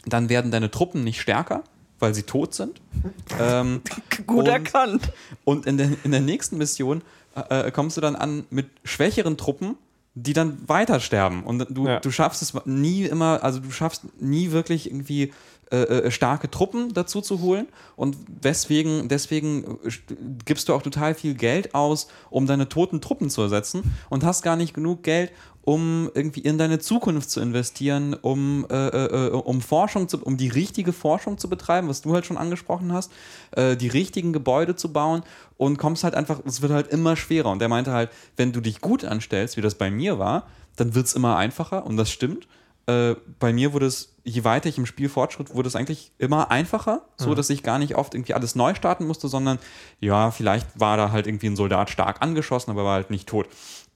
dann 0.05 0.29
werden 0.29 0.51
deine 0.51 0.71
Truppen 0.71 1.03
nicht 1.03 1.19
stärker, 1.21 1.63
weil 1.99 2.13
sie 2.13 2.23
tot 2.23 2.53
sind. 2.53 2.79
ähm, 3.39 3.81
Gut 4.25 4.39
und- 4.39 4.47
erkannt. 4.47 5.11
und 5.43 5.65
in 5.65 5.77
der, 5.77 5.89
in 6.03 6.11
der 6.11 6.21
nächsten 6.21 6.57
Mission 6.57 7.01
äh, 7.35 7.67
äh, 7.67 7.71
kommst 7.71 7.97
du 7.97 8.01
dann 8.01 8.15
an 8.15 8.45
mit 8.49 8.67
schwächeren 8.83 9.37
Truppen, 9.37 9.75
die 10.15 10.33
dann 10.33 10.57
weiter 10.67 10.99
sterben. 10.99 11.43
Und 11.43 11.67
du, 11.69 11.85
Ja. 11.87 11.99
du 11.99 12.09
schaffst 12.11 12.41
es 12.41 12.53
nie 12.65 13.03
immer, 13.03 13.43
also 13.43 13.59
du 13.59 13.69
schaffst 13.71 14.03
nie 14.19 14.51
wirklich 14.51 14.89
irgendwie 14.89 15.31
äh, 15.71 15.77
äh, 15.77 16.11
starke 16.11 16.49
Truppen 16.49 16.93
dazu 16.93 17.21
zu 17.21 17.41
holen. 17.41 17.67
Und 17.95 18.17
deswegen, 18.27 19.07
deswegen 19.07 19.63
äh, 19.63 19.87
st- 19.87 20.15
gibst 20.45 20.69
du 20.69 20.73
auch 20.73 20.81
total 20.81 21.13
viel 21.13 21.33
Geld 21.33 21.75
aus, 21.75 22.07
um 22.29 22.45
deine 22.47 22.69
toten 22.69 23.01
Truppen 23.01 23.29
zu 23.29 23.41
ersetzen 23.41 23.83
und 24.09 24.23
hast 24.23 24.43
gar 24.43 24.55
nicht 24.55 24.73
genug 24.73 25.03
Geld, 25.03 25.31
um 25.61 26.09
irgendwie 26.13 26.39
in 26.39 26.57
deine 26.57 26.79
Zukunft 26.79 27.29
zu 27.29 27.41
investieren, 27.41 28.13
um, 28.13 28.65
äh, 28.69 28.87
äh, 28.87 29.27
äh, 29.27 29.29
um 29.31 29.59
Forschung 29.59 30.07
zu, 30.07 30.23
um 30.23 30.37
die 30.37 30.47
richtige 30.47 30.93
Forschung 30.93 31.37
zu 31.37 31.49
betreiben, 31.49 31.89
was 31.89 32.01
du 32.01 32.13
halt 32.13 32.25
schon 32.25 32.37
angesprochen 32.37 32.93
hast, 32.93 33.11
äh, 33.51 33.75
die 33.75 33.89
richtigen 33.89 34.31
Gebäude 34.31 34.77
zu 34.77 34.93
bauen 34.93 35.23
und 35.57 35.77
kommst 35.77 36.05
halt 36.05 36.15
einfach, 36.15 36.39
es 36.45 36.61
wird 36.61 36.71
halt 36.71 36.87
immer 36.87 37.17
schwerer. 37.17 37.51
Und 37.51 37.59
der 37.59 37.67
meinte 37.67 37.91
halt, 37.91 38.11
wenn 38.37 38.53
du 38.53 38.61
dich 38.61 38.79
gut 38.79 39.03
anstellst, 39.03 39.57
wie 39.57 39.61
das 39.61 39.75
bei 39.75 39.91
mir 39.91 40.17
war, 40.17 40.47
dann 40.77 40.95
wird 40.95 41.07
es 41.07 41.15
immer 41.15 41.35
einfacher 41.35 41.85
und 41.85 41.97
das 41.97 42.09
stimmt. 42.11 42.47
Äh, 42.87 43.15
bei 43.39 43.51
mir 43.51 43.73
wurde 43.73 43.85
es, 43.85 44.15
je 44.23 44.43
weiter 44.45 44.69
ich 44.69 44.77
im 44.77 44.85
Spiel 44.85 45.09
fortschritt, 45.09 45.53
wurde 45.53 45.67
es 45.67 45.75
eigentlich 45.75 46.13
immer 46.17 46.51
einfacher, 46.51 47.01
so 47.17 47.35
dass 47.35 47.49
ich 47.49 47.61
gar 47.61 47.79
nicht 47.79 47.95
oft 47.95 48.13
irgendwie 48.13 48.33
alles 48.33 48.55
neu 48.55 48.75
starten 48.75 49.05
musste, 49.05 49.27
sondern 49.27 49.59
ja, 49.99 50.31
vielleicht 50.31 50.79
war 50.79 50.95
da 50.95 51.11
halt 51.11 51.27
irgendwie 51.27 51.47
ein 51.47 51.57
Soldat 51.57 51.89
stark 51.89 52.21
angeschossen, 52.21 52.71
aber 52.71 52.85
war 52.85 52.93
halt 52.93 53.09
nicht 53.09 53.27
tot. 53.27 53.47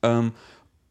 Ähm, 0.04 0.34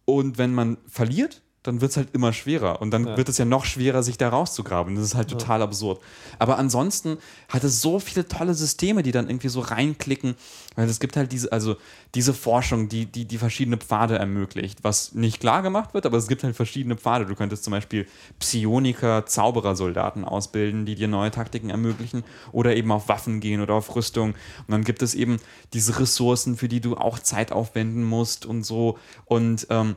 und 0.06 0.38
wenn 0.38 0.54
man 0.54 0.78
verliert, 0.88 1.42
dann 1.62 1.82
wird 1.82 1.90
es 1.90 1.96
halt 1.98 2.08
immer 2.14 2.32
schwerer. 2.32 2.80
Und 2.80 2.90
dann 2.90 3.16
wird 3.18 3.28
es 3.28 3.36
ja 3.36 3.44
noch 3.44 3.66
schwerer, 3.66 4.02
sich 4.02 4.16
da 4.16 4.30
rauszugraben. 4.30 4.94
Das 4.94 5.04
ist 5.04 5.14
halt 5.14 5.28
total 5.28 5.60
absurd. 5.60 6.00
Aber 6.38 6.56
ansonsten 6.56 7.18
hat 7.50 7.64
es 7.64 7.82
so 7.82 8.00
viele 8.00 8.26
tolle 8.26 8.54
Systeme, 8.54 9.02
die 9.02 9.12
dann 9.12 9.28
irgendwie 9.28 9.48
so 9.48 9.60
reinklicken. 9.60 10.36
Weil 10.76 10.88
es 10.88 11.00
gibt 11.00 11.18
halt 11.18 11.32
diese, 11.32 11.52
also 11.52 11.76
diese 12.14 12.32
Forschung, 12.32 12.88
die, 12.88 13.04
die, 13.04 13.26
die 13.26 13.36
verschiedene 13.36 13.76
Pfade 13.76 14.16
ermöglicht, 14.18 14.82
was 14.82 15.12
nicht 15.12 15.40
klar 15.40 15.62
gemacht 15.62 15.92
wird, 15.92 16.06
aber 16.06 16.16
es 16.16 16.28
gibt 16.28 16.42
halt 16.44 16.56
verschiedene 16.56 16.96
Pfade. 16.96 17.26
Du 17.26 17.34
könntest 17.34 17.64
zum 17.64 17.72
Beispiel 17.72 18.06
Psioniker, 18.38 19.26
Zauberersoldaten 19.26 20.24
ausbilden, 20.24 20.86
die 20.86 20.94
dir 20.94 21.08
neue 21.08 21.30
Taktiken 21.30 21.68
ermöglichen 21.68 22.24
oder 22.52 22.74
eben 22.74 22.90
auf 22.90 23.08
Waffen 23.08 23.40
gehen 23.40 23.60
oder 23.60 23.74
auf 23.74 23.94
Rüstung. 23.94 24.30
Und 24.30 24.70
dann 24.70 24.84
gibt 24.84 25.02
es 25.02 25.14
eben 25.14 25.38
diese 25.74 26.00
Ressourcen, 26.00 26.56
für 26.56 26.68
die 26.68 26.80
du 26.80 26.96
auch 26.96 27.18
Zeit 27.18 27.52
aufwenden 27.52 28.04
musst 28.04 28.46
und 28.46 28.62
so. 28.62 28.98
Und 29.26 29.66
ähm, 29.68 29.96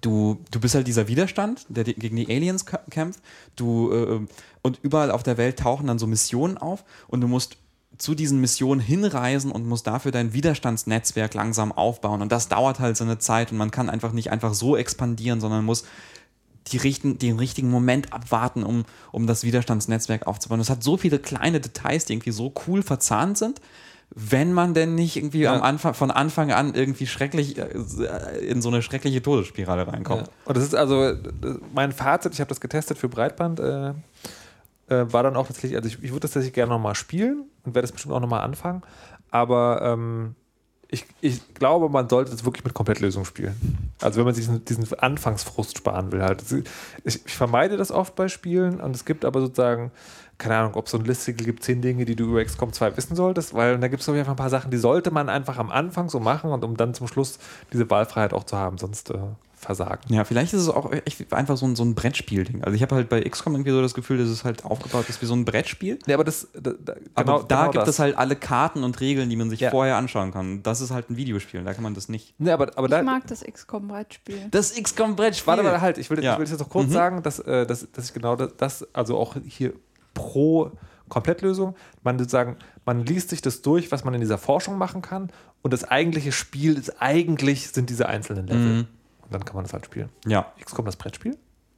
du, 0.00 0.38
du 0.50 0.60
bist 0.60 0.74
halt 0.74 0.86
dieser 0.86 1.08
Widerstand, 1.08 1.66
der 1.68 1.84
gegen 1.84 2.16
die 2.16 2.28
Aliens 2.28 2.66
kä- 2.66 2.88
kämpft. 2.90 3.20
Du, 3.56 3.92
äh, 3.92 4.26
und 4.62 4.78
überall 4.82 5.10
auf 5.10 5.22
der 5.22 5.36
Welt 5.36 5.58
tauchen 5.58 5.86
dann 5.86 5.98
so 5.98 6.06
Missionen 6.06 6.58
auf 6.58 6.84
und 7.08 7.20
du 7.20 7.28
musst 7.28 7.56
zu 7.98 8.14
diesen 8.14 8.40
Missionen 8.40 8.80
hinreisen 8.80 9.52
und 9.52 9.68
musst 9.68 9.86
dafür 9.86 10.10
dein 10.10 10.32
Widerstandsnetzwerk 10.32 11.34
langsam 11.34 11.70
aufbauen. 11.70 12.22
Und 12.22 12.32
das 12.32 12.48
dauert 12.48 12.80
halt 12.80 12.96
so 12.96 13.04
eine 13.04 13.18
Zeit 13.18 13.52
und 13.52 13.58
man 13.58 13.70
kann 13.70 13.88
einfach 13.88 14.12
nicht 14.12 14.30
einfach 14.32 14.54
so 14.54 14.76
expandieren, 14.76 15.40
sondern 15.40 15.64
muss 15.64 15.84
die 16.68 16.78
richten, 16.78 17.18
den 17.18 17.38
richtigen 17.38 17.70
Moment 17.70 18.12
abwarten, 18.12 18.62
um, 18.62 18.84
um 19.12 19.26
das 19.26 19.44
Widerstandsnetzwerk 19.44 20.26
aufzubauen. 20.26 20.60
Es 20.60 20.70
hat 20.70 20.82
so 20.82 20.96
viele 20.96 21.18
kleine 21.18 21.60
Details, 21.60 22.06
die 22.06 22.14
irgendwie 22.14 22.32
so 22.32 22.52
cool 22.66 22.82
verzahnt 22.82 23.36
sind, 23.38 23.60
wenn 24.10 24.52
man 24.52 24.74
denn 24.74 24.94
nicht 24.94 25.16
irgendwie 25.16 25.40
Ja. 25.42 25.54
am 25.54 25.62
Anfang, 25.62 25.94
von 25.94 26.10
Anfang 26.10 26.52
an 26.52 26.74
irgendwie 26.74 27.06
schrecklich 27.06 27.58
äh, 27.58 27.66
in 28.46 28.62
so 28.62 28.68
eine 28.68 28.82
schreckliche 28.82 29.22
Todesspirale 29.22 29.86
reinkommt. 29.86 30.28
Ja. 30.28 30.32
Und 30.44 30.56
das 30.56 30.64
ist 30.64 30.74
also 30.74 31.14
mein 31.74 31.92
Fazit, 31.92 32.32
ich 32.34 32.40
habe 32.40 32.48
das 32.48 32.60
getestet 32.60 32.98
für 32.98 33.08
Breitband, 33.08 33.60
äh, 33.60 33.88
äh, 34.88 35.12
war 35.12 35.22
dann 35.22 35.36
auch 35.36 35.46
tatsächlich, 35.46 35.76
also 35.76 35.88
ich, 35.88 35.96
ich 36.02 36.10
würde 36.10 36.20
das 36.20 36.32
tatsächlich 36.32 36.54
gerne 36.54 36.70
nochmal 36.72 36.94
spielen 36.94 37.44
und 37.64 37.74
werde 37.74 37.86
es 37.86 37.92
bestimmt 37.92 38.14
auch 38.14 38.20
nochmal 38.20 38.42
anfangen, 38.42 38.82
aber 39.30 39.80
ähm, 39.82 40.34
ich, 40.88 41.06
ich 41.20 41.54
glaube, 41.54 41.88
man 41.88 42.08
sollte 42.08 42.32
es 42.32 42.44
wirklich 42.44 42.64
mit 42.64 42.72
Komplettlösung 42.74 43.24
spielen. 43.24 43.56
Also 44.00 44.18
wenn 44.18 44.26
man 44.26 44.34
sich 44.34 44.46
diesen, 44.46 44.64
diesen 44.64 44.98
Anfangsfrust 44.98 45.76
sparen 45.78 46.12
will 46.12 46.22
halt. 46.22 46.44
Ich, 47.04 47.26
ich 47.26 47.34
vermeide 47.34 47.76
das 47.76 47.90
oft 47.90 48.14
bei 48.14 48.28
Spielen 48.28 48.80
und 48.80 48.94
es 48.94 49.04
gibt 49.04 49.24
aber 49.24 49.40
sozusagen, 49.40 49.90
keine 50.38 50.56
Ahnung, 50.56 50.74
ob 50.74 50.86
es 50.86 50.92
so 50.92 50.98
ein 50.98 51.04
Listicle 51.04 51.44
gibt, 51.46 51.62
zehn 51.62 51.80
Dinge, 51.82 52.04
die 52.04 52.16
du 52.16 52.24
über 52.24 52.44
XCOM 52.44 52.72
2 52.72 52.96
wissen 52.96 53.16
solltest, 53.16 53.54
weil 53.54 53.78
da 53.78 53.88
gibt 53.88 54.02
es 54.02 54.08
einfach 54.08 54.30
ein 54.30 54.36
paar 54.36 54.50
Sachen, 54.50 54.70
die 54.70 54.78
sollte 54.78 55.10
man 55.10 55.28
einfach 55.28 55.58
am 55.58 55.70
Anfang 55.70 56.08
so 56.08 56.20
machen 56.20 56.50
und 56.50 56.64
um 56.64 56.76
dann 56.76 56.94
zum 56.94 57.06
Schluss 57.08 57.38
diese 57.72 57.88
Wahlfreiheit 57.90 58.32
auch 58.34 58.44
zu 58.44 58.56
haben, 58.56 58.78
sonst 58.78 59.10
äh, 59.10 59.18
versagt. 59.56 60.10
Ja, 60.10 60.24
vielleicht 60.24 60.52
ist 60.52 60.60
es 60.60 60.68
auch 60.68 60.92
echt 60.92 61.32
einfach 61.32 61.56
so 61.56 61.64
ein, 61.64 61.74
so 61.74 61.84
ein 61.84 61.94
Brettspiel-Ding. 61.94 62.62
Also 62.64 62.76
ich 62.76 62.82
habe 62.82 62.96
halt 62.96 63.08
bei 63.08 63.22
XCOM 63.22 63.54
irgendwie 63.54 63.70
so 63.70 63.80
das 63.80 63.94
Gefühl, 63.94 64.18
dass 64.18 64.28
es 64.28 64.44
halt 64.44 64.62
aufgebaut 64.66 65.08
ist 65.08 65.22
wie 65.22 65.26
so 65.26 65.32
ein 65.34 65.46
Brettspiel. 65.46 65.98
Ja, 66.06 66.16
aber 66.16 66.24
das, 66.24 66.48
da, 66.52 66.72
da, 66.72 66.92
Aber 67.14 67.24
genau, 67.24 67.42
da 67.44 67.60
genau 67.62 67.70
gibt 67.72 67.82
das. 67.84 67.94
es 67.94 67.98
halt 67.98 68.18
alle 68.18 68.36
Karten 68.36 68.84
und 68.84 69.00
Regeln, 69.00 69.30
die 69.30 69.36
man 69.36 69.48
sich 69.48 69.60
Ja. 69.60 69.70
vorher 69.70 69.96
anschauen 69.96 70.32
kann. 70.32 70.62
Das 70.62 70.82
ist 70.82 70.90
halt 70.90 71.08
ein 71.08 71.16
Videospiel, 71.16 71.62
da 71.64 71.72
kann 71.72 71.82
man 71.82 71.94
das 71.94 72.10
nicht. 72.10 72.34
Nee, 72.38 72.50
aber, 72.50 72.72
aber 72.76 72.88
Ich 72.88 72.90
da, 72.90 73.02
mag 73.02 73.26
das 73.26 73.42
XCOM-Brettspiel. 73.42 74.48
Das 74.50 74.74
XCOM-Brettspiel. 74.74 75.46
warte 75.46 75.62
mal 75.62 75.80
halt, 75.80 75.96
ich 75.96 76.10
will, 76.10 76.22
Ja. 76.22 76.34
ich 76.34 76.38
will 76.40 76.46
jetzt 76.46 76.58
noch 76.60 76.68
kurz 76.68 76.88
Mhm. 76.88 76.92
sagen, 76.92 77.22
dass, 77.22 77.38
äh, 77.38 77.64
dass, 77.66 77.90
dass 77.90 78.06
ich 78.06 78.12
genau 78.12 78.36
das, 78.36 78.50
das, 78.58 78.86
also 78.94 79.16
auch 79.16 79.34
hier 79.46 79.72
pro 80.14 80.70
Komplettlösung, 81.08 81.76
man 82.02 82.18
sozusagen, 82.18 82.56
man 82.86 83.04
liest 83.04 83.30
sich 83.30 83.42
das 83.42 83.60
durch, 83.62 83.92
was 83.92 84.04
man 84.04 84.14
in 84.14 84.20
dieser 84.20 84.38
Forschung 84.38 84.78
machen 84.78 85.02
kann 85.02 85.30
und 85.62 85.72
das 85.72 85.84
eigentliche 85.84 86.32
Spiel 86.32 86.78
ist 86.78 87.00
eigentlich, 87.02 87.68
sind 87.68 87.90
diese 87.90 88.08
einzelnen 88.08 88.46
Level. 88.46 88.62
Mhm. 88.62 88.86
Und 89.22 89.32
dann 89.32 89.44
kann 89.44 89.54
man 89.56 89.64
das 89.64 89.72
halt 89.72 89.84
spielen. 89.86 90.08
Ja, 90.26 90.52
XCOM 90.62 90.84
das 90.86 90.96
Brettspiel? 90.96 91.36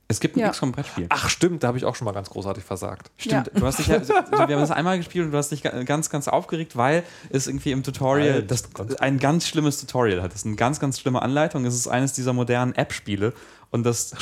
es 0.08 0.20
gibt 0.20 0.36
ein 0.36 0.40
Ja. 0.40 0.50
XCOM-Brettspiel. 0.50 1.06
Ach 1.08 1.28
stimmt, 1.28 1.64
da 1.64 1.66
habe 1.68 1.78
ich 1.78 1.84
auch 1.84 1.96
schon 1.96 2.04
mal 2.04 2.12
ganz 2.12 2.30
großartig 2.30 2.62
versagt. 2.62 3.10
Stimmt, 3.16 3.48
Ja. 3.52 3.58
du 3.60 3.66
hast 3.66 3.80
dich 3.80 3.88
ja, 3.88 3.96
also 3.98 4.12
wir 4.14 4.38
haben 4.38 4.50
das 4.50 4.70
einmal 4.70 4.96
gespielt 4.98 5.24
und 5.26 5.32
du 5.32 5.36
hast 5.38 5.50
dich 5.50 5.64
ga- 5.64 5.82
ganz, 5.82 6.10
ganz 6.10 6.28
aufgeregt, 6.28 6.76
weil 6.76 7.02
es 7.30 7.48
irgendwie 7.48 7.72
im 7.72 7.82
Tutorial 7.82 8.34
Weil 8.36 8.42
das, 8.44 8.70
das- 8.70 8.94
ein 9.00 9.18
ganz 9.18 9.48
schlimmes 9.48 9.80
Tutorial 9.80 10.22
hat. 10.22 10.30
Das 10.30 10.40
ist 10.42 10.46
eine 10.46 10.54
ganz, 10.54 10.78
ganz 10.78 11.00
schlimme 11.00 11.22
Anleitung. 11.22 11.64
Es 11.64 11.74
ist 11.74 11.88
eines 11.88 12.12
dieser 12.12 12.32
modernen 12.32 12.72
App-Spiele 12.76 13.32
und 13.72 13.82
das, 13.82 14.14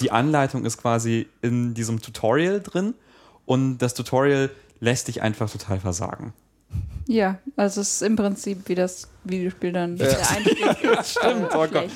die 0.00 0.12
Anleitung 0.12 0.64
ist 0.64 0.78
quasi 0.78 1.26
in 1.40 1.74
diesem 1.74 2.00
Tutorial 2.00 2.60
drin 2.60 2.94
und 3.46 3.78
das 3.78 3.94
Tutorial 3.94 4.50
lässt 4.80 5.08
dich 5.08 5.22
einfach 5.22 5.50
total 5.50 5.80
versagen. 5.80 6.32
Ja, 7.06 7.38
also 7.56 7.80
es 7.80 7.94
ist 7.94 8.02
im 8.02 8.16
Prinzip 8.16 8.68
wie 8.68 8.74
das 8.74 9.08
Videospiel 9.24 9.72
dann 9.72 9.96
der 9.96 10.30
Einstieg 10.30 10.84
ist. 10.84 11.10
Stimmt, 11.18 11.54
oh 11.54 11.66
Gott. 11.66 11.90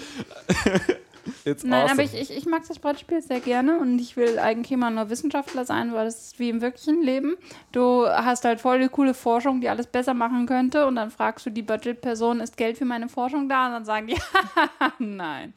It's 1.44 1.64
Nein, 1.64 1.84
awesome. 1.84 1.92
aber 1.92 2.02
ich, 2.02 2.14
ich, 2.20 2.36
ich 2.36 2.46
mag 2.46 2.62
das 2.66 2.78
Brettspiel 2.78 3.20
sehr 3.22 3.40
gerne 3.40 3.78
und 3.78 3.98
ich 3.98 4.16
will 4.16 4.38
eigentlich 4.38 4.72
immer 4.72 4.90
nur 4.90 5.10
Wissenschaftler 5.10 5.64
sein, 5.64 5.92
weil 5.92 6.04
das 6.04 6.26
ist 6.26 6.38
wie 6.38 6.48
im 6.48 6.60
wirklichen 6.60 7.02
Leben. 7.02 7.36
Du 7.72 8.06
hast 8.06 8.44
halt 8.44 8.60
voll 8.60 8.80
die 8.80 8.88
coole 8.88 9.14
Forschung, 9.14 9.60
die 9.60 9.68
alles 9.68 9.86
besser 9.86 10.14
machen 10.14 10.46
könnte 10.46 10.86
und 10.86 10.96
dann 10.96 11.10
fragst 11.10 11.46
du 11.46 11.50
die 11.50 11.62
Budget-Person, 11.62 12.40
ist 12.40 12.56
Geld 12.56 12.78
für 12.78 12.84
meine 12.84 13.08
Forschung 13.08 13.48
da? 13.48 13.66
Und 13.66 13.72
dann 13.72 13.84
sagen 13.84 14.06
die, 14.08 14.16
nein. 14.98 15.54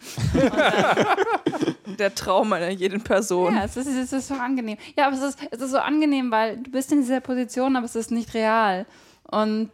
Der 1.97 2.13
Traum 2.15 2.53
einer 2.53 2.69
jeden 2.69 3.01
Person. 3.01 3.55
Ja, 3.55 3.63
es 3.63 3.77
ist, 3.77 3.87
es 3.87 4.13
ist 4.13 4.27
so 4.27 4.35
angenehm. 4.35 4.77
Ja, 4.97 5.07
aber 5.07 5.15
es 5.15 5.21
ist, 5.21 5.39
es 5.51 5.61
ist 5.61 5.71
so 5.71 5.79
angenehm, 5.79 6.31
weil 6.31 6.57
du 6.57 6.71
bist 6.71 6.91
in 6.91 7.01
dieser 7.01 7.19
Position, 7.19 7.75
aber 7.75 7.85
es 7.85 7.95
ist 7.95 8.11
nicht 8.11 8.33
real. 8.33 8.85
Und 9.31 9.69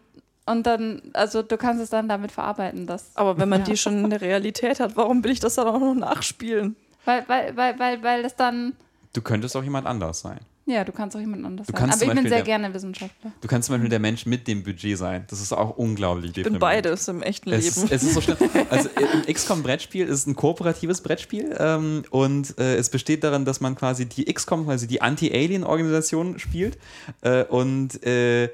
Und 0.47 0.67
dann, 0.67 1.01
also 1.13 1.41
du 1.41 1.57
kannst 1.57 1.81
es 1.81 1.89
dann 1.89 2.07
damit 2.07 2.31
verarbeiten, 2.31 2.85
dass. 2.85 3.11
Aber 3.15 3.37
wenn 3.39 3.49
man 3.49 3.61
Ja. 3.61 3.65
die 3.65 3.77
schon 3.77 4.03
in 4.03 4.09
der 4.11 4.21
Realität 4.21 4.79
hat, 4.79 4.95
warum 4.95 5.23
will 5.23 5.31
ich 5.31 5.39
das 5.39 5.55
dann 5.55 5.67
auch 5.67 5.79
noch 5.79 5.95
nachspielen? 5.95 6.75
Weil, 7.05 7.23
weil, 7.27 7.55
weil, 7.57 7.79
weil, 7.79 8.03
weil 8.03 8.23
das 8.23 8.35
dann. 8.35 8.73
Du 9.13 9.21
könntest 9.21 9.55
auch 9.57 9.63
jemand 9.63 9.87
anders 9.87 10.19
sein. 10.21 10.39
Ja, 10.67 10.83
du 10.83 10.91
kannst 10.91 11.15
auch 11.15 11.19
jemand 11.19 11.45
anders 11.45 11.67
Du 11.67 11.73
sein. 11.73 11.79
kannst 11.79 12.01
Aber 12.01 12.11
ich 12.11 12.15
bin 12.19 12.27
sehr 12.27 12.37
der- 12.37 12.43
gerne 12.45 12.73
Wissenschaftler. 12.73 13.31
Du 13.39 13.47
kannst 13.47 13.67
zum 13.67 13.75
Beispiel 13.75 13.89
der 13.89 13.99
Mensch 13.99 14.25
mit 14.25 14.47
dem 14.47 14.63
Budget 14.63 14.97
sein. 14.97 15.23
Das 15.29 15.39
ist 15.39 15.53
auch 15.53 15.77
unglaublich 15.77 16.35
Ich 16.35 16.43
bin 16.43 16.57
beides 16.57 17.07
im 17.07 17.21
echten 17.21 17.51
Es 17.51 17.75
Leben. 17.75 17.85
ist, 17.87 17.91
es 17.91 18.03
ist 18.03 18.13
so 18.15 18.21
schlimm. 18.21 18.37
Also 18.71 18.89
ein 18.95 19.31
XCOM-Brettspiel 19.31 20.07
ist 20.07 20.25
ein 20.27 20.35
kooperatives 20.35 21.01
Brettspiel 21.01 21.55
ähm, 21.59 22.03
und 22.09 22.57
äh, 22.59 22.77
es 22.77 22.89
besteht 22.89 23.23
darin, 23.23 23.45
dass 23.45 23.61
man 23.61 23.75
quasi 23.75 24.07
die 24.07 24.25
XCOM, 24.25 24.67
also 24.67 24.87
die 24.87 25.01
Anti-Alien-Organisation 25.03 26.39
spielt 26.39 26.77
äh, 27.21 27.43
und 27.43 28.03
äh, 28.03 28.49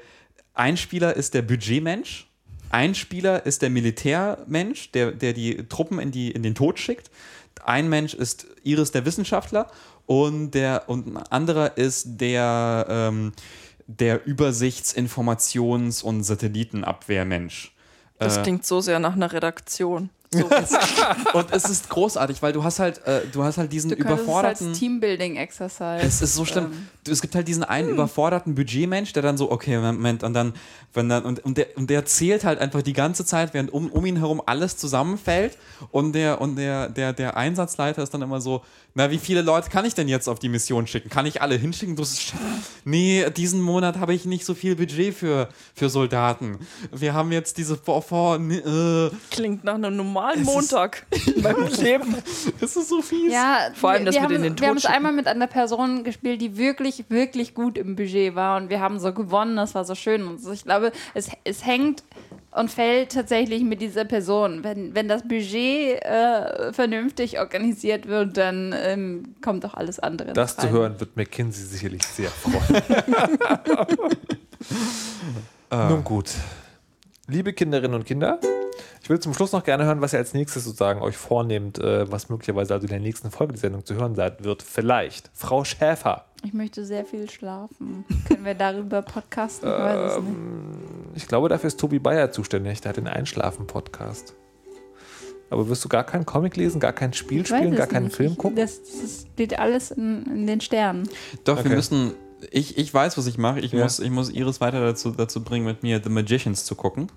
ein 0.54 0.76
Spieler 0.76 1.14
ist 1.16 1.34
der 1.34 1.42
Budgetmensch, 1.42 2.26
ein 2.70 2.94
Spieler 2.94 3.44
ist 3.44 3.62
der 3.62 3.70
Militärmensch, 3.70 4.92
der, 4.92 5.12
der 5.12 5.32
die 5.32 5.68
Truppen 5.68 5.98
in, 5.98 6.10
die, 6.10 6.30
in 6.30 6.42
den 6.42 6.54
Tod 6.54 6.78
schickt, 6.78 7.10
ein 7.64 7.88
Mensch 7.88 8.14
ist 8.14 8.46
Iris 8.62 8.90
der 8.92 9.04
Wissenschaftler 9.04 9.70
und, 10.06 10.52
der, 10.52 10.88
und 10.88 11.06
ein 11.06 11.16
anderer 11.18 11.76
ist 11.76 12.20
der, 12.20 12.86
ähm, 12.88 13.32
der 13.86 14.26
Übersichts-, 14.26 14.96
Informations- 14.96 16.02
und 16.02 16.24
Satellitenabwehrmensch. 16.24 17.72
Das 18.18 18.38
Äh, 18.38 18.42
klingt 18.42 18.66
so 18.66 18.80
sehr 18.80 18.98
nach 18.98 19.14
einer 19.14 19.32
Redaktion. 19.32 20.10
und 21.32 21.46
es 21.52 21.64
ist 21.64 21.88
großartig, 21.88 22.42
weil 22.42 22.52
du 22.52 22.64
hast 22.64 22.78
halt, 22.78 23.04
äh, 23.06 23.22
du 23.32 23.42
hast 23.42 23.58
halt 23.58 23.72
diesen 23.72 23.90
Du 23.90 23.96
könntest 23.96 24.20
es 24.20 24.24
überforderten. 24.24 24.68
als 24.68 24.78
Teambuilding-Exercise. 24.78 26.06
Es 26.06 26.22
ist 26.22 26.34
so 26.34 26.44
schlimm. 26.44 26.66
ähm, 26.66 26.88
Du, 27.04 27.10
es 27.10 27.20
gibt 27.20 27.34
halt 27.34 27.48
diesen 27.48 27.64
einen 27.64 27.88
überforderten 27.88 28.54
Budgetmensch, 28.54 29.12
der 29.12 29.24
dann 29.24 29.36
so, 29.36 29.50
okay, 29.50 29.76
Moment, 29.76 30.22
und 30.22 30.34
dann, 30.34 30.52
wenn 30.94 31.08
dann, 31.08 31.24
und, 31.24 31.44
und, 31.44 31.58
der, 31.58 31.66
und 31.76 31.90
der 31.90 32.04
zählt 32.04 32.44
halt 32.44 32.60
einfach 32.60 32.80
die 32.82 32.92
ganze 32.92 33.24
Zeit, 33.24 33.54
während 33.54 33.72
um, 33.72 33.90
um 33.90 34.06
ihn 34.06 34.18
herum 34.18 34.40
alles 34.46 34.76
zusammenfällt. 34.76 35.58
Und 35.90 36.12
der, 36.12 36.40
und 36.40 36.54
der, 36.54 36.88
der, 36.88 37.12
der 37.12 37.36
Einsatzleiter 37.36 38.04
ist 38.04 38.14
dann 38.14 38.22
immer 38.22 38.40
so, 38.40 38.62
na, 38.94 39.10
wie 39.10 39.18
viele 39.18 39.42
Leute 39.42 39.68
kann 39.68 39.84
ich 39.84 39.94
denn 39.94 40.06
jetzt 40.06 40.28
auf 40.28 40.38
die 40.38 40.48
Mission 40.48 40.86
schicken? 40.86 41.08
Kann 41.08 41.26
ich 41.26 41.42
alle 41.42 41.56
hinschicken? 41.56 41.98
Ist, 41.98 42.34
nee, 42.84 43.28
diesen 43.30 43.60
Monat 43.60 43.98
habe 43.98 44.14
ich 44.14 44.24
nicht 44.24 44.44
so 44.44 44.54
viel 44.54 44.76
Budget 44.76 45.12
für, 45.12 45.48
für 45.74 45.88
Soldaten. 45.88 46.58
Wir 46.92 47.14
haben 47.14 47.32
jetzt 47.32 47.58
diese 47.58 47.76
vor, 47.76 48.02
vor 48.02 48.38
äh, 48.38 49.10
Klingt 49.30 49.64
nach 49.64 49.74
einem 49.74 49.96
normalen 49.96 50.21
Es 50.30 50.40
ist- 50.40 50.46
Montag 50.46 51.06
in 51.34 51.42
meinem 51.42 51.66
Leben. 51.80 52.14
das 52.60 52.76
ist 52.76 52.88
so 52.88 53.02
fies. 53.02 53.32
Ja, 53.32 53.58
Vor 53.74 53.90
allem 53.90 54.00
wir, 54.00 54.06
das 54.06 54.14
wir 54.14 54.20
mit 54.22 54.28
haben, 54.30 54.36
in 54.36 54.42
den 54.42 54.60
Wir 54.60 54.66
haben 54.68 54.74
Tod 54.76 54.84
es 54.84 54.90
einmal 54.90 55.12
mit 55.12 55.26
einer 55.26 55.46
Person 55.46 56.04
gespielt, 56.04 56.40
die 56.40 56.56
wirklich, 56.56 57.04
wirklich 57.08 57.54
gut 57.54 57.76
im 57.78 57.96
Budget 57.96 58.34
war 58.34 58.56
und 58.56 58.70
wir 58.70 58.80
haben 58.80 58.98
so 58.98 59.12
gewonnen, 59.12 59.56
das 59.56 59.74
war 59.74 59.84
so 59.84 59.94
schön. 59.94 60.26
Und 60.26 60.40
so. 60.42 60.52
Ich 60.52 60.64
glaube, 60.64 60.92
es, 61.14 61.28
es 61.44 61.64
hängt 61.64 62.02
und 62.50 62.70
fällt 62.70 63.12
tatsächlich 63.12 63.62
mit 63.62 63.80
dieser 63.80 64.04
Person. 64.04 64.62
Wenn, 64.62 64.94
wenn 64.94 65.08
das 65.08 65.22
Budget 65.22 66.02
äh, 66.04 66.72
vernünftig 66.72 67.38
organisiert 67.38 68.06
wird, 68.08 68.36
dann 68.36 68.74
ähm, 68.76 69.34
kommt 69.42 69.64
auch 69.64 69.74
alles 69.74 69.98
andere. 69.98 70.32
Das 70.34 70.56
zu 70.56 70.68
hören 70.70 71.00
wird 71.00 71.16
McKinsey 71.16 71.64
sicherlich 71.64 72.02
sehr 72.02 72.28
freuen. 72.30 72.82
Nun 75.88 76.04
gut. 76.04 76.30
Liebe 77.28 77.52
Kinderinnen 77.52 77.94
und 77.94 78.04
Kinder, 78.04 78.40
ich 79.02 79.08
will 79.08 79.20
zum 79.20 79.32
Schluss 79.32 79.52
noch 79.52 79.62
gerne 79.64 79.84
hören, 79.84 80.00
was 80.00 80.12
ihr 80.12 80.18
als 80.18 80.34
nächstes 80.34 80.64
sozusagen 80.64 81.00
euch 81.02 81.16
vornehmt, 81.16 81.78
äh, 81.78 82.10
was 82.10 82.28
möglicherweise 82.28 82.74
also 82.74 82.86
in 82.86 82.90
der 82.90 83.00
nächsten 83.00 83.30
Folge 83.30 83.52
der 83.52 83.60
Sendung 83.60 83.84
zu 83.84 83.94
hören 83.94 84.14
sein 84.14 84.32
wird. 84.40 84.62
Vielleicht 84.62 85.30
Frau 85.32 85.62
Schäfer. 85.64 86.26
Ich 86.44 86.52
möchte 86.52 86.84
sehr 86.84 87.04
viel 87.04 87.30
schlafen. 87.30 88.04
Können 88.26 88.44
wir 88.44 88.54
darüber 88.54 89.02
podcasten? 89.02 89.68
Ich 89.68 89.74
weiß 89.78 90.12
es 90.16 90.22
nicht. 90.22 90.36
Ich 91.14 91.28
glaube, 91.28 91.48
dafür 91.48 91.68
ist 91.68 91.78
Tobi 91.78 92.00
Bayer 92.00 92.32
zuständig. 92.32 92.80
Der 92.80 92.88
hat 92.90 92.96
den 92.96 93.06
Einschlafen-Podcast. 93.08 94.34
Aber 95.50 95.68
wirst 95.68 95.84
du 95.84 95.88
gar 95.88 96.04
keinen 96.04 96.24
Comic 96.26 96.56
lesen, 96.56 96.80
gar 96.80 96.94
kein 96.94 97.12
Spiel 97.12 97.44
spielen, 97.46 97.76
gar 97.76 97.86
keinen 97.86 98.04
nicht. 98.06 98.16
Film 98.16 98.36
gucken? 98.36 98.56
Das, 98.56 98.80
das 98.82 99.26
steht 99.34 99.58
alles 99.58 99.90
in, 99.92 100.24
in 100.26 100.46
den 100.46 100.60
Sternen. 100.60 101.08
Doch, 101.44 101.58
Okay. 101.58 101.68
wir 101.68 101.76
müssen. 101.76 102.14
Ich, 102.50 102.76
ich 102.78 102.92
weiß, 102.92 103.16
was 103.18 103.26
ich 103.26 103.38
mache. 103.38 103.60
Ich, 103.60 103.72
Ja. 103.72 103.82
muss, 103.84 104.00
ich 104.00 104.10
muss 104.10 104.30
Iris 104.30 104.60
weiter 104.60 104.80
dazu, 104.84 105.10
dazu 105.12 105.42
bringen, 105.44 105.64
mit 105.66 105.82
mir 105.82 106.00
The 106.02 106.10
Magicians 106.10 106.64
zu 106.64 106.74
gucken. 106.74 107.08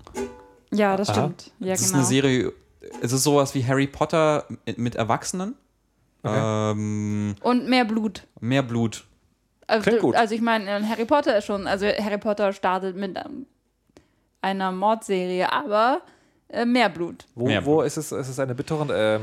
Ja, 0.72 0.96
das 0.96 1.08
Aha. 1.10 1.20
stimmt. 1.22 1.50
Ja, 1.60 1.72
Es 1.72 1.80
ist 1.80 1.86
genau. 1.88 1.98
eine 1.98 2.06
Serie. 2.06 2.52
Es 3.02 3.12
ist 3.12 3.22
sowas 3.24 3.54
wie 3.54 3.64
Harry 3.66 3.86
Potter 3.86 4.46
mit, 4.76 4.94
Erwachsenen. 4.94 5.54
Ähm, 6.24 7.34
Und 7.42 7.68
mehr 7.68 7.84
Blut. 7.84 8.22
mehr 8.40 8.62
Blut. 8.62 9.04
Also, 9.68 9.82
Klingt 9.82 10.00
gut. 10.02 10.14
also 10.16 10.34
ich 10.34 10.40
meine, 10.40 10.88
Harry 10.88 11.04
Potter 11.04 11.36
ist 11.38 11.44
schon, 11.46 11.66
also 11.66 11.86
Harry 11.86 12.18
Potter 12.18 12.52
startet 12.52 12.96
mit 12.96 13.16
ähm, 13.16 13.46
einer 14.40 14.70
Mordserie, 14.70 15.52
aber 15.52 16.02
äh, 16.48 16.64
mehr 16.64 16.88
Blut. 16.88 17.26
Wo, 17.34 17.46
Mehr 17.46 17.64
wo 17.64 17.82
ist 17.82 17.96
es? 17.96 18.12
Ist 18.12 18.28
es 18.28 18.38
eine 18.38 18.54
bittere? 18.54 18.86
Ähm, 18.92 19.22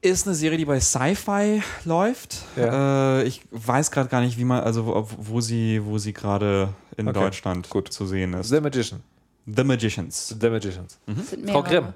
Ist 0.00 0.26
eine 0.26 0.34
Serie, 0.34 0.58
die 0.58 0.64
bei 0.64 0.80
Sci-Fi 0.80 1.62
läuft. 1.84 2.38
Ja. 2.56 3.20
Äh, 3.20 3.24
ich 3.24 3.42
weiß 3.50 3.90
gerade 3.90 4.08
gar 4.08 4.20
nicht, 4.20 4.36
wie 4.38 4.44
man, 4.44 4.62
also 4.62 4.86
wo, 4.86 5.06
wo 5.18 5.40
sie, 5.40 5.80
wo 5.84 5.98
sie 5.98 6.12
gerade 6.12 6.70
in 6.96 7.08
Okay, 7.08 7.20
Deutschland 7.20 7.68
gut. 7.70 7.92
zu 7.92 8.06
sehen 8.06 8.34
ist. 8.34 8.48
The 8.48 8.60
Magician. 8.60 9.00
The 9.46 9.64
Magicians. 9.64 10.34
The 10.40 10.50
Magicians. 10.50 10.98
Sind 11.28 11.50
Frau. 11.50 11.62
Grimm. 11.62 11.88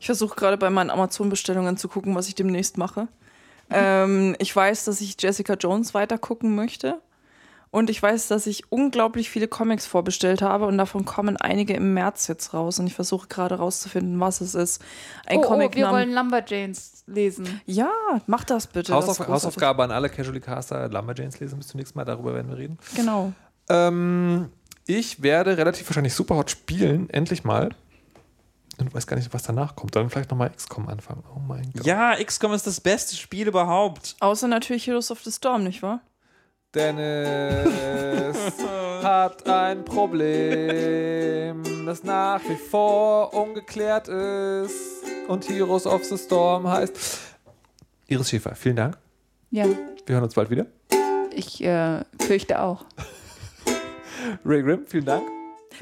Ich 0.00 0.06
versuche 0.06 0.36
gerade 0.36 0.56
bei 0.56 0.70
meinen 0.70 0.90
Amazon-Bestellungen 0.90 1.76
zu 1.76 1.88
gucken, 1.88 2.14
was 2.14 2.28
ich 2.28 2.34
demnächst 2.34 2.78
mache. 2.78 3.08
Ähm, 3.70 4.34
ich 4.38 4.54
weiß, 4.54 4.84
dass 4.84 5.00
ich 5.00 5.20
Jessica 5.20 5.54
Jones 5.54 5.92
weiter 5.92 6.16
gucken 6.18 6.54
möchte. 6.54 7.00
Und 7.70 7.90
ich 7.90 8.02
weiß, 8.02 8.28
dass 8.28 8.46
ich 8.46 8.72
unglaublich 8.72 9.28
viele 9.28 9.46
Comics 9.46 9.86
vorbestellt 9.86 10.40
habe 10.40 10.66
und 10.66 10.78
davon 10.78 11.04
kommen 11.04 11.36
einige 11.36 11.74
im 11.74 11.92
März 11.92 12.26
jetzt 12.26 12.54
raus. 12.54 12.78
Und 12.78 12.86
ich 12.86 12.94
versuche 12.94 13.28
gerade 13.28 13.56
rauszufinden, 13.56 14.18
was 14.20 14.40
es 14.40 14.54
ist. 14.54 14.82
Ein 15.26 15.38
Oh, 15.38 15.42
Comic 15.42 15.72
oh, 15.72 15.76
wir 15.76 15.90
wollen 15.90 16.12
Lumberjanes 16.14 17.04
lesen. 17.06 17.60
Ja, 17.66 17.90
mach 18.26 18.44
das 18.44 18.66
bitte. 18.66 18.92
das 18.92 18.96
Hausauf 18.96 19.16
großartig. 19.18 19.34
Hausaufgabe 19.34 19.84
an 19.84 19.90
alle 19.90 20.08
Casually 20.08 20.40
Caster. 20.40 20.88
Lumberjanes 20.88 21.40
lesen 21.40 21.58
bis 21.58 21.68
zum 21.68 21.78
nächsten 21.78 21.98
Mal. 21.98 22.04
Darüber 22.04 22.34
werden 22.34 22.48
wir 22.50 22.56
reden. 22.56 22.78
Genau. 22.96 23.32
Ähm, 23.68 24.50
ich 24.86 25.22
werde 25.22 25.58
relativ 25.58 25.86
wahrscheinlich 25.88 26.14
Superhot 26.14 26.50
spielen. 26.50 27.10
Endlich 27.10 27.44
mal. 27.44 27.70
Und 28.80 28.94
weiß 28.94 29.06
gar 29.06 29.16
nicht, 29.16 29.34
was 29.34 29.42
danach 29.42 29.74
kommt. 29.76 29.94
Dann 29.96 30.08
vielleicht 30.08 30.30
nochmal 30.30 30.50
XCOM 30.50 30.88
anfangen. 30.88 31.24
Oh 31.34 31.40
mein 31.40 31.70
Gott. 31.76 31.84
Ja, 31.84 32.14
XCOM 32.14 32.52
ist 32.52 32.66
das 32.66 32.80
beste 32.80 33.16
Spiel 33.16 33.48
überhaupt. 33.48 34.16
Außer 34.20 34.48
natürlich 34.48 34.86
Heroes 34.86 35.10
of 35.10 35.20
the 35.24 35.32
Storm, 35.32 35.64
nicht 35.64 35.82
wahr? 35.82 36.00
Dennis 36.78 38.36
hat 39.02 39.48
ein 39.48 39.84
Problem, 39.84 41.62
das 41.86 42.04
nach 42.04 42.40
wie 42.48 42.54
vor 42.54 43.34
ungeklärt 43.34 44.06
ist. 44.08 45.02
Und 45.26 45.48
Heroes 45.48 45.86
of 45.86 46.04
the 46.04 46.16
Storm 46.16 46.68
heißt. 46.68 47.18
Iris 48.06 48.30
Schäfer, 48.30 48.54
vielen 48.54 48.76
Dank. 48.76 48.96
Ja, 49.50 49.64
Wir 50.06 50.14
hören 50.14 50.22
uns 50.24 50.34
bald 50.34 50.50
wieder. 50.50 50.66
ich 51.32 51.62
äh, 51.64 52.02
fürchte 52.22 52.60
auch. 52.62 52.84
Ray 54.44 54.62
Grimm, 54.62 54.86
vielen 54.86 55.04
Dank. 55.04 55.24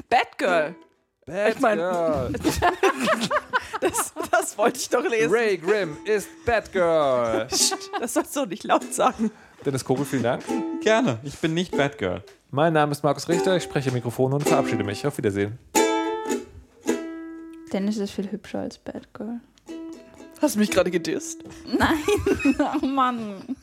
Batgirl! 0.09 0.75
Bad 1.25 1.53
Ich 1.53 1.59
mein- 1.59 1.77
Girl. 1.77 2.33
Das, 3.79 4.11
das 4.31 4.57
wollte 4.57 4.79
ich 4.79 4.89
doch 4.89 5.07
lesen. 5.07 5.31
Ray 5.31 5.55
Grimm 5.59 5.97
ist 6.03 6.27
Batgirl. 6.45 7.45
Das 7.99 8.13
sollst 8.15 8.35
du 8.35 8.45
nicht 8.47 8.63
laut 8.63 8.91
sagen. 8.91 9.29
Dennis 9.67 9.83
Kobel, 9.83 10.05
vielen 10.05 10.23
Dank. 10.23 10.45
Gerne. 10.81 11.19
Ich 11.23 11.37
bin 11.39 11.53
nicht 11.53 11.75
Batgirl. 11.75 12.23
Mein 12.51 12.71
Name 12.71 12.93
ist 12.93 13.03
Markus 13.03 13.27
Richter. 13.27 13.57
Ich 13.57 13.63
spreche 13.63 13.89
im 13.89 13.95
Mikrofon 13.95 14.31
und 14.31 14.47
verabschiede 14.47 14.85
mich. 14.85 15.05
Auf 15.05 15.17
Wiedersehen. 15.17 15.59
Dennis 17.73 17.97
ist 17.97 18.11
viel 18.11 18.31
hübscher 18.31 18.59
als 18.59 18.77
Batgirl. 18.77 19.41
Hast 20.41 20.55
du 20.55 20.59
mich 20.59 20.71
gerade 20.71 20.89
gedisst? 20.89 21.43
Nein, 21.65 21.97
oh 22.81 22.85
Mann. 22.85 23.57